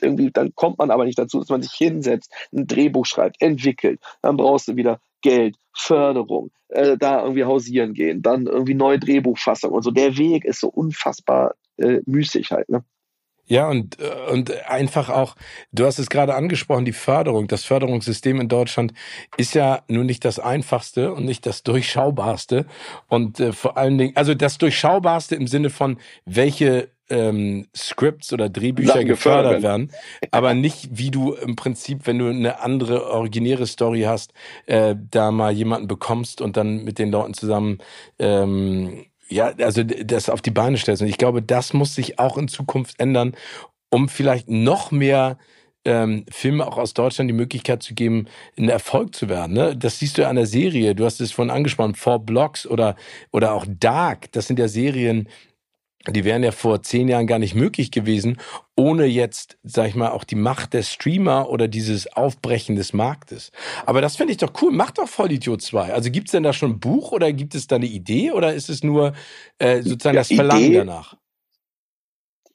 irgendwie, 0.00 0.30
dann 0.30 0.47
kommt 0.54 0.78
man 0.78 0.90
aber 0.90 1.04
nicht 1.04 1.18
dazu, 1.18 1.38
dass 1.38 1.48
man 1.48 1.62
sich 1.62 1.72
hinsetzt, 1.72 2.32
ein 2.52 2.66
Drehbuch 2.66 3.06
schreibt, 3.06 3.40
entwickelt. 3.40 4.00
Dann 4.22 4.36
brauchst 4.36 4.68
du 4.68 4.76
wieder 4.76 5.00
Geld, 5.20 5.56
Förderung, 5.74 6.50
äh, 6.68 6.96
da 6.96 7.22
irgendwie 7.22 7.44
hausieren 7.44 7.94
gehen, 7.94 8.22
dann 8.22 8.46
irgendwie 8.46 8.74
neue 8.74 8.98
Drehbuchfassung 8.98 9.72
und 9.72 9.82
so. 9.82 9.90
Der 9.90 10.16
Weg 10.16 10.44
ist 10.44 10.60
so 10.60 10.68
unfassbar 10.68 11.54
äh, 11.76 12.00
müßig 12.06 12.50
halt, 12.50 12.68
ne? 12.68 12.84
Ja, 13.48 13.68
und, 13.68 13.96
und 14.30 14.66
einfach 14.68 15.08
auch, 15.08 15.34
du 15.72 15.86
hast 15.86 15.98
es 15.98 16.10
gerade 16.10 16.34
angesprochen, 16.34 16.84
die 16.84 16.92
Förderung. 16.92 17.48
Das 17.48 17.64
Förderungssystem 17.64 18.40
in 18.40 18.48
Deutschland 18.48 18.92
ist 19.38 19.54
ja 19.54 19.82
nun 19.88 20.06
nicht 20.06 20.24
das 20.24 20.38
einfachste 20.38 21.12
und 21.14 21.24
nicht 21.24 21.46
das 21.46 21.62
durchschaubarste. 21.62 22.66
Und 23.08 23.40
äh, 23.40 23.52
vor 23.52 23.78
allen 23.78 23.96
Dingen, 23.96 24.16
also 24.16 24.34
das 24.34 24.58
durchschaubarste 24.58 25.34
im 25.34 25.46
Sinne 25.46 25.70
von, 25.70 25.98
welche 26.26 26.90
ähm, 27.10 27.66
Scripts 27.74 28.32
oder 28.32 28.48
Drehbücher 28.48 28.92
Sachen 28.94 29.06
gefördert 29.06 29.56
gefördert 29.58 29.62
werden, 29.62 29.92
aber 30.30 30.54
nicht 30.54 30.88
wie 30.92 31.10
du 31.10 31.32
im 31.32 31.56
Prinzip, 31.56 32.06
wenn 32.06 32.18
du 32.18 32.28
eine 32.28 32.60
andere 32.60 33.10
originäre 33.10 33.66
Story 33.66 34.02
hast, 34.02 34.32
äh, 34.66 34.94
da 35.10 35.30
mal 35.30 35.52
jemanden 35.52 35.88
bekommst 35.88 36.40
und 36.40 36.56
dann 36.56 36.84
mit 36.84 36.98
den 36.98 37.10
Leuten 37.10 37.34
zusammen 37.34 37.78
ähm, 38.18 39.06
ja, 39.28 39.52
also 39.58 39.82
das 39.82 40.30
auf 40.30 40.42
die 40.42 40.50
Beine 40.50 40.78
stellst. 40.78 41.02
Und 41.02 41.08
ich 41.08 41.18
glaube, 41.18 41.42
das 41.42 41.72
muss 41.72 41.94
sich 41.94 42.18
auch 42.18 42.38
in 42.38 42.48
Zukunft 42.48 42.98
ändern, 43.00 43.34
um 43.90 44.08
vielleicht 44.08 44.48
noch 44.48 44.90
mehr 44.90 45.38
ähm, 45.84 46.24
Filme 46.30 46.66
auch 46.66 46.78
aus 46.78 46.94
Deutschland 46.94 47.30
die 47.30 47.34
Möglichkeit 47.34 47.82
zu 47.82 47.94
geben, 47.94 48.26
ein 48.58 48.68
Erfolg 48.68 49.14
zu 49.14 49.28
werden. 49.28 49.54
Ne? 49.54 49.76
Das 49.76 49.98
siehst 49.98 50.18
du 50.18 50.22
ja 50.22 50.28
an 50.28 50.36
der 50.36 50.46
Serie. 50.46 50.94
Du 50.94 51.04
hast 51.04 51.20
es 51.20 51.32
vorhin 51.32 51.50
angesprochen, 51.50 51.94
Four 51.94 52.20
Blocks 52.20 52.66
oder, 52.66 52.96
oder 53.32 53.54
auch 53.54 53.66
Dark. 53.68 54.30
Das 54.32 54.46
sind 54.46 54.58
ja 54.58 54.68
Serien, 54.68 55.28
die 56.06 56.24
wären 56.24 56.42
ja 56.42 56.52
vor 56.52 56.82
zehn 56.82 57.08
Jahren 57.08 57.26
gar 57.26 57.38
nicht 57.38 57.54
möglich 57.54 57.90
gewesen, 57.90 58.38
ohne 58.76 59.04
jetzt, 59.06 59.58
sag 59.62 59.88
ich 59.88 59.94
mal, 59.94 60.10
auch 60.10 60.24
die 60.24 60.36
Macht 60.36 60.72
der 60.72 60.82
Streamer 60.82 61.50
oder 61.50 61.68
dieses 61.68 62.06
Aufbrechen 62.16 62.76
des 62.76 62.92
Marktes. 62.92 63.50
Aber 63.84 64.00
das 64.00 64.16
finde 64.16 64.32
ich 64.32 64.38
doch 64.38 64.52
cool. 64.62 64.70
Mach 64.72 64.92
doch 64.92 65.08
Vollidiot 65.08 65.60
2. 65.60 65.92
Also 65.92 66.10
gibt 66.10 66.28
es 66.28 66.32
denn 66.32 66.44
da 66.44 66.52
schon 66.52 66.72
ein 66.72 66.80
Buch 66.80 67.12
oder 67.12 67.32
gibt 67.32 67.54
es 67.54 67.66
da 67.66 67.76
eine 67.76 67.86
Idee 67.86 68.30
oder 68.32 68.54
ist 68.54 68.70
es 68.70 68.82
nur 68.82 69.12
äh, 69.58 69.82
sozusagen 69.82 70.16
das 70.16 70.28
Verlangen 70.28 70.64
Idee- 70.64 70.76
danach? 70.78 71.16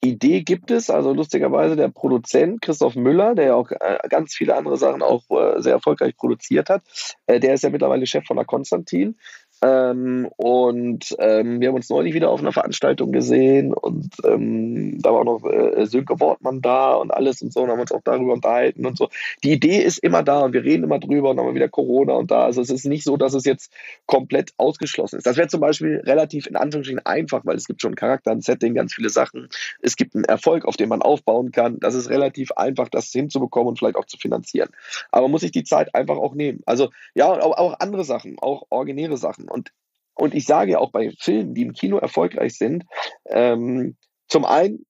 Idee 0.03 0.41
gibt 0.41 0.69
es, 0.69 0.89
also 0.89 1.13
lustigerweise 1.13 1.75
der 1.75 1.87
Produzent 1.87 2.61
Christoph 2.61 2.95
Müller, 2.95 3.35
der 3.35 3.45
ja 3.45 3.55
auch 3.55 3.71
äh, 3.71 3.97
ganz 4.09 4.35
viele 4.35 4.55
andere 4.55 4.75
Sachen 4.77 5.01
auch 5.01 5.23
äh, 5.29 5.61
sehr 5.61 5.73
erfolgreich 5.73 6.17
produziert 6.17 6.69
hat, 6.69 6.83
äh, 7.25 7.39
der 7.39 7.53
ist 7.53 7.63
ja 7.63 7.69
mittlerweile 7.69 8.05
Chef 8.05 8.25
von 8.25 8.35
der 8.35 8.45
Konstantin. 8.45 9.17
Ähm, 9.63 10.27
und 10.35 11.15
ähm, 11.19 11.61
wir 11.61 11.69
haben 11.69 11.75
uns 11.75 11.89
neulich 11.89 12.13
wieder 12.13 12.29
auf 12.29 12.41
einer 12.41 12.51
Veranstaltung 12.51 13.13
gesehen 13.13 13.73
und 13.73 14.09
ähm, 14.25 14.99
da 15.01 15.13
war 15.13 15.21
auch 15.21 15.41
noch 15.41 15.49
äh, 15.49 15.85
Sönke 15.85 16.19
Wortmann 16.19 16.61
da 16.61 16.95
und 16.95 17.11
alles 17.11 17.41
und 17.41 17.53
so 17.53 17.61
und 17.61 17.69
haben 17.69 17.79
uns 17.79 17.93
auch 17.93 18.01
darüber 18.03 18.33
unterhalten 18.33 18.85
und 18.85 18.97
so. 18.97 19.07
Die 19.41 19.53
Idee 19.53 19.77
ist 19.77 19.99
immer 19.99 20.21
da 20.21 20.41
und 20.41 20.51
wir 20.53 20.65
reden 20.65 20.83
immer 20.83 20.99
drüber 20.99 21.29
und 21.29 21.39
haben 21.39 21.55
wieder 21.55 21.69
Corona 21.69 22.15
und 22.15 22.29
da. 22.29 22.43
Also 22.43 22.59
es 22.59 22.69
ist 22.69 22.85
nicht 22.85 23.05
so, 23.05 23.15
dass 23.15 23.33
es 23.35 23.45
jetzt 23.45 23.71
komplett 24.05 24.51
ausgeschlossen 24.57 25.17
ist. 25.17 25.25
Das 25.25 25.37
wäre 25.37 25.47
zum 25.47 25.61
Beispiel 25.61 26.01
relativ 26.05 26.45
in 26.45 26.57
Anführungsstrichen 26.57 27.05
einfach, 27.05 27.45
weil 27.45 27.55
es 27.55 27.65
gibt 27.65 27.81
schon 27.81 27.95
Charakter, 27.95 28.31
ein 28.31 28.41
Setting, 28.41 28.73
ganz 28.73 28.93
viele 28.93 29.09
Sachen. 29.09 29.47
Es 29.81 29.95
gibt 29.95 30.13
einen 30.13 30.25
Erfolg, 30.25 30.65
auf 30.65 30.75
den 30.75 30.89
man 30.89 31.01
aufbauen 31.01 31.53
kann. 31.53 31.79
Das 31.79 31.95
ist 31.95 32.09
relativ 32.09 32.51
einfach, 32.53 32.89
das 32.89 33.11
hinzubekommen 33.11 33.69
und 33.69 33.79
vielleicht 33.79 33.95
auch 33.95 34.05
zu 34.05 34.17
finanzieren. 34.17 34.69
Aber 35.11 35.23
man 35.23 35.31
muss 35.31 35.41
sich 35.41 35.51
die 35.51 35.63
Zeit 35.63 35.95
einfach 35.95 36.17
auch 36.17 36.33
nehmen. 36.33 36.63
Also 36.65 36.89
ja, 37.15 37.27
auch, 37.27 37.57
auch 37.57 37.79
andere 37.79 38.03
Sachen, 38.03 38.37
auch 38.39 38.63
originäre 38.69 39.15
Sachen. 39.15 39.52
Und, 39.53 39.71
und 40.15 40.33
ich 40.33 40.45
sage 40.45 40.71
ja 40.71 40.79
auch 40.79 40.91
bei 40.91 41.11
Filmen, 41.19 41.53
die 41.53 41.61
im 41.61 41.73
Kino 41.73 41.97
erfolgreich 41.97 42.57
sind, 42.57 42.85
ähm, 43.29 43.95
zum 44.27 44.45
einen 44.45 44.85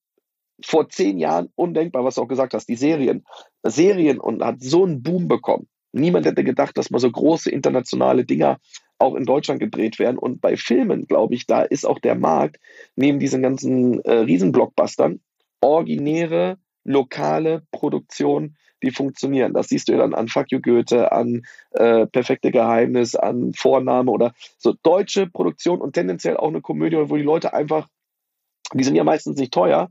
vor 0.64 0.88
zehn 0.88 1.18
Jahren 1.18 1.50
undenkbar, 1.54 2.04
was 2.04 2.14
du 2.14 2.22
auch 2.22 2.28
gesagt 2.28 2.54
hast, 2.54 2.68
die 2.68 2.76
Serien. 2.76 3.24
Serien 3.62 4.18
und 4.18 4.42
hat 4.42 4.60
so 4.60 4.84
einen 4.84 5.02
Boom 5.02 5.28
bekommen. 5.28 5.68
Niemand 5.92 6.26
hätte 6.26 6.44
gedacht, 6.44 6.76
dass 6.76 6.90
mal 6.90 6.98
so 6.98 7.10
große 7.10 7.50
internationale 7.50 8.24
Dinger 8.24 8.58
auch 8.98 9.14
in 9.14 9.24
Deutschland 9.24 9.60
gedreht 9.60 9.98
werden. 9.98 10.18
Und 10.18 10.40
bei 10.40 10.56
Filmen, 10.56 11.06
glaube 11.06 11.34
ich, 11.34 11.46
da 11.46 11.62
ist 11.62 11.84
auch 11.84 11.98
der 11.98 12.14
Markt 12.14 12.58
neben 12.96 13.18
diesen 13.18 13.42
ganzen 13.42 14.00
äh, 14.04 14.12
Riesenblockbustern 14.12 15.20
originäre, 15.60 16.58
lokale 16.84 17.62
Produktion, 17.70 18.56
die 18.84 18.90
funktionieren. 18.90 19.52
Das 19.52 19.68
siehst 19.68 19.88
du 19.88 19.92
ja 19.92 19.98
dann 19.98 20.14
an 20.14 20.28
Fuck 20.28 20.52
You 20.52 20.60
Goethe, 20.60 21.12
an 21.12 21.42
äh, 21.72 22.06
Perfekte 22.06 22.50
Geheimnis, 22.50 23.14
an 23.14 23.52
Vorname 23.54 24.10
oder 24.10 24.34
so 24.58 24.74
deutsche 24.82 25.26
Produktion 25.26 25.80
und 25.80 25.94
tendenziell 25.94 26.36
auch 26.36 26.48
eine 26.48 26.60
Komödie, 26.60 26.96
wo 26.96 27.16
die 27.16 27.22
Leute 27.22 27.54
einfach, 27.54 27.88
die 28.72 28.84
sind 28.84 28.96
ja 28.96 29.04
meistens 29.04 29.36
nicht 29.36 29.52
teuer, 29.52 29.90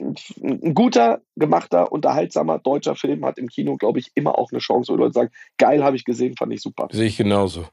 ein 0.00 0.74
guter, 0.74 1.20
gemachter, 1.36 1.92
unterhaltsamer 1.92 2.58
deutscher 2.58 2.96
Film 2.96 3.24
hat 3.24 3.38
im 3.38 3.48
Kino, 3.48 3.76
glaube 3.76 4.00
ich, 4.00 4.10
immer 4.14 4.38
auch 4.38 4.50
eine 4.50 4.58
Chance, 4.58 4.92
wo 4.92 4.96
Leute 4.96 5.12
sagen, 5.12 5.30
geil, 5.56 5.84
habe 5.84 5.96
ich 5.96 6.04
gesehen, 6.04 6.36
fand 6.36 6.52
ich 6.52 6.62
super. 6.62 6.88
Sehe 6.90 7.06
ich 7.06 7.16
genauso. 7.16 7.66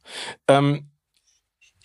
Ähm, 0.48 0.88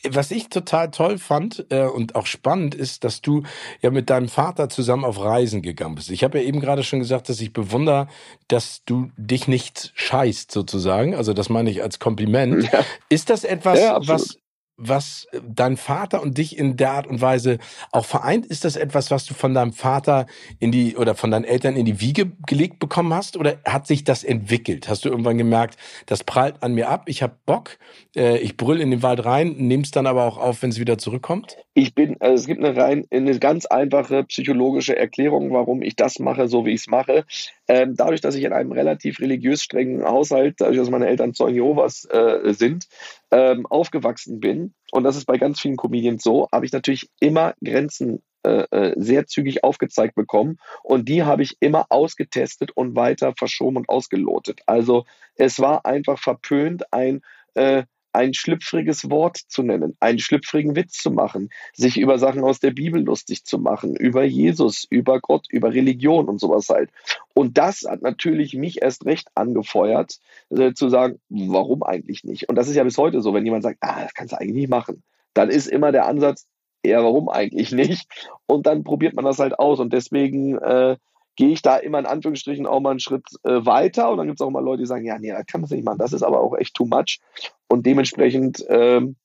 was 0.08 0.30
ich 0.30 0.48
total 0.48 0.90
toll 0.90 1.18
fand 1.18 1.66
äh, 1.70 1.84
und 1.84 2.14
auch 2.14 2.26
spannend 2.26 2.74
ist, 2.74 3.04
dass 3.04 3.20
du 3.20 3.42
ja 3.82 3.90
mit 3.90 4.10
deinem 4.10 4.28
Vater 4.28 4.68
zusammen 4.68 5.04
auf 5.04 5.20
Reisen 5.20 5.62
gegangen 5.62 5.94
bist. 5.94 6.10
Ich 6.10 6.24
habe 6.24 6.38
ja 6.38 6.44
eben 6.44 6.60
gerade 6.60 6.82
schon 6.82 6.98
gesagt, 6.98 7.28
dass 7.28 7.40
ich 7.40 7.52
bewundere, 7.52 8.08
dass 8.48 8.82
du 8.84 9.10
dich 9.16 9.48
nicht 9.48 9.92
scheißt 9.94 10.50
sozusagen. 10.50 11.14
Also 11.14 11.32
das 11.32 11.48
meine 11.48 11.70
ich 11.70 11.82
als 11.82 11.98
Kompliment. 11.98 12.70
Ja. 12.72 12.84
Ist 13.08 13.30
das 13.30 13.44
etwas, 13.44 13.78
Ja, 13.78 13.98
was 14.06 14.38
was 14.76 15.26
dein 15.48 15.76
Vater 15.76 16.22
und 16.22 16.36
dich 16.38 16.58
in 16.58 16.76
der 16.76 16.92
Art 16.92 17.06
und 17.06 17.20
Weise 17.20 17.58
auch 17.92 18.04
vereint? 18.04 18.46
Ist 18.46 18.64
das 18.64 18.76
etwas, 18.76 19.10
was 19.10 19.24
du 19.24 19.34
von 19.34 19.54
deinem 19.54 19.72
Vater 19.72 20.26
in 20.58 20.72
die 20.72 20.96
oder 20.96 21.14
von 21.14 21.30
deinen 21.30 21.44
Eltern 21.44 21.76
in 21.76 21.84
die 21.84 22.00
Wiege 22.00 22.32
gelegt 22.46 22.78
bekommen 22.78 23.14
hast? 23.14 23.36
Oder 23.36 23.58
hat 23.64 23.86
sich 23.86 24.04
das 24.04 24.24
entwickelt? 24.24 24.88
Hast 24.88 25.04
du 25.04 25.08
irgendwann 25.08 25.38
gemerkt, 25.38 25.78
das 26.06 26.24
prallt 26.24 26.62
an 26.62 26.74
mir 26.74 26.88
ab, 26.88 27.04
ich 27.06 27.22
habe 27.22 27.36
Bock, 27.46 27.78
äh, 28.14 28.38
ich 28.38 28.56
brüll 28.56 28.80
in 28.80 28.90
den 28.90 29.02
Wald 29.02 29.24
rein, 29.24 29.54
nehm's 29.58 29.90
dann 29.90 30.06
aber 30.06 30.24
auch 30.24 30.38
auf, 30.38 30.62
wenn 30.62 30.70
es 30.70 30.78
wieder 30.78 30.98
zurückkommt? 30.98 31.56
Ich 31.74 31.94
bin, 31.94 32.16
also 32.20 32.34
es 32.34 32.46
gibt 32.46 32.62
eine 32.62 32.76
rein, 32.76 33.06
eine 33.10 33.38
ganz 33.38 33.66
einfache 33.66 34.24
psychologische 34.24 34.96
Erklärung, 34.96 35.52
warum 35.52 35.82
ich 35.82 35.96
das 35.96 36.18
mache, 36.18 36.48
so 36.48 36.64
wie 36.64 36.72
ich 36.72 36.80
es 36.80 36.86
mache. 36.86 37.24
Ähm, 37.68 37.94
dadurch, 37.96 38.20
dass 38.20 38.34
ich 38.34 38.44
in 38.44 38.52
einem 38.52 38.72
relativ 38.72 39.20
religiös 39.20 39.62
strengen 39.62 40.04
Haushalt, 40.04 40.56
dadurch, 40.58 40.78
dass 40.78 40.90
meine 40.90 41.08
Eltern 41.08 41.34
Zeugen 41.34 41.56
Jehovas 41.56 42.04
äh, 42.04 42.52
sind, 42.52 42.86
ähm, 43.30 43.66
aufgewachsen 43.66 44.40
bin, 44.40 44.74
und 44.92 45.04
das 45.04 45.16
ist 45.16 45.26
bei 45.26 45.36
ganz 45.36 45.60
vielen 45.60 45.76
Comedians 45.76 46.22
so, 46.22 46.48
habe 46.52 46.64
ich 46.64 46.72
natürlich 46.72 47.10
immer 47.20 47.54
Grenzen 47.62 48.22
äh, 48.46 48.66
äh, 48.70 48.94
sehr 48.96 49.26
zügig 49.26 49.64
aufgezeigt 49.64 50.14
bekommen 50.14 50.58
und 50.84 51.08
die 51.08 51.24
habe 51.24 51.42
ich 51.42 51.56
immer 51.58 51.86
ausgetestet 51.88 52.70
und 52.70 52.94
weiter 52.94 53.34
verschoben 53.36 53.76
und 53.78 53.88
ausgelotet. 53.88 54.60
Also 54.66 55.04
es 55.34 55.58
war 55.58 55.84
einfach 55.84 56.20
verpönt, 56.20 56.92
ein 56.92 57.22
äh, 57.54 57.82
ein 58.16 58.32
schlüpfriges 58.32 59.10
Wort 59.10 59.36
zu 59.36 59.62
nennen, 59.62 59.94
einen 60.00 60.18
schlüpfrigen 60.18 60.74
Witz 60.74 60.94
zu 60.94 61.10
machen, 61.10 61.50
sich 61.74 61.98
über 61.98 62.18
Sachen 62.18 62.42
aus 62.42 62.60
der 62.60 62.70
Bibel 62.70 63.02
lustig 63.02 63.44
zu 63.44 63.58
machen, 63.58 63.94
über 63.94 64.24
Jesus, 64.24 64.86
über 64.88 65.20
Gott, 65.20 65.46
über 65.50 65.74
Religion 65.74 66.26
und 66.26 66.40
sowas 66.40 66.68
halt. 66.70 66.90
Und 67.34 67.58
das 67.58 67.84
hat 67.86 68.00
natürlich 68.00 68.54
mich 68.54 68.80
erst 68.80 69.04
recht 69.04 69.28
angefeuert, 69.34 70.18
äh, 70.48 70.72
zu 70.72 70.88
sagen, 70.88 71.20
warum 71.28 71.82
eigentlich 71.82 72.24
nicht? 72.24 72.48
Und 72.48 72.56
das 72.56 72.68
ist 72.68 72.76
ja 72.76 72.84
bis 72.84 72.96
heute 72.96 73.20
so, 73.20 73.34
wenn 73.34 73.44
jemand 73.44 73.64
sagt, 73.64 73.78
ah, 73.82 74.02
das 74.02 74.14
kannst 74.14 74.32
du 74.32 74.40
eigentlich 74.40 74.54
nicht 74.54 74.70
machen, 74.70 75.02
dann 75.34 75.50
ist 75.50 75.66
immer 75.66 75.92
der 75.92 76.06
Ansatz, 76.06 76.46
ja, 76.82 77.02
warum 77.02 77.28
eigentlich 77.28 77.72
nicht? 77.72 78.06
Und 78.46 78.66
dann 78.66 78.82
probiert 78.82 79.14
man 79.14 79.26
das 79.26 79.38
halt 79.38 79.58
aus. 79.58 79.78
Und 79.78 79.92
deswegen 79.92 80.56
äh, 80.56 80.96
gehe 81.36 81.50
ich 81.50 81.62
da 81.62 81.76
immer 81.76 81.98
in 81.98 82.06
Anführungsstrichen 82.06 82.66
auch 82.66 82.80
mal 82.80 82.90
einen 82.90 83.00
Schritt 83.00 83.26
äh, 83.44 83.64
weiter. 83.64 84.10
Und 84.10 84.18
dann 84.18 84.26
gibt 84.26 84.40
es 84.40 84.46
auch 84.46 84.50
mal 84.50 84.64
Leute, 84.64 84.82
die 84.82 84.86
sagen, 84.86 85.04
ja, 85.04 85.18
nee, 85.18 85.30
da 85.30 85.42
kann 85.42 85.60
man 85.60 85.70
nicht 85.70 85.84
machen. 85.84 85.98
Das 85.98 86.12
ist 86.12 86.22
aber 86.22 86.40
auch 86.40 86.56
echt 86.56 86.74
too 86.74 86.86
much. 86.86 87.20
Und 87.68 87.86
dementsprechend 87.86 88.64
ähm, 88.68 89.16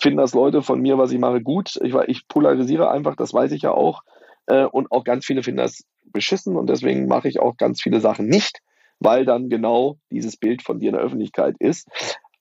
finden 0.00 0.18
das 0.18 0.34
Leute 0.34 0.62
von 0.62 0.80
mir, 0.80 0.98
was 0.98 1.10
ich 1.10 1.18
mache, 1.18 1.42
gut. 1.42 1.78
Ich, 1.82 1.94
ich 2.06 2.28
polarisiere 2.28 2.90
einfach, 2.90 3.16
das 3.16 3.34
weiß 3.34 3.52
ich 3.52 3.62
ja 3.62 3.72
auch. 3.72 4.02
Äh, 4.46 4.64
und 4.64 4.90
auch 4.92 5.04
ganz 5.04 5.26
viele 5.26 5.42
finden 5.42 5.58
das 5.58 5.84
beschissen. 6.04 6.56
Und 6.56 6.70
deswegen 6.70 7.06
mache 7.06 7.28
ich 7.28 7.40
auch 7.40 7.56
ganz 7.56 7.82
viele 7.82 8.00
Sachen 8.00 8.28
nicht, 8.28 8.60
weil 9.00 9.24
dann 9.24 9.48
genau 9.48 9.98
dieses 10.10 10.36
Bild 10.36 10.62
von 10.62 10.78
dir 10.78 10.90
in 10.90 10.94
der 10.94 11.02
Öffentlichkeit 11.02 11.56
ist. 11.58 11.88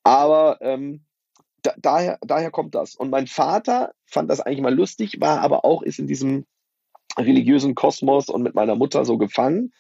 Aber 0.03 0.59
ähm, 0.61 1.01
da, 1.63 1.73
daher, 1.77 2.17
daher 2.21 2.51
kommt 2.51 2.75
das. 2.75 2.95
Und 2.95 3.09
mein 3.09 3.27
Vater 3.27 3.91
fand 4.05 4.29
das 4.29 4.41
eigentlich 4.41 4.61
mal 4.61 4.73
lustig, 4.73 5.19
war 5.19 5.41
aber 5.41 5.65
auch, 5.65 5.81
ist 5.81 5.99
in 5.99 6.07
diesem 6.07 6.45
religiösen 7.17 7.75
Kosmos 7.75 8.29
und 8.29 8.43
mit 8.43 8.55
meiner 8.55 8.75
Mutter 8.75 9.05
so 9.05 9.17
gefangen 9.17 9.73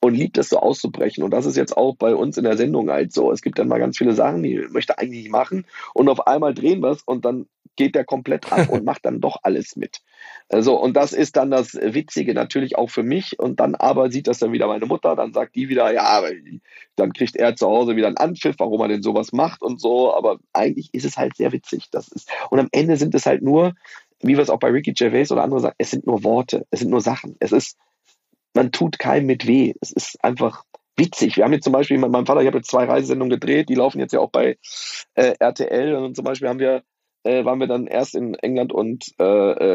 und 0.00 0.14
liebt 0.14 0.36
es 0.36 0.48
so 0.48 0.58
auszubrechen. 0.58 1.22
Und 1.22 1.30
das 1.30 1.46
ist 1.46 1.56
jetzt 1.56 1.76
auch 1.76 1.96
bei 1.96 2.14
uns 2.14 2.36
in 2.36 2.44
der 2.44 2.56
Sendung 2.56 2.90
halt 2.90 3.12
so. 3.12 3.30
Es 3.30 3.40
gibt 3.40 3.58
dann 3.58 3.68
mal 3.68 3.78
ganz 3.78 3.96
viele 3.96 4.14
Sachen, 4.14 4.42
die 4.42 4.58
möchte 4.70 4.98
eigentlich 4.98 5.22
nicht 5.22 5.32
machen 5.32 5.64
und 5.94 6.08
auf 6.08 6.26
einmal 6.26 6.54
drehen 6.54 6.80
wir 6.80 6.90
es 6.90 7.02
und 7.02 7.24
dann 7.24 7.46
geht 7.76 7.94
der 7.94 8.04
komplett 8.04 8.52
ab 8.52 8.68
und 8.68 8.84
macht 8.84 9.04
dann 9.06 9.20
doch 9.20 9.36
alles 9.42 9.76
mit. 9.76 10.00
Also, 10.48 10.78
und 10.78 10.94
das 10.94 11.12
ist 11.12 11.36
dann 11.36 11.50
das 11.50 11.74
Witzige 11.74 12.34
natürlich 12.34 12.76
auch 12.76 12.90
für 12.90 13.02
mich. 13.02 13.38
Und 13.38 13.60
dann 13.60 13.74
aber 13.74 14.10
sieht 14.10 14.26
das 14.26 14.38
dann 14.38 14.52
wieder 14.52 14.66
meine 14.66 14.86
Mutter, 14.86 15.16
dann 15.16 15.32
sagt 15.32 15.54
die 15.54 15.68
wieder, 15.68 15.92
ja, 15.92 16.22
dann 16.96 17.12
kriegt 17.12 17.36
er 17.36 17.56
zu 17.56 17.66
Hause 17.66 17.96
wieder 17.96 18.08
einen 18.08 18.18
Anpfiff, 18.18 18.56
warum 18.58 18.80
er 18.82 18.88
denn 18.88 19.02
sowas 19.02 19.32
macht 19.32 19.62
und 19.62 19.80
so. 19.80 20.14
Aber 20.14 20.38
eigentlich 20.52 20.92
ist 20.92 21.04
es 21.04 21.16
halt 21.16 21.36
sehr 21.36 21.52
witzig. 21.52 21.88
Das 21.90 22.08
ist, 22.08 22.28
und 22.50 22.58
am 22.58 22.68
Ende 22.72 22.96
sind 22.96 23.14
es 23.14 23.24
halt 23.24 23.42
nur, 23.42 23.74
wie 24.22 24.36
wir 24.36 24.42
es 24.42 24.50
auch 24.50 24.58
bei 24.58 24.68
Ricky 24.68 24.92
Gervais 24.92 25.30
oder 25.30 25.42
andere 25.42 25.60
sagen, 25.60 25.74
es 25.78 25.90
sind 25.90 26.06
nur 26.06 26.24
Worte, 26.24 26.66
es 26.70 26.80
sind 26.80 26.90
nur 26.90 27.00
Sachen. 27.00 27.36
Es 27.40 27.52
ist, 27.52 27.76
man 28.54 28.72
tut 28.72 28.98
keinem 28.98 29.26
mit 29.26 29.46
weh. 29.46 29.74
Es 29.80 29.90
ist 29.90 30.22
einfach 30.24 30.64
witzig. 30.96 31.36
Wir 31.36 31.44
haben 31.44 31.52
jetzt 31.52 31.64
zum 31.64 31.72
Beispiel 31.72 31.98
mit 31.98 32.10
meinem 32.10 32.26
Vater, 32.26 32.40
ich 32.40 32.46
habe 32.46 32.58
jetzt 32.58 32.70
zwei 32.70 32.84
Reisesendungen 32.84 33.30
gedreht, 33.30 33.68
die 33.68 33.74
laufen 33.74 33.98
jetzt 33.98 34.12
ja 34.12 34.20
auch 34.20 34.30
bei 34.30 34.58
äh, 35.14 35.34
RTL. 35.38 35.94
Und 35.94 36.16
zum 36.16 36.24
Beispiel 36.24 36.48
haben 36.48 36.58
wir 36.58 36.82
äh, 37.24 37.44
waren 37.44 37.60
wir 37.60 37.66
dann 37.66 37.86
erst 37.86 38.14
in 38.14 38.34
England 38.34 38.72
und 38.72 39.06
äh, 39.18 39.24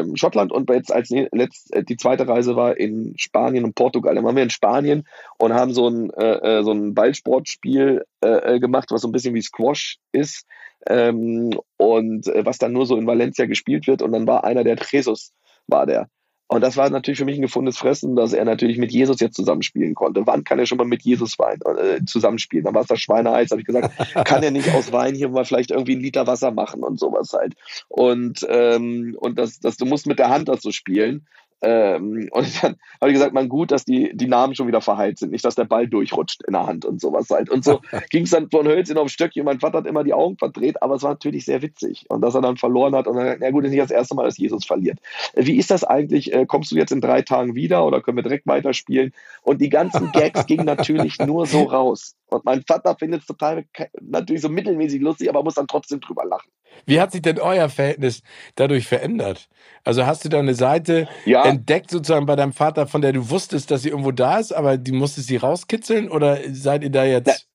ähm, 0.00 0.16
Schottland 0.16 0.52
und 0.52 0.68
jetzt 0.70 0.92
als 0.92 1.10
letzt, 1.10 1.74
äh, 1.74 1.82
die 1.82 1.96
zweite 1.96 2.28
Reise 2.28 2.56
war 2.56 2.76
in 2.76 3.14
Spanien 3.16 3.64
und 3.64 3.74
Portugal. 3.74 4.14
Dann 4.14 4.24
waren 4.24 4.36
wir 4.36 4.42
in 4.42 4.50
Spanien 4.50 5.06
und 5.38 5.54
haben 5.54 5.72
so 5.72 5.88
ein, 5.88 6.10
äh, 6.10 6.58
äh 6.58 6.62
so 6.62 6.72
ein 6.72 6.94
Ballsportspiel 6.94 8.04
äh, 8.22 8.56
äh, 8.56 8.60
gemacht, 8.60 8.90
was 8.90 9.02
so 9.02 9.08
ein 9.08 9.12
bisschen 9.12 9.34
wie 9.34 9.42
Squash 9.42 9.98
ist 10.12 10.46
ähm, 10.86 11.50
und 11.76 12.26
äh, 12.28 12.44
was 12.44 12.58
dann 12.58 12.72
nur 12.72 12.86
so 12.86 12.96
in 12.96 13.06
Valencia 13.06 13.46
gespielt 13.46 13.86
wird. 13.86 14.02
Und 14.02 14.12
dann 14.12 14.26
war 14.26 14.44
einer 14.44 14.64
der 14.64 14.76
Jesus, 14.90 15.32
war 15.66 15.86
der. 15.86 16.08
Und 16.50 16.62
das 16.62 16.78
war 16.78 16.88
natürlich 16.88 17.18
für 17.18 17.26
mich 17.26 17.36
ein 17.36 17.42
gefundenes 17.42 17.76
Fressen, 17.76 18.16
dass 18.16 18.32
er 18.32 18.46
natürlich 18.46 18.78
mit 18.78 18.90
Jesus 18.90 19.20
jetzt 19.20 19.36
zusammenspielen 19.36 19.94
konnte. 19.94 20.26
Wann 20.26 20.44
kann 20.44 20.58
er 20.58 20.64
schon 20.64 20.78
mal 20.78 20.86
mit 20.86 21.02
Jesus 21.02 21.38
Wein 21.38 21.60
äh, 21.76 22.02
zusammenspielen? 22.06 22.64
Dann 22.64 22.74
war 22.74 22.80
es 22.80 22.88
das 22.88 23.00
Schweineheiß, 23.00 23.50
habe 23.50 23.60
ich 23.60 23.66
gesagt, 23.66 23.92
kann 24.26 24.42
er 24.42 24.50
nicht 24.50 24.72
aus 24.72 24.90
Wein 24.90 25.14
hier 25.14 25.28
mal 25.28 25.44
vielleicht 25.44 25.70
irgendwie 25.70 25.92
einen 25.92 26.00
Liter 26.00 26.26
Wasser 26.26 26.50
machen 26.50 26.82
und 26.82 26.98
sowas 26.98 27.34
halt. 27.34 27.54
Und, 27.88 28.46
ähm, 28.48 29.14
und 29.20 29.38
das, 29.38 29.60
das, 29.60 29.76
du 29.76 29.84
musst 29.84 30.06
mit 30.06 30.18
der 30.18 30.30
Hand 30.30 30.48
das 30.48 30.62
so 30.62 30.70
spielen. 30.70 31.26
Ähm, 31.60 32.28
und 32.32 32.62
dann 32.62 32.76
habe 33.00 33.10
ich 33.10 33.14
gesagt, 33.14 33.34
man 33.34 33.48
gut, 33.48 33.70
dass 33.70 33.84
die, 33.84 34.10
die 34.14 34.26
Namen 34.26 34.54
schon 34.54 34.66
wieder 34.66 34.80
verheilt 34.80 35.18
sind, 35.18 35.32
nicht, 35.32 35.44
dass 35.44 35.54
der 35.54 35.64
Ball 35.64 35.86
durchrutscht 35.86 36.42
in 36.46 36.52
der 36.52 36.66
Hand 36.66 36.84
und 36.84 37.00
sowas 37.00 37.28
halt. 37.30 37.50
Und 37.50 37.64
so 37.64 37.80
ging 38.10 38.24
es 38.24 38.30
dann 38.30 38.50
von 38.50 38.66
Hölzchen 38.66 38.98
auf 38.98 39.08
Stöckchen. 39.08 39.44
Mein 39.44 39.60
Vater 39.60 39.78
hat 39.78 39.86
immer 39.86 40.04
die 40.04 40.14
Augen 40.14 40.36
verdreht, 40.36 40.82
aber 40.82 40.94
es 40.94 41.02
war 41.02 41.10
natürlich 41.10 41.44
sehr 41.44 41.62
witzig. 41.62 42.06
Und 42.08 42.20
dass 42.20 42.34
er 42.34 42.42
dann 42.42 42.56
verloren 42.56 42.94
hat 42.94 43.06
und 43.06 43.16
dann, 43.16 43.40
ja 43.40 43.50
gut, 43.50 43.64
ist 43.64 43.70
nicht 43.70 43.82
das 43.82 43.90
erste 43.90 44.14
Mal, 44.14 44.24
dass 44.24 44.38
Jesus 44.38 44.64
verliert. 44.64 44.98
Wie 45.34 45.56
ist 45.56 45.70
das 45.70 45.84
eigentlich? 45.84 46.32
Äh, 46.32 46.46
kommst 46.46 46.70
du 46.70 46.76
jetzt 46.76 46.92
in 46.92 47.00
drei 47.00 47.22
Tagen 47.22 47.54
wieder 47.54 47.84
oder 47.84 48.00
können 48.00 48.16
wir 48.16 48.22
direkt 48.22 48.46
weiterspielen? 48.46 49.12
Und 49.42 49.60
die 49.60 49.68
ganzen 49.68 50.12
Gags 50.12 50.46
gingen 50.46 50.66
natürlich 50.66 51.18
nur 51.18 51.46
so 51.46 51.64
raus. 51.64 52.14
Und 52.30 52.44
mein 52.44 52.62
Vater 52.62 52.94
findet 52.96 53.22
es 53.22 53.26
total 53.26 53.64
natürlich 54.00 54.42
so 54.42 54.48
mittelmäßig 54.48 55.00
lustig, 55.00 55.28
aber 55.28 55.42
muss 55.42 55.54
dann 55.54 55.66
trotzdem 55.66 56.00
drüber 56.00 56.24
lachen. 56.24 56.50
Wie 56.86 57.00
hat 57.00 57.12
sich 57.12 57.22
denn 57.22 57.38
euer 57.38 57.68
Verhältnis 57.68 58.22
dadurch 58.54 58.86
verändert? 58.86 59.48
Also 59.84 60.06
hast 60.06 60.24
du 60.24 60.28
da 60.28 60.38
eine 60.38 60.54
Seite 60.54 61.08
ja. 61.26 61.44
entdeckt 61.44 61.90
sozusagen 61.90 62.26
bei 62.26 62.36
deinem 62.36 62.52
Vater, 62.52 62.86
von 62.86 63.02
der 63.02 63.12
du 63.12 63.30
wusstest, 63.30 63.70
dass 63.70 63.82
sie 63.82 63.90
irgendwo 63.90 64.12
da 64.12 64.38
ist, 64.38 64.52
aber 64.52 64.78
die 64.78 64.92
musstest 64.92 65.28
sie 65.28 65.36
rauskitzeln 65.36 66.10
oder 66.10 66.38
seid 66.50 66.82
ihr 66.82 66.90
da 66.90 67.04
jetzt? 67.04 67.48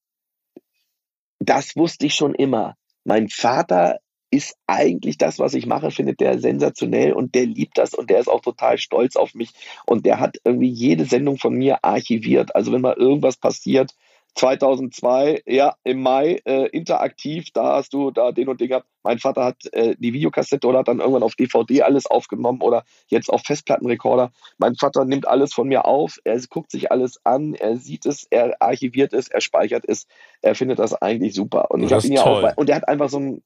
Das 1.40 1.76
wusste 1.76 2.06
ich 2.06 2.16
schon 2.16 2.36
immer. 2.36 2.76
Mein 3.04 3.28
Vater 3.28 3.98
ist 4.34 4.56
eigentlich 4.66 5.20
das, 5.20 5.38
was 5.38 5.54
ich 5.54 5.68
mache, 5.68 5.92
findet 5.92 6.20
der 6.20 6.40
sensationell 6.40 7.14
und 7.14 7.36
der 7.36 7.46
liebt 7.46 7.78
das 7.78 7.94
und 7.94 8.10
der 8.10 8.20
ist 8.20 8.28
auch 8.28 8.42
total 8.42 8.80
stolz 8.80 9.16
auf 9.16 9.36
mich 9.36 9.52
und 9.86 10.08
der 10.08 10.20
hat 10.20 10.38
irgendwie 10.44 10.70
jede 10.70 11.06
Sendung 11.06 11.38
von 11.38 11.54
mir 11.54 11.84
archiviert. 11.84 12.56
Also 12.56 12.72
wenn 12.72 12.82
mal 12.82 12.96
irgendwas 12.96 13.38
passiert, 13.38 13.92
2002, 14.36 15.44
ja, 15.46 15.76
im 15.84 16.02
Mai, 16.02 16.42
äh, 16.46 16.68
interaktiv, 16.70 17.50
da 17.54 17.76
hast 17.76 17.94
du 17.94 18.12
da 18.12 18.32
den 18.32 18.50
und 18.50 18.60
den 18.60 18.70
gehabt. 18.70 18.88
Mein 19.04 19.20
Vater 19.20 19.44
hat 19.44 19.72
äh, 19.74 19.96
die 20.00 20.14
Videokassette 20.14 20.66
oder 20.68 20.80
hat 20.80 20.88
dann 20.88 21.00
irgendwann 21.00 21.24
auf 21.24 21.36
DVD 21.36 21.84
alles 21.84 22.08
aufgenommen 22.08 22.62
oder 22.62 22.84
jetzt 23.08 23.30
auf 23.30 23.42
Festplattenrekorder. 23.42 24.32
Mein 24.58 24.76
Vater 24.76 25.06
nimmt 25.06 25.28
alles 25.28 25.54
von 25.54 25.68
mir 25.68 25.86
auf, 25.86 26.18
er 26.24 26.40
guckt 26.50 26.72
sich 26.72 26.92
alles 26.92 27.20
an, 27.24 27.54
er 27.54 27.78
sieht 27.78 28.06
es, 28.06 28.26
er 28.30 28.60
archiviert 28.60 29.14
es, 29.14 29.28
er 29.28 29.42
speichert 29.42 29.84
es, 29.88 30.08
er 30.42 30.56
findet 30.56 30.80
das 30.80 30.94
eigentlich 30.94 31.36
super. 31.36 31.70
Und 31.70 31.84
ich 31.84 31.94
habe 31.94 32.06
ihn 32.06 32.14
ja 32.14 32.24
auch, 32.24 32.58
und 32.58 32.70
er 32.70 32.78
hat 32.78 32.88
einfach 32.88 33.10
so 33.10 33.20
ein, 33.20 33.44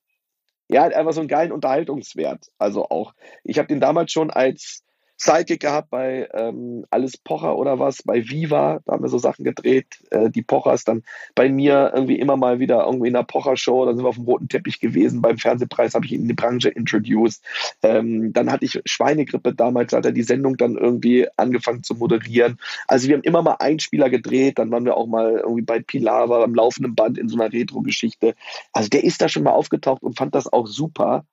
ja, 0.70 0.84
einfach 0.84 1.14
so 1.14 1.22
einen 1.22 1.30
geilen 1.30 1.52
Unterhaltungswert. 1.52 2.48
Also 2.58 2.86
auch, 2.90 3.14
ich 3.44 3.58
habe 3.58 3.68
den 3.68 3.80
damals 3.80 4.12
schon 4.12 4.30
als 4.30 4.84
Sidekick 5.18 5.62
gehabt 5.62 5.90
bei 5.90 6.30
ähm, 6.34 6.86
Alles 6.92 7.18
Pocher 7.18 7.58
oder 7.58 7.80
was, 7.80 8.04
bei 8.04 8.28
Viva, 8.30 8.80
da 8.86 8.94
haben 8.94 9.04
wir 9.04 9.10
so 9.10 9.18
Sachen 9.18 9.44
gedreht, 9.44 10.04
äh, 10.12 10.30
die 10.30 10.44
Pochers, 10.44 10.84
dann 10.84 11.04
bei 11.34 11.50
mir 11.50 11.92
irgendwie 11.94 12.20
immer 12.20 12.38
mal 12.38 12.60
wieder 12.60 12.86
irgendwie 12.86 13.08
in 13.08 13.14
der 13.14 13.24
Pocher-Show, 13.24 13.86
da 13.86 13.94
sind 13.94 14.04
wir 14.04 14.10
auf 14.10 14.16
dem 14.16 14.26
roten 14.26 14.48
Teppich 14.48 14.80
gewesen, 14.80 15.22
beim 15.22 15.40
Fernsehpreis 15.40 15.96
habe 15.96 16.06
ich 16.06 16.12
ihn 16.12 16.22
in 16.22 16.28
die 16.28 16.36
Branche 16.36 16.70
introduced. 16.70 17.44
Ähm, 17.82 18.32
dann 18.32 18.52
hatte 18.52 18.66
ich 18.66 18.80
Schweinegrippe 18.86 19.56
damals, 19.56 19.92
hat 19.94 20.06
er 20.06 20.12
die 20.12 20.24
Sendung 20.24 20.56
dann 20.56 20.78
irgendwie 20.78 21.28
angefangen 21.36 21.82
zu 21.82 21.96
moderieren. 21.96 22.60
Also 22.88 23.08
wir 23.08 23.16
haben 23.16 23.24
immer 23.24 23.42
mal 23.42 23.56
Einspieler 23.60 24.12
gedreht, 24.12 24.60
dann 24.60 24.70
waren 24.70 24.86
wir 24.86 24.96
auch 24.96 25.08
mal 25.08 25.42
irgendwie 25.44 25.64
bei 25.64 25.80
Pilava 25.80 26.44
am 26.44 26.54
laufenden 26.54 26.94
Band 26.94 27.18
in 27.18 27.28
so 27.28 27.40
einer 27.40 27.52
Retro-Geschichte. 27.52 28.36
Also 28.72 28.90
der 28.90 29.04
ist 29.04 29.22
da 29.22 29.30
schon 29.30 29.44
mal 29.44 29.52
aufgetaucht 29.52 30.04
und 30.04 30.16
fand 30.16 30.36
das 30.36 30.52
auch 30.52 30.68
super. 30.68 31.26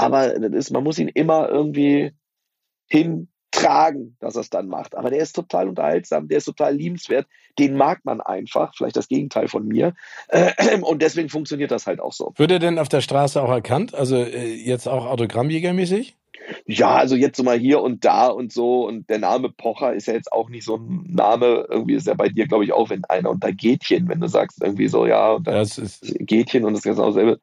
Aber 0.00 0.28
das 0.28 0.52
ist, 0.52 0.70
man 0.70 0.82
muss 0.82 0.98
ihn 0.98 1.08
immer 1.08 1.50
irgendwie 1.50 2.12
hintragen, 2.86 4.16
dass 4.18 4.34
er 4.34 4.40
es 4.40 4.48
dann 4.48 4.66
macht. 4.66 4.96
Aber 4.96 5.10
der 5.10 5.20
ist 5.20 5.34
total 5.34 5.68
unterhaltsam, 5.68 6.26
der 6.26 6.38
ist 6.38 6.46
total 6.46 6.74
liebenswert. 6.74 7.26
Den 7.58 7.76
mag 7.76 8.00
man 8.04 8.22
einfach, 8.22 8.72
vielleicht 8.74 8.96
das 8.96 9.08
Gegenteil 9.08 9.48
von 9.48 9.66
mir. 9.66 9.92
Und 10.80 11.02
deswegen 11.02 11.28
funktioniert 11.28 11.70
das 11.70 11.86
halt 11.86 12.00
auch 12.00 12.14
so. 12.14 12.32
Wird 12.36 12.50
er 12.50 12.58
denn 12.58 12.78
auf 12.78 12.88
der 12.88 13.02
Straße 13.02 13.42
auch 13.42 13.50
erkannt? 13.50 13.94
Also 13.94 14.16
äh, 14.16 14.54
jetzt 14.54 14.88
auch 14.88 15.04
Autogrammjägermäßig? 15.04 16.16
Ja, 16.64 16.96
also 16.96 17.14
jetzt 17.14 17.36
so 17.36 17.42
mal 17.42 17.58
hier 17.58 17.82
und 17.82 18.06
da 18.06 18.28
und 18.28 18.54
so. 18.54 18.86
Und 18.86 19.10
der 19.10 19.18
Name 19.18 19.50
Pocher 19.50 19.92
ist 19.92 20.06
ja 20.06 20.14
jetzt 20.14 20.32
auch 20.32 20.48
nicht 20.48 20.64
so 20.64 20.76
ein 20.76 21.04
Name. 21.08 21.66
Irgendwie 21.68 21.94
ist 21.94 22.06
ja 22.06 22.14
bei 22.14 22.30
dir, 22.30 22.46
glaube 22.46 22.64
ich, 22.64 22.72
auch, 22.72 22.88
wenn 22.88 23.04
einer 23.04 23.28
unter 23.28 23.52
Gätchen, 23.52 24.08
wenn 24.08 24.20
du 24.20 24.28
sagst 24.28 24.62
irgendwie 24.62 24.88
so, 24.88 25.06
ja, 25.06 25.32
und 25.32 25.46
das 25.46 25.76
ist 25.76 26.02
Gätchen 26.20 26.64
und 26.64 26.72
das 26.72 26.80
ist 26.80 26.84
genau 26.84 27.08
dasselbe 27.08 27.38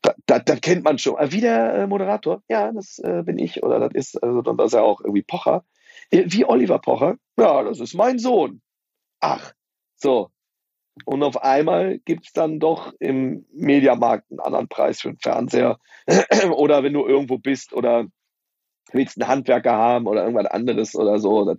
da, 0.00 0.14
da, 0.26 0.38
da 0.38 0.56
kennt 0.56 0.84
man 0.84 0.98
schon. 0.98 1.16
Wie 1.30 1.40
der 1.40 1.74
äh, 1.74 1.86
Moderator? 1.86 2.42
Ja, 2.48 2.72
das 2.72 2.98
äh, 2.98 3.22
bin 3.24 3.38
ich. 3.38 3.62
Oder 3.62 3.80
das 3.80 3.92
ist, 3.94 4.22
also 4.22 4.42
dann 4.42 4.58
ist 4.58 4.72
er 4.72 4.84
auch 4.84 5.00
irgendwie 5.00 5.22
Pocher. 5.22 5.64
Äh, 6.10 6.24
wie 6.26 6.44
Oliver 6.44 6.78
Pocher? 6.78 7.16
Ja, 7.36 7.62
das 7.62 7.80
ist 7.80 7.94
mein 7.94 8.18
Sohn. 8.18 8.62
Ach, 9.20 9.52
so. 9.96 10.30
Und 11.04 11.22
auf 11.22 11.42
einmal 11.42 11.98
gibt 12.00 12.26
es 12.26 12.32
dann 12.32 12.58
doch 12.60 12.92
im 12.98 13.46
Mediamarkt 13.52 14.30
einen 14.30 14.40
anderen 14.40 14.68
Preis 14.68 15.00
für 15.00 15.08
den 15.08 15.18
Fernseher. 15.18 15.78
oder 16.56 16.82
wenn 16.82 16.92
du 16.92 17.06
irgendwo 17.06 17.38
bist 17.38 17.72
oder 17.72 18.06
willst 18.92 19.20
einen 19.20 19.28
Handwerker 19.28 19.72
haben 19.72 20.06
oder 20.06 20.22
irgendwas 20.22 20.46
anderes 20.46 20.94
oder 20.94 21.18
so. 21.18 21.54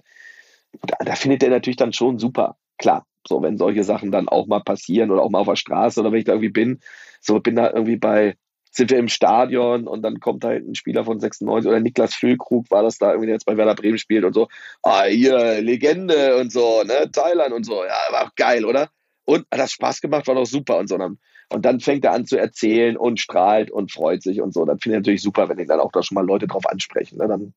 da, 0.82 0.96
da 1.00 1.16
findet 1.16 1.42
der 1.42 1.50
natürlich 1.50 1.78
dann 1.78 1.94
schon 1.94 2.20
super. 2.20 2.58
Klar, 2.78 3.06
so 3.28 3.42
wenn 3.42 3.58
solche 3.58 3.84
Sachen 3.84 4.12
dann 4.12 4.28
auch 4.28 4.48
mal 4.48 4.62
passieren 4.62 5.12
oder 5.12 5.22
auch 5.22 5.30
mal 5.30 5.40
auf 5.40 5.48
der 5.48 5.56
Straße 5.56 6.00
oder 6.00 6.12
wenn 6.12 6.20
ich 6.20 6.26
da 6.26 6.34
irgendwie 6.34 6.50
bin, 6.50 6.80
so 7.22 7.40
bin 7.40 7.56
da 7.56 7.72
irgendwie 7.72 7.98
bei, 7.98 8.36
sind 8.72 8.90
wir 8.90 8.98
im 8.98 9.08
Stadion 9.08 9.88
und 9.88 10.02
dann 10.02 10.20
kommt 10.20 10.44
halt 10.44 10.68
ein 10.68 10.76
Spieler 10.76 11.06
von 11.06 11.20
96 11.20 11.70
oder 11.70 11.80
Niklas 11.80 12.16
Füllkrug 12.16 12.70
war 12.72 12.84
das 12.84 12.98
da 12.98 13.12
irgendwie, 13.12 13.28
der 13.28 13.36
jetzt 13.36 13.46
bei 13.46 13.58
Werder 13.58 13.76
Bremen 13.76 13.98
spielt 13.98 14.26
und 14.26 14.34
so, 14.34 14.48
ah, 14.82 15.04
hier, 15.04 15.62
Legende 15.62 16.38
und 16.38 16.52
so, 16.52 16.84
ne, 16.84 17.10
Thailand 17.12 17.54
und 17.54 17.66
so, 17.66 17.84
ja, 17.84 17.98
war 18.12 18.26
auch 18.26 18.36
geil, 18.36 18.66
oder? 18.66 18.90
Und 19.26 19.46
hat 19.52 19.60
das 19.60 19.72
Spaß 19.72 20.02
gemacht, 20.02 20.28
war 20.28 20.36
doch 20.36 20.46
super 20.46 20.78
und 20.78 20.90
so. 20.90 20.96
Und 20.96 21.66
dann 21.66 21.80
fängt 21.80 22.04
er 22.04 22.14
an 22.14 22.26
zu 22.26 22.38
erzählen 22.38 22.98
und 22.98 23.20
strahlt 23.20 23.72
und 23.72 23.92
freut 23.92 24.24
sich 24.24 24.42
und 24.42 24.54
so. 24.54 24.66
Dann 24.66 24.80
finde 24.80 24.98
ich 24.98 25.02
natürlich 25.02 25.22
super, 25.22 25.48
wenn 25.48 25.60
ihn 25.60 25.68
dann 25.68 25.80
auch 25.80 25.92
da 25.92 26.04
schon 26.04 26.16
mal 26.16 26.26
Leute 26.26 26.48
drauf 26.48 26.66
ansprechen. 26.68 27.20
Ne? 27.20 27.28
Dann 27.28 27.54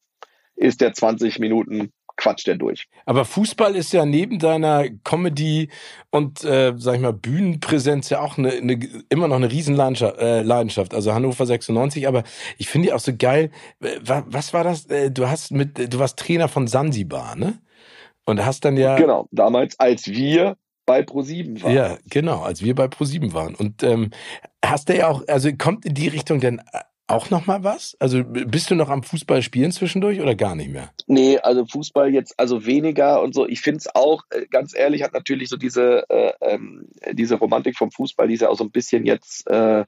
ist 0.54 0.80
der 0.80 0.92
20 0.92 1.38
Minuten 1.38 1.92
quatscht 2.16 2.48
er 2.48 2.56
durch. 2.56 2.88
Aber 3.04 3.24
Fußball 3.24 3.76
ist 3.76 3.92
ja 3.92 4.04
neben 4.04 4.38
deiner 4.38 4.88
Comedy 5.04 5.68
und, 6.10 6.44
äh, 6.44 6.74
sag 6.76 6.96
ich 6.96 7.00
mal, 7.00 7.12
Bühnenpräsenz 7.12 8.10
ja 8.10 8.20
auch 8.20 8.38
eine, 8.38 8.52
eine, 8.52 8.78
immer 9.08 9.28
noch 9.28 9.36
eine 9.36 9.50
Riesenleidenschaft. 9.50 10.18
Äh, 10.18 10.42
Leidenschaft. 10.42 10.94
Also 10.94 11.12
Hannover 11.12 11.46
96, 11.46 12.08
aber 12.08 12.24
ich 12.58 12.68
finde 12.68 12.88
die 12.88 12.92
auch 12.92 13.00
so 13.00 13.12
geil. 13.16 13.50
Was, 13.80 14.24
was 14.26 14.52
war 14.52 14.64
das? 14.64 14.86
Äh, 14.86 15.10
du 15.10 15.28
hast 15.28 15.52
mit, 15.52 15.92
du 15.92 15.98
warst 15.98 16.18
Trainer 16.18 16.48
von 16.48 16.66
Sansibar, 16.66 17.36
ne? 17.36 17.58
Und 18.24 18.44
hast 18.44 18.64
dann 18.64 18.76
ja. 18.76 18.96
Genau, 18.96 19.28
damals, 19.30 19.78
als 19.78 20.06
wir 20.08 20.56
bei 20.84 21.00
Pro7 21.00 21.62
waren. 21.62 21.72
Ja, 21.72 21.98
genau, 22.08 22.42
als 22.42 22.62
wir 22.62 22.74
bei 22.74 22.86
Pro7 22.86 23.32
waren. 23.34 23.54
Und 23.54 23.82
ähm, 23.82 24.10
hast 24.64 24.88
du 24.88 24.96
ja 24.96 25.08
auch, 25.08 25.22
also 25.28 25.50
kommt 25.56 25.84
in 25.84 25.94
die 25.94 26.08
Richtung 26.08 26.40
denn 26.40 26.60
auch 27.06 27.30
noch 27.30 27.46
mal 27.46 27.62
was? 27.62 27.96
Also 28.00 28.24
bist 28.24 28.70
du 28.70 28.74
noch 28.74 28.88
am 28.88 29.02
Fußball 29.02 29.42
spielen 29.42 29.70
zwischendurch 29.70 30.20
oder 30.20 30.34
gar 30.34 30.56
nicht 30.56 30.70
mehr? 30.70 30.90
Nee, 31.06 31.38
also 31.38 31.64
Fußball 31.64 32.12
jetzt 32.12 32.38
also 32.38 32.66
weniger 32.66 33.22
und 33.22 33.34
so. 33.34 33.46
Ich 33.46 33.60
finde 33.60 33.78
es 33.78 33.94
auch, 33.94 34.24
äh, 34.30 34.46
ganz 34.46 34.74
ehrlich, 34.76 35.02
hat 35.02 35.12
natürlich 35.12 35.48
so 35.48 35.56
diese, 35.56 36.08
äh, 36.08 36.32
ähm, 36.40 36.88
diese 37.12 37.36
Romantik 37.36 37.76
vom 37.76 37.90
Fußball, 37.90 38.28
die 38.28 38.34
ist 38.34 38.40
ja 38.40 38.48
auch 38.48 38.58
so 38.58 38.64
ein 38.64 38.72
bisschen 38.72 39.06
jetzt 39.06 39.48
äh, 39.48 39.84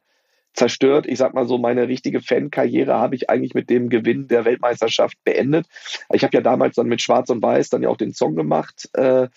zerstört. 0.54 1.06
Ich 1.06 1.18
sag 1.18 1.34
mal 1.34 1.46
so, 1.46 1.58
meine 1.58 1.88
richtige 1.88 2.20
Fankarriere 2.20 2.94
habe 2.94 3.14
ich 3.14 3.30
eigentlich 3.30 3.54
mit 3.54 3.70
dem 3.70 3.88
Gewinn 3.88 4.28
der 4.28 4.44
Weltmeisterschaft 4.44 5.16
beendet. 5.24 5.66
Ich 6.12 6.24
habe 6.24 6.36
ja 6.36 6.40
damals 6.40 6.76
dann 6.76 6.88
mit 6.88 7.02
Schwarz 7.02 7.30
und 7.30 7.42
Weiß 7.42 7.70
dann 7.70 7.82
ja 7.82 7.88
auch 7.88 7.96
den 7.96 8.14
Song 8.14 8.34
gemacht, 8.36 8.88
äh, 8.94 9.28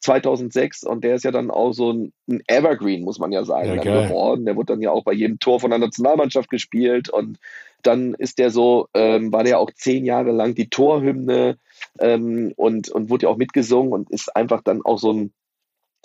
2006, 0.00 0.84
und 0.84 1.04
der 1.04 1.14
ist 1.14 1.24
ja 1.24 1.30
dann 1.30 1.50
auch 1.50 1.72
so 1.72 1.92
ein, 1.92 2.12
ein 2.28 2.42
Evergreen, 2.46 3.04
muss 3.04 3.18
man 3.18 3.32
ja 3.32 3.44
sagen, 3.44 3.74
ja, 3.74 3.82
geworden. 3.82 4.44
Der 4.46 4.56
wurde 4.56 4.72
dann 4.72 4.82
ja 4.82 4.90
auch 4.90 5.04
bei 5.04 5.12
jedem 5.12 5.38
Tor 5.38 5.60
von 5.60 5.70
der 5.70 5.78
Nationalmannschaft 5.78 6.50
gespielt 6.50 7.08
und 7.10 7.38
dann 7.82 8.14
ist 8.14 8.38
der 8.38 8.50
so, 8.50 8.88
ähm, 8.94 9.32
war 9.32 9.44
der 9.44 9.58
auch 9.58 9.70
zehn 9.74 10.04
Jahre 10.04 10.32
lang 10.32 10.54
die 10.54 10.68
Torhymne 10.68 11.56
ähm, 11.98 12.52
und, 12.56 12.88
und 12.90 13.10
wurde 13.10 13.26
ja 13.26 13.32
auch 13.32 13.36
mitgesungen 13.36 13.92
und 13.92 14.10
ist 14.10 14.34
einfach 14.36 14.62
dann 14.62 14.82
auch 14.82 14.98
so 14.98 15.12
ein 15.12 15.32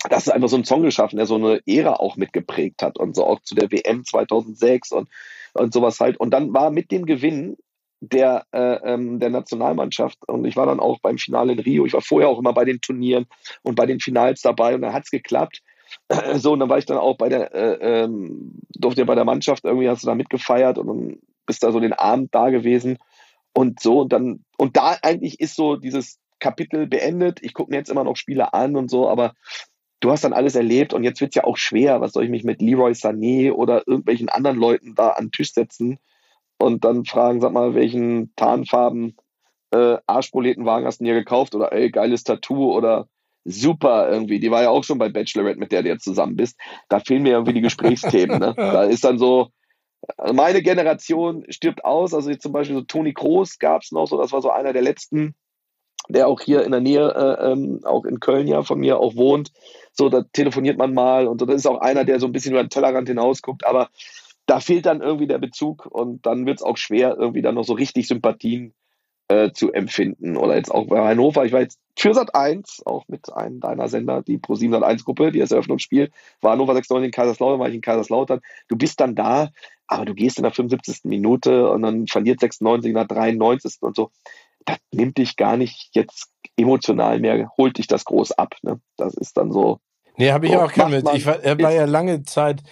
das 0.08 0.26
ist 0.26 0.32
einfach 0.32 0.48
so 0.48 0.56
ein 0.56 0.64
Song 0.64 0.82
geschaffen, 0.82 1.16
der 1.16 1.26
so 1.26 1.36
eine 1.36 1.60
Ära 1.66 1.94
auch 1.94 2.16
mitgeprägt 2.16 2.82
hat 2.82 2.98
und 2.98 3.16
so 3.16 3.24
auch 3.24 3.40
zu 3.40 3.54
der 3.54 3.70
WM 3.70 4.04
2006 4.04 4.92
und, 4.92 5.08
und 5.54 5.72
sowas 5.72 5.98
halt. 6.00 6.18
Und 6.18 6.30
dann 6.30 6.52
war 6.54 6.70
mit 6.70 6.90
dem 6.90 7.06
Gewinn 7.06 7.56
der, 8.08 8.46
äh, 8.52 8.78
ähm, 8.84 9.18
der 9.20 9.30
Nationalmannschaft 9.30 10.18
und 10.28 10.44
ich 10.44 10.56
war 10.56 10.66
dann 10.66 10.80
auch 10.80 11.00
beim 11.00 11.18
Finale 11.18 11.52
in 11.52 11.58
Rio, 11.58 11.86
ich 11.86 11.92
war 11.92 12.00
vorher 12.00 12.28
auch 12.28 12.38
immer 12.38 12.52
bei 12.52 12.64
den 12.64 12.80
Turnieren 12.80 13.26
und 13.62 13.74
bei 13.74 13.86
den 13.86 14.00
Finals 14.00 14.40
dabei 14.42 14.74
und 14.74 14.82
dann 14.82 14.92
hat 14.92 15.04
es 15.04 15.10
geklappt. 15.10 15.62
So, 16.34 16.52
und 16.52 16.60
dann 16.60 16.68
war 16.68 16.78
ich 16.78 16.86
dann 16.86 16.98
auch 16.98 17.16
bei 17.16 17.28
der, 17.28 17.54
äh, 17.54 18.02
ähm, 18.04 18.60
durfte 18.70 19.02
ja 19.02 19.04
bei 19.04 19.14
der 19.14 19.24
Mannschaft, 19.24 19.64
irgendwie 19.64 19.88
hast 19.88 20.02
du 20.02 20.08
da 20.08 20.14
mitgefeiert 20.14 20.78
und 20.78 20.86
dann 20.88 21.18
bist 21.46 21.62
da 21.62 21.70
so 21.70 21.80
den 21.80 21.92
Abend 21.92 22.34
da 22.34 22.50
gewesen 22.50 22.98
und 23.54 23.80
so 23.80 24.00
und 24.00 24.12
dann, 24.12 24.44
und 24.58 24.76
da 24.76 24.96
eigentlich 25.02 25.40
ist 25.40 25.54
so 25.54 25.76
dieses 25.76 26.18
Kapitel 26.40 26.86
beendet. 26.86 27.38
Ich 27.42 27.54
gucke 27.54 27.70
mir 27.70 27.78
jetzt 27.78 27.88
immer 27.88 28.04
noch 28.04 28.16
Spiele 28.16 28.52
an 28.52 28.76
und 28.76 28.90
so, 28.90 29.08
aber 29.08 29.32
du 30.00 30.10
hast 30.10 30.24
dann 30.24 30.32
alles 30.32 30.54
erlebt 30.54 30.92
und 30.92 31.04
jetzt 31.04 31.20
wird 31.20 31.30
es 31.30 31.36
ja 31.36 31.44
auch 31.44 31.56
schwer. 31.56 32.00
Was 32.00 32.12
soll 32.12 32.24
ich 32.24 32.30
mich 32.30 32.44
mit 32.44 32.60
Leroy 32.60 32.92
Sané 32.92 33.52
oder 33.52 33.86
irgendwelchen 33.86 34.28
anderen 34.28 34.58
Leuten 34.58 34.94
da 34.94 35.10
an 35.10 35.26
den 35.26 35.32
Tisch 35.32 35.52
setzen 35.52 35.98
und 36.58 36.84
dann 36.84 37.04
fragen, 37.04 37.40
sag 37.40 37.52
mal, 37.52 37.74
welchen 37.74 38.34
Tarnfarben 38.36 39.16
äh, 39.72 39.98
Arschproletenwagen 40.06 40.86
hast 40.86 41.00
du 41.00 41.04
dir 41.04 41.14
gekauft 41.14 41.54
oder 41.54 41.72
ey, 41.72 41.90
geiles 41.90 42.24
Tattoo 42.24 42.72
oder 42.72 43.08
super 43.44 44.10
irgendwie. 44.10 44.40
Die 44.40 44.50
war 44.50 44.62
ja 44.62 44.70
auch 44.70 44.84
schon 44.84 44.98
bei 44.98 45.08
Bachelorette, 45.08 45.58
mit 45.58 45.72
der 45.72 45.82
du 45.82 45.88
jetzt 45.88 46.04
zusammen 46.04 46.36
bist. 46.36 46.58
Da 46.88 47.00
fehlen 47.00 47.22
mir 47.22 47.32
irgendwie 47.32 47.52
die 47.52 47.60
Gesprächsthemen. 47.60 48.38
Ne? 48.40 48.54
Da 48.56 48.84
ist 48.84 49.04
dann 49.04 49.18
so, 49.18 49.48
meine 50.32 50.62
Generation 50.62 51.44
stirbt 51.48 51.84
aus. 51.84 52.14
Also 52.14 52.34
zum 52.34 52.52
Beispiel 52.52 52.76
so 52.76 52.82
Toni 52.82 53.12
Kroos 53.12 53.58
gab 53.58 53.82
es 53.82 53.92
noch 53.92 54.06
so, 54.06 54.18
das 54.18 54.32
war 54.32 54.42
so 54.42 54.50
einer 54.50 54.72
der 54.72 54.82
letzten, 54.82 55.34
der 56.08 56.28
auch 56.28 56.40
hier 56.40 56.64
in 56.64 56.72
der 56.72 56.80
Nähe, 56.80 57.14
äh, 57.14 57.52
ähm, 57.52 57.80
auch 57.84 58.04
in 58.04 58.20
Köln 58.20 58.46
ja 58.46 58.62
von 58.62 58.78
mir 58.78 58.98
auch 58.98 59.16
wohnt. 59.16 59.52
So, 59.92 60.08
da 60.08 60.22
telefoniert 60.32 60.78
man 60.78 60.94
mal 60.94 61.26
und 61.26 61.40
so. 61.40 61.46
Das 61.46 61.56
ist 61.56 61.66
auch 61.66 61.80
einer, 61.80 62.04
der 62.04 62.20
so 62.20 62.26
ein 62.26 62.32
bisschen 62.32 62.52
über 62.52 62.62
den 62.62 62.70
Tellerrand 62.70 63.08
hinausguckt, 63.08 63.64
aber 63.64 63.88
da 64.46 64.60
fehlt 64.60 64.86
dann 64.86 65.00
irgendwie 65.00 65.26
der 65.26 65.38
Bezug 65.38 65.86
und 65.86 66.24
dann 66.26 66.46
wird 66.46 66.58
es 66.58 66.62
auch 66.62 66.76
schwer, 66.76 67.16
irgendwie 67.18 67.42
dann 67.42 67.56
noch 67.56 67.64
so 67.64 67.74
richtig 67.74 68.08
Sympathien 68.08 68.74
äh, 69.28 69.50
zu 69.52 69.72
empfinden. 69.72 70.36
Oder 70.36 70.56
jetzt 70.56 70.70
auch 70.70 70.86
bei 70.86 71.00
Hannover, 71.00 71.44
ich 71.44 71.52
war 71.52 71.60
jetzt 71.60 71.78
für 71.98 72.14
Sat 72.14 72.34
1, 72.34 72.82
auch 72.86 73.04
mit 73.08 73.32
einem 73.32 73.60
deiner 73.60 73.88
Sender, 73.88 74.22
die 74.22 74.38
Pro 74.38 74.54
7 74.54 74.72
Sat 74.72 74.82
1 74.82 75.04
Gruppe, 75.04 75.32
die 75.32 75.40
das 75.40 75.50
Eröffnungsspiel, 75.50 76.10
war 76.40 76.52
Hannover 76.52 76.74
96 76.74 77.06
in 77.06 77.12
Kaiserslautern, 77.12 77.60
war 77.60 77.68
ich 77.68 77.74
in 77.74 77.80
Kaiserslautern. 77.80 78.40
Du 78.68 78.76
bist 78.76 79.00
dann 79.00 79.14
da, 79.14 79.50
aber 79.86 80.04
du 80.04 80.14
gehst 80.14 80.38
in 80.38 80.44
der 80.44 80.52
75. 80.52 81.00
Minute 81.04 81.70
und 81.70 81.82
dann 81.82 82.06
verliert 82.06 82.40
96 82.40 82.90
in 82.90 82.94
der 82.94 83.06
93. 83.06 83.78
und 83.80 83.96
so 83.96 84.10
das 84.66 84.78
nimmt 84.92 85.16
dich 85.16 85.36
gar 85.36 85.56
nicht 85.56 85.90
jetzt 85.92 86.28
emotional 86.56 87.20
mehr, 87.20 87.50
holt 87.56 87.78
dich 87.78 87.86
das 87.86 88.04
groß 88.04 88.32
ab. 88.32 88.54
Ne? 88.62 88.80
Das 88.96 89.14
ist 89.14 89.36
dann 89.36 89.52
so. 89.52 89.78
Nee, 90.16 90.32
habe 90.32 90.46
ich 90.46 90.52
so, 90.52 90.60
auch 90.60 90.72
keinen 90.72 90.90
mit. 90.90 91.14
Ich 91.14 91.26
war, 91.26 91.42
war 91.42 91.72
ja 91.72 91.84
lange 91.84 92.22
Zeit 92.24 92.62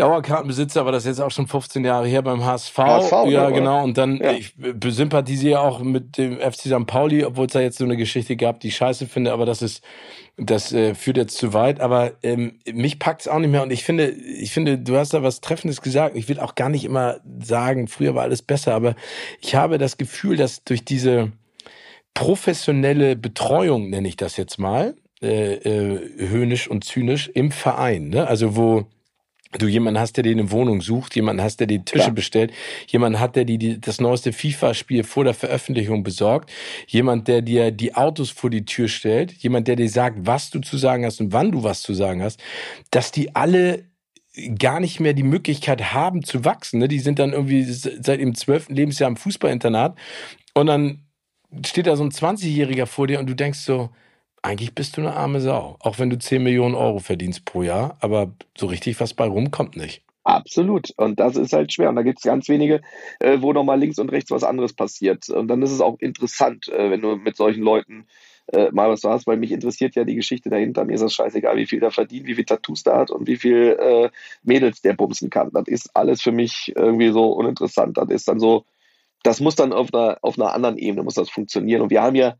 Dauerkartenbesitzer, 0.00 0.80
aber 0.80 0.92
das 0.92 1.04
ist 1.04 1.18
jetzt 1.18 1.20
auch 1.20 1.30
schon 1.30 1.46
15 1.46 1.84
Jahre 1.84 2.06
her 2.06 2.22
beim 2.22 2.44
HSV. 2.44 2.76
HSV 2.78 3.12
ja, 3.26 3.48
ne, 3.48 3.54
genau. 3.54 3.84
Und 3.84 3.98
dann, 3.98 4.16
ja. 4.16 4.32
ich 4.32 4.54
sympathisiere 4.88 5.60
auch 5.60 5.80
mit 5.80 6.16
dem 6.16 6.38
FC 6.38 6.62
St. 6.62 6.86
Pauli, 6.86 7.24
obwohl 7.24 7.46
es 7.46 7.52
da 7.52 7.60
jetzt 7.60 7.78
so 7.78 7.84
eine 7.84 7.96
Geschichte 7.96 8.36
gab, 8.36 8.60
die 8.60 8.68
ich 8.68 8.76
scheiße 8.76 9.06
finde, 9.06 9.32
aber 9.32 9.46
das 9.46 9.62
ist, 9.62 9.84
das 10.36 10.72
äh, 10.72 10.94
führt 10.94 11.16
jetzt 11.16 11.36
zu 11.36 11.52
weit. 11.52 11.80
Aber 11.80 12.12
ähm, 12.22 12.58
mich 12.72 12.98
packt's 12.98 13.28
auch 13.28 13.38
nicht 13.38 13.50
mehr. 13.50 13.62
Und 13.62 13.72
ich 13.72 13.84
finde, 13.84 14.08
ich 14.08 14.52
finde, 14.52 14.78
du 14.78 14.96
hast 14.96 15.12
da 15.12 15.22
was 15.22 15.40
Treffendes 15.40 15.82
gesagt. 15.82 16.16
Ich 16.16 16.28
will 16.28 16.40
auch 16.40 16.54
gar 16.54 16.70
nicht 16.70 16.84
immer 16.84 17.18
sagen, 17.40 17.86
früher 17.86 18.14
war 18.14 18.22
alles 18.22 18.42
besser, 18.42 18.74
aber 18.74 18.94
ich 19.40 19.54
habe 19.54 19.78
das 19.78 19.98
Gefühl, 19.98 20.36
dass 20.36 20.64
durch 20.64 20.84
diese 20.84 21.32
professionelle 22.14 23.16
Betreuung, 23.16 23.90
nenne 23.90 24.08
ich 24.08 24.16
das 24.16 24.36
jetzt 24.36 24.58
mal, 24.58 24.94
äh, 25.22 25.54
äh, 25.54 26.28
höhnisch 26.28 26.68
und 26.68 26.84
zynisch, 26.84 27.28
im 27.28 27.50
Verein, 27.50 28.08
ne? 28.08 28.26
Also 28.26 28.56
wo 28.56 28.86
du 29.58 29.66
jemanden 29.66 30.00
hast, 30.00 30.16
der 30.16 30.22
dir 30.24 30.32
eine 30.32 30.50
Wohnung 30.50 30.80
sucht, 30.80 31.16
jemanden 31.16 31.42
hast, 31.42 31.58
der 31.58 31.66
die 31.66 31.84
Tische 31.84 32.06
ja. 32.06 32.10
bestellt, 32.10 32.52
jemanden 32.86 33.18
hat, 33.18 33.36
der 33.36 33.44
dir 33.44 33.78
das 33.78 34.00
neueste 34.00 34.32
FIFA-Spiel 34.32 35.02
vor 35.02 35.24
der 35.24 35.34
Veröffentlichung 35.34 36.04
besorgt, 36.04 36.50
jemand, 36.86 37.26
der 37.26 37.42
dir 37.42 37.70
die 37.72 37.94
Autos 37.94 38.30
vor 38.30 38.50
die 38.50 38.64
Tür 38.64 38.88
stellt, 38.88 39.32
jemand, 39.32 39.66
der 39.66 39.76
dir 39.76 39.88
sagt, 39.88 40.18
was 40.20 40.50
du 40.50 40.60
zu 40.60 40.78
sagen 40.78 41.04
hast 41.04 41.20
und 41.20 41.32
wann 41.32 41.50
du 41.50 41.64
was 41.64 41.82
zu 41.82 41.94
sagen 41.94 42.22
hast, 42.22 42.40
dass 42.90 43.10
die 43.10 43.34
alle 43.34 43.84
gar 44.58 44.78
nicht 44.78 45.00
mehr 45.00 45.12
die 45.12 45.24
Möglichkeit 45.24 45.92
haben 45.92 46.22
zu 46.22 46.44
wachsen. 46.44 46.78
Ne? 46.78 46.88
Die 46.88 47.00
sind 47.00 47.18
dann 47.18 47.32
irgendwie 47.32 47.64
seit 47.64 48.20
ihrem 48.20 48.36
zwölften 48.36 48.74
Lebensjahr 48.74 49.10
im 49.10 49.16
Fußballinternat 49.16 49.98
und 50.54 50.66
dann 50.66 51.02
steht 51.66 51.88
da 51.88 51.96
so 51.96 52.04
ein 52.04 52.12
20-Jähriger 52.12 52.86
vor 52.86 53.08
dir 53.08 53.18
und 53.18 53.28
du 53.28 53.34
denkst 53.34 53.58
so, 53.58 53.90
eigentlich 54.42 54.74
bist 54.74 54.96
du 54.96 55.02
eine 55.02 55.14
arme 55.14 55.40
Sau. 55.40 55.76
Auch 55.80 55.98
wenn 55.98 56.10
du 56.10 56.18
10 56.18 56.42
Millionen 56.42 56.74
Euro 56.74 56.98
verdienst 56.98 57.44
pro 57.44 57.62
Jahr, 57.62 57.96
aber 58.00 58.32
so 58.56 58.66
richtig 58.66 59.00
was 59.00 59.14
bei 59.14 59.26
rumkommt 59.26 59.76
nicht. 59.76 60.02
Absolut. 60.24 60.90
Und 60.96 61.18
das 61.18 61.36
ist 61.36 61.52
halt 61.52 61.72
schwer. 61.72 61.88
Und 61.88 61.96
da 61.96 62.02
gibt 62.02 62.18
es 62.18 62.24
ganz 62.24 62.48
wenige, 62.48 62.82
äh, 63.20 63.38
wo 63.40 63.52
nochmal 63.52 63.80
links 63.80 63.98
und 63.98 64.10
rechts 64.10 64.30
was 64.30 64.44
anderes 64.44 64.74
passiert. 64.74 65.28
Und 65.28 65.48
dann 65.48 65.62
ist 65.62 65.72
es 65.72 65.80
auch 65.80 65.98
interessant, 65.98 66.68
äh, 66.68 66.90
wenn 66.90 67.00
du 67.00 67.16
mit 67.16 67.36
solchen 67.36 67.62
Leuten 67.62 68.06
äh, 68.52 68.70
mal 68.72 68.90
was 68.90 69.00
du 69.00 69.08
hast, 69.08 69.26
weil 69.26 69.36
mich 69.36 69.52
interessiert 69.52 69.94
ja 69.94 70.04
die 70.04 70.14
Geschichte 70.14 70.50
dahinter. 70.50 70.84
Mir 70.84 70.94
ist 70.94 71.02
das 71.02 71.14
scheißegal, 71.14 71.56
wie 71.56 71.66
viel 71.66 71.80
der 71.80 71.90
verdient, 71.90 72.26
wie 72.26 72.34
viel 72.34 72.44
Tattoos 72.44 72.82
der 72.82 72.96
hat 72.96 73.10
und 73.10 73.26
wie 73.26 73.36
viel 73.36 73.76
äh, 73.80 74.10
Mädels 74.42 74.82
der 74.82 74.94
bumsen 74.94 75.30
kann. 75.30 75.50
Das 75.52 75.68
ist 75.68 75.96
alles 75.96 76.20
für 76.20 76.32
mich 76.32 76.72
irgendwie 76.76 77.10
so 77.10 77.32
uninteressant. 77.32 77.96
Das 77.96 78.10
ist 78.10 78.28
dann 78.28 78.40
so, 78.40 78.64
das 79.22 79.40
muss 79.40 79.56
dann 79.56 79.72
auf 79.72 79.92
einer, 79.94 80.18
auf 80.22 80.38
einer 80.38 80.52
anderen 80.52 80.78
Ebene 80.78 81.02
muss 81.02 81.14
das 81.14 81.30
funktionieren. 81.30 81.82
Und 81.82 81.90
wir 81.90 82.02
haben 82.02 82.16
ja, 82.16 82.34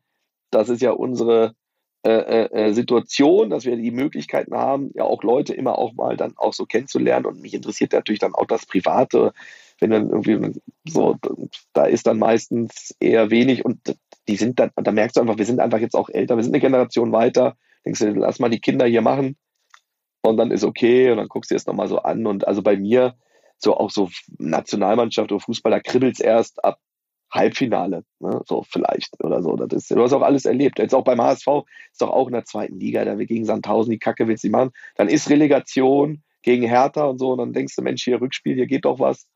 das 0.51 0.69
ist 0.69 0.83
ja 0.83 0.91
unsere 0.91 1.55
äh, 2.03 2.13
äh, 2.13 2.69
äh, 2.69 2.73
Situation, 2.73 3.51
dass 3.51 3.67
wir 3.67 3.77
die 3.77 3.91
Möglichkeiten 3.91 4.55
haben, 4.55 4.91
ja 4.95 5.05
auch 5.05 5.23
Leute 5.23 5.53
immer 5.53 5.79
auch 5.79 5.93
mal 5.93 6.17
dann 6.17 6.33
auch 6.37 6.55
so 6.55 6.65
kennenzulernen. 6.65 7.27
Und 7.27 7.43
mich 7.43 7.53
interessiert 7.53 7.93
natürlich 7.93 8.21
dann 8.21 8.35
auch 8.35 8.47
das 8.47 8.65
Private, 8.65 9.35
wenn 9.81 9.91
dann 9.91 10.09
irgendwie 10.09 10.61
so, 10.87 11.17
da 11.75 11.85
ist 11.85 12.07
dann 12.07 12.19
meistens 12.19 12.95
eher 13.01 13.31
wenig 13.31 13.67
und 13.67 13.97
die 14.29 14.37
sind 14.37 14.59
dann, 14.59 14.71
da 14.77 14.93
merkst 14.93 15.17
du 15.17 15.21
einfach, 15.21 15.37
wir 15.37 15.45
sind 15.45 15.61
einfach 15.61 15.79
jetzt 15.79 15.95
auch 15.95 16.09
älter, 16.09 16.37
wir 16.37 16.43
sind 16.43 16.55
eine 16.55 16.63
Generation 16.63 17.13
weiter. 17.13 17.57
Denkst 17.85 18.01
du, 18.01 18.11
lass 18.13 18.39
mal 18.39 18.49
die 18.49 18.61
Kinder 18.61 18.87
hier 18.87 19.03
machen 19.03 19.37
und 20.23 20.39
dann 20.39 20.53
ist 20.53 20.65
okay 20.65 21.11
und 21.11 21.19
dann 21.19 21.29
guckst 21.29 21.51
du 21.51 21.55
es 21.55 21.67
nochmal 21.67 21.89
so 21.89 21.99
an. 21.99 22.27
Und 22.27 22.47
also 22.49 22.63
bei 22.63 22.79
mir, 22.79 23.15
so 23.59 23.77
auch 23.77 23.91
so 23.91 24.09
Nationalmannschaft 24.39 25.33
oder 25.33 25.41
Fußball, 25.41 25.71
da 25.71 25.81
kribbelt 25.81 26.15
es 26.15 26.21
erst 26.21 26.65
ab 26.65 26.79
Halbfinale, 27.31 28.05
ne, 28.19 28.43
so 28.47 28.65
vielleicht 28.69 29.23
oder 29.23 29.43
so. 29.43 29.57
Das 29.57 29.83
ist, 29.83 29.91
du 29.91 30.03
hast 30.03 30.13
auch 30.13 30.23
alles 30.23 30.45
erlebt. 30.45 30.79
Jetzt 30.79 30.95
auch 30.95 31.05
beim 31.05 31.21
HSV 31.21 31.47
ist 31.93 32.01
doch 32.01 32.11
auch 32.11 32.27
in 32.27 32.33
der 32.33 32.45
zweiten 32.45 32.79
Liga, 32.79 33.05
da 33.05 33.19
wir 33.19 33.27
gegen 33.27 33.45
Sandhausen 33.45 33.93
die 33.93 33.99
Kacke 33.99 34.27
willst 34.27 34.45
du 34.45 34.51
machen. 34.51 34.71
Dann 34.97 35.09
ist 35.09 35.31
Relegation 35.31 36.23
gegen 36.43 36.67
Hertha 36.67 37.05
und 37.05 37.19
so 37.19 37.33
und 37.33 37.39
dann 37.39 37.53
denkst 37.53 37.77
du, 37.77 37.83
Mensch, 37.83 38.03
hier 38.03 38.21
Rückspiel, 38.21 38.55
hier 38.55 38.67
geht 38.67 38.85
doch 38.85 38.99
was. 38.99 39.27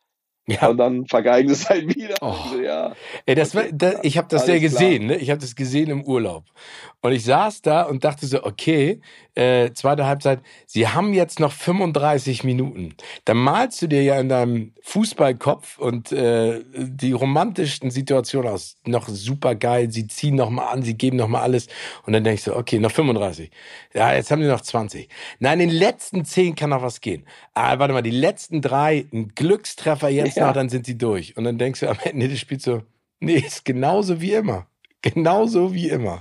Ja. 0.47 0.69
Und 0.69 0.77
dann 0.77 1.07
vergeigen 1.07 1.49
sie 1.49 1.55
es 1.55 1.71
halt 1.71 1.95
wieder. 1.95 2.17
Oh. 2.21 2.35
Ja. 2.63 2.95
Ey, 3.25 3.35
das 3.35 3.55
war, 3.55 3.65
das, 3.73 3.97
ich 4.03 4.19
habe 4.19 4.29
das 4.29 4.47
ja 4.47 4.59
gesehen, 4.59 5.07
ne? 5.07 5.17
Ich 5.17 5.31
habe 5.31 5.41
das 5.41 5.55
gesehen 5.55 5.89
im 5.89 6.03
Urlaub. 6.05 6.45
Und 7.01 7.13
ich 7.13 7.25
saß 7.25 7.63
da 7.63 7.83
und 7.83 8.05
dachte 8.05 8.27
so, 8.27 8.45
okay, 8.45 9.01
äh, 9.35 9.73
zweite 9.73 10.07
Halbzeit, 10.07 10.41
sie 10.67 10.89
haben 10.89 11.13
jetzt 11.13 11.41
noch 11.41 11.53
35 11.53 12.45
Minuten. 12.45 12.95
Dann 13.25 13.37
malst 13.37 13.83
du 13.83 13.89
dir 13.89 14.03
ja 14.03 14.19
in 14.19 14.29
deinem 14.29 14.73
Fußballkopf 14.83 15.79
und 15.79 16.13
äh, 16.13 16.63
die 16.75 17.13
romantischsten 17.13 17.91
Situationen 17.91 18.51
aus. 18.51 18.77
Noch 18.87 19.09
super 19.09 19.55
geil, 19.55 19.91
sie 19.91 20.07
ziehen 20.07 20.37
noch 20.37 20.51
mal 20.51 20.69
an, 20.69 20.83
sie 20.83 20.97
geben 20.97 21.17
noch 21.17 21.29
mal 21.29 21.43
alles. 21.43 21.67
Und 22.07 22.13
dann 22.13 22.25
denkst 22.25 22.45
du, 22.45 22.57
okay, 22.57 22.79
noch 22.79 22.93
35. 22.93 23.51
Ja, 23.93 24.15
jetzt 24.15 24.31
haben 24.31 24.41
die 24.41 24.47
noch 24.47 24.61
20. 24.61 25.09
Nein, 25.41 25.61
in 25.61 25.69
den 25.69 25.79
letzten 25.79 26.25
10 26.25 26.55
kann 26.55 26.71
noch 26.71 26.83
was 26.83 27.01
gehen. 27.01 27.27
Ah, 27.55 27.79
warte 27.79 27.93
mal, 27.93 28.03
die 28.03 28.11
letzten 28.11 28.63
drei, 28.63 29.07
ein 29.13 29.33
Glückstreffer 29.35 30.09
jetzt 30.09 30.34
ja. 30.37 30.47
noch, 30.47 30.55
dann 30.55 30.69
sind 30.69 30.87
sie 30.87 30.99
durch. 30.99 31.37
Und 31.37 31.45
dann 31.45 31.59
denkst 31.59 31.81
du 31.81 31.89
am 31.89 31.99
Ende 32.03 32.29
des 32.29 32.41
Spiels 32.41 32.65
so, 32.65 32.83
nee, 33.21 33.37
ist 33.37 33.65
genauso 33.65 34.21
wie 34.21 34.33
immer. 34.33 34.67
Genauso 35.03 35.75
wie 35.75 35.89
immer. 35.89 36.21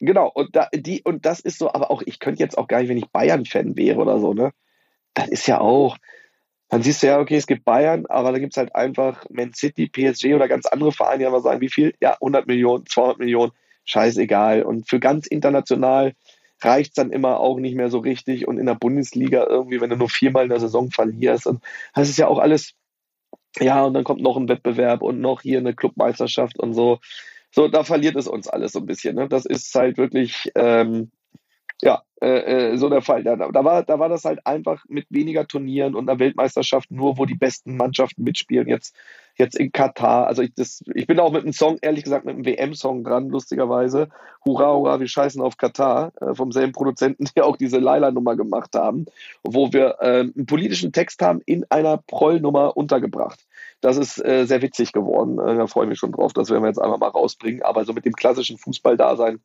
Genau, 0.00 0.30
und 0.32 0.56
da, 0.56 0.68
die, 0.74 1.02
und 1.02 1.26
das 1.26 1.40
ist 1.40 1.58
so, 1.58 1.72
aber 1.72 1.90
auch, 1.90 2.02
ich 2.06 2.18
könnte 2.18 2.42
jetzt 2.42 2.56
auch 2.56 2.68
gar 2.68 2.80
nicht, 2.80 2.88
wenn 2.88 2.96
ich 2.96 3.10
Bayern-Fan 3.10 3.76
wäre 3.76 4.00
oder 4.00 4.18
so, 4.18 4.32
ne? 4.32 4.52
Das 5.12 5.28
ist 5.28 5.46
ja 5.46 5.60
auch, 5.60 5.98
dann 6.68 6.82
siehst 6.82 7.02
du 7.02 7.06
ja, 7.06 7.20
okay, 7.20 7.36
es 7.36 7.46
gibt 7.46 7.64
Bayern, 7.64 8.06
aber 8.06 8.32
da 8.32 8.38
gibt 8.38 8.54
es 8.54 8.56
halt 8.56 8.74
einfach 8.74 9.24
Man 9.30 9.52
City, 9.52 9.88
PSG 9.88 10.34
oder 10.34 10.48
ganz 10.48 10.66
andere 10.66 10.92
Vereine, 10.92 11.18
die 11.18 11.26
einfach 11.26 11.42
sagen, 11.42 11.60
wie 11.60 11.68
viel? 11.68 11.94
Ja, 12.00 12.14
100 12.14 12.46
Millionen, 12.46 12.86
200 12.86 13.18
Millionen, 13.18 13.52
scheißegal. 13.84 14.62
Und 14.62 14.88
für 14.88 14.98
ganz 14.98 15.26
international 15.26 16.14
reicht 16.62 16.90
es 16.90 16.94
dann 16.94 17.12
immer 17.12 17.38
auch 17.38 17.58
nicht 17.58 17.76
mehr 17.76 17.90
so 17.90 17.98
richtig. 17.98 18.48
Und 18.48 18.58
in 18.58 18.66
der 18.66 18.74
Bundesliga 18.74 19.46
irgendwie, 19.48 19.80
wenn 19.80 19.90
du 19.90 19.96
nur 19.96 20.08
viermal 20.08 20.44
in 20.44 20.48
der 20.48 20.60
Saison 20.60 20.90
verlierst, 20.90 21.46
und 21.46 21.62
das 21.94 22.08
ist 22.08 22.18
ja 22.18 22.26
auch 22.26 22.38
alles, 22.38 22.74
ja, 23.60 23.84
und 23.84 23.94
dann 23.94 24.04
kommt 24.04 24.20
noch 24.20 24.36
ein 24.36 24.48
Wettbewerb 24.48 25.02
und 25.02 25.20
noch 25.20 25.42
hier 25.42 25.58
eine 25.58 25.74
Clubmeisterschaft 25.74 26.58
und 26.58 26.74
so. 26.74 26.98
So, 27.50 27.68
da 27.68 27.84
verliert 27.84 28.16
es 28.16 28.26
uns 28.26 28.48
alles 28.48 28.72
so 28.72 28.80
ein 28.80 28.86
bisschen. 28.86 29.14
Ne? 29.14 29.28
Das 29.28 29.46
ist 29.46 29.72
halt 29.74 29.96
wirklich, 29.96 30.50
ähm, 30.56 31.12
ja, 31.82 32.02
äh, 32.20 32.72
äh, 32.72 32.76
so 32.76 32.88
der 32.88 33.02
Fall. 33.02 33.22
Da, 33.22 33.36
da, 33.36 33.64
war, 33.64 33.84
da 33.84 33.98
war 33.98 34.08
das 34.08 34.24
halt 34.24 34.44
einfach 34.46 34.84
mit 34.88 35.06
weniger 35.10 35.46
Turnieren 35.46 35.94
und 35.94 36.08
einer 36.08 36.18
Weltmeisterschaft 36.18 36.90
nur, 36.90 37.16
wo 37.16 37.26
die 37.26 37.36
besten 37.36 37.76
Mannschaften 37.76 38.24
mitspielen. 38.24 38.66
Jetzt, 38.66 38.96
jetzt 39.36 39.56
in 39.56 39.72
Katar. 39.72 40.26
Also 40.26 40.42
ich, 40.42 40.54
das, 40.54 40.82
ich 40.94 41.06
bin 41.06 41.20
auch 41.20 41.32
mit 41.32 41.42
einem 41.42 41.52
Song, 41.52 41.78
ehrlich 41.82 42.04
gesagt, 42.04 42.24
mit 42.24 42.34
einem 42.34 42.44
WM-Song 42.44 43.04
dran, 43.04 43.28
lustigerweise. 43.28 44.08
Hurra, 44.44 44.72
hurra, 44.72 45.00
wir 45.00 45.08
scheißen 45.08 45.42
auf 45.42 45.56
Katar. 45.56 46.12
Äh, 46.20 46.34
vom 46.34 46.52
selben 46.52 46.72
Produzenten, 46.72 47.26
die 47.36 47.42
auch 47.42 47.56
diese 47.56 47.78
Laila-Nummer 47.78 48.36
gemacht 48.36 48.74
haben, 48.74 49.06
wo 49.42 49.72
wir 49.72 49.96
äh, 50.00 50.20
einen 50.20 50.46
politischen 50.46 50.92
Text 50.92 51.22
haben 51.22 51.40
in 51.46 51.64
einer 51.70 51.98
Proll-Nummer 51.98 52.76
untergebracht. 52.76 53.44
Das 53.80 53.96
ist 53.96 54.24
äh, 54.24 54.46
sehr 54.46 54.62
witzig 54.62 54.92
geworden. 54.92 55.38
Äh, 55.38 55.56
da 55.56 55.66
freue 55.66 55.84
ich 55.84 55.90
mich 55.90 55.98
schon 55.98 56.12
drauf. 56.12 56.32
Das 56.32 56.50
werden 56.50 56.62
wir 56.62 56.68
jetzt 56.68 56.80
einfach 56.80 56.98
mal 56.98 57.08
rausbringen. 57.08 57.62
Aber 57.62 57.84
so 57.84 57.92
mit 57.92 58.04
dem 58.04 58.14
klassischen 58.14 58.56
Fußball-Dasein, 58.58 59.40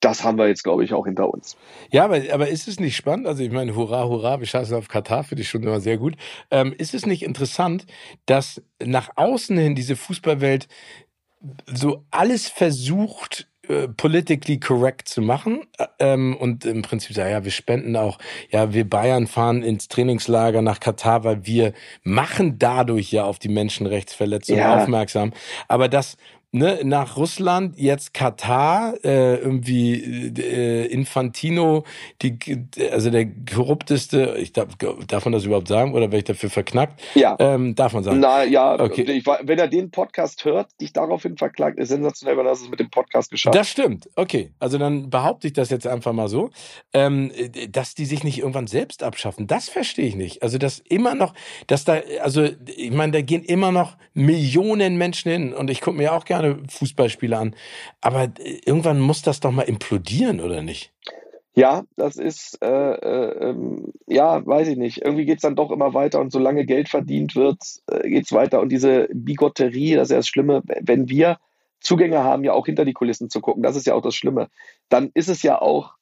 das 0.00 0.24
haben 0.24 0.38
wir 0.38 0.48
jetzt, 0.48 0.64
glaube 0.64 0.84
ich, 0.84 0.92
auch 0.92 1.06
hinter 1.06 1.32
uns. 1.32 1.56
Ja, 1.90 2.04
aber, 2.04 2.20
aber 2.32 2.48
ist 2.48 2.68
es 2.68 2.78
nicht 2.78 2.96
spannend? 2.96 3.26
Also 3.26 3.42
ich 3.42 3.50
meine, 3.50 3.74
hurra, 3.74 4.04
hurra, 4.04 4.40
wir 4.40 4.46
scheißen 4.46 4.76
auf 4.76 4.88
Katar, 4.88 5.24
finde 5.24 5.42
ich 5.42 5.48
schon 5.48 5.62
immer 5.62 5.80
sehr 5.80 5.98
gut. 5.98 6.16
Ähm, 6.50 6.74
ist 6.76 6.94
es 6.94 7.06
nicht 7.06 7.22
interessant, 7.22 7.86
dass 8.26 8.62
nach 8.84 9.10
außen 9.16 9.56
hin 9.56 9.74
diese 9.74 9.96
Fußballwelt 9.96 10.68
so 11.66 12.04
alles 12.10 12.48
versucht, 12.48 13.48
äh, 13.68 13.86
politically 13.88 14.58
correct 14.58 15.08
zu 15.08 15.20
machen 15.20 15.66
äh, 15.76 15.86
ähm, 15.98 16.36
und 16.36 16.64
im 16.64 16.80
Prinzip 16.82 17.14
sagen, 17.14 17.30
ja, 17.30 17.44
wir 17.44 17.50
spenden 17.50 17.96
auch, 17.96 18.18
ja, 18.50 18.72
wir 18.72 18.88
Bayern 18.88 19.26
fahren 19.26 19.62
ins 19.62 19.88
Trainingslager 19.88 20.62
nach 20.62 20.80
Katar, 20.80 21.22
weil 21.24 21.44
wir 21.44 21.74
machen 22.02 22.58
dadurch 22.58 23.12
ja 23.12 23.24
auf 23.24 23.38
die 23.38 23.50
Menschenrechtsverletzungen 23.50 24.60
ja. 24.60 24.80
aufmerksam. 24.80 25.32
Aber 25.68 25.88
das 25.88 26.16
ne, 26.52 26.80
nach 26.82 27.16
Russland, 27.16 27.78
jetzt 27.78 28.14
Katar, 28.14 28.94
äh, 29.04 29.36
irgendwie 29.36 30.32
äh, 30.38 30.86
Infantino, 30.86 31.84
die, 32.22 32.38
also 32.90 33.10
der 33.10 33.26
korrupteste, 33.26 34.36
ich 34.38 34.52
darf, 34.52 34.68
darf 35.06 35.24
man 35.24 35.32
das 35.32 35.44
überhaupt 35.44 35.68
sagen 35.68 35.92
oder 35.92 36.06
werde 36.06 36.18
ich 36.18 36.24
dafür 36.24 36.50
verknackt? 36.50 37.00
Ja. 37.14 37.36
Ähm, 37.38 37.74
darf 37.74 37.92
man 37.92 38.02
sagen. 38.04 38.20
Na 38.20 38.44
ja, 38.44 38.80
okay. 38.80 39.02
Ich, 39.02 39.26
wenn 39.26 39.58
er 39.58 39.68
den 39.68 39.90
Podcast 39.90 40.44
hört, 40.44 40.68
dich 40.80 40.92
daraufhin 40.92 41.36
verklagt, 41.36 41.78
ist 41.78 41.88
sensationell, 41.88 42.36
weil 42.36 42.46
er 42.46 42.52
es 42.52 42.68
mit 42.68 42.80
dem 42.80 42.90
Podcast 42.90 43.30
geschafft 43.30 43.54
Das 43.54 43.68
stimmt, 43.68 44.08
okay. 44.16 44.52
Also 44.58 44.78
dann 44.78 45.10
behaupte 45.10 45.46
ich 45.46 45.52
das 45.52 45.70
jetzt 45.70 45.86
einfach 45.86 46.12
mal 46.12 46.28
so, 46.28 46.50
ähm, 46.94 47.30
dass 47.70 47.94
die 47.94 48.06
sich 48.06 48.24
nicht 48.24 48.38
irgendwann 48.38 48.66
selbst 48.66 49.02
abschaffen, 49.02 49.46
das 49.46 49.68
verstehe 49.68 50.06
ich 50.06 50.16
nicht. 50.16 50.42
Also 50.42 50.56
dass 50.56 50.78
immer 50.78 51.14
noch, 51.14 51.34
dass 51.66 51.84
da, 51.84 52.00
also 52.22 52.48
ich 52.66 52.90
meine, 52.90 53.12
da 53.12 53.20
gehen 53.20 53.42
immer 53.42 53.70
noch 53.70 53.96
Millionen 54.14 54.96
Menschen 54.96 55.30
hin 55.30 55.52
und 55.52 55.68
ich 55.70 55.80
gucke 55.80 55.96
mir 55.96 56.12
auch 56.12 56.24
gerne 56.24 56.37
gerne 56.40 56.62
Fußballspiele 56.68 57.36
an. 57.36 57.54
Aber 58.00 58.24
äh, 58.24 58.60
irgendwann 58.64 59.00
muss 59.00 59.22
das 59.22 59.40
doch 59.40 59.50
mal 59.50 59.62
implodieren, 59.62 60.40
oder 60.40 60.62
nicht? 60.62 60.92
Ja, 61.54 61.82
das 61.96 62.16
ist, 62.16 62.62
äh, 62.62 62.68
äh, 62.68 63.50
ähm, 63.50 63.92
ja, 64.06 64.46
weiß 64.46 64.68
ich 64.68 64.76
nicht. 64.76 64.98
Irgendwie 64.98 65.24
geht 65.24 65.38
es 65.38 65.42
dann 65.42 65.56
doch 65.56 65.72
immer 65.72 65.92
weiter 65.92 66.20
und 66.20 66.30
solange 66.30 66.64
Geld 66.64 66.88
verdient 66.88 67.34
wird, 67.34 67.58
äh, 67.90 68.08
geht 68.08 68.26
es 68.26 68.32
weiter. 68.32 68.60
Und 68.60 68.68
diese 68.70 69.08
Bigotterie, 69.12 69.96
das 69.96 70.08
ist 70.08 70.12
ja 70.12 70.18
das 70.18 70.28
Schlimme, 70.28 70.62
wenn 70.80 71.08
wir 71.08 71.38
Zugänge 71.80 72.22
haben, 72.22 72.44
ja 72.44 72.52
auch 72.52 72.66
hinter 72.66 72.84
die 72.84 72.92
Kulissen 72.92 73.28
zu 73.28 73.40
gucken, 73.40 73.62
das 73.62 73.74
ist 73.74 73.86
ja 73.86 73.94
auch 73.94 74.02
das 74.02 74.14
Schlimme, 74.14 74.48
dann 74.88 75.10
ist 75.14 75.28
es 75.28 75.42
ja 75.42 75.60
auch 75.60 75.94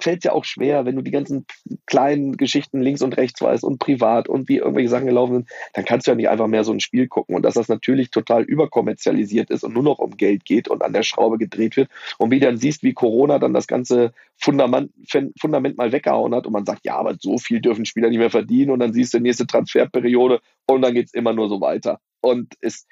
fällt 0.00 0.18
es 0.18 0.24
ja 0.24 0.32
auch 0.32 0.44
schwer, 0.44 0.84
wenn 0.84 0.96
du 0.96 1.02
die 1.02 1.10
ganzen 1.10 1.46
kleinen 1.86 2.36
Geschichten 2.36 2.80
links 2.80 3.02
und 3.02 3.16
rechts 3.16 3.40
weißt 3.40 3.64
und 3.64 3.78
privat 3.78 4.28
und 4.28 4.48
wie 4.48 4.58
irgendwelche 4.58 4.88
Sachen 4.88 5.06
gelaufen 5.06 5.34
sind, 5.34 5.50
dann 5.72 5.84
kannst 5.84 6.06
du 6.06 6.12
ja 6.12 6.14
nicht 6.14 6.28
einfach 6.28 6.46
mehr 6.46 6.64
so 6.64 6.72
ein 6.72 6.80
Spiel 6.80 7.08
gucken. 7.08 7.34
Und 7.34 7.42
dass 7.42 7.54
das 7.54 7.68
natürlich 7.68 8.10
total 8.10 8.42
überkommerzialisiert 8.42 9.50
ist 9.50 9.64
und 9.64 9.74
nur 9.74 9.82
noch 9.82 9.98
um 9.98 10.16
Geld 10.16 10.44
geht 10.44 10.68
und 10.68 10.82
an 10.82 10.92
der 10.92 11.02
Schraube 11.02 11.38
gedreht 11.38 11.76
wird. 11.76 11.90
Und 12.18 12.30
wie 12.30 12.40
dann 12.40 12.56
siehst, 12.56 12.82
wie 12.82 12.94
Corona 12.94 13.38
dann 13.38 13.54
das 13.54 13.66
ganze 13.66 14.12
Fundament, 14.36 14.92
Fundament 15.40 15.76
mal 15.76 15.92
weggehauen 15.92 16.34
hat 16.34 16.46
und 16.46 16.52
man 16.52 16.66
sagt, 16.66 16.84
ja, 16.84 16.96
aber 16.96 17.16
so 17.18 17.38
viel 17.38 17.60
dürfen 17.60 17.84
Spieler 17.84 18.08
nicht 18.08 18.18
mehr 18.18 18.30
verdienen 18.30 18.70
und 18.70 18.78
dann 18.78 18.92
siehst 18.92 19.14
du 19.14 19.18
die 19.18 19.24
nächste 19.24 19.46
Transferperiode 19.46 20.40
und 20.66 20.82
dann 20.82 20.94
geht 20.94 21.06
es 21.06 21.14
immer 21.14 21.32
nur 21.32 21.48
so 21.48 21.60
weiter. 21.60 22.00
Und 22.20 22.54
es, 22.60 22.86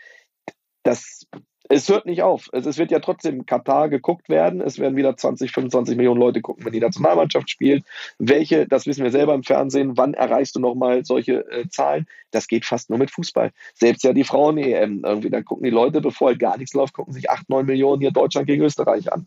das 0.82 1.26
es 1.72 1.88
hört 1.88 2.04
nicht 2.04 2.22
auf. 2.22 2.50
Es, 2.52 2.66
es, 2.66 2.76
wird 2.76 2.90
ja 2.90 3.00
trotzdem 3.00 3.46
Katar 3.46 3.88
geguckt 3.88 4.28
werden. 4.28 4.60
Es 4.60 4.78
werden 4.78 4.94
wieder 4.94 5.16
20, 5.16 5.52
25 5.52 5.96
Millionen 5.96 6.20
Leute 6.20 6.42
gucken, 6.42 6.66
wenn 6.66 6.72
die 6.72 6.80
Nationalmannschaft 6.80 7.48
spielt. 7.48 7.84
Welche, 8.18 8.68
das 8.68 8.86
wissen 8.86 9.02
wir 9.02 9.10
selber 9.10 9.34
im 9.34 9.42
Fernsehen, 9.42 9.96
wann 9.96 10.12
erreichst 10.12 10.54
du 10.54 10.60
nochmal 10.60 11.06
solche 11.06 11.50
äh, 11.50 11.66
Zahlen? 11.70 12.06
Das 12.30 12.46
geht 12.46 12.66
fast 12.66 12.90
nur 12.90 12.98
mit 12.98 13.10
Fußball. 13.10 13.52
Selbst 13.72 14.04
ja 14.04 14.12
die 14.12 14.24
Frauen-EM, 14.24 15.02
irgendwie, 15.02 15.30
da 15.30 15.40
gucken 15.40 15.64
die 15.64 15.70
Leute, 15.70 16.02
bevor 16.02 16.28
halt 16.28 16.38
gar 16.38 16.58
nichts 16.58 16.74
läuft, 16.74 16.92
gucken 16.92 17.14
sich 17.14 17.30
8, 17.30 17.48
9 17.48 17.64
Millionen 17.64 18.02
hier 18.02 18.10
Deutschland 18.10 18.46
gegen 18.46 18.62
Österreich 18.62 19.10
an. 19.10 19.26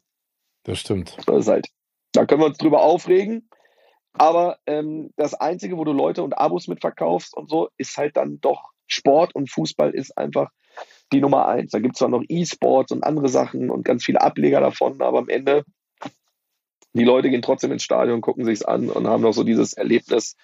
Das 0.63 0.79
stimmt. 0.79 1.17
Das 1.25 1.37
ist 1.37 1.47
halt, 1.47 1.67
da 2.11 2.27
können 2.27 2.41
wir 2.41 2.47
uns 2.47 2.59
drüber 2.59 2.83
aufregen. 2.83 3.49
Aber 4.13 4.59
ähm, 4.67 5.11
das 5.17 5.33
Einzige, 5.33 5.77
wo 5.77 5.83
du 5.83 5.93
Leute 5.93 6.21
und 6.21 6.37
Abos 6.37 6.67
mitverkaufst 6.67 7.35
und 7.35 7.49
so, 7.49 7.69
ist 7.77 7.97
halt 7.97 8.15
dann 8.17 8.39
doch 8.39 8.69
Sport 8.85 9.33
und 9.33 9.49
Fußball 9.49 9.89
ist 9.89 10.15
einfach 10.15 10.51
die 11.11 11.21
Nummer 11.21 11.47
eins. 11.47 11.71
Da 11.71 11.79
gibt 11.79 11.95
es 11.95 11.99
zwar 11.99 12.09
noch 12.09 12.23
E-Sports 12.27 12.91
und 12.91 13.03
andere 13.03 13.29
Sachen 13.29 13.69
und 13.69 13.85
ganz 13.85 14.03
viele 14.03 14.21
Ableger 14.21 14.59
davon, 14.59 15.01
aber 15.01 15.19
am 15.19 15.29
Ende, 15.29 15.63
die 16.93 17.03
Leute 17.03 17.29
gehen 17.29 17.41
trotzdem 17.41 17.71
ins 17.71 17.83
Stadion, 17.83 18.21
gucken 18.21 18.45
sich's 18.45 18.63
an 18.63 18.89
und 18.89 19.07
haben 19.07 19.21
noch 19.21 19.33
so 19.33 19.43
dieses 19.43 19.73
Erlebnis. 19.73 20.35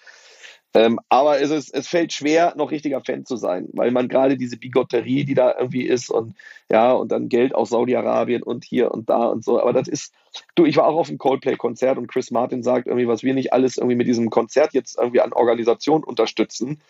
Ähm, 0.74 0.98
aber 1.10 1.40
es, 1.40 1.50
ist, 1.50 1.74
es 1.74 1.86
fällt 1.86 2.12
schwer, 2.12 2.54
noch 2.56 2.70
richtiger 2.70 3.02
Fan 3.02 3.26
zu 3.26 3.36
sein, 3.36 3.68
weil 3.72 3.90
man 3.90 4.08
gerade 4.08 4.38
diese 4.38 4.56
Bigotterie, 4.56 5.24
die 5.24 5.34
da 5.34 5.54
irgendwie 5.58 5.82
ist 5.82 6.08
und 6.08 6.34
ja, 6.70 6.92
und 6.92 7.12
dann 7.12 7.28
Geld 7.28 7.54
aus 7.54 7.68
Saudi-Arabien 7.70 8.42
und 8.42 8.64
hier 8.64 8.90
und 8.90 9.10
da 9.10 9.26
und 9.26 9.44
so. 9.44 9.60
Aber 9.60 9.74
das 9.74 9.86
ist, 9.86 10.14
du, 10.54 10.64
ich 10.64 10.78
war 10.78 10.86
auch 10.86 10.96
auf 10.96 11.08
einem 11.10 11.18
Coldplay-Konzert 11.18 11.98
und 11.98 12.06
Chris 12.06 12.30
Martin 12.30 12.62
sagt 12.62 12.86
irgendwie, 12.86 13.06
was 13.06 13.22
wir 13.22 13.34
nicht 13.34 13.52
alles 13.52 13.76
irgendwie 13.76 13.96
mit 13.96 14.06
diesem 14.06 14.30
Konzert 14.30 14.72
jetzt 14.72 14.96
irgendwie 14.96 15.20
an 15.20 15.34
Organisation 15.34 16.02
unterstützen. 16.02 16.80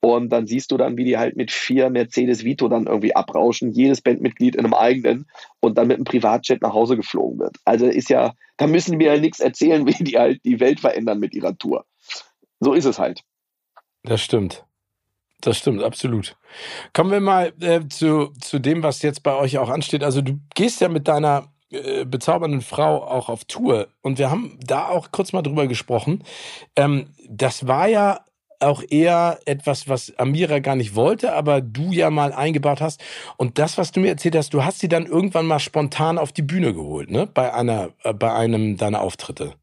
Und 0.00 0.30
dann 0.30 0.46
siehst 0.46 0.72
du 0.72 0.76
dann, 0.76 0.96
wie 0.96 1.04
die 1.04 1.18
halt 1.18 1.36
mit 1.36 1.52
vier 1.52 1.90
Mercedes 1.90 2.44
Vito 2.44 2.68
dann 2.68 2.86
irgendwie 2.86 3.14
abrauschen, 3.14 3.70
jedes 3.72 4.00
Bandmitglied 4.00 4.56
in 4.56 4.64
einem 4.64 4.74
eigenen 4.74 5.26
und 5.60 5.78
dann 5.78 5.88
mit 5.88 5.96
einem 5.96 6.04
Privatjet 6.04 6.62
nach 6.62 6.72
Hause 6.72 6.96
geflogen 6.96 7.38
wird. 7.38 7.56
Also 7.64 7.86
ist 7.86 8.10
ja, 8.10 8.32
da 8.56 8.66
müssen 8.66 8.98
wir 8.98 9.14
ja 9.14 9.20
nichts 9.20 9.40
erzählen, 9.40 9.86
wie 9.86 10.02
die 10.02 10.18
halt 10.18 10.44
die 10.44 10.58
Welt 10.58 10.80
verändern 10.80 11.20
mit 11.20 11.34
ihrer 11.34 11.56
Tour. 11.56 11.84
So 12.60 12.72
ist 12.72 12.84
es 12.84 12.98
halt. 12.98 13.22
Das 14.02 14.20
stimmt. 14.20 14.64
Das 15.40 15.56
stimmt, 15.56 15.82
absolut. 15.84 16.36
Kommen 16.92 17.12
wir 17.12 17.20
mal 17.20 17.52
äh, 17.60 17.86
zu, 17.88 18.32
zu 18.40 18.58
dem, 18.58 18.82
was 18.82 19.02
jetzt 19.02 19.22
bei 19.22 19.34
euch 19.34 19.58
auch 19.58 19.68
ansteht. 19.68 20.02
Also 20.02 20.20
du 20.20 20.40
gehst 20.54 20.80
ja 20.80 20.88
mit 20.88 21.06
deiner 21.06 21.52
äh, 21.70 22.04
bezaubernden 22.04 22.60
Frau 22.60 23.04
auch 23.04 23.28
auf 23.28 23.44
Tour 23.44 23.88
und 24.02 24.18
wir 24.18 24.30
haben 24.30 24.58
da 24.60 24.88
auch 24.88 25.12
kurz 25.12 25.32
mal 25.32 25.42
drüber 25.42 25.68
gesprochen. 25.68 26.24
Ähm, 26.74 27.14
das 27.28 27.68
war 27.68 27.86
ja 27.86 28.24
auch 28.60 28.82
eher 28.88 29.38
etwas, 29.44 29.88
was 29.88 30.12
Amira 30.18 30.58
gar 30.58 30.74
nicht 30.74 30.94
wollte, 30.94 31.32
aber 31.34 31.60
du 31.60 31.92
ja 31.92 32.10
mal 32.10 32.32
eingebaut 32.32 32.80
hast. 32.80 33.00
Und 33.36 33.58
das, 33.58 33.78
was 33.78 33.92
du 33.92 34.00
mir 34.00 34.08
erzählt 34.08 34.34
hast, 34.34 34.52
du 34.54 34.64
hast 34.64 34.80
sie 34.80 34.88
dann 34.88 35.06
irgendwann 35.06 35.46
mal 35.46 35.60
spontan 35.60 36.18
auf 36.18 36.32
die 36.32 36.42
Bühne 36.42 36.74
geholt, 36.74 37.10
ne? 37.10 37.26
Bei 37.26 37.54
einer, 37.54 37.90
äh, 38.02 38.12
bei 38.12 38.32
einem 38.32 38.76
deiner 38.76 39.00
Auftritte. 39.00 39.54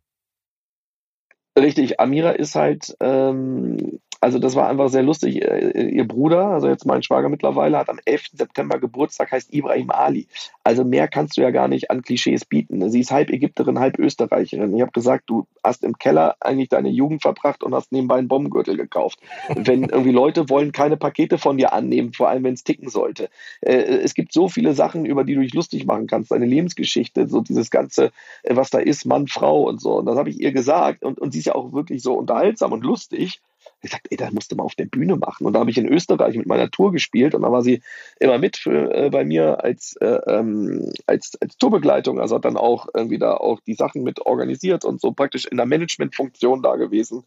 Richtig, 1.58 2.00
Amira 2.02 2.32
ist 2.32 2.56
halt, 2.56 2.96
ähm, 3.00 4.02
also 4.26 4.40
das 4.40 4.56
war 4.56 4.68
einfach 4.68 4.90
sehr 4.90 5.04
lustig. 5.04 5.44
Äh, 5.44 5.88
ihr 5.88 6.08
Bruder, 6.08 6.48
also 6.48 6.68
jetzt 6.68 6.88
mein 6.88 7.04
Schwager 7.04 7.30
mittlerweile, 7.30 7.78
hat 7.78 7.90
am 7.90 8.00
11. 8.06 8.30
September 8.34 8.80
Geburtstag, 8.80 9.32
heißt 9.32 9.54
Ibrahim 9.54 9.92
Ali. 9.92 10.26
Also 10.64 10.84
mehr 10.84 11.08
kannst 11.08 11.38
du 11.38 11.42
ja 11.42 11.52
gar 11.52 11.68
nicht 11.68 11.92
an 11.92 12.02
Klischees 12.02 12.44
bieten. 12.44 12.90
Sie 12.90 13.02
ist 13.02 13.12
halb 13.12 13.30
Ägypterin, 13.30 13.78
halb 13.78 14.00
Österreicherin. 14.00 14.76
Ich 14.76 14.82
habe 14.82 14.92
gesagt, 14.92 15.26
du 15.30 15.46
hast 15.64 15.84
im 15.84 16.00
Keller 16.00 16.38
eigentlich 16.40 16.70
deine 16.70 16.90
Jugend 16.90 17.22
verbracht 17.22 17.62
und 17.62 17.76
hast 17.76 17.92
nebenbei 17.92 18.16
einen 18.16 18.28
Bombengürtel 18.28 18.76
gekauft. 18.76 19.20
Wenn 19.56 19.84
irgendwie 19.84 20.12
Leute 20.12 20.50
wollen 20.50 20.72
keine 20.72 20.98
Pakete 20.98 21.38
von 21.38 21.58
dir 21.58 21.72
annehmen, 21.74 22.12
vor 22.12 22.28
allem 22.28 22.46
wenn 22.46 22.56
es 22.56 22.64
ticken 22.64 22.90
sollte. 22.90 23.30
Äh, 23.62 23.76
es 23.76 24.16
gibt 24.16 24.34
so 24.34 24.48
viele 24.48 24.74
Sachen, 24.74 25.06
über 25.06 25.24
die 25.24 25.36
du 25.36 25.42
dich 25.42 25.54
lustig 25.54 25.86
machen 25.86 26.08
kannst. 26.08 26.32
Deine 26.32 26.48
Lebensgeschichte, 26.48 27.28
so 27.28 27.42
dieses 27.42 27.70
ganze, 27.70 28.06
äh, 28.42 28.56
was 28.56 28.72
da 28.72 28.80
ist, 28.80 29.06
Mann, 29.06 29.28
Frau 29.28 29.68
und 29.68 29.80
so. 29.80 30.00
Und 30.00 30.08
das 30.08 30.18
habe 30.18 30.32
ich 30.32 30.40
ihr 30.40 30.52
gesagt. 30.52 31.04
Und, 31.04 31.20
und 31.20 31.32
sie 31.32 31.38
ist 31.38 31.46
ja 31.46 31.54
auch 31.54 31.74
wirklich 31.74 32.02
so 32.02 32.16
unterhaltsam 32.16 32.72
und 32.72 32.84
lustig 32.84 33.40
ich 33.86 33.92
sagte, 33.92 34.12
ey, 34.12 34.18
das 34.18 34.32
musst 34.32 34.52
du 34.52 34.56
mal 34.56 34.64
auf 34.64 34.76
der 34.76 34.86
Bühne 34.86 35.16
machen. 35.16 35.46
Und 35.46 35.54
da 35.54 35.60
habe 35.60 35.70
ich 35.70 35.78
in 35.78 35.88
Österreich 35.88 36.36
mit 36.36 36.48
meiner 36.48 36.70
Tour 36.70 36.92
gespielt 36.92 37.36
und 37.36 37.44
da 37.44 37.52
war 37.52 37.62
sie 37.62 37.82
immer 38.20 38.38
mit 38.38 38.58
für, 38.58 38.94
äh, 38.94 39.10
bei 39.10 39.24
mir 39.24 39.64
als, 39.64 39.96
äh, 40.02 40.20
ähm, 40.28 40.92
als, 41.06 41.38
als 41.42 41.58
Tourbegleitung. 41.58 42.20
Also 42.20 42.36
hat 42.36 42.46
dann 42.46 42.58
auch 42.58 42.88
irgendwie 42.94 43.20
da 43.20 43.36
auch 43.36 43.60
die 43.62 43.76
Sachen 43.76 44.04
mit 44.04 44.26
organisiert 44.26 44.86
und 44.86 45.00
so 45.00 45.12
praktisch 45.12 45.46
in 45.46 45.58
der 45.58 45.66
Managementfunktion 45.66 46.62
da 46.62 46.76
gewesen. 46.76 47.24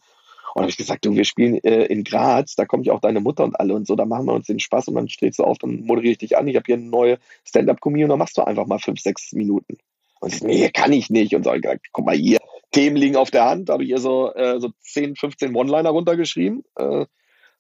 Und 0.54 0.62
habe 0.62 0.70
ich 0.70 0.76
gesagt, 0.76 1.04
du, 1.04 1.14
wir 1.14 1.24
spielen 1.24 1.62
äh, 1.62 1.84
in 1.84 2.04
Graz, 2.04 2.56
da 2.56 2.64
kommt 2.64 2.86
ja 2.86 2.92
auch 2.92 3.00
deine 3.00 3.20
Mutter 3.20 3.44
und 3.44 3.58
alle 3.60 3.74
und 3.74 3.86
so, 3.86 3.96
da 3.96 4.06
machen 4.06 4.26
wir 4.26 4.32
uns 4.32 4.46
den 4.46 4.60
Spaß 4.60 4.88
und 4.88 4.94
dann 4.94 5.08
stehst 5.08 5.38
du 5.38 5.44
auf, 5.44 5.58
dann 5.58 5.84
moderiere 5.84 6.12
ich 6.12 6.18
dich 6.18 6.36
an. 6.36 6.48
Ich 6.48 6.56
habe 6.56 6.64
hier 6.66 6.76
eine 6.76 6.86
neue 6.86 7.18
Stand-up-Comedy 7.44 8.04
und 8.04 8.10
dann 8.10 8.18
machst 8.18 8.38
du 8.38 8.42
einfach 8.42 8.66
mal 8.66 8.78
fünf, 8.78 9.00
sechs 9.00 9.32
Minuten. 9.32 9.78
Und 10.20 10.32
sie 10.32 10.46
nee, 10.46 10.70
kann 10.70 10.92
ich 10.92 11.10
nicht. 11.10 11.34
Und 11.34 11.44
so, 11.44 11.52
ich 11.52 11.62
gesagt, 11.62 11.86
guck 11.92 12.06
mal 12.06 12.16
hier, 12.16 12.38
Themen 12.72 12.96
liegen 12.96 13.16
auf 13.16 13.30
der 13.30 13.44
Hand. 13.44 13.70
Habe 13.70 13.84
ich 13.84 13.90
ihr 13.90 13.98
so, 13.98 14.32
äh, 14.34 14.60
so 14.60 14.70
10, 14.80 15.16
15 15.16 15.54
One-Liner 15.54 15.90
runtergeschrieben. 15.90 16.64
Äh, 16.76 17.06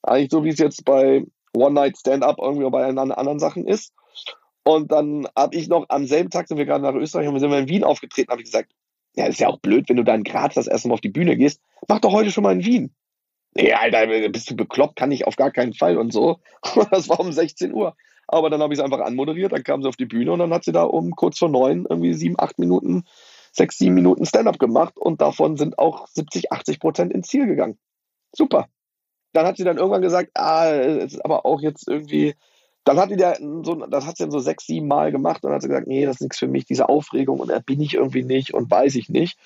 eigentlich 0.02 0.30
so, 0.30 0.44
wie 0.44 0.50
es 0.50 0.58
jetzt 0.58 0.84
bei 0.84 1.24
One-Night-Stand-Up 1.54 2.36
irgendwie 2.40 2.68
bei 2.70 2.84
anderen 2.84 3.38
Sachen 3.38 3.66
ist. 3.66 3.92
Und 4.64 4.92
dann 4.92 5.26
habe 5.34 5.56
ich 5.56 5.68
noch 5.68 5.86
am 5.88 6.06
selben 6.06 6.30
Tag 6.30 6.46
sind 6.46 6.58
wir 6.58 6.66
gerade 6.66 6.84
nach 6.84 6.94
Österreich 6.94 7.26
und 7.26 7.34
wir 7.34 7.40
sind 7.40 7.52
in 7.52 7.68
Wien 7.68 7.84
aufgetreten, 7.84 8.30
habe 8.30 8.42
ich 8.42 8.46
gesagt, 8.46 8.70
ja, 9.16 9.26
ist 9.26 9.40
ja 9.40 9.48
auch 9.48 9.60
blöd, 9.60 9.88
wenn 9.88 9.96
du 9.96 10.04
da 10.04 10.14
in 10.14 10.24
Graz 10.24 10.54
das 10.54 10.66
erste 10.66 10.88
Mal 10.88 10.94
auf 10.94 11.00
die 11.00 11.08
Bühne 11.08 11.36
gehst. 11.36 11.62
Mach 11.88 12.00
doch 12.00 12.12
heute 12.12 12.30
schon 12.30 12.44
mal 12.44 12.52
in 12.52 12.64
Wien. 12.64 12.94
Nee, 13.54 13.72
Alter, 13.72 14.28
bist 14.28 14.50
du 14.50 14.56
bekloppt, 14.56 14.96
kann 14.96 15.10
ich 15.10 15.26
auf 15.26 15.36
gar 15.36 15.50
keinen 15.50 15.72
Fall 15.72 15.96
und 15.96 16.12
so. 16.12 16.38
Das 16.90 17.08
war 17.08 17.18
um 17.18 17.32
16 17.32 17.72
Uhr. 17.72 17.96
Aber 18.26 18.50
dann 18.50 18.60
habe 18.60 18.74
ich 18.74 18.78
es 18.78 18.84
einfach 18.84 19.00
anmoderiert, 19.00 19.52
dann 19.52 19.64
kam 19.64 19.80
sie 19.82 19.88
auf 19.88 19.96
die 19.96 20.04
Bühne 20.04 20.32
und 20.32 20.38
dann 20.38 20.52
hat 20.52 20.64
sie 20.64 20.72
da 20.72 20.82
um 20.82 21.12
kurz 21.12 21.38
vor 21.38 21.48
neun 21.48 21.86
irgendwie 21.88 22.12
sieben, 22.12 22.38
acht 22.38 22.58
Minuten 22.58 23.04
sechs, 23.52 23.78
sieben 23.78 23.94
Minuten 23.94 24.26
Stand-up 24.26 24.58
gemacht 24.58 24.96
und 24.96 25.20
davon 25.20 25.56
sind 25.56 25.78
auch 25.78 26.06
70, 26.08 26.52
80 26.52 26.80
Prozent 26.80 27.12
ins 27.12 27.28
Ziel 27.28 27.46
gegangen. 27.46 27.78
Super. 28.32 28.68
Dann 29.32 29.46
hat 29.46 29.56
sie 29.56 29.64
dann 29.64 29.76
irgendwann 29.76 30.02
gesagt, 30.02 30.30
ah, 30.34 30.70
es 30.70 31.14
ist 31.14 31.24
aber 31.24 31.44
auch 31.44 31.60
jetzt 31.60 31.86
irgendwie, 31.86 32.34
dann 32.84 32.98
hat 32.98 33.10
sie 33.10 33.16
da 33.16 33.34
so, 33.34 33.74
das 33.74 34.06
hat 34.06 34.16
sie 34.16 34.24
dann 34.24 34.30
so 34.30 34.38
sechs, 34.38 34.66
sieben 34.66 34.88
Mal 34.88 35.12
gemacht 35.12 35.44
und 35.44 35.52
hat 35.52 35.62
sie 35.62 35.68
gesagt, 35.68 35.86
nee, 35.86 36.06
das 36.06 36.16
ist 36.16 36.22
nichts 36.22 36.38
für 36.38 36.48
mich, 36.48 36.64
diese 36.64 36.88
Aufregung 36.88 37.40
und 37.40 37.50
da 37.50 37.58
bin 37.58 37.80
ich 37.80 37.94
irgendwie 37.94 38.24
nicht 38.24 38.54
und 38.54 38.70
weiß 38.70 38.94
ich 38.94 39.10
nicht. 39.10 39.38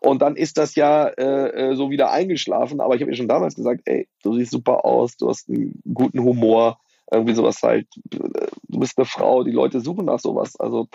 Und 0.00 0.22
dann 0.22 0.36
ist 0.36 0.56
das 0.56 0.74
ja 0.74 1.06
äh, 1.06 1.72
äh 1.72 1.74
so 1.76 1.90
wieder 1.90 2.10
eingeschlafen, 2.10 2.80
aber 2.80 2.94
ich 2.94 3.02
habe 3.02 3.10
ihr 3.10 3.16
schon 3.16 3.28
damals 3.28 3.54
gesagt, 3.54 3.82
ey, 3.84 4.08
du 4.22 4.34
siehst 4.34 4.52
super 4.52 4.84
aus, 4.84 5.16
du 5.16 5.28
hast 5.28 5.48
einen 5.48 5.80
guten 5.92 6.22
Humor, 6.22 6.78
irgendwie 7.10 7.34
sowas 7.34 7.62
halt, 7.62 7.86
du 8.04 8.78
bist 8.78 8.98
eine 8.98 9.04
Frau, 9.04 9.44
die 9.44 9.52
Leute 9.52 9.80
suchen 9.80 10.06
nach 10.06 10.18
sowas. 10.18 10.58
Also 10.58 10.88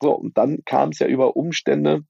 so, 0.00 0.12
und 0.12 0.36
dann 0.36 0.58
kam 0.64 0.90
es 0.90 0.98
ja 0.98 1.06
über 1.06 1.36
Umstände, 1.36 2.02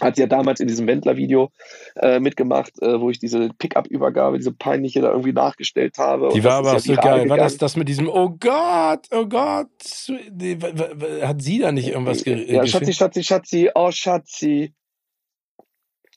hat 0.00 0.16
sie 0.16 0.22
ja 0.22 0.26
damals 0.26 0.60
in 0.60 0.68
diesem 0.68 0.86
Wendler-Video 0.86 1.50
äh, 1.96 2.20
mitgemacht, 2.20 2.72
äh, 2.82 3.00
wo 3.00 3.08
ich 3.08 3.18
diese 3.18 3.48
Pickup-Übergabe, 3.58 4.36
diese 4.36 4.52
peinliche 4.52 5.00
da 5.00 5.10
irgendwie 5.10 5.32
nachgestellt 5.32 5.96
habe. 5.98 6.28
Die 6.34 6.44
war 6.44 6.56
aber 6.56 6.74
auch 6.74 6.78
so 6.78 6.92
geil. 6.94 7.02
Gegangen. 7.02 7.30
War 7.30 7.38
das 7.38 7.56
das 7.56 7.76
mit 7.76 7.88
diesem 7.88 8.08
Oh 8.08 8.30
Gott, 8.38 9.06
oh 9.10 9.26
Gott? 9.26 9.70
Hat 11.22 11.42
sie 11.42 11.58
da 11.58 11.72
nicht 11.72 11.88
irgendwas 11.88 12.24
ge 12.24 12.52
Ja, 12.52 12.66
Schatzi, 12.66 12.92
Schatzi, 12.92 13.22
Schatzi, 13.22 13.70
oh 13.74 13.90
Schatzi. 13.90 14.74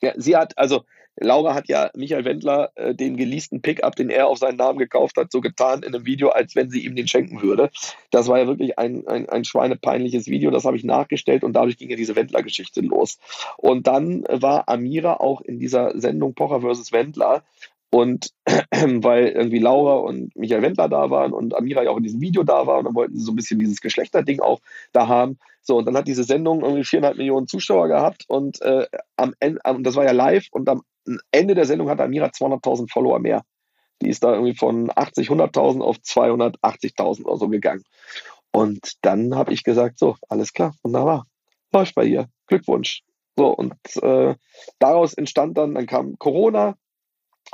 Ja, 0.02 0.12
sie 0.16 0.36
hat, 0.36 0.56
also 0.58 0.84
Laura 1.16 1.54
hat 1.54 1.68
ja 1.68 1.90
Michael 1.94 2.24
Wendler 2.24 2.70
äh, 2.76 2.94
den 2.94 3.16
geleasten 3.16 3.60
Pickup, 3.62 3.96
den 3.96 4.10
er 4.10 4.28
auf 4.28 4.38
seinen 4.38 4.56
Namen 4.56 4.78
gekauft 4.78 5.16
hat, 5.16 5.32
so 5.32 5.40
getan 5.40 5.82
in 5.82 5.94
einem 5.94 6.06
Video, 6.06 6.30
als 6.30 6.56
wenn 6.56 6.70
sie 6.70 6.84
ihm 6.84 6.96
den 6.96 7.08
schenken 7.08 7.42
würde. 7.42 7.70
Das 8.10 8.28
war 8.28 8.38
ja 8.38 8.46
wirklich 8.46 8.78
ein, 8.78 9.06
ein, 9.06 9.28
ein 9.28 9.44
schweinepeinliches 9.44 10.26
Video, 10.26 10.50
das 10.50 10.64
habe 10.64 10.76
ich 10.76 10.84
nachgestellt 10.84 11.44
und 11.44 11.52
dadurch 11.52 11.76
ging 11.76 11.90
ja 11.90 11.96
diese 11.96 12.16
Wendler-Geschichte 12.16 12.80
los. 12.80 13.18
Und 13.56 13.86
dann 13.86 14.24
war 14.28 14.68
Amira 14.68 15.14
auch 15.14 15.40
in 15.40 15.58
dieser 15.58 15.98
Sendung 15.98 16.34
Pocher 16.34 16.60
vs. 16.60 16.92
Wendler 16.92 17.42
und 17.90 18.30
weil 18.70 19.28
irgendwie 19.28 19.58
Laura 19.58 19.96
und 19.96 20.34
Michael 20.36 20.62
Wendler 20.62 20.88
da 20.88 21.10
waren 21.10 21.32
und 21.32 21.54
Amira 21.54 21.82
ja 21.82 21.90
auch 21.90 21.96
in 21.96 22.04
diesem 22.04 22.20
Video 22.20 22.42
da 22.44 22.66
war 22.66 22.78
und 22.78 22.84
dann 22.84 22.94
wollten 22.94 23.16
sie 23.16 23.24
so 23.24 23.32
ein 23.32 23.36
bisschen 23.36 23.58
dieses 23.58 23.80
Geschlechterding 23.80 24.40
auch 24.40 24.60
da 24.92 25.08
haben. 25.08 25.38
So, 25.62 25.76
und 25.76 25.86
dann 25.86 25.96
hat 25.96 26.08
diese 26.08 26.24
Sendung 26.24 26.62
irgendwie 26.62 26.84
viereinhalb 26.84 27.18
Millionen 27.18 27.46
Zuschauer 27.46 27.88
gehabt 27.88 28.24
und 28.28 28.62
äh, 28.62 28.86
am 29.16 29.34
Ende, 29.40 29.60
das 29.82 29.96
war 29.96 30.04
ja 30.04 30.12
live 30.12 30.46
und 30.52 30.68
am 30.68 30.82
Ende 31.32 31.54
der 31.54 31.66
Sendung 31.66 31.90
hat 31.90 32.00
Amira 32.00 32.26
200.000 32.26 32.90
Follower 32.90 33.18
mehr. 33.18 33.42
Die 34.02 34.08
ist 34.08 34.24
da 34.24 34.32
irgendwie 34.32 34.54
von 34.54 34.90
80, 34.94 35.28
100.000 35.28 35.82
auf 35.82 35.96
280.000 35.96 37.24
oder 37.24 37.36
so 37.36 37.48
gegangen. 37.48 37.84
Und 38.52 38.92
dann 39.02 39.34
habe 39.34 39.52
ich 39.52 39.62
gesagt, 39.62 39.98
so, 39.98 40.16
alles 40.28 40.52
klar, 40.52 40.74
wunderbar, 40.82 41.26
läuft 41.72 41.94
bei 41.94 42.04
ihr, 42.04 42.28
Glückwunsch. 42.46 43.02
So, 43.36 43.48
und 43.48 43.74
äh, 44.02 44.34
daraus 44.78 45.14
entstand 45.14 45.56
dann, 45.56 45.74
dann 45.74 45.86
kam 45.86 46.18
Corona, 46.18 46.76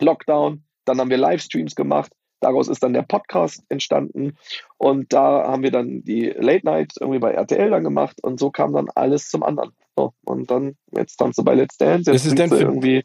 Lockdown, 0.01 0.65
dann 0.85 1.01
haben 1.01 1.11
wir 1.11 1.17
Livestreams 1.17 1.75
gemacht, 1.75 2.13
daraus 2.41 2.69
ist 2.69 2.83
dann 2.83 2.93
der 2.93 3.03
Podcast 3.03 3.65
entstanden. 3.69 4.37
Und 4.79 5.13
da 5.13 5.47
haben 5.47 5.63
wir 5.63 5.71
dann 5.71 6.03
die 6.03 6.27
Late 6.37 6.65
Night 6.65 6.93
irgendwie 7.01 7.19
bei 7.19 7.33
RTL 7.33 7.71
dann 7.71 7.85
gemacht. 7.85 8.23
Und 8.23 8.39
so 8.39 8.51
kam 8.51 8.73
dann 8.73 8.89
alles 8.95 9.29
zum 9.29 9.43
anderen. 9.43 9.73
So, 9.97 10.13
und 10.25 10.51
dann, 10.51 10.77
jetzt 10.95 11.17
tanzt 11.17 11.39
du 11.39 11.45
bei 11.45 11.55
Let's 11.55 11.79
Dance, 11.79 12.11
jetzt 12.13 12.27
ist 12.27 12.39
denn 12.39 12.53
irgendwie 12.53 13.05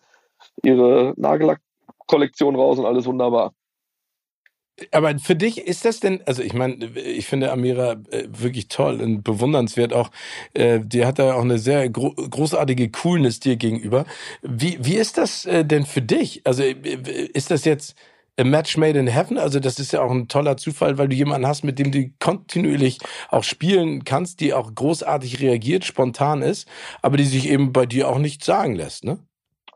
ihre 0.64 1.14
Nagellack-Kollektion 1.18 2.56
raus 2.56 2.80
und 2.80 2.86
alles 2.86 3.06
wunderbar. 3.06 3.54
Aber 4.92 5.18
für 5.20 5.36
dich 5.36 5.60
ist 5.60 5.86
das 5.86 6.00
denn, 6.00 6.22
also 6.26 6.42
ich 6.42 6.54
meine, 6.54 6.86
ich 6.98 7.28
finde 7.28 7.52
Amira 7.52 7.94
äh, 8.12 8.28
wirklich 8.30 8.68
toll 8.68 9.02
und 9.02 9.24
bewundernswert 9.24 9.94
auch. 9.94 10.12
Äh, 10.54 10.80
die 10.84 11.06
hat 11.06 11.20
da 11.20 11.34
auch 11.34 11.42
eine 11.42 11.60
sehr 11.60 11.90
gro 11.90 12.14
großartige 12.14 12.90
Coolness 12.92 13.40
dir 13.40 13.56
gegenüber. 13.58 14.06
Wie, 14.42 14.78
wie 14.82 14.96
ist 14.96 15.18
das 15.18 15.46
äh, 15.46 15.66
denn 15.66 15.86
für 15.86 16.02
dich? 16.02 16.42
Also 16.46 16.64
ist 16.64 17.52
das 17.52 17.66
jetzt 17.66 17.96
a 18.38 18.44
match 18.44 18.78
made 18.78 18.98
in 19.00 19.08
heaven? 19.08 19.38
Also 19.38 19.60
das 19.60 19.80
ist 19.80 19.94
ja 19.94 20.02
auch 20.02 20.12
ein 20.12 20.28
toller 20.28 20.58
Zufall, 20.58 20.98
weil 20.98 21.10
du 21.10 21.16
jemanden 21.16 21.48
hast, 21.48 21.64
mit 21.64 21.80
dem 21.80 21.92
du 21.92 22.10
kontinuierlich 22.20 23.00
auch 23.30 23.44
spielen 23.44 24.04
kannst, 24.06 24.40
die 24.40 24.54
auch 24.54 24.74
großartig 24.74 25.40
reagiert, 25.42 25.86
spontan 25.86 26.42
ist, 26.42 26.68
aber 27.02 27.18
die 27.18 27.26
sich 27.26 27.50
eben 27.50 27.74
bei 27.74 27.86
dir 27.86 28.10
auch 28.10 28.20
nichts 28.20 28.46
sagen 28.46 28.76
lässt, 28.76 29.04
ne? 29.04 29.20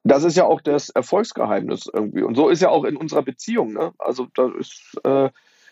Das 0.06 0.24
ist 0.24 0.38
ja 0.38 0.46
auch 0.46 0.62
das 0.62 0.90
Erfolgsgeheimnis 0.90 1.90
irgendwie. 1.92 2.22
Und 2.22 2.36
so 2.36 2.50
ist 2.50 2.62
ja 2.62 2.70
auch 2.70 2.84
in 2.84 2.96
unserer 2.96 3.24
Beziehung. 3.24 3.74
Ne? 3.74 3.92
Also 3.98 4.28
das 4.36 4.52
ist, 4.60 5.02
äh, 5.04 5.30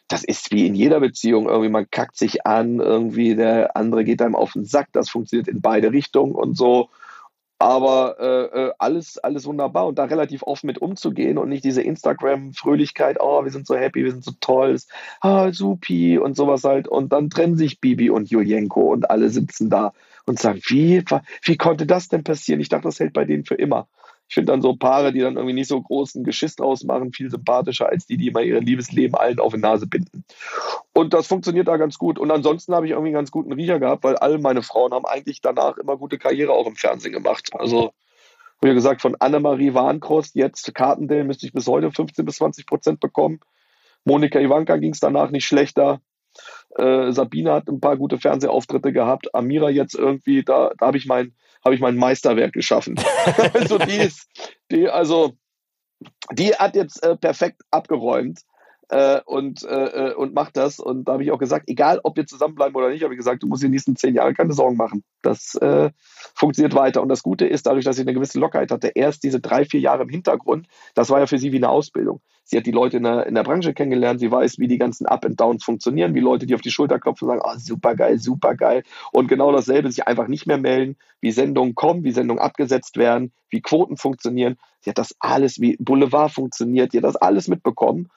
das 0.07 0.23
ist 0.23 0.51
wie 0.51 0.65
in 0.65 0.73
jeder 0.73 0.99
Beziehung. 0.99 1.47
Irgendwie 1.47 1.69
man 1.69 1.89
kackt 1.89 2.17
sich 2.17 2.45
an, 2.45 2.79
irgendwie 2.79 3.35
der 3.35 3.77
andere 3.77 4.03
geht 4.03 4.23
einem 4.23 4.35
auf 4.35 4.53
den 4.53 4.65
Sack. 4.65 4.89
Das 4.91 5.11
funktioniert 5.11 5.47
in 5.47 5.61
beide 5.61 5.91
Richtungen 5.91 6.33
und 6.33 6.57
so. 6.57 6.89
Aber 7.59 8.17
äh, 8.19 8.59
äh 8.59 8.73
alles, 8.79 9.19
alles 9.19 9.45
wunderbar 9.45 9.85
und 9.85 9.99
da 9.99 10.05
relativ 10.05 10.41
offen 10.41 10.65
mit 10.65 10.79
umzugehen 10.79 11.37
und 11.37 11.49
nicht 11.49 11.63
diese 11.63 11.83
Instagram-Fröhlichkeit, 11.83 13.17
oh, 13.19 13.43
wir 13.43 13.51
sind 13.51 13.67
so 13.67 13.75
happy, 13.75 14.03
wir 14.03 14.11
sind 14.11 14.23
so 14.23 14.31
toll, 14.41 14.77
ah, 15.21 15.53
supi 15.53 16.17
und 16.17 16.35
sowas 16.35 16.63
halt. 16.63 16.87
Und 16.87 17.13
dann 17.13 17.29
trennen 17.29 17.55
sich 17.55 17.79
Bibi 17.79 18.09
und 18.09 18.31
Julienko 18.31 18.81
und 18.91 19.11
alle 19.11 19.29
sitzen 19.29 19.69
da 19.69 19.93
und 20.25 20.39
sagen, 20.39 20.59
wie, 20.65 21.05
wie 21.43 21.57
konnte 21.57 21.85
das 21.85 22.07
denn 22.07 22.23
passieren? 22.23 22.61
Ich 22.61 22.69
dachte, 22.69 22.87
das 22.87 22.99
hält 22.99 23.13
bei 23.13 23.25
denen 23.25 23.45
für 23.45 23.55
immer. 23.55 23.87
Ich 24.27 24.35
finde 24.35 24.51
dann 24.51 24.61
so 24.61 24.75
Paare, 24.75 25.11
die 25.11 25.19
dann 25.19 25.35
irgendwie 25.35 25.53
nicht 25.53 25.67
so 25.67 25.79
großen 25.79 26.23
Geschiss 26.23 26.55
draus 26.55 26.83
machen, 26.83 27.13
viel 27.13 27.29
sympathischer 27.29 27.89
als 27.89 28.05
die, 28.05 28.17
die 28.17 28.27
immer 28.27 28.41
ihr 28.41 28.61
Liebesleben 28.61 29.15
allen 29.15 29.39
auf 29.39 29.53
die 29.53 29.59
Nase 29.59 29.85
binden. 29.85 30.23
Und 30.93 31.13
das 31.13 31.27
funktioniert 31.27 31.67
da 31.67 31.77
ganz 31.77 31.97
gut. 31.97 32.17
Und 32.17 32.31
ansonsten 32.31 32.73
habe 32.73 32.85
ich 32.85 32.91
irgendwie 32.91 33.09
einen 33.09 33.15
ganz 33.15 33.31
guten 33.31 33.51
Riecher 33.53 33.79
gehabt, 33.79 34.03
weil 34.03 34.15
all 34.15 34.39
meine 34.39 34.63
Frauen 34.63 34.93
haben 34.93 35.05
eigentlich 35.05 35.41
danach 35.41 35.77
immer 35.77 35.97
gute 35.97 36.17
Karriere 36.17 36.53
auch 36.53 36.67
im 36.67 36.75
Fernsehen 36.75 37.13
gemacht. 37.13 37.49
Also, 37.53 37.93
wie 38.61 38.73
gesagt, 38.73 39.01
von 39.01 39.15
Annemarie 39.15 39.73
Warnkrost, 39.73 40.35
jetzt 40.35 40.73
Kartendale, 40.73 41.25
müsste 41.25 41.45
ich 41.45 41.53
bis 41.53 41.67
heute 41.67 41.91
15 41.91 42.25
bis 42.25 42.37
20 42.37 42.65
Prozent 42.65 42.99
bekommen. 42.99 43.39
Monika 44.05 44.39
Ivanka 44.39 44.77
ging 44.77 44.91
es 44.91 44.99
danach 44.99 45.31
nicht 45.31 45.45
schlechter. 45.45 46.01
Äh, 46.75 47.11
Sabine 47.11 47.53
hat 47.53 47.67
ein 47.67 47.79
paar 47.79 47.97
gute 47.97 48.17
Fernsehauftritte 48.17 48.91
gehabt. 48.91 49.33
Amira 49.35 49.69
jetzt 49.69 49.95
irgendwie, 49.95 50.43
da, 50.43 50.71
da 50.77 50.87
habe 50.87 50.97
ich 50.97 51.05
mein 51.05 51.33
habe 51.63 51.75
ich 51.75 51.81
mein 51.81 51.97
Meisterwerk 51.97 52.53
geschaffen. 52.53 52.99
also 53.53 53.77
die 53.77 53.97
ist, 53.97 54.27
die, 54.71 54.89
also, 54.89 55.33
die 56.31 56.53
hat 56.53 56.75
jetzt 56.75 57.03
äh, 57.03 57.15
perfekt 57.15 57.61
abgeräumt. 57.71 58.41
Äh, 58.89 59.21
und, 59.25 59.63
äh, 59.63 60.09
äh, 60.09 60.13
und 60.13 60.33
macht 60.33 60.57
das. 60.57 60.79
Und 60.79 61.07
da 61.07 61.13
habe 61.13 61.23
ich 61.23 61.31
auch 61.31 61.39
gesagt, 61.39 61.69
egal 61.69 61.99
ob 62.03 62.17
wir 62.17 62.25
zusammenbleiben 62.25 62.75
oder 62.75 62.89
nicht, 62.89 63.03
habe 63.03 63.13
ich 63.13 63.17
gesagt, 63.17 63.43
du 63.43 63.47
musst 63.47 63.63
die 63.63 63.69
nächsten 63.69 63.95
zehn 63.95 64.15
Jahre 64.15 64.33
keine 64.33 64.53
Sorgen 64.53 64.77
machen. 64.77 65.03
Das 65.21 65.55
äh, 65.55 65.91
funktioniert 66.35 66.75
weiter. 66.75 67.01
Und 67.01 67.09
das 67.09 67.23
Gute 67.23 67.45
ist, 67.45 67.65
dadurch, 67.65 67.85
dass 67.85 67.95
sie 67.95 68.01
eine 68.01 68.13
gewisse 68.13 68.39
Lockerheit 68.39 68.71
hatte, 68.71 68.91
erst 68.93 69.23
diese 69.23 69.39
drei, 69.39 69.65
vier 69.65 69.79
Jahre 69.79 70.03
im 70.03 70.09
Hintergrund, 70.09 70.67
das 70.95 71.09
war 71.09 71.19
ja 71.19 71.27
für 71.27 71.37
sie 71.37 71.51
wie 71.51 71.57
eine 71.57 71.69
Ausbildung. 71.69 72.21
Sie 72.45 72.57
hat 72.57 72.65
die 72.65 72.71
Leute 72.71 72.97
in 72.97 73.03
der, 73.03 73.25
in 73.25 73.35
der 73.35 73.43
Branche 73.43 73.73
kennengelernt, 73.73 74.19
sie 74.19 74.29
weiß, 74.29 74.59
wie 74.59 74.67
die 74.67 74.77
ganzen 74.77 75.05
Up 75.05 75.25
and 75.25 75.39
Downs 75.39 75.63
funktionieren, 75.63 76.13
wie 76.13 76.19
Leute, 76.19 76.45
die 76.45 76.55
auf 76.55 76.61
die 76.61 76.71
Schulter 76.71 76.99
klopfen 76.99 77.29
und 77.29 77.37
sagen, 77.37 77.41
oh, 77.45 77.57
super 77.57 77.95
geil, 77.95 78.19
super 78.19 78.55
geil. 78.55 78.83
Und 79.13 79.27
genau 79.29 79.51
dasselbe, 79.53 79.89
sich 79.89 80.05
einfach 80.07 80.27
nicht 80.27 80.45
mehr 80.45 80.57
melden, 80.57 80.97
wie 81.21 81.31
Sendungen 81.31 81.73
kommen, 81.73 82.03
wie 82.03 82.11
Sendungen 82.11 82.43
abgesetzt 82.43 82.97
werden, 82.97 83.31
wie 83.49 83.61
Quoten 83.61 83.95
funktionieren. 83.95 84.57
Sie 84.81 84.89
hat 84.89 84.97
das 84.97 85.15
alles, 85.19 85.61
wie 85.61 85.77
Boulevard 85.77 86.31
funktioniert, 86.31 86.91
sie 86.91 86.97
hat 86.97 87.05
das 87.05 87.15
alles 87.15 87.47
mitbekommen 87.47 88.09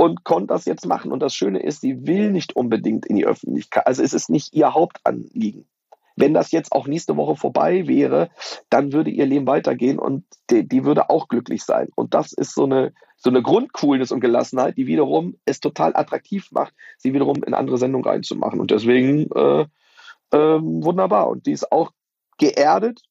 und 0.00 0.24
konnte 0.24 0.46
das 0.46 0.64
jetzt 0.64 0.86
machen. 0.86 1.12
Und 1.12 1.20
das 1.20 1.34
Schöne 1.34 1.62
ist, 1.62 1.82
sie 1.82 2.06
will 2.06 2.30
nicht 2.30 2.56
unbedingt 2.56 3.04
in 3.04 3.16
die 3.16 3.26
Öffentlichkeit. 3.26 3.86
Also 3.86 4.02
es 4.02 4.14
ist 4.14 4.30
nicht 4.30 4.54
ihr 4.54 4.72
Hauptanliegen. 4.72 5.68
Wenn 6.16 6.32
das 6.32 6.52
jetzt 6.52 6.72
auch 6.72 6.86
nächste 6.86 7.18
Woche 7.18 7.36
vorbei 7.36 7.86
wäre, 7.86 8.30
dann 8.70 8.94
würde 8.94 9.10
ihr 9.10 9.26
Leben 9.26 9.46
weitergehen 9.46 9.98
und 9.98 10.24
die, 10.48 10.66
die 10.66 10.86
würde 10.86 11.10
auch 11.10 11.28
glücklich 11.28 11.64
sein. 11.64 11.88
Und 11.96 12.14
das 12.14 12.32
ist 12.32 12.54
so 12.54 12.64
eine, 12.64 12.94
so 13.18 13.28
eine 13.28 13.42
Grundcoolness 13.42 14.10
und 14.10 14.20
Gelassenheit, 14.20 14.78
die 14.78 14.86
wiederum 14.86 15.36
es 15.44 15.60
total 15.60 15.94
attraktiv 15.94 16.50
macht, 16.50 16.72
sie 16.96 17.12
wiederum 17.12 17.44
in 17.44 17.52
andere 17.52 17.76
Sendungen 17.76 18.06
reinzumachen. 18.06 18.58
Und 18.58 18.70
deswegen 18.70 19.30
äh, 19.32 19.66
äh, 20.30 20.60
wunderbar. 20.62 21.28
Und 21.28 21.44
die 21.44 21.52
ist 21.52 21.70
auch 21.70 21.90
geerdet. 22.38 23.02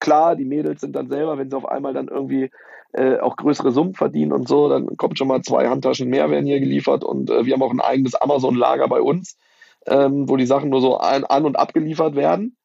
Klar, 0.00 0.36
die 0.36 0.44
Mädels 0.44 0.80
sind 0.80 0.94
dann 0.94 1.08
selber, 1.08 1.38
wenn 1.38 1.50
sie 1.50 1.56
auf 1.56 1.68
einmal 1.68 1.92
dann 1.92 2.08
irgendwie 2.08 2.50
äh, 2.92 3.18
auch 3.18 3.36
größere 3.36 3.72
Summen 3.72 3.94
verdienen 3.94 4.32
und 4.32 4.48
so, 4.48 4.68
dann 4.68 4.96
kommt 4.96 5.18
schon 5.18 5.28
mal 5.28 5.42
zwei 5.42 5.68
Handtaschen 5.68 6.08
mehr 6.08 6.30
werden 6.30 6.46
hier 6.46 6.60
geliefert 6.60 7.04
und 7.04 7.30
äh, 7.30 7.44
wir 7.44 7.54
haben 7.54 7.62
auch 7.62 7.70
ein 7.70 7.80
eigenes 7.80 8.14
Amazon-Lager 8.14 8.88
bei 8.88 9.00
uns, 9.00 9.36
ähm, 9.86 10.28
wo 10.28 10.36
die 10.36 10.46
Sachen 10.46 10.70
nur 10.70 10.80
so 10.80 10.96
an, 10.96 11.24
an 11.24 11.44
und 11.44 11.56
abgeliefert 11.56 12.14
werden. 12.14 12.56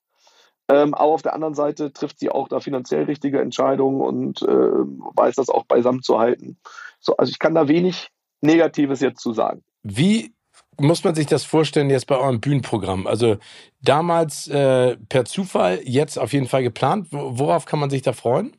Ähm, 0.70 0.94
aber 0.94 1.12
auf 1.12 1.22
der 1.22 1.34
anderen 1.34 1.56
Seite 1.56 1.92
trifft 1.92 2.20
sie 2.20 2.30
auch 2.30 2.48
da 2.48 2.62
finanziell 2.62 3.04
richtige 3.04 3.42
Entscheidungen 3.42 4.00
und 4.00 4.42
äh, 4.44 4.46
weiß 4.48 5.36
das 5.36 5.50
auch 5.50 5.66
beisammen 5.66 6.02
zu 6.02 6.20
halten. 6.20 6.58
So, 7.00 7.18
also 7.18 7.30
ich 7.30 7.40
kann 7.40 7.54
da 7.54 7.68
wenig 7.68 8.10
Negatives 8.40 9.02
jetzt 9.02 9.22
zu 9.22 9.34
sagen. 9.34 9.62
Wie 9.84 10.34
muss 10.80 11.04
man 11.04 11.16
sich 11.16 11.26
das 11.26 11.44
vorstellen 11.44 11.90
jetzt 11.90 12.08
bei 12.08 12.18
eurem 12.18 12.40
Bühnenprogramm? 12.40 13.08
Also 13.08 13.38
damals 13.82 14.48
äh, 14.48 14.98
per 15.10 15.26
Zufall, 15.26 15.80
jetzt 15.84 16.18
auf 16.18 16.34
jeden 16.34 16.48
Fall 16.48 16.64
geplant. 16.64 17.08
Worauf 17.12 17.66
kann 17.66 17.80
man 17.80 17.90
sich 17.90 18.02
da 18.02 18.14
freuen? 18.14 18.56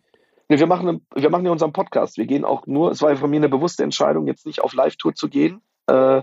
Nee, 0.49 0.59
wir 0.59 0.67
machen, 0.67 1.07
wir 1.15 1.31
machen 1.31 1.47
ja 1.47 1.53
unseren 1.53 1.73
Podcast. 1.73 2.19
Wir 2.19 2.27
gehen 2.27 2.45
auch 2.45 2.67
nur, 2.67 2.91
es 2.91 3.01
war 3.01 3.17
von 3.17 3.31
mir 3.31 3.37
eine 3.37 3.49
bewusste 3.49 3.83
Entscheidung, 3.83 4.27
jetzt 4.27 4.47
nicht 4.47 4.61
auf 4.61 4.75
Live-Tour 4.75 5.15
zu 5.15 5.29
gehen. 5.29 5.63
Äh, 5.87 6.23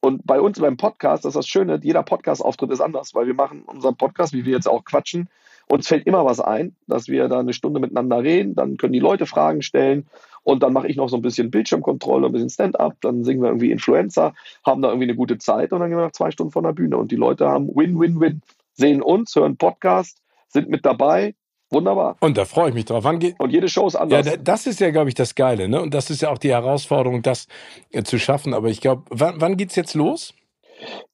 und 0.00 0.26
bei 0.26 0.40
uns 0.40 0.60
beim 0.60 0.76
Podcast, 0.76 1.24
das 1.24 1.30
ist 1.30 1.36
das 1.36 1.46
Schöne, 1.46 1.80
jeder 1.82 2.02
Podcast-Auftritt 2.02 2.70
ist 2.70 2.80
anders, 2.80 3.14
weil 3.14 3.26
wir 3.26 3.34
machen 3.34 3.62
unseren 3.62 3.96
Podcast, 3.96 4.32
wie 4.32 4.44
wir 4.44 4.52
jetzt 4.52 4.68
auch 4.68 4.84
quatschen. 4.84 5.28
Uns 5.72 5.88
fällt 5.88 6.06
immer 6.06 6.26
was 6.26 6.38
ein, 6.38 6.76
dass 6.86 7.08
wir 7.08 7.28
da 7.28 7.40
eine 7.40 7.54
Stunde 7.54 7.80
miteinander 7.80 8.22
reden, 8.22 8.54
dann 8.54 8.76
können 8.76 8.92
die 8.92 8.98
Leute 8.98 9.24
Fragen 9.24 9.62
stellen 9.62 10.06
und 10.42 10.62
dann 10.62 10.74
mache 10.74 10.86
ich 10.86 10.96
noch 10.96 11.08
so 11.08 11.16
ein 11.16 11.22
bisschen 11.22 11.50
Bildschirmkontrolle, 11.50 12.26
ein 12.26 12.32
bisschen 12.32 12.50
Stand-up, 12.50 12.96
dann 13.00 13.24
singen 13.24 13.40
wir 13.40 13.48
irgendwie 13.48 13.70
Influencer, 13.70 14.34
haben 14.66 14.82
da 14.82 14.88
irgendwie 14.88 15.06
eine 15.06 15.14
gute 15.14 15.38
Zeit 15.38 15.72
und 15.72 15.80
dann 15.80 15.88
gehen 15.88 15.96
wir 15.96 16.04
nach 16.04 16.12
zwei 16.12 16.30
Stunden 16.30 16.52
von 16.52 16.64
der 16.64 16.72
Bühne 16.72 16.98
und 16.98 17.10
die 17.10 17.16
Leute 17.16 17.48
haben 17.48 17.68
Win-Win-Win. 17.68 18.42
Sehen 18.74 19.00
uns, 19.00 19.34
hören 19.34 19.56
Podcast, 19.56 20.18
sind 20.48 20.68
mit 20.68 20.84
dabei, 20.84 21.34
Wunderbar. 21.70 22.18
Und 22.20 22.36
da 22.36 22.44
freue 22.44 22.68
ich 22.68 22.74
mich 22.74 22.84
drauf. 22.84 23.04
Wann 23.04 23.18
geht 23.18 23.40
und 23.40 23.48
jede 23.48 23.66
Show 23.66 23.86
ist 23.86 23.96
anders. 23.96 24.26
Ja, 24.26 24.36
das 24.36 24.66
ist 24.66 24.78
ja, 24.78 24.90
glaube 24.90 25.08
ich, 25.08 25.14
das 25.14 25.34
Geile, 25.34 25.70
ne? 25.70 25.80
Und 25.80 25.94
das 25.94 26.10
ist 26.10 26.20
ja 26.20 26.28
auch 26.28 26.36
die 26.36 26.50
Herausforderung, 26.50 27.22
das 27.22 27.48
äh, 27.92 28.02
zu 28.02 28.18
schaffen. 28.18 28.52
Aber 28.52 28.68
ich 28.68 28.82
glaube, 28.82 29.04
wann, 29.08 29.40
wann 29.40 29.56
geht's 29.56 29.74
jetzt 29.74 29.94
los? 29.94 30.34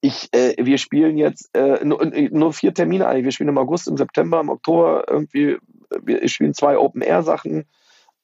Ich, 0.01 0.29
äh, 0.33 0.55
wir 0.59 0.79
spielen 0.79 1.17
jetzt 1.17 1.51
äh, 1.55 1.85
nur, 1.85 2.01
äh, 2.03 2.29
nur, 2.31 2.53
vier 2.53 2.75
Termine 2.75 3.07
eigentlich. 3.07 3.25
Wir 3.25 3.33
spielen 3.33 3.51
im 3.51 3.59
August, 3.59 3.89
im 3.89 3.97
September, 3.97 4.41
im 4.41 4.49
Oktober 4.49 5.05
irgendwie. 5.09 5.59
Wir 6.03 6.29
spielen 6.29 6.55
zwei 6.55 6.79
Open-Air-Sachen. 6.79 7.65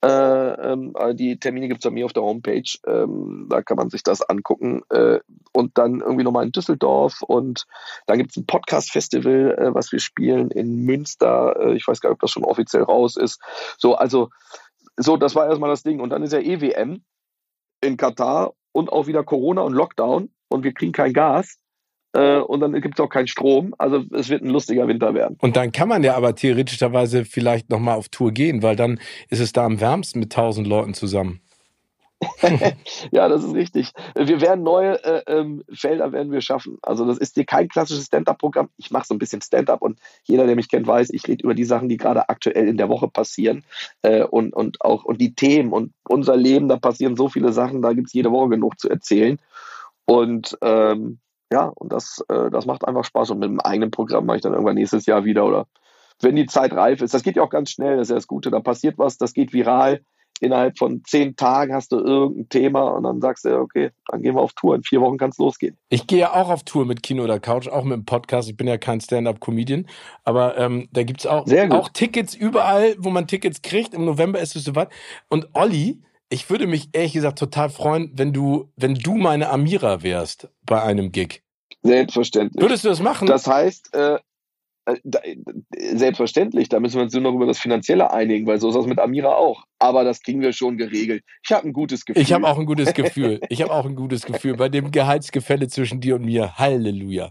Äh, 0.05 0.73
ähm, 0.73 0.95
die 1.15 1.39
Termine 1.39 1.66
gibt 1.66 1.83
es 1.83 1.89
bei 1.89 1.95
mir 1.95 2.05
auf 2.05 2.12
der 2.12 2.25
Homepage. 2.25 2.71
Ähm, 2.87 3.47
da 3.49 3.62
kann 3.62 3.79
man 3.79 3.89
sich 3.89 4.03
das 4.03 4.21
angucken. 4.21 4.83
Äh, 4.91 5.21
und 5.55 5.79
dann 5.79 6.01
irgendwie 6.01 6.25
nochmal 6.25 6.45
in 6.45 6.53
Düsseldorf. 6.53 7.23
Und 7.23 7.65
dann 8.07 8.19
gibt 8.19 8.33
es 8.33 8.37
ein 8.37 8.45
Podcast-Festival, 8.45 9.57
äh, 9.59 9.75
was 9.75 9.93
wir 9.93 10.01
spielen 10.01 10.51
in 10.51 10.85
Münster. 10.85 11.57
Äh, 11.59 11.77
ich 11.77 11.89
weiß 11.89 12.01
gar 12.01 12.11
nicht, 12.11 12.16
ob 12.16 12.21
das 12.21 12.33
schon 12.33 12.45
offiziell 12.45 12.83
raus 12.83 13.16
ist. 13.16 13.41
So, 13.79 13.95
also, 13.95 14.29
so, 14.99 15.16
das 15.16 15.35
war 15.35 15.47
erstmal 15.47 15.71
das 15.71 15.83
Ding. 15.83 16.01
Und 16.01 16.11
dann 16.11 16.23
ist 16.23 16.35
ja 16.35 16.41
EWM 16.41 17.03
in 17.81 17.97
Katar 17.97 18.53
und 18.73 18.93
auch 18.93 19.07
wieder 19.07 19.25
Corona 19.25 19.62
und 19.62 19.73
Lockdown. 19.73 20.34
Und 20.55 20.62
wir 20.62 20.72
kriegen 20.72 20.93
kein 20.93 21.12
Gas. 21.12 21.59
Äh, 22.12 22.39
und 22.39 22.60
dann 22.60 22.81
gibt 22.81 22.98
es 22.98 23.05
auch 23.05 23.09
keinen 23.09 23.26
Strom. 23.26 23.74
Also 23.76 24.05
es 24.12 24.28
wird 24.28 24.43
ein 24.43 24.51
lustiger 24.51 24.86
Winter 24.86 25.14
werden. 25.14 25.36
Und 25.40 25.56
dann 25.56 25.72
kann 25.72 25.89
man 25.89 26.05
ja 26.05 26.14
aber 26.14 26.35
theoretischerweise 26.35 27.24
vielleicht 27.24 27.70
nochmal 27.70 27.97
auf 27.97 28.09
Tour 28.09 28.31
gehen, 28.31 28.62
weil 28.62 28.76
dann 28.76 29.01
ist 29.31 29.40
es 29.40 29.52
da 29.52 29.64
am 29.64 29.81
wärmsten 29.81 30.20
mit 30.20 30.32
tausend 30.32 30.68
Leuten 30.68 30.94
zusammen. 30.94 31.40
ja, 33.10 33.28
das 33.28 33.44
ist 33.44 33.55
richtig. 33.55 33.93
Wir 34.14 34.40
werden 34.40 34.62
neue 34.62 35.02
äh, 35.05 35.22
ähm, 35.26 35.64
Felder 35.72 36.12
werden 36.12 36.32
wir 36.32 36.40
schaffen. 36.40 36.78
Also 36.82 37.05
das 37.05 37.18
ist 37.18 37.35
hier 37.35 37.44
kein 37.44 37.68
klassisches 37.68 38.06
Stand-up-Programm. 38.06 38.68
Ich 38.76 38.93
mache 38.93 39.06
so 39.06 39.14
ein 39.14 39.18
bisschen 39.18 39.43
Stand-up 39.43 39.82
und 39.82 39.98
jeder, 40.22 40.47
der 40.47 40.56
mich 40.56 40.70
kennt, 40.70 40.86
weiß, 40.86 41.10
ich 41.10 41.26
rede 41.26 41.43
über 41.43 41.55
die 41.55 41.64
Sachen, 41.64 41.89
die 41.89 41.97
gerade 41.97 42.28
aktuell 42.28 42.68
in 42.68 42.76
der 42.76 42.89
Woche 42.89 43.09
passieren 43.09 43.64
äh, 44.02 44.22
und, 44.22 44.55
und 44.55 44.81
auch 44.81 45.05
und 45.05 45.20
die 45.20 45.35
Themen 45.35 45.72
und 45.72 45.93
unser 46.09 46.36
Leben. 46.36 46.68
Da 46.68 46.76
passieren 46.76 47.16
so 47.16 47.28
viele 47.28 47.52
Sachen, 47.52 47.82
da 47.82 47.93
gibt 47.93 48.06
es 48.06 48.12
jede 48.12 48.31
Woche 48.31 48.51
genug 48.51 48.78
zu 48.78 48.89
erzählen. 48.89 49.39
Und 50.06 50.56
ähm, 50.62 51.20
ja, 51.52 51.72
und 51.74 51.93
das, 51.93 52.24
äh, 52.28 52.51
das 52.51 52.66
macht 52.66 52.86
einfach 52.86 53.05
Spaß. 53.05 53.31
Und 53.31 53.39
mit 53.39 53.48
dem 53.48 53.60
eigenen 53.60 53.90
Programm 53.90 54.26
mache 54.26 54.39
ich 54.39 54.43
dann 54.43 54.52
irgendwann 54.52 54.74
nächstes 54.74 55.06
Jahr 55.06 55.24
wieder 55.24 55.47
oder 55.47 55.66
wenn 56.20 56.36
die 56.36 56.47
Zeit 56.47 56.72
reif 56.72 57.02
ist. 57.02 57.14
Das 57.14 57.22
geht 57.22 57.36
ja 57.36 57.43
auch 57.43 57.51
ganz 57.51 57.70
schnell, 57.70 57.97
das 57.97 58.09
ist 58.09 58.10
ja 58.10 58.16
das 58.16 58.26
Gute. 58.26 58.51
Da 58.51 58.60
passiert 58.60 58.98
was, 58.98 59.18
das 59.18 59.35
geht 59.35 59.52
viral. 59.52 60.01
Innerhalb 60.40 60.76
von 60.78 61.02
zehn 61.05 61.36
Tagen 61.36 61.72
hast 61.72 61.93
du 61.93 61.98
irgendein 61.98 62.48
Thema 62.48 62.89
und 62.89 63.05
dann 63.05 63.20
sagst 63.20 63.44
du, 63.44 63.56
okay, 63.56 63.90
dann 64.09 64.20
gehen 64.20 64.35
wir 64.35 64.40
auf 64.40 64.52
Tour. 64.52 64.74
In 64.74 64.82
vier 64.82 65.01
Wochen 65.01 65.16
kann 65.16 65.31
es 65.31 65.39
losgehen. 65.39 65.78
Ich 65.90 66.09
gehe 66.09 66.18
ja 66.18 66.32
auch 66.32 66.51
auf 66.51 66.64
Tour 66.64 66.86
mit 66.86 67.05
Kino 67.05 67.22
oder 67.22 67.39
Couch, 67.39 67.68
auch 67.68 67.85
mit 67.85 67.94
dem 67.94 68.05
Podcast. 68.05 68.48
Ich 68.48 68.56
bin 68.56 68.66
ja 68.66 68.76
kein 68.76 69.01
Stand-up-Comedian, 69.01 69.86
aber 70.24 70.59
ähm, 70.59 70.89
da 70.93 71.05
gibt's 71.05 71.24
auch, 71.24 71.47
auch 71.70 71.89
Tickets 71.90 72.35
überall, 72.35 72.97
wo 72.98 73.10
man 73.10 73.28
Tickets 73.28 73.62
kriegt. 73.62 73.94
Im 73.94 74.05
November 74.05 74.40
ist 74.40 74.56
es 74.56 74.64
soweit. 74.64 74.89
Und 75.28 75.48
Olli, 75.52 76.02
ich 76.30 76.51
würde 76.51 76.66
mich 76.66 76.88
ehrlich 76.92 77.12
gesagt 77.12 77.38
total 77.38 77.70
freuen, 77.70 78.10
wenn 78.14 78.32
du, 78.32 78.70
wenn 78.76 78.94
du 78.94 79.14
meine 79.14 79.51
Amira 79.51 80.02
wärst 80.02 80.48
bei 80.62 80.82
einem 80.82 81.12
Gig. 81.12 81.42
Selbstverständlich. 81.82 82.62
Würdest 82.62 82.84
du 82.84 82.88
das 82.88 83.01
machen? 83.01 83.26
Das 83.26 83.46
heißt, 83.46 83.94
äh, 83.94 84.18
äh 84.86 84.96
da, 85.05 85.20
selbstverständlich, 85.92 86.68
da 86.68 86.80
müssen 86.80 86.96
wir 86.96 87.02
uns 87.02 87.12
nur 87.12 87.22
noch 87.22 87.34
über 87.34 87.46
das 87.46 87.59
Finanzielle 87.59 88.10
einigen, 88.12 88.46
weil 88.46 88.59
so 88.59 88.68
ist 88.68 88.74
das 88.74 88.86
mit 88.86 88.98
Amira 88.98 89.34
auch. 89.34 89.64
Aber 89.78 90.02
das 90.05 90.22
kriegen 90.22 90.40
wir 90.40 90.52
schon 90.52 90.78
geregelt. 90.78 91.24
Ich 91.44 91.52
habe 91.52 91.68
ein 91.68 91.72
gutes 91.72 92.05
Gefühl. 92.05 92.22
Ich 92.22 92.32
habe 92.32 92.48
auch 92.48 92.59
ein 92.59 92.66
gutes 92.66 92.94
Gefühl. 92.94 93.40
Ich 93.51 93.60
habe 93.60 93.72
auch 93.72 93.84
ein 93.84 93.96
gutes 93.96 94.24
Gefühl 94.24 94.56
bei 94.56 94.68
dem 94.68 94.90
Gehaltsgefälle 94.90 95.68
zwischen 95.68 96.01
dir 96.01 96.14
und 96.16 96.24
mir. 96.24 96.56
Halleluja. 96.56 97.30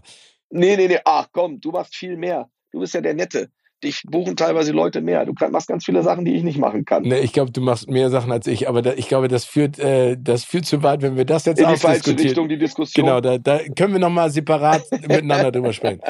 Nee, 0.50 0.76
nee, 0.76 0.86
nee. 0.86 0.98
Ach 1.04 1.28
komm, 1.32 1.60
du 1.60 1.72
machst 1.72 1.96
viel 1.96 2.16
mehr. 2.16 2.48
Du 2.70 2.80
bist 2.80 2.94
ja 2.94 3.00
der 3.00 3.14
Nette 3.14 3.50
dich 3.84 4.02
buchen 4.06 4.36
teilweise 4.36 4.72
Leute 4.72 5.00
mehr. 5.00 5.24
Du 5.24 5.32
machst 5.50 5.68
ganz 5.68 5.84
viele 5.84 6.02
Sachen, 6.02 6.24
die 6.24 6.34
ich 6.34 6.42
nicht 6.42 6.58
machen 6.58 6.84
kann. 6.84 7.02
Nee, 7.02 7.20
ich 7.20 7.32
glaube, 7.32 7.52
du 7.52 7.60
machst 7.60 7.88
mehr 7.88 8.10
Sachen 8.10 8.32
als 8.32 8.46
ich, 8.46 8.68
aber 8.68 8.82
da, 8.82 8.92
ich 8.94 9.08
glaube, 9.08 9.28
das 9.28 9.44
führt, 9.44 9.78
äh, 9.78 10.16
das 10.18 10.44
führt 10.44 10.66
zu 10.66 10.82
weit, 10.82 11.02
wenn 11.02 11.16
wir 11.16 11.24
das 11.24 11.44
jetzt 11.44 11.60
In 11.60 11.68
die 11.68 11.76
falsche 11.76 12.18
Richtung, 12.18 12.48
die 12.48 12.58
Diskussion. 12.58 13.04
Genau, 13.04 13.20
da, 13.20 13.38
da 13.38 13.60
können 13.76 13.92
wir 13.92 14.00
nochmal 14.00 14.30
separat 14.30 14.82
miteinander 14.90 15.52
drüber 15.52 15.72
sprechen. 15.72 16.00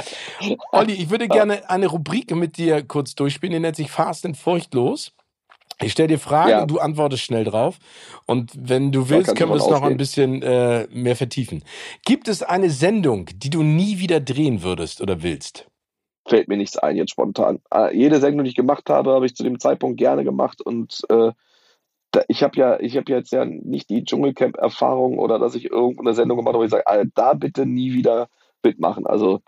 Olli, 0.72 0.94
ich 0.94 1.10
würde 1.10 1.28
gerne 1.28 1.68
eine 1.68 1.86
Rubrik 1.86 2.34
mit 2.34 2.56
dir 2.56 2.82
kurz 2.82 3.14
durchspielen, 3.14 3.52
die 3.52 3.60
nennt 3.60 3.76
sich 3.76 3.90
Fast 3.90 4.24
and 4.24 4.36
Furchtlos. 4.36 5.12
Ich 5.82 5.92
stelle 5.92 6.08
dir 6.08 6.18
Fragen 6.18 6.50
ja. 6.50 6.62
und 6.62 6.70
du 6.70 6.78
antwortest 6.78 7.24
schnell 7.24 7.44
drauf. 7.44 7.78
Und 8.26 8.52
wenn 8.56 8.92
du 8.92 9.08
willst, 9.08 9.34
können 9.34 9.50
wir 9.50 9.56
es 9.56 9.66
noch 9.66 9.82
ein 9.82 9.96
bisschen 9.96 10.40
äh, 10.42 10.86
mehr 10.92 11.16
vertiefen. 11.16 11.64
Gibt 12.04 12.28
es 12.28 12.42
eine 12.42 12.70
Sendung, 12.70 13.28
die 13.34 13.50
du 13.50 13.62
nie 13.62 13.98
wieder 13.98 14.20
drehen 14.20 14.62
würdest 14.62 15.00
oder 15.00 15.22
willst? 15.22 15.66
Fällt 16.26 16.48
mir 16.48 16.56
nichts 16.56 16.76
ein 16.78 16.96
jetzt 16.96 17.12
spontan. 17.12 17.60
Äh, 17.72 17.96
jede 17.96 18.20
Sendung, 18.20 18.44
die 18.44 18.50
ich 18.50 18.56
gemacht 18.56 18.88
habe, 18.88 19.12
habe 19.12 19.26
ich 19.26 19.36
zu 19.36 19.42
dem 19.42 19.60
Zeitpunkt 19.60 19.98
gerne 19.98 20.24
gemacht 20.24 20.62
und 20.62 21.02
äh, 21.08 21.32
ich 22.28 22.42
habe 22.42 22.56
ja, 22.56 22.78
ich 22.78 22.96
habe 22.96 23.10
jetzt 23.10 23.32
ja 23.32 23.44
nicht 23.44 23.90
die 23.90 24.04
Dschungelcamp-Erfahrung 24.04 25.18
oder 25.18 25.38
dass 25.38 25.54
ich 25.54 25.70
irgendeine 25.70 26.14
Sendung 26.14 26.38
gemacht 26.38 26.54
habe, 26.54 26.60
wo 26.60 26.64
ich 26.64 26.70
sage, 26.70 26.86
Alter, 26.86 27.10
da 27.14 27.34
bitte 27.34 27.66
nie 27.66 27.92
wieder 27.92 28.28
mitmachen. 28.62 29.06
Also 29.06 29.40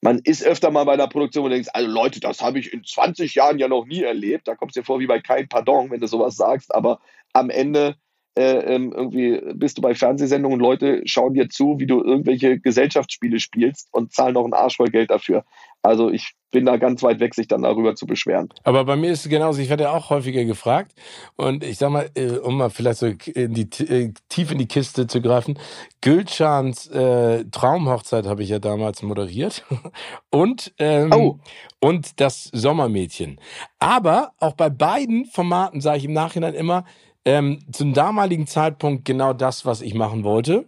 man 0.00 0.20
ist 0.20 0.44
öfter 0.44 0.70
mal 0.70 0.84
bei 0.84 0.92
einer 0.92 1.08
Produktion, 1.08 1.44
wo 1.44 1.48
du 1.48 1.54
denkst, 1.54 1.70
also 1.72 1.90
Leute, 1.90 2.20
das 2.20 2.40
habe 2.40 2.58
ich 2.58 2.72
in 2.72 2.84
20 2.84 3.34
Jahren 3.34 3.58
ja 3.58 3.68
noch 3.68 3.84
nie 3.84 4.02
erlebt. 4.02 4.46
Da 4.48 4.54
kommst 4.54 4.76
du 4.76 4.80
dir 4.80 4.86
vor 4.86 5.00
wie 5.00 5.06
bei 5.06 5.20
kein 5.20 5.48
Pardon, 5.48 5.90
wenn 5.90 6.00
du 6.00 6.06
sowas 6.06 6.36
sagst, 6.36 6.74
aber 6.74 7.00
am 7.32 7.50
Ende 7.50 7.96
äh, 8.38 8.74
ähm, 8.74 8.92
irgendwie 8.94 9.40
bist 9.54 9.78
du 9.78 9.82
bei 9.82 9.94
Fernsehsendungen 9.94 10.60
und 10.60 10.64
Leute 10.64 11.02
schauen 11.06 11.34
dir 11.34 11.48
zu, 11.48 11.80
wie 11.80 11.86
du 11.86 12.02
irgendwelche 12.04 12.60
Gesellschaftsspiele 12.60 13.40
spielst 13.40 13.88
und 13.90 14.12
zahlen 14.12 14.34
noch 14.34 14.44
einen 14.44 14.52
Arsch 14.52 14.76
voll 14.76 14.90
Geld 14.90 15.10
dafür. 15.10 15.44
Also 15.82 16.10
ich 16.10 16.34
bin 16.50 16.66
da 16.66 16.76
ganz 16.76 17.02
weit 17.02 17.20
weg, 17.20 17.34
sich 17.34 17.48
dann 17.48 17.62
darüber 17.62 17.94
zu 17.94 18.06
beschweren. 18.06 18.48
Aber 18.62 18.84
bei 18.84 18.96
mir 18.96 19.10
ist 19.10 19.24
es 19.24 19.28
genauso. 19.28 19.60
Ich 19.60 19.68
werde 19.68 19.84
ja 19.84 19.92
auch 19.92 20.10
häufiger 20.10 20.44
gefragt. 20.44 20.92
Und 21.36 21.64
ich 21.64 21.78
sag 21.78 21.90
mal, 21.90 22.10
äh, 22.14 22.38
um 22.38 22.56
mal 22.56 22.70
vielleicht 22.70 23.00
so 23.00 23.06
in 23.06 23.54
die, 23.54 23.68
äh, 23.84 24.12
tief 24.28 24.52
in 24.52 24.58
die 24.58 24.68
Kiste 24.68 25.06
zu 25.06 25.20
greifen, 25.20 25.58
Gülschans 26.00 26.86
äh, 26.88 27.44
Traumhochzeit 27.50 28.26
habe 28.26 28.42
ich 28.42 28.48
ja 28.50 28.60
damals 28.60 29.02
moderiert. 29.02 29.64
Und, 30.30 30.72
ähm, 30.78 31.12
oh. 31.12 31.38
und 31.80 32.20
das 32.20 32.44
Sommermädchen. 32.52 33.40
Aber 33.78 34.32
auch 34.38 34.54
bei 34.54 34.68
beiden 34.70 35.24
Formaten 35.26 35.80
sage 35.80 35.98
ich 35.98 36.04
im 36.04 36.12
Nachhinein 36.12 36.54
immer, 36.54 36.84
ähm, 37.28 37.58
zum 37.70 37.92
damaligen 37.92 38.46
Zeitpunkt 38.46 39.04
genau 39.04 39.34
das, 39.34 39.66
was 39.66 39.82
ich 39.82 39.92
machen 39.92 40.24
wollte 40.24 40.64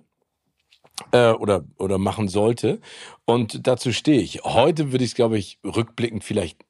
äh, 1.11 1.31
oder, 1.31 1.65
oder 1.79 1.97
machen 1.97 2.29
sollte. 2.29 2.83
Und 3.25 3.67
dazu 3.67 3.93
stehe 3.93 4.21
ich. 4.21 4.43
Heute 4.45 4.93
würde 4.93 5.03
ich 5.03 5.13
es, 5.13 5.17
glaube 5.17 5.39
ich, 5.39 5.59
rückblickend 5.65 6.23
vielleicht 6.23 6.63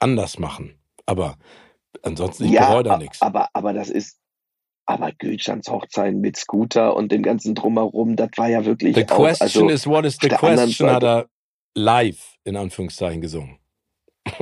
anders 0.00 0.40
machen. 0.40 0.74
Aber 1.06 1.36
ansonsten, 2.02 2.46
ich 2.46 2.50
ja, 2.50 2.66
bereue 2.66 2.82
da 2.82 2.98
nichts. 2.98 3.22
Aber, 3.22 3.48
aber 3.52 3.72
das 3.72 3.88
ist, 3.88 4.18
aber 4.84 5.12
Gülschans 5.12 5.68
Hochzeit 5.68 6.16
mit 6.16 6.36
Scooter 6.36 6.96
und 6.96 7.12
dem 7.12 7.22
ganzen 7.22 7.54
Drumherum, 7.54 8.16
das 8.16 8.30
war 8.36 8.48
ja 8.48 8.64
wirklich. 8.64 8.96
The 8.96 9.08
auch, 9.10 9.16
question 9.16 9.68
also, 9.68 9.68
is 9.68 9.86
what 9.86 10.04
is 10.04 10.18
the 10.20 10.28
question, 10.28 10.90
hat 10.90 11.04
er 11.04 11.28
live 11.76 12.36
in 12.42 12.56
Anführungszeichen 12.56 13.20
gesungen. 13.20 13.60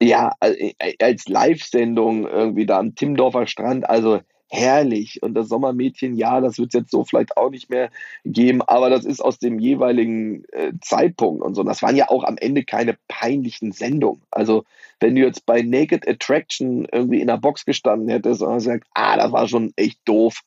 ja, 0.00 0.32
äh, 0.40 0.72
als 1.00 1.28
Live-Sendung 1.28 2.26
irgendwie 2.26 2.66
da 2.66 2.78
am 2.78 2.94
Timmendorfer 2.94 3.46
Strand, 3.46 3.88
also 3.88 4.20
herrlich. 4.48 5.22
Und 5.22 5.34
das 5.34 5.48
Sommermädchen, 5.48 6.14
ja, 6.14 6.40
das 6.40 6.58
wird 6.58 6.68
es 6.68 6.80
jetzt 6.80 6.90
so 6.90 7.04
vielleicht 7.04 7.36
auch 7.36 7.50
nicht 7.50 7.70
mehr 7.70 7.90
geben, 8.24 8.62
aber 8.62 8.90
das 8.90 9.04
ist 9.04 9.20
aus 9.20 9.38
dem 9.38 9.58
jeweiligen 9.58 10.44
äh, 10.52 10.72
Zeitpunkt 10.80 11.42
und 11.42 11.54
so. 11.54 11.62
Das 11.62 11.82
waren 11.82 11.96
ja 11.96 12.08
auch 12.08 12.24
am 12.24 12.36
Ende 12.38 12.64
keine 12.64 12.96
peinlichen 13.08 13.72
Sendungen. 13.72 14.22
Also, 14.30 14.64
wenn 15.00 15.14
du 15.14 15.22
jetzt 15.22 15.46
bei 15.46 15.62
Naked 15.62 16.08
Attraction 16.08 16.86
irgendwie 16.90 17.20
in 17.20 17.26
der 17.26 17.38
Box 17.38 17.64
gestanden 17.64 18.08
hättest 18.08 18.42
und 18.42 18.54
gesagt, 18.54 18.86
ah, 18.94 19.16
das 19.16 19.32
war 19.32 19.48
schon 19.48 19.72
echt 19.76 19.98
doof. 20.04 20.40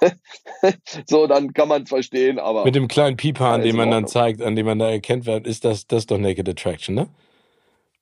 so, 1.06 1.26
dann 1.26 1.52
kann 1.52 1.68
man 1.68 1.82
es 1.82 1.90
verstehen, 1.90 2.38
aber. 2.38 2.64
Mit 2.64 2.74
dem 2.74 2.88
kleinen 2.88 3.18
Pieper, 3.18 3.58
den 3.58 3.76
man 3.76 3.90
dann 3.90 4.06
zeigt, 4.06 4.40
an 4.40 4.56
dem 4.56 4.64
man 4.64 4.78
da 4.78 4.90
erkennt, 4.90 5.28
ist 5.28 5.66
das, 5.66 5.86
das 5.86 6.06
doch 6.06 6.18
Naked 6.18 6.48
Attraction, 6.48 6.94
ne? 6.94 7.08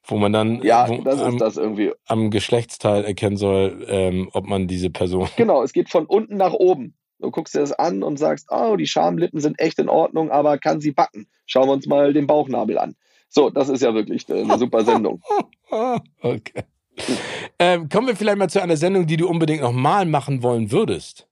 Wo 0.05 0.17
man 0.17 0.33
dann 0.33 0.63
ja, 0.63 0.87
das 1.05 1.21
am, 1.21 1.35
ist 1.35 1.41
das 1.41 1.57
irgendwie. 1.57 1.93
am 2.07 2.31
Geschlechtsteil 2.31 3.05
erkennen 3.05 3.37
soll, 3.37 3.85
ähm, 3.89 4.31
ob 4.33 4.47
man 4.47 4.67
diese 4.67 4.91
Person. 4.91 5.29
Genau, 5.37 5.63
es 5.63 5.73
geht 5.73 5.91
von 5.91 6.07
unten 6.07 6.37
nach 6.37 6.53
oben. 6.53 6.95
Du 7.19 7.31
guckst 7.31 7.55
dir 7.55 7.61
das 7.61 7.73
an 7.73 8.03
und 8.03 8.19
sagst, 8.19 8.49
oh, 8.51 8.77
die 8.77 8.87
Schamlippen 8.87 9.41
sind 9.41 9.59
echt 9.61 9.79
in 9.79 9.89
Ordnung, 9.89 10.31
aber 10.31 10.59
kann 10.59 10.81
sie 10.81 10.93
backen? 10.93 11.29
Schauen 11.47 11.69
wir 11.69 11.73
uns 11.73 11.87
mal 11.87 12.13
den 12.13 12.27
Bauchnabel 12.27 12.79
an. 12.79 12.97
So, 13.29 13.51
das 13.51 13.69
ist 13.69 13.83
ja 13.83 13.95
wirklich 13.95 14.29
eine 14.31 14.59
super 14.59 14.85
Sendung. 14.85 15.23
okay. 16.23 16.65
Ähm, 17.59 17.89
kommen 17.89 18.09
wir 18.09 18.17
vielleicht 18.17 18.39
mal 18.39 18.49
zu 18.49 18.63
einer 18.63 18.77
Sendung, 18.77 19.07
die 19.07 19.17
du 19.17 19.29
unbedingt 19.29 19.63
nochmal 19.63 20.07
machen 20.07 20.43
wollen 20.43 20.73
würdest. 20.73 21.29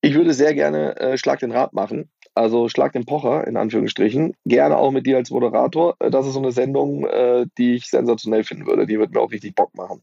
Ich 0.00 0.14
würde 0.14 0.34
sehr 0.34 0.54
gerne 0.54 0.96
äh, 0.96 1.16
Schlag 1.16 1.40
den 1.40 1.50
Rat 1.50 1.72
machen. 1.72 2.10
Also 2.34 2.68
Schlag 2.68 2.92
den 2.92 3.06
Pocher 3.06 3.46
in 3.46 3.56
Anführungsstrichen. 3.56 4.34
Gerne 4.44 4.76
auch 4.76 4.90
mit 4.90 5.06
dir 5.06 5.16
als 5.16 5.30
Moderator. 5.30 5.96
Äh, 6.00 6.10
das 6.10 6.26
ist 6.26 6.34
so 6.34 6.40
eine 6.40 6.52
Sendung, 6.52 7.06
äh, 7.06 7.46
die 7.58 7.74
ich 7.74 7.86
sensationell 7.86 8.44
finden 8.44 8.66
würde. 8.66 8.86
Die 8.86 8.98
würde 8.98 9.12
mir 9.12 9.20
auch 9.20 9.30
richtig 9.30 9.54
Bock 9.54 9.74
machen. 9.76 10.02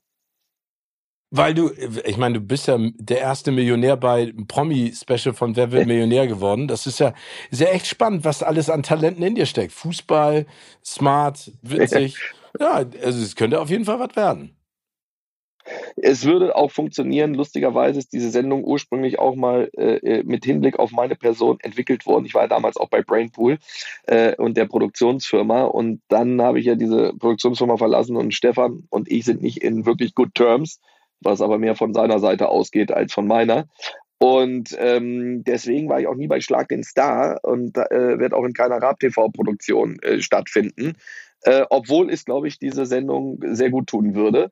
Weil 1.34 1.54
du, 1.54 1.72
ich 2.06 2.18
meine, 2.18 2.36
du 2.36 2.42
bist 2.42 2.68
ja 2.68 2.78
der 2.78 3.20
erste 3.20 3.52
Millionär 3.52 3.96
bei 3.96 4.34
Promi-Special 4.48 5.34
von 5.34 5.56
Wer 5.56 5.72
wird 5.72 5.86
Millionär 5.88 6.28
geworden. 6.28 6.68
Das 6.68 6.88
ist 6.88 7.00
ja, 7.00 7.14
ist 7.50 7.62
ja 7.62 7.68
echt 7.68 7.88
spannend, 7.88 8.26
was 8.26 8.44
alles 8.44 8.70
an 8.70 8.84
Talenten 8.84 9.24
in 9.24 9.36
dir 9.36 9.46
steckt. 9.46 9.72
Fußball, 9.72 10.46
smart, 10.84 11.52
witzig. 11.62 12.18
ja, 12.60 12.84
also 13.02 13.24
es 13.24 13.36
könnte 13.38 13.62
auf 13.62 13.70
jeden 13.70 13.86
Fall 13.86 14.00
was 14.00 14.16
werden. 14.16 14.56
Es 15.96 16.26
würde 16.26 16.56
auch 16.56 16.72
funktionieren. 16.72 17.34
Lustigerweise 17.34 18.00
ist 18.00 18.14
diese 18.14 18.30
Sendung 18.30 18.64
ursprünglich 18.64 19.20
auch 19.20 19.36
mal 19.36 19.70
äh, 19.78 19.98
äh, 19.98 20.24
mit 20.24 20.46
Hinblick 20.46 20.80
auf 20.80 20.92
meine 20.92 21.16
Person 21.16 21.58
entwickelt 21.62 22.06
worden. 22.06 22.26
Ich 22.26 22.34
war 22.34 22.44
ja 22.44 22.48
damals 22.48 22.78
auch 22.78 22.90
bei 22.90 23.02
Brainpool 23.02 23.58
äh, 24.08 24.36
und 24.36 24.58
der 24.58 24.66
Produktionsfirma. 24.66 25.64
Und 25.64 26.02
dann 26.08 26.42
habe 26.42 26.60
ich 26.60 26.66
ja 26.66 26.76
diese 26.76 27.14
Produktionsfirma 27.14 27.78
verlassen 27.78 28.16
und 28.16 28.34
Stefan 28.34 28.84
und 28.90 29.12
ich 29.12 29.26
sind 29.26 29.42
nicht 29.42 29.58
in 29.58 29.86
wirklich 29.86 30.16
good 30.16 30.34
terms, 30.34 30.80
was 31.20 31.42
aber 31.42 31.58
mehr 31.58 31.76
von 31.76 31.94
seiner 31.94 32.20
Seite 32.20 32.50
ausgeht 32.50 32.92
als 32.92 33.14
von 33.14 33.28
meiner. 33.28 33.68
Und 34.22 34.78
ähm, 34.80 35.44
deswegen 35.44 35.90
war 35.90 36.00
ich 36.00 36.06
auch 36.06 36.16
nie 36.16 36.28
bei 36.28 36.42
Schlag 36.42 36.70
den 36.70 36.84
Star 36.84 37.40
und 37.42 37.76
äh, 37.76 38.20
wird 38.20 38.34
auch 38.34 38.44
in 38.44 38.54
keiner 38.54 38.80
Rap-TV-Produktion 38.80 39.98
äh, 40.04 40.22
stattfinden. 40.22 40.94
Äh, 41.44 41.64
obwohl 41.72 42.12
es, 42.12 42.24
glaube 42.24 42.48
ich, 42.48 42.60
diese 42.60 42.86
Sendung 42.86 43.40
sehr 43.44 43.72
gut 43.72 43.88
tun 43.88 44.14
würde. 44.14 44.52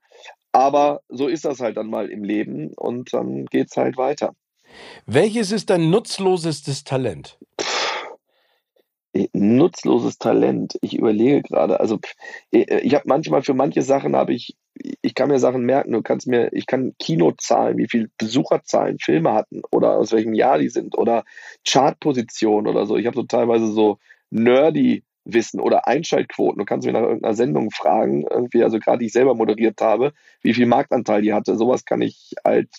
Aber 0.51 1.01
so 1.09 1.27
ist 1.27 1.45
das 1.45 1.59
halt 1.59 1.77
dann 1.77 1.89
mal 1.89 2.09
im 2.09 2.23
Leben 2.23 2.73
und 2.75 3.13
dann 3.13 3.45
geht 3.45 3.67
es 3.69 3.77
halt 3.77 3.97
weiter. 3.97 4.33
Welches 5.05 5.51
ist 5.51 5.69
dein 5.69 5.89
nutzlosestes 5.89 6.83
Talent? 6.83 7.37
Äh, 9.13 9.27
nutzloses 9.33 10.17
Talent. 10.17 10.77
Ich 10.81 10.95
überlege 10.95 11.41
gerade. 11.41 11.79
Also 11.79 11.99
äh, 12.51 12.79
ich 12.81 12.93
habe 12.93 13.05
manchmal 13.07 13.41
für 13.41 13.53
manche 13.53 13.81
Sachen 13.81 14.15
habe 14.15 14.33
ich, 14.33 14.55
ich 15.01 15.15
kann 15.15 15.29
mir 15.29 15.39
Sachen 15.39 15.63
merken. 15.65 15.91
Du 15.91 16.01
kannst 16.01 16.27
mir, 16.27 16.53
ich 16.53 16.67
kann 16.67 16.93
Kinozahlen, 16.99 17.77
wie 17.77 17.87
viel 17.87 18.11
Besucherzahlen 18.17 18.99
Filme 18.99 19.33
hatten 19.33 19.61
oder 19.71 19.97
aus 19.97 20.11
welchem 20.11 20.33
Jahr 20.33 20.59
die 20.59 20.69
sind 20.69 20.97
oder 20.97 21.23
Chartposition 21.67 22.67
oder 22.67 22.85
so. 22.85 22.97
Ich 22.97 23.07
habe 23.07 23.15
so 23.15 23.23
teilweise 23.23 23.67
so 23.67 23.97
nerdy 24.29 25.03
Wissen 25.33 25.59
oder 25.59 25.87
Einschaltquoten. 25.87 26.59
Du 26.59 26.65
kannst 26.65 26.85
mich 26.85 26.93
nach 26.93 27.01
irgendeiner 27.01 27.33
Sendung 27.33 27.71
fragen, 27.71 28.25
irgendwie, 28.29 28.63
also 28.63 28.79
gerade 28.79 29.03
ich 29.03 29.13
selber 29.13 29.35
moderiert 29.35 29.81
habe, 29.81 30.13
wie 30.41 30.53
viel 30.53 30.65
Marktanteil 30.65 31.21
die 31.21 31.33
hatte. 31.33 31.55
Sowas 31.55 31.85
kann 31.85 32.01
ich 32.01 32.33
halt 32.45 32.69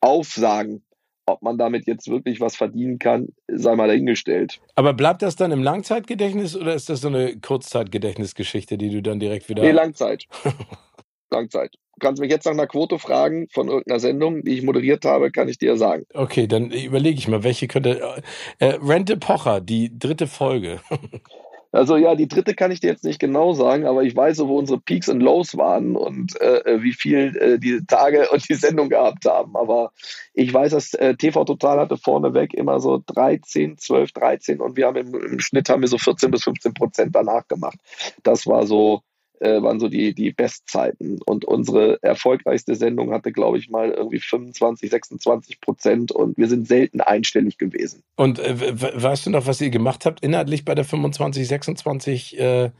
aufsagen. 0.00 0.82
Ob 1.26 1.42
man 1.42 1.58
damit 1.58 1.86
jetzt 1.86 2.08
wirklich 2.08 2.40
was 2.40 2.56
verdienen 2.56 2.98
kann, 2.98 3.28
sei 3.48 3.74
mal 3.76 3.86
dahingestellt. 3.86 4.60
Aber 4.76 4.94
bleibt 4.94 5.20
das 5.20 5.36
dann 5.36 5.52
im 5.52 5.62
Langzeitgedächtnis 5.62 6.56
oder 6.56 6.74
ist 6.74 6.88
das 6.88 7.02
so 7.02 7.08
eine 7.08 7.38
Kurzzeitgedächtnisgeschichte, 7.38 8.78
die 8.78 8.88
du 8.88 9.02
dann 9.02 9.20
direkt 9.20 9.50
wieder. 9.50 9.62
Nee, 9.62 9.72
Langzeit. 9.72 10.24
Langzeit. 11.30 11.76
Du 11.98 12.06
kannst 12.06 12.20
mich 12.22 12.30
jetzt 12.30 12.44
nach 12.44 12.52
einer 12.52 12.68
Quote 12.68 12.98
fragen 13.00 13.48
von 13.50 13.66
irgendeiner 13.66 13.98
Sendung, 13.98 14.42
die 14.44 14.52
ich 14.52 14.62
moderiert 14.62 15.04
habe, 15.04 15.32
kann 15.32 15.48
ich 15.48 15.58
dir 15.58 15.76
sagen. 15.76 16.04
Okay, 16.14 16.46
dann 16.46 16.70
überlege 16.70 17.18
ich 17.18 17.26
mal, 17.26 17.42
welche 17.42 17.66
könnte. 17.66 18.22
Äh, 18.60 18.78
Rente 18.80 19.16
Pocher, 19.16 19.60
die 19.60 19.98
dritte 19.98 20.28
Folge. 20.28 20.80
Also 21.70 21.96
ja, 21.96 22.14
die 22.14 22.28
dritte 22.28 22.54
kann 22.54 22.70
ich 22.70 22.80
dir 22.80 22.88
jetzt 22.88 23.04
nicht 23.04 23.18
genau 23.18 23.52
sagen, 23.52 23.86
aber 23.86 24.02
ich 24.02 24.16
weiß, 24.16 24.38
wo 24.40 24.58
unsere 24.58 24.80
Peaks 24.80 25.08
und 25.08 25.20
Lows 25.20 25.56
waren 25.56 25.96
und 25.96 26.40
äh, 26.40 26.60
äh 26.60 26.82
wie 26.82 26.94
viel 26.94 27.36
äh, 27.36 27.58
die 27.58 27.84
Tage 27.86 28.30
und 28.30 28.48
die 28.48 28.54
Sendung 28.54 28.88
gehabt 28.88 29.26
haben. 29.26 29.54
Aber 29.54 29.92
ich 30.32 30.52
weiß, 30.52 30.72
dass 30.72 30.94
äh, 30.94 31.14
TV 31.14 31.44
Total 31.44 31.78
hatte 31.78 31.98
vorneweg 31.98 32.54
immer 32.54 32.80
so 32.80 33.02
13, 33.04 33.76
12, 33.76 34.12
13 34.12 34.60
und 34.60 34.76
wir 34.76 34.86
haben 34.86 34.96
im, 34.96 35.14
im 35.14 35.40
Schnitt 35.40 35.68
haben 35.68 35.82
wir 35.82 35.88
so 35.88 35.98
14 35.98 36.30
bis 36.30 36.44
15 36.44 36.72
Prozent 36.72 37.14
danach 37.14 37.46
gemacht. 37.48 37.78
Das 38.22 38.46
war 38.46 38.66
so 38.66 39.02
äh, 39.40 39.62
waren 39.62 39.80
so 39.80 39.88
die, 39.88 40.14
die 40.14 40.32
Bestzeiten. 40.32 41.20
Und 41.24 41.44
unsere 41.44 42.02
erfolgreichste 42.02 42.74
Sendung 42.74 43.12
hatte, 43.12 43.32
glaube 43.32 43.58
ich, 43.58 43.70
mal 43.70 43.90
irgendwie 43.90 44.20
25, 44.20 44.90
26 44.90 45.60
Prozent 45.60 46.12
und 46.12 46.36
wir 46.36 46.48
sind 46.48 46.66
selten 46.66 47.00
einstellig 47.00 47.58
gewesen. 47.58 48.02
Und 48.16 48.38
äh, 48.38 48.54
weißt 48.58 49.26
du 49.26 49.30
noch, 49.30 49.46
was 49.46 49.60
ihr 49.60 49.70
gemacht 49.70 50.06
habt 50.06 50.20
inhaltlich 50.24 50.64
bei 50.64 50.74
der 50.74 50.84
25, 50.84 51.46
26 51.46 52.38
äh, 52.38 52.70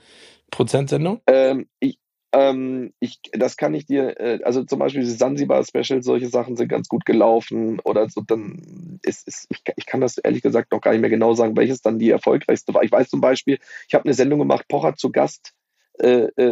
Prozent 0.50 0.90
Sendung? 0.90 1.20
Ähm, 1.26 1.66
ich, 1.80 1.98
ähm, 2.32 2.92
ich, 3.00 3.20
das 3.32 3.56
kann 3.56 3.72
ich 3.72 3.86
dir, 3.86 4.20
äh, 4.20 4.40
also 4.44 4.62
zum 4.64 4.78
Beispiel 4.78 5.02
die 5.02 5.10
Sansibar-Special, 5.10 6.02
solche 6.02 6.28
Sachen 6.28 6.56
sind 6.56 6.68
ganz 6.68 6.88
gut 6.88 7.06
gelaufen 7.06 7.80
oder 7.80 8.08
so, 8.10 8.20
dann 8.20 8.98
ist, 9.02 9.26
ist 9.26 9.46
ich, 9.50 9.62
ich, 9.76 9.86
kann 9.86 10.00
das 10.00 10.18
ehrlich 10.18 10.42
gesagt 10.42 10.72
noch 10.72 10.80
gar 10.80 10.90
nicht 10.90 11.00
mehr 11.00 11.10
genau 11.10 11.32
sagen, 11.32 11.56
welches 11.56 11.80
dann 11.80 11.98
die 11.98 12.10
erfolgreichste 12.10 12.74
war. 12.74 12.82
Ich 12.82 12.92
weiß 12.92 13.08
zum 13.08 13.22
Beispiel, 13.22 13.58
ich 13.88 13.94
habe 13.94 14.04
eine 14.04 14.14
Sendung 14.14 14.40
gemacht, 14.40 14.66
Pocher 14.68 14.94
zu 14.94 15.10
Gast, 15.10 15.54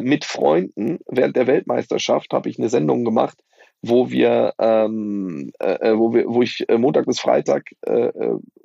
mit 0.01 0.25
Freunden 0.25 0.99
während 1.07 1.37
der 1.37 1.47
Weltmeisterschaft 1.47 2.33
habe 2.33 2.49
ich 2.49 2.59
eine 2.59 2.69
Sendung 2.69 3.05
gemacht, 3.05 3.39
wo 3.83 4.11
wir, 4.11 4.55
ähm, 4.59 5.53
äh, 5.59 5.91
äh 5.91 5.99
wo 5.99 6.13
wir, 6.13 6.27
wo 6.27 6.43
ich 6.43 6.69
äh, 6.69 6.79
Montag 6.79 7.07
bis 7.07 7.21
Freitag 7.21 7.71
äh, 7.83 8.11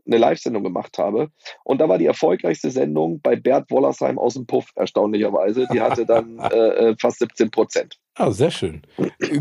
eine 0.05 0.17
Live-Sendung 0.17 0.63
gemacht 0.63 0.97
habe. 0.97 1.29
Und 1.63 1.79
da 1.79 1.87
war 1.87 1.97
die 1.97 2.05
erfolgreichste 2.05 2.71
Sendung 2.71 3.21
bei 3.21 3.35
Bert 3.35 3.69
Wollersheim 3.69 4.17
aus 4.17 4.33
dem 4.33 4.45
Puff, 4.45 4.71
erstaunlicherweise. 4.75 5.67
Die 5.71 5.81
hatte 5.81 6.05
dann 6.05 6.39
äh, 6.39 6.95
fast 6.99 7.19
17 7.19 7.51
Prozent. 7.51 7.99
Ah, 8.15 8.31
sehr 8.31 8.51
schön. 8.51 8.81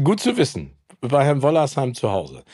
Gut 0.05 0.21
zu 0.21 0.37
wissen. 0.37 0.77
Bei 1.01 1.25
Herrn 1.25 1.43
Wollersheim 1.43 1.95
zu 1.95 2.13
Hause. 2.13 2.45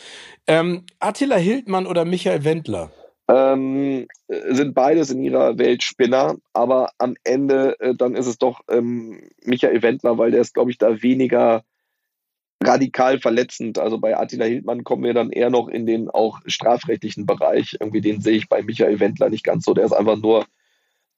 Ähm, 0.47 0.85
Attila 1.01 1.37
Hildmann 1.37 1.87
oder 1.87 2.05
Michael 2.05 2.45
Wendler? 2.45 2.93
Ähm, 3.29 4.07
sind 4.29 4.75
beides 4.75 5.11
in 5.11 5.21
ihrer 5.21 5.59
Welt 5.59 5.83
Spinner, 5.83 6.37
aber 6.53 6.93
am 6.99 7.17
Ende 7.25 7.79
äh, 7.81 7.95
dann 7.95 8.15
ist 8.15 8.27
es 8.27 8.39
doch 8.39 8.61
ähm, 8.71 9.21
Michael 9.45 9.83
Wendler, 9.83 10.17
weil 10.19 10.31
der 10.31 10.41
ist, 10.41 10.55
glaube 10.55 10.71
ich, 10.71 10.79
da 10.79 11.03
weniger 11.03 11.65
radikal 12.63 13.19
verletzend. 13.19 13.79
Also 13.79 13.99
bei 13.99 14.17
Attila 14.17 14.45
Hildmann 14.45 14.85
kommen 14.85 15.05
wir 15.05 15.15
dann 15.15 15.31
eher 15.31 15.51
noch 15.51 15.69
in 15.69 15.87
den 15.87 16.09
auch 16.09 16.41
strafrechtlichen 16.47 17.27
Bereich. 17.27 17.77
Irgendwie 17.81 18.01
den 18.01 18.21
sehe 18.21 18.37
ich 18.37 18.49
bei 18.49 18.63
Michael 18.63 19.01
Wendler 19.01 19.29
nicht 19.29 19.45
ganz 19.45 19.65
so. 19.65 19.75
Der 19.75 19.85
ist 19.85 19.93
einfach 19.93 20.17
nur 20.17 20.47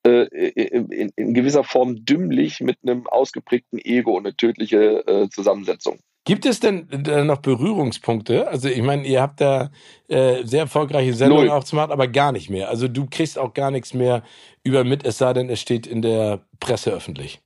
äh, 0.04 0.24
in, 0.24 1.12
in, 1.14 1.34
gewisser 1.34 1.64
Form 1.64 2.04
dümmlich 2.04 2.60
mit 2.60 2.78
einem 2.82 3.06
ausgeprägten 3.06 3.78
Ego 3.78 4.16
und 4.16 4.26
eine 4.26 4.36
tödliche 4.36 5.06
äh, 5.06 5.28
Zusammensetzung. 5.28 5.98
Gibt 6.28 6.44
es 6.44 6.60
denn 6.60 6.90
äh, 6.90 7.24
noch 7.24 7.38
Berührungspunkte? 7.38 8.48
Also 8.48 8.68
ich 8.68 8.82
meine, 8.82 9.06
ihr 9.06 9.22
habt 9.22 9.40
da 9.40 9.70
äh, 10.08 10.44
sehr 10.44 10.60
erfolgreiche 10.60 11.14
Sendungen 11.14 11.46
Null. 11.46 11.56
auch 11.56 11.64
zu 11.64 11.74
machen, 11.74 11.90
aber 11.90 12.06
gar 12.06 12.32
nicht 12.32 12.50
mehr. 12.50 12.68
Also 12.68 12.86
du 12.86 13.06
kriegst 13.10 13.38
auch 13.38 13.54
gar 13.54 13.70
nichts 13.70 13.94
mehr 13.94 14.22
über 14.62 14.84
mit, 14.84 15.06
es 15.06 15.16
sei 15.16 15.32
denn, 15.32 15.48
es 15.48 15.58
steht 15.58 15.86
in 15.86 16.02
der 16.02 16.40
Presse 16.60 16.92
öffentlich. 16.92 17.40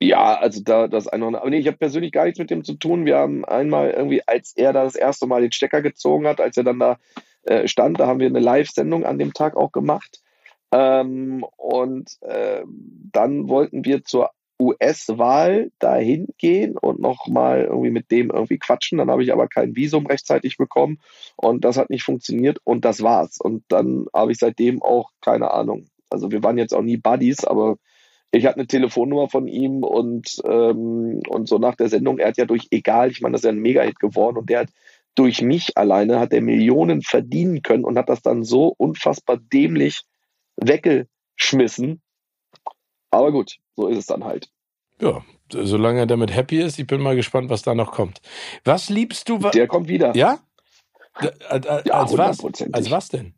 Ja, 0.00 0.38
also 0.38 0.62
da 0.64 0.88
das 0.88 1.06
eine 1.06 1.26
aber 1.26 1.50
nee, 1.50 1.58
ich 1.58 1.66
habe 1.66 1.76
persönlich 1.76 2.12
gar 2.12 2.24
nichts 2.24 2.38
mit 2.38 2.48
dem 2.48 2.64
zu 2.64 2.76
tun. 2.76 3.04
Wir 3.04 3.18
haben 3.18 3.44
einmal 3.44 3.90
irgendwie, 3.90 4.26
als 4.26 4.54
er 4.56 4.72
da 4.72 4.84
das 4.84 4.94
erste 4.94 5.26
Mal 5.26 5.42
den 5.42 5.52
Stecker 5.52 5.82
gezogen 5.82 6.26
hat, 6.26 6.40
als 6.40 6.56
er 6.56 6.64
dann 6.64 6.78
da 6.78 6.96
äh, 7.42 7.68
stand, 7.68 8.00
da 8.00 8.06
haben 8.06 8.20
wir 8.20 8.26
eine 8.26 8.40
Live-Sendung 8.40 9.04
an 9.04 9.18
dem 9.18 9.34
Tag 9.34 9.54
auch 9.54 9.72
gemacht. 9.72 10.22
Ähm, 10.72 11.44
und 11.58 12.10
äh, 12.22 12.62
dann 13.12 13.50
wollten 13.50 13.84
wir 13.84 14.02
zur 14.02 14.30
US-Wahl 14.60 15.70
dahin 15.78 16.28
gehen 16.38 16.76
und 16.78 17.00
nochmal 17.00 17.64
irgendwie 17.64 17.90
mit 17.90 18.10
dem 18.10 18.30
irgendwie 18.30 18.58
quatschen. 18.58 18.98
Dann 18.98 19.10
habe 19.10 19.22
ich 19.22 19.32
aber 19.32 19.48
kein 19.48 19.76
Visum 19.76 20.06
rechtzeitig 20.06 20.56
bekommen 20.56 20.98
und 21.36 21.64
das 21.64 21.76
hat 21.76 21.90
nicht 21.90 22.04
funktioniert 22.04 22.58
und 22.64 22.84
das 22.84 23.02
war's. 23.02 23.38
Und 23.40 23.64
dann 23.68 24.06
habe 24.14 24.32
ich 24.32 24.38
seitdem 24.38 24.82
auch 24.82 25.10
keine 25.20 25.50
Ahnung. 25.50 25.86
Also 26.10 26.30
wir 26.30 26.42
waren 26.42 26.58
jetzt 26.58 26.74
auch 26.74 26.82
nie 26.82 26.96
Buddies, 26.96 27.44
aber 27.44 27.76
ich 28.32 28.46
hatte 28.46 28.58
eine 28.58 28.66
Telefonnummer 28.66 29.28
von 29.28 29.48
ihm 29.48 29.82
und, 29.82 30.36
ähm, 30.44 31.20
und 31.28 31.48
so 31.48 31.58
nach 31.58 31.74
der 31.74 31.88
Sendung, 31.88 32.18
er 32.18 32.28
hat 32.28 32.36
ja 32.36 32.44
durch 32.44 32.68
Egal, 32.70 33.10
ich 33.10 33.20
meine, 33.20 33.32
das 33.32 33.40
ist 33.40 33.46
ja 33.46 33.52
ein 33.52 33.58
Mega-Hit 33.58 33.98
geworden 33.98 34.36
und 34.36 34.50
der 34.50 34.60
hat 34.60 34.70
durch 35.14 35.40
mich 35.40 35.76
alleine 35.76 36.20
hat 36.20 36.32
er 36.32 36.42
Millionen 36.42 37.02
verdienen 37.02 37.62
können 37.62 37.84
und 37.84 37.96
hat 37.96 38.08
das 38.08 38.22
dann 38.22 38.44
so 38.44 38.74
unfassbar 38.76 39.38
dämlich 39.38 40.02
weggeschmissen. 40.56 42.02
Aber 43.16 43.32
gut, 43.32 43.56
so 43.76 43.88
ist 43.88 43.98
es 43.98 44.06
dann 44.06 44.24
halt. 44.24 44.50
Ja, 45.00 45.24
solange 45.50 46.00
er 46.00 46.06
damit 46.06 46.34
happy 46.34 46.60
ist, 46.60 46.78
ich 46.78 46.86
bin 46.86 47.00
mal 47.00 47.16
gespannt, 47.16 47.48
was 47.48 47.62
da 47.62 47.74
noch 47.74 47.92
kommt. 47.92 48.20
Was 48.64 48.90
liebst 48.90 49.28
du? 49.28 49.38
Der 49.38 49.66
kommt 49.66 49.88
wieder. 49.88 50.14
Ja? 50.14 50.38
Als, 51.48 51.66
als, 51.66 51.86
ja, 51.86 52.18
was? 52.18 52.44
Als 52.72 52.90
was 52.90 53.08
denn? 53.08 53.34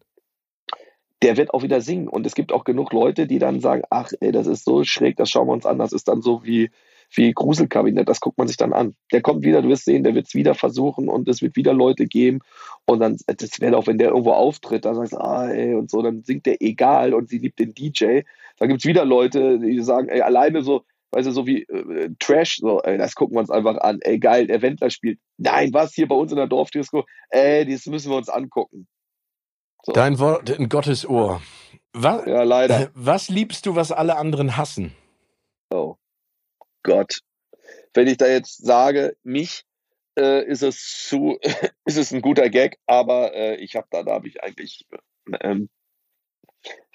der 1.22 1.36
wird 1.36 1.52
auch 1.52 1.62
wieder 1.62 1.80
singen. 1.80 2.08
Und 2.08 2.26
es 2.26 2.34
gibt 2.34 2.52
auch 2.52 2.64
genug 2.64 2.92
Leute, 2.92 3.26
die 3.26 3.38
dann 3.38 3.60
sagen, 3.60 3.82
ach, 3.90 4.12
ey, 4.20 4.32
das 4.32 4.46
ist 4.46 4.64
so 4.64 4.84
schräg, 4.84 5.16
das 5.16 5.30
schauen 5.30 5.48
wir 5.48 5.52
uns 5.52 5.66
an. 5.66 5.78
Das 5.78 5.92
ist 5.92 6.08
dann 6.08 6.22
so 6.22 6.44
wie, 6.44 6.70
wie 7.14 7.32
Gruselkabinett, 7.32 8.08
das 8.08 8.20
guckt 8.20 8.38
man 8.38 8.48
sich 8.48 8.56
dann 8.56 8.72
an. 8.72 8.94
Der 9.12 9.22
kommt 9.22 9.42
wieder, 9.42 9.62
du 9.62 9.68
wirst 9.68 9.84
sehen, 9.84 10.04
der 10.04 10.14
wird 10.14 10.26
es 10.26 10.34
wieder 10.34 10.54
versuchen 10.54 11.08
und 11.08 11.28
es 11.28 11.40
wird 11.40 11.56
wieder 11.56 11.72
Leute 11.72 12.06
geben. 12.06 12.40
Und 12.86 13.00
dann, 13.00 13.16
das 13.26 13.60
wird 13.60 13.74
auch, 13.74 13.86
wenn 13.86 13.98
der 13.98 14.08
irgendwo 14.08 14.32
auftritt, 14.32 14.84
dann 14.84 14.94
sagst 14.94 15.14
du, 15.14 15.18
ah, 15.18 15.48
ey, 15.48 15.74
und 15.74 15.90
so, 15.90 16.02
dann 16.02 16.22
singt 16.22 16.46
der 16.46 16.60
egal 16.60 17.14
und 17.14 17.28
sie 17.28 17.38
liebt 17.38 17.58
den 17.58 17.74
DJ. 17.74 18.22
Dann 18.58 18.68
gibt 18.68 18.82
es 18.82 18.86
wieder 18.86 19.04
Leute, 19.04 19.58
die 19.58 19.80
sagen, 19.80 20.08
ey, 20.08 20.20
alleine 20.20 20.62
so, 20.62 20.84
weißt 21.12 21.28
du, 21.28 21.32
so 21.32 21.46
wie 21.46 21.62
äh, 21.62 22.10
Trash, 22.18 22.58
so, 22.58 22.82
ey, 22.82 22.98
das 22.98 23.14
gucken 23.14 23.36
wir 23.36 23.40
uns 23.40 23.50
einfach 23.50 23.78
an. 23.78 23.98
Ey, 24.02 24.18
geil, 24.18 24.46
der 24.46 24.60
Wendler 24.60 24.90
spielt. 24.90 25.18
Nein, 25.38 25.72
was 25.72 25.94
hier 25.94 26.08
bei 26.08 26.14
uns 26.14 26.30
in 26.32 26.36
der 26.36 26.46
Dorfdisco? 26.46 27.04
Ey, 27.30 27.66
das 27.66 27.86
müssen 27.86 28.10
wir 28.10 28.16
uns 28.16 28.28
angucken. 28.28 28.86
So. 29.84 29.92
Dein 29.92 30.18
Wort 30.18 30.50
in 30.50 30.68
Gottes 30.68 31.08
Ohr. 31.08 31.40
Was, 31.94 32.26
ja, 32.26 32.42
leider. 32.42 32.90
Was 32.94 33.30
liebst 33.30 33.64
du, 33.64 33.74
was 33.74 33.92
alle 33.92 34.18
anderen 34.18 34.58
hassen? 34.58 34.92
Oh 35.70 35.96
Gott. 36.88 37.20
Wenn 37.94 38.08
ich 38.08 38.16
da 38.16 38.26
jetzt 38.26 38.64
sage, 38.64 39.16
mich 39.22 39.64
äh, 40.18 40.44
ist 40.46 40.62
es 40.62 41.06
zu, 41.08 41.38
ist 41.84 41.98
es 41.98 42.12
ein 42.12 42.22
guter 42.22 42.48
Gag, 42.48 42.78
aber 42.86 43.34
äh, 43.34 43.56
ich 43.56 43.76
habe 43.76 43.86
da, 43.90 44.02
da 44.02 44.12
habe 44.12 44.28
ich 44.28 44.42
eigentlich 44.42 44.86
ähm, 45.40 45.68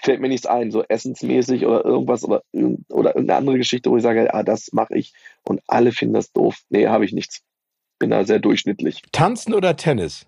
fällt 0.02 0.20
mir 0.20 0.28
nichts 0.28 0.46
ein, 0.46 0.72
so 0.72 0.84
essensmäßig 0.84 1.66
oder 1.66 1.86
irgendwas 1.86 2.24
oder, 2.24 2.44
oder 2.52 3.16
irgendeine 3.16 3.36
andere 3.36 3.58
Geschichte, 3.58 3.90
wo 3.90 3.98
ich 3.98 4.04
sage, 4.04 4.34
ah, 4.34 4.44
das 4.44 4.74
mache 4.74 4.96
ich 4.98 5.14
und 5.44 5.62
alle 5.68 5.92
finden 5.92 6.16
das 6.16 6.32
doof. 6.32 6.58
Nee, 6.70 6.88
habe 6.88 7.06
ich 7.06 7.14
nichts. 7.14 7.44
Bin 8.00 8.10
da 8.10 8.26
sehr 8.26 8.40
durchschnittlich. 8.40 9.02
Tanzen 9.12 9.54
oder 9.54 9.78
Tennis? 9.78 10.28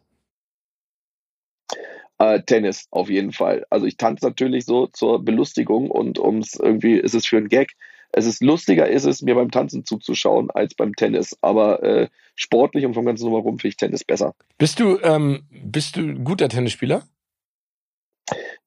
Äh, 2.18 2.42
Tennis 2.44 2.88
auf 2.92 3.10
jeden 3.10 3.34
Fall. 3.34 3.66
Also 3.70 3.86
ich 3.86 3.98
tanze 3.98 4.26
natürlich 4.26 4.66
so 4.66 4.88
zur 4.88 5.24
Belustigung 5.24 5.92
und 5.92 6.20
ums 6.20 6.56
irgendwie 6.56 6.98
ist 6.98 7.16
es 7.16 7.26
für 7.26 7.38
ein 7.38 7.50
Gag. 7.50 7.74
Es 8.12 8.26
ist 8.26 8.42
lustiger, 8.42 8.88
ist 8.88 9.06
es 9.06 9.22
mir 9.22 9.36
beim 9.36 9.52
Tanzen 9.52 9.86
zuzuschauen 9.86 10.50
als 10.52 10.74
beim 10.74 10.96
Tennis. 10.96 11.38
Aber 11.42 11.84
äh, 11.84 12.08
sportlich 12.36 12.86
und 12.86 12.94
vom 12.94 13.06
ganzen 13.06 13.24
Drumherum 13.26 13.60
finde 13.60 13.70
ich 13.70 13.78
Tennis 13.78 14.04
besser. 14.04 14.34
Bist 14.58 14.80
du 14.80 15.00
ähm, 15.02 15.44
bist 15.52 15.96
du 15.96 16.02
ein 16.02 16.24
guter 16.24 16.50
Tennisspieler? 16.50 17.04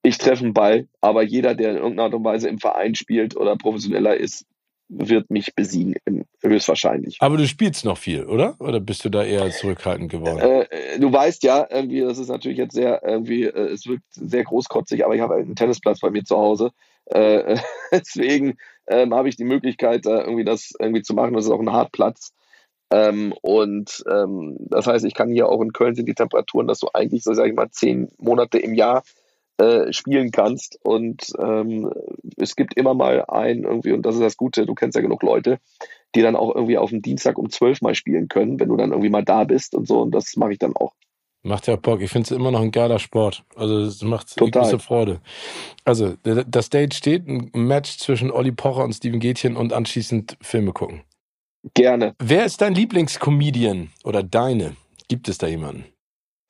Ich 0.02 0.18
treffe 0.18 0.44
einen 0.44 0.54
Ball, 0.54 0.86
aber 1.00 1.22
jeder, 1.22 1.54
der 1.54 1.70
in 1.70 1.76
irgendeiner 1.76 2.04
Art 2.04 2.14
und 2.14 2.24
Weise 2.24 2.48
im 2.48 2.58
Verein 2.58 2.94
spielt 2.94 3.36
oder 3.36 3.56
professioneller 3.56 4.16
ist, 4.16 4.46
wird 4.88 5.30
mich 5.30 5.54
besiegen, 5.54 5.96
höchstwahrscheinlich. 6.42 7.18
Aber 7.20 7.36
du 7.36 7.46
spielst 7.46 7.84
noch 7.84 7.98
viel, 7.98 8.24
oder? 8.24 8.56
Oder 8.58 8.80
bist 8.80 9.04
du 9.04 9.10
da 9.10 9.22
eher 9.22 9.50
zurückhaltend 9.50 10.10
geworden? 10.10 10.38
Äh, 10.38 10.98
du 10.98 11.12
weißt 11.12 11.42
ja, 11.42 11.66
irgendwie, 11.70 12.00
das 12.00 12.18
ist 12.18 12.28
natürlich 12.28 12.58
jetzt 12.58 12.74
sehr, 12.74 13.02
irgendwie, 13.04 13.44
äh, 13.44 13.72
es 13.72 13.86
wirkt 13.86 14.04
sehr 14.10 14.44
großkotzig, 14.44 15.04
aber 15.04 15.14
ich 15.14 15.20
habe 15.20 15.34
einen 15.34 15.56
Tennisplatz 15.56 16.00
bei 16.00 16.10
mir 16.10 16.24
zu 16.24 16.36
Hause. 16.38 16.70
Äh, 17.10 17.56
deswegen 17.92 18.56
ähm, 18.86 19.14
habe 19.14 19.28
ich 19.28 19.36
die 19.36 19.44
Möglichkeit, 19.44 20.06
da 20.06 20.20
irgendwie 20.20 20.44
das 20.44 20.72
irgendwie 20.78 21.02
zu 21.02 21.14
machen. 21.14 21.34
Das 21.34 21.44
ist 21.44 21.50
auch 21.50 21.60
ein 21.60 21.72
Hartplatz. 21.72 22.32
Ähm, 22.90 23.34
und 23.42 24.02
ähm, 24.10 24.56
das 24.60 24.86
heißt, 24.86 25.04
ich 25.04 25.14
kann 25.14 25.30
hier 25.30 25.48
auch 25.48 25.60
in 25.60 25.72
Köln 25.72 25.94
sind 25.94 26.06
die 26.06 26.14
Temperaturen, 26.14 26.66
dass 26.66 26.80
du 26.80 26.88
eigentlich 26.94 27.22
so, 27.22 27.34
sag 27.34 27.46
ich 27.46 27.54
mal, 27.54 27.70
zehn 27.70 28.08
Monate 28.18 28.58
im 28.58 28.74
Jahr 28.74 29.02
äh, 29.58 29.92
spielen 29.92 30.30
kannst. 30.30 30.78
Und 30.82 31.32
ähm, 31.38 31.92
es 32.36 32.56
gibt 32.56 32.74
immer 32.74 32.94
mal 32.94 33.24
einen 33.26 33.64
irgendwie, 33.64 33.92
und 33.92 34.02
das 34.06 34.14
ist 34.14 34.22
das 34.22 34.36
Gute, 34.36 34.64
du 34.64 34.74
kennst 34.74 34.96
ja 34.96 35.02
genug 35.02 35.22
Leute, 35.22 35.58
die 36.14 36.22
dann 36.22 36.36
auch 36.36 36.54
irgendwie 36.54 36.78
auf 36.78 36.90
dem 36.90 37.02
Dienstag 37.02 37.38
um 37.38 37.50
zwölf 37.50 37.82
mal 37.82 37.94
spielen 37.94 38.28
können, 38.28 38.58
wenn 38.58 38.68
du 38.68 38.76
dann 38.76 38.92
irgendwie 38.92 39.10
mal 39.10 39.24
da 39.24 39.44
bist 39.44 39.74
und 39.74 39.86
so. 39.86 40.00
Und 40.00 40.12
das 40.12 40.36
mache 40.36 40.52
ich 40.52 40.58
dann 40.58 40.74
auch. 40.74 40.94
Macht 41.42 41.66
ja 41.66 41.76
Bock. 41.76 42.00
Ich 42.00 42.10
finde 42.10 42.26
es 42.26 42.30
immer 42.30 42.50
noch 42.50 42.60
ein 42.60 42.72
geiler 42.72 42.98
Sport. 42.98 43.44
Also 43.54 43.78
es 43.80 44.02
macht 44.02 44.34
große 44.36 44.78
Freude. 44.78 45.20
Also 45.84 46.14
das 46.22 46.70
Date 46.70 46.94
steht, 46.94 47.26
ein 47.28 47.50
Match 47.54 47.98
zwischen 47.98 48.30
Olli 48.30 48.52
Pocher 48.52 48.84
und 48.84 48.92
Steven 48.92 49.20
Gätchen 49.20 49.56
und 49.56 49.72
anschließend 49.72 50.36
Filme 50.40 50.72
gucken. 50.72 51.02
Gerne. 51.74 52.14
Wer 52.18 52.44
ist 52.44 52.60
dein 52.60 52.74
Lieblingscomedian 52.74 53.90
oder 54.04 54.22
deine? 54.22 54.76
Gibt 55.08 55.28
es 55.28 55.38
da 55.38 55.46
jemanden? 55.46 55.84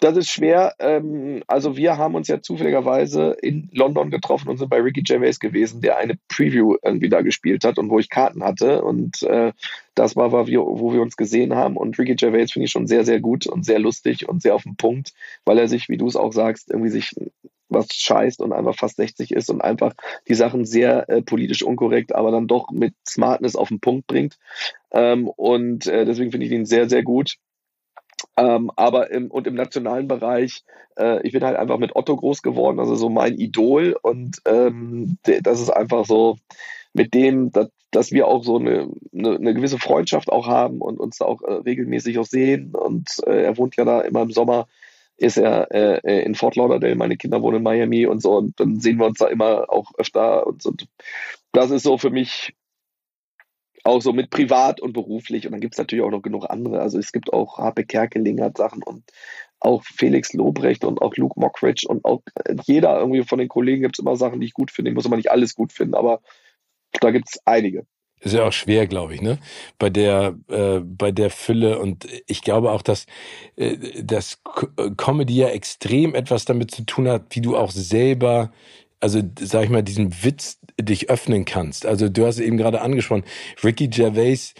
das 0.01 0.17
ist 0.17 0.31
schwer. 0.31 0.75
Ähm, 0.79 1.43
also 1.47 1.77
wir 1.77 1.97
haben 1.97 2.15
uns 2.15 2.29
ja 2.29 2.41
zufälligerweise 2.41 3.37
in 3.43 3.69
London 3.73 4.11
getroffen 4.11 4.49
und 4.49 4.59
sind 4.59 4.69
bei 4.69 4.81
Ricky 4.81 5.03
Gervais 5.03 5.39
gewesen, 5.41 5.81
der 5.81 5.99
eine 5.99 6.19
Preview 6.29 6.77
irgendwie 6.83 7.09
da 7.09 7.21
gespielt 7.23 7.65
hat 7.65 7.79
und 7.79 7.91
wo 7.91 7.99
ich 7.99 8.09
Karten 8.09 8.45
hatte. 8.45 8.83
Und 8.83 9.23
äh, 9.25 9.53
das 9.99 10.17
war, 10.17 10.33
war 10.33 10.47
wir, 10.47 10.61
wo 10.61 10.93
wir 10.93 11.03
uns 11.03 11.17
gesehen 11.17 11.55
haben. 11.55 11.77
Und 11.77 11.99
Ricky 11.99 12.15
Gervais 12.15 12.53
finde 12.53 12.67
ich 12.67 12.71
schon 12.71 12.87
sehr, 12.87 13.05
sehr 13.05 13.21
gut 13.21 13.47
und 13.47 13.65
sehr 13.65 13.79
lustig 13.79 14.29
und 14.29 14.43
sehr 14.43 14.55
auf 14.55 14.63
den 14.63 14.77
Punkt, 14.77 15.13
weil 15.45 15.59
er 15.59 15.69
sich, 15.69 15.89
wie 15.89 15.97
du 15.97 16.07
es 16.07 16.17
auch 16.17 16.33
sagst, 16.33 16.71
irgendwie 16.71 16.91
sich 16.91 17.15
was 17.69 17.89
scheißt 17.93 18.41
und 18.41 18.53
einfach 18.53 18.77
fast 18.77 18.97
60 18.97 19.33
ist 19.33 19.51
und 19.51 19.61
einfach 19.61 19.93
die 20.27 20.35
Sachen 20.35 20.65
sehr 20.65 21.09
äh, 21.11 21.21
politisch 21.21 21.63
unkorrekt, 21.63 22.15
aber 22.15 22.31
dann 22.31 22.47
doch 22.47 22.71
mit 22.71 22.95
Smartness 23.07 23.57
auf 23.57 23.69
den 23.69 23.81
Punkt 23.81 24.07
bringt. 24.07 24.39
Ähm, 24.91 25.29
und 25.29 25.87
äh, 25.87 26.05
deswegen 26.05 26.31
finde 26.31 26.47
ich 26.47 26.53
ihn 26.53 26.65
sehr, 26.65 26.89
sehr 26.89 27.03
gut. 27.03 27.35
Ähm, 28.37 28.71
aber 28.77 29.11
im, 29.11 29.31
und 29.31 29.47
im 29.47 29.55
nationalen 29.55 30.09
Bereich, 30.09 30.65
äh, 30.97 31.21
ich 31.27 31.33
bin 31.33 31.45
halt 31.45 31.57
einfach 31.57 31.79
mit 31.79 31.95
Otto 31.95 32.17
groß 32.17 32.43
geworden, 32.43 32.79
also 32.79 32.95
so 32.95 33.11
mein 33.11 33.37
Idol. 33.37 33.97
Und 34.01 34.39
ähm, 34.47 35.19
das 35.25 35.61
ist 35.61 35.71
einfach 35.71 36.07
so 36.07 36.39
mit 36.95 37.15
dem, 37.15 37.51
dass, 37.53 37.69
dass 37.91 38.13
wir 38.13 38.27
auch 38.27 38.45
so 38.45 38.59
eine, 38.59 38.91
eine, 39.15 39.37
eine, 39.37 39.55
gewisse 39.55 39.79
Freundschaft 39.79 40.31
auch 40.31 40.47
haben 40.47 40.81
und 40.81 41.01
uns 41.01 41.19
da 41.19 41.25
auch 41.25 41.43
äh, 41.43 41.53
regelmäßig 41.53 42.19
auch 42.19 42.27
sehen. 42.27 42.75
Und 42.75 43.09
äh, 43.27 43.45
er 43.45 43.57
wohnt 43.57 43.77
ja 43.77 43.85
da 43.85 44.01
immer 44.03 44.23
im 44.23 44.31
Sommer, 44.31 44.69
ist 45.17 45.39
er 45.39 45.69
äh, 45.73 46.23
in 46.23 46.35
Fort 46.35 46.57
Lauderdale, 46.57 46.95
meine 46.95 47.17
Kinder 47.17 47.43
wohnen 47.43 47.59
in 47.59 47.63
Miami 47.63 48.07
und 48.07 48.21
so. 48.21 48.37
Und 48.37 48.61
dann 48.61 48.81
sehen 48.81 48.99
wir 48.99 49.07
uns 49.07 49.19
da 49.19 49.27
immer 49.27 49.71
auch 49.71 49.93
öfter. 49.97 50.47
Und, 50.47 50.67
und 50.67 50.87
das 51.53 51.71
ist 51.71 51.83
so 51.83 51.99
für 51.99 52.11
mich 52.11 52.55
auch 53.85 54.03
so 54.03 54.13
mit 54.13 54.31
privat 54.31 54.81
und 54.81 54.93
beruflich. 54.93 55.47
Und 55.47 55.53
dann 55.53 55.61
gibt 55.61 55.75
es 55.75 55.79
natürlich 55.79 56.05
auch 56.05 56.11
noch 56.11 56.23
genug 56.23 56.45
andere. 56.49 56.81
Also 56.81 56.99
es 56.99 57.11
gibt 57.11 57.33
auch 57.33 57.59
Harpe 57.59 57.85
Kerkeling 57.85 58.41
hat 58.41 58.59
Sachen 58.59 58.83
und 58.83 59.05
auch 59.61 59.83
Felix 59.83 60.35
Lobrecht 60.35 60.85
und 60.85 61.03
auch 61.03 61.17
Luke 61.17 61.41
Mockridge 61.41 61.87
und 61.89 62.05
auch 62.05 62.23
äh, 62.45 62.55
jeder 62.65 62.99
irgendwie 62.99 63.25
von 63.25 63.39
den 63.39 63.49
Kollegen 63.49 63.83
gibt 63.83 63.97
es 63.97 64.03
immer 64.03 64.17
Sachen, 64.17 64.41
die 64.41 64.47
ich 64.47 64.55
gut 64.55 64.71
finde. 64.71 64.91
Ich 64.91 64.95
muss 64.95 65.07
immer 65.07 65.17
nicht 65.17 65.31
alles 65.31 65.55
gut 65.55 65.73
finden, 65.73 65.95
aber 65.95 66.21
da 67.01 67.11
gibt 67.11 67.29
es 67.29 67.41
einige. 67.45 67.87
Ist 68.21 68.35
ja 68.35 68.49
auch 68.49 68.53
schwer, 68.53 68.89
glaube 68.89 69.15
ich, 69.15 69.23
ne? 69.23 69.39
Bei 69.79 69.91
der, 69.91 70.35
äh, 70.49 70.81
bei 70.81 71.13
der 71.13 71.31
Fülle 71.31 71.79
und 71.79 72.07
ich 72.27 72.43
glaube 72.43 72.73
auch, 72.73 72.83
dass, 72.83 73.07
äh, 73.57 73.77
dass 74.03 74.43
Comedy 74.97 75.37
ja 75.37 75.49
extrem 75.49 76.17
etwas 76.17 76.45
damit 76.45 76.73
zu 76.73 76.85
tun 76.85 77.09
hat, 77.09 77.27
wie 77.31 77.41
du 77.41 77.57
auch 77.57 77.71
selber 77.71 78.51
also 79.01 79.21
sag 79.39 79.65
ich 79.65 79.71
mal, 79.71 79.83
diesen 79.83 80.25
Witz 80.25 80.59
dich 80.81 81.11
öffnen 81.11 81.45
kannst. 81.45 81.87
Also 81.87 82.09
du 82.09 82.27
hast 82.27 82.39
eben 82.41 82.57
gerade 82.57 82.81
angesprochen, 82.81 83.25
Ricky 83.63 83.89
Gervais 83.89 84.55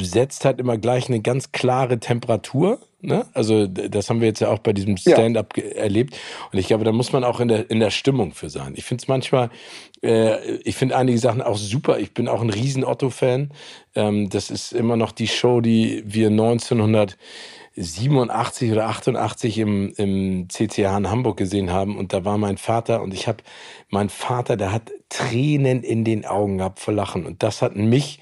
setzt 0.00 0.44
halt 0.44 0.60
immer 0.60 0.78
gleich 0.78 1.08
eine 1.08 1.20
ganz 1.20 1.52
klare 1.52 2.00
Temperatur. 2.00 2.80
Ne? 3.06 3.24
Also 3.32 3.66
das 3.66 4.10
haben 4.10 4.20
wir 4.20 4.28
jetzt 4.28 4.40
ja 4.40 4.48
auch 4.48 4.58
bei 4.58 4.72
diesem 4.72 4.96
Stand-up 4.96 5.56
ja. 5.56 5.62
erlebt. 5.62 6.18
Und 6.52 6.58
ich 6.58 6.66
glaube, 6.66 6.84
da 6.84 6.90
muss 6.90 7.12
man 7.12 7.22
auch 7.22 7.38
in 7.38 7.48
der, 7.48 7.70
in 7.70 7.78
der 7.78 7.90
Stimmung 7.90 8.32
für 8.32 8.50
sein. 8.50 8.74
Ich 8.76 8.84
finde 8.84 9.02
es 9.02 9.08
manchmal, 9.08 9.50
äh, 10.02 10.56
ich 10.64 10.74
finde 10.74 10.96
einige 10.96 11.18
Sachen 11.18 11.40
auch 11.40 11.56
super. 11.56 11.98
Ich 12.00 12.12
bin 12.12 12.26
auch 12.26 12.42
ein 12.42 12.50
riesen 12.50 12.84
Otto-Fan. 12.84 13.52
Ähm, 13.94 14.28
das 14.28 14.50
ist 14.50 14.72
immer 14.72 14.96
noch 14.96 15.12
die 15.12 15.28
Show, 15.28 15.60
die 15.60 16.02
wir 16.04 16.28
1900 16.28 17.16
87 17.78 18.72
oder 18.72 18.86
88 18.86 19.58
im, 19.58 19.92
im 19.96 20.48
CCH 20.48 20.96
in 20.96 21.10
Hamburg 21.10 21.36
gesehen 21.36 21.70
haben 21.70 21.98
und 21.98 22.14
da 22.14 22.24
war 22.24 22.38
mein 22.38 22.56
Vater 22.56 23.02
und 23.02 23.12
ich 23.12 23.28
habe, 23.28 23.44
mein 23.90 24.08
Vater, 24.08 24.56
der 24.56 24.72
hat 24.72 24.90
Tränen 25.10 25.82
in 25.82 26.02
den 26.02 26.24
Augen 26.24 26.56
gehabt 26.56 26.80
vor 26.80 26.94
Lachen 26.94 27.26
und 27.26 27.42
das 27.42 27.60
hat 27.60 27.76
mich 27.76 28.18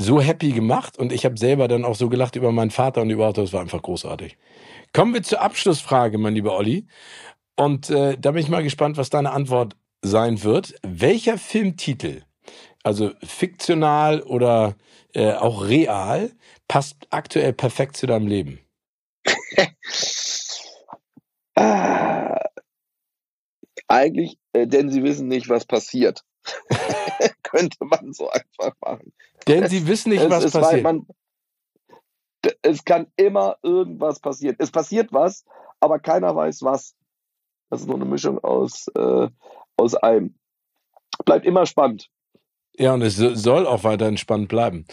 so 0.00 0.20
happy 0.20 0.52
gemacht 0.52 0.98
und 0.98 1.12
ich 1.12 1.24
habe 1.24 1.38
selber 1.38 1.68
dann 1.68 1.84
auch 1.84 1.94
so 1.94 2.08
gelacht 2.08 2.34
über 2.34 2.52
meinen 2.52 2.70
Vater 2.70 3.02
und 3.02 3.10
über 3.10 3.28
Autos. 3.28 3.50
Das 3.50 3.52
war 3.52 3.60
einfach 3.60 3.82
großartig. 3.82 4.36
Kommen 4.92 5.14
wir 5.14 5.22
zur 5.22 5.40
Abschlussfrage, 5.42 6.18
mein 6.18 6.34
lieber 6.34 6.56
Olli. 6.56 6.86
Und 7.56 7.90
äh, 7.90 8.16
da 8.18 8.30
bin 8.32 8.42
ich 8.42 8.48
mal 8.48 8.62
gespannt, 8.62 8.96
was 8.96 9.10
deine 9.10 9.32
Antwort 9.32 9.76
sein 10.02 10.42
wird. 10.42 10.74
Welcher 10.82 11.36
Filmtitel, 11.36 12.22
also 12.82 13.10
fiktional 13.22 14.22
oder 14.22 14.74
äh, 15.14 15.32
auch 15.34 15.68
real, 15.68 16.32
passt 16.66 16.96
aktuell 17.10 17.52
perfekt 17.52 17.96
zu 17.96 18.06
deinem 18.06 18.26
Leben? 18.26 18.60
ah, 21.56 22.40
eigentlich, 23.88 24.38
äh, 24.54 24.66
denn 24.66 24.90
sie 24.90 25.02
wissen 25.02 25.28
nicht, 25.28 25.48
was 25.50 25.66
passiert. 25.66 26.24
Könnte 27.50 27.84
man 27.84 28.12
so 28.12 28.30
einfach 28.30 28.74
machen. 28.80 29.12
Denn 29.46 29.68
sie 29.68 29.86
wissen 29.86 30.10
nicht, 30.10 30.22
es, 30.22 30.30
was 30.30 30.44
es, 30.44 30.52
passiert. 30.52 30.82
Man, 30.82 31.06
es 32.62 32.84
kann 32.84 33.06
immer 33.16 33.56
irgendwas 33.62 34.20
passieren. 34.20 34.56
Es 34.58 34.70
passiert 34.70 35.12
was, 35.12 35.44
aber 35.80 35.98
keiner 35.98 36.34
weiß 36.34 36.62
was. 36.62 36.94
Das 37.68 37.80
ist 37.80 37.86
nur 37.86 37.96
eine 37.96 38.04
Mischung 38.04 38.38
aus, 38.38 38.88
äh, 38.96 39.28
aus 39.76 39.94
allem. 39.94 40.34
Bleibt 41.24 41.46
immer 41.46 41.66
spannend. 41.66 42.08
Ja, 42.76 42.94
und 42.94 43.02
es 43.02 43.16
soll 43.16 43.66
auch 43.66 43.84
weiterhin 43.84 44.16
spannend 44.16 44.48
bleiben. 44.48 44.86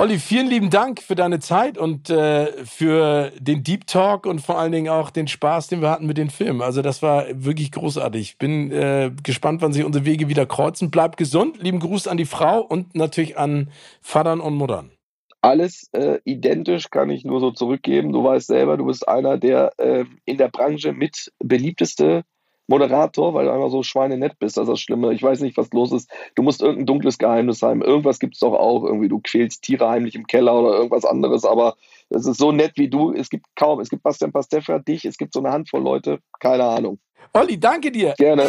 Olli, 0.00 0.20
vielen 0.20 0.46
lieben 0.46 0.70
Dank 0.70 1.02
für 1.02 1.16
deine 1.16 1.40
Zeit 1.40 1.76
und 1.76 2.08
äh, 2.08 2.64
für 2.64 3.32
den 3.40 3.64
Deep 3.64 3.88
Talk 3.88 4.26
und 4.26 4.40
vor 4.40 4.56
allen 4.56 4.70
Dingen 4.70 4.88
auch 4.88 5.10
den 5.10 5.26
Spaß, 5.26 5.66
den 5.66 5.80
wir 5.80 5.90
hatten 5.90 6.06
mit 6.06 6.16
den 6.16 6.30
Filmen. 6.30 6.62
Also 6.62 6.82
das 6.82 7.02
war 7.02 7.24
wirklich 7.32 7.72
großartig. 7.72 8.38
Bin 8.38 8.70
äh, 8.70 9.10
gespannt, 9.24 9.60
wann 9.60 9.72
sich 9.72 9.82
unsere 9.82 10.04
Wege 10.04 10.28
wieder 10.28 10.46
kreuzen. 10.46 10.92
Bleib 10.92 11.16
gesund. 11.16 11.60
Lieben 11.60 11.80
Gruß 11.80 12.06
an 12.06 12.16
die 12.16 12.26
Frau 12.26 12.60
und 12.60 12.94
natürlich 12.94 13.36
an 13.36 13.72
Vatern 14.00 14.38
und 14.38 14.54
Muttern. 14.54 14.92
Alles 15.40 15.88
äh, 15.90 16.20
identisch 16.22 16.90
kann 16.90 17.10
ich 17.10 17.24
nur 17.24 17.40
so 17.40 17.50
zurückgeben. 17.50 18.12
Du 18.12 18.22
weißt 18.22 18.46
selber, 18.46 18.76
du 18.76 18.86
bist 18.86 19.08
einer 19.08 19.36
der 19.36 19.72
äh, 19.78 20.04
in 20.24 20.36
der 20.38 20.48
Branche 20.48 20.92
mit 20.92 21.32
beliebteste 21.40 22.22
Moderator, 22.68 23.34
weil 23.34 23.46
du 23.46 23.52
einfach 23.52 23.70
so 23.70 23.82
schweinenett 23.82 24.38
bist. 24.38 24.56
Das 24.56 24.64
ist 24.64 24.70
das 24.70 24.80
Schlimme. 24.80 25.12
Ich 25.12 25.22
weiß 25.22 25.40
nicht, 25.40 25.56
was 25.56 25.72
los 25.72 25.90
ist. 25.90 26.10
Du 26.34 26.42
musst 26.42 26.62
irgendein 26.62 26.86
dunkles 26.86 27.18
Geheimnis 27.18 27.62
haben. 27.62 27.82
Irgendwas 27.82 28.18
gibt 28.18 28.34
es 28.34 28.40
doch 28.40 28.52
auch. 28.52 28.84
Irgendwie, 28.84 29.08
du 29.08 29.20
quälst 29.20 29.62
Tiere 29.62 29.88
heimlich 29.88 30.14
im 30.14 30.26
Keller 30.26 30.58
oder 30.58 30.76
irgendwas 30.76 31.04
anderes. 31.04 31.44
Aber 31.44 31.76
es 32.10 32.26
ist 32.26 32.38
so 32.38 32.52
nett 32.52 32.72
wie 32.76 32.88
du. 32.88 33.12
Es 33.12 33.30
gibt 33.30 33.46
kaum. 33.56 33.80
Es 33.80 33.88
gibt 33.88 34.02
Bastian 34.02 34.32
Pastewka, 34.32 34.78
dich. 34.78 35.04
Es 35.04 35.16
gibt 35.16 35.32
so 35.32 35.40
eine 35.40 35.50
Handvoll 35.50 35.82
Leute. 35.82 36.20
Keine 36.40 36.64
Ahnung. 36.64 36.98
Olli, 37.32 37.58
danke 37.58 37.90
dir. 37.90 38.14
Gerne. 38.16 38.48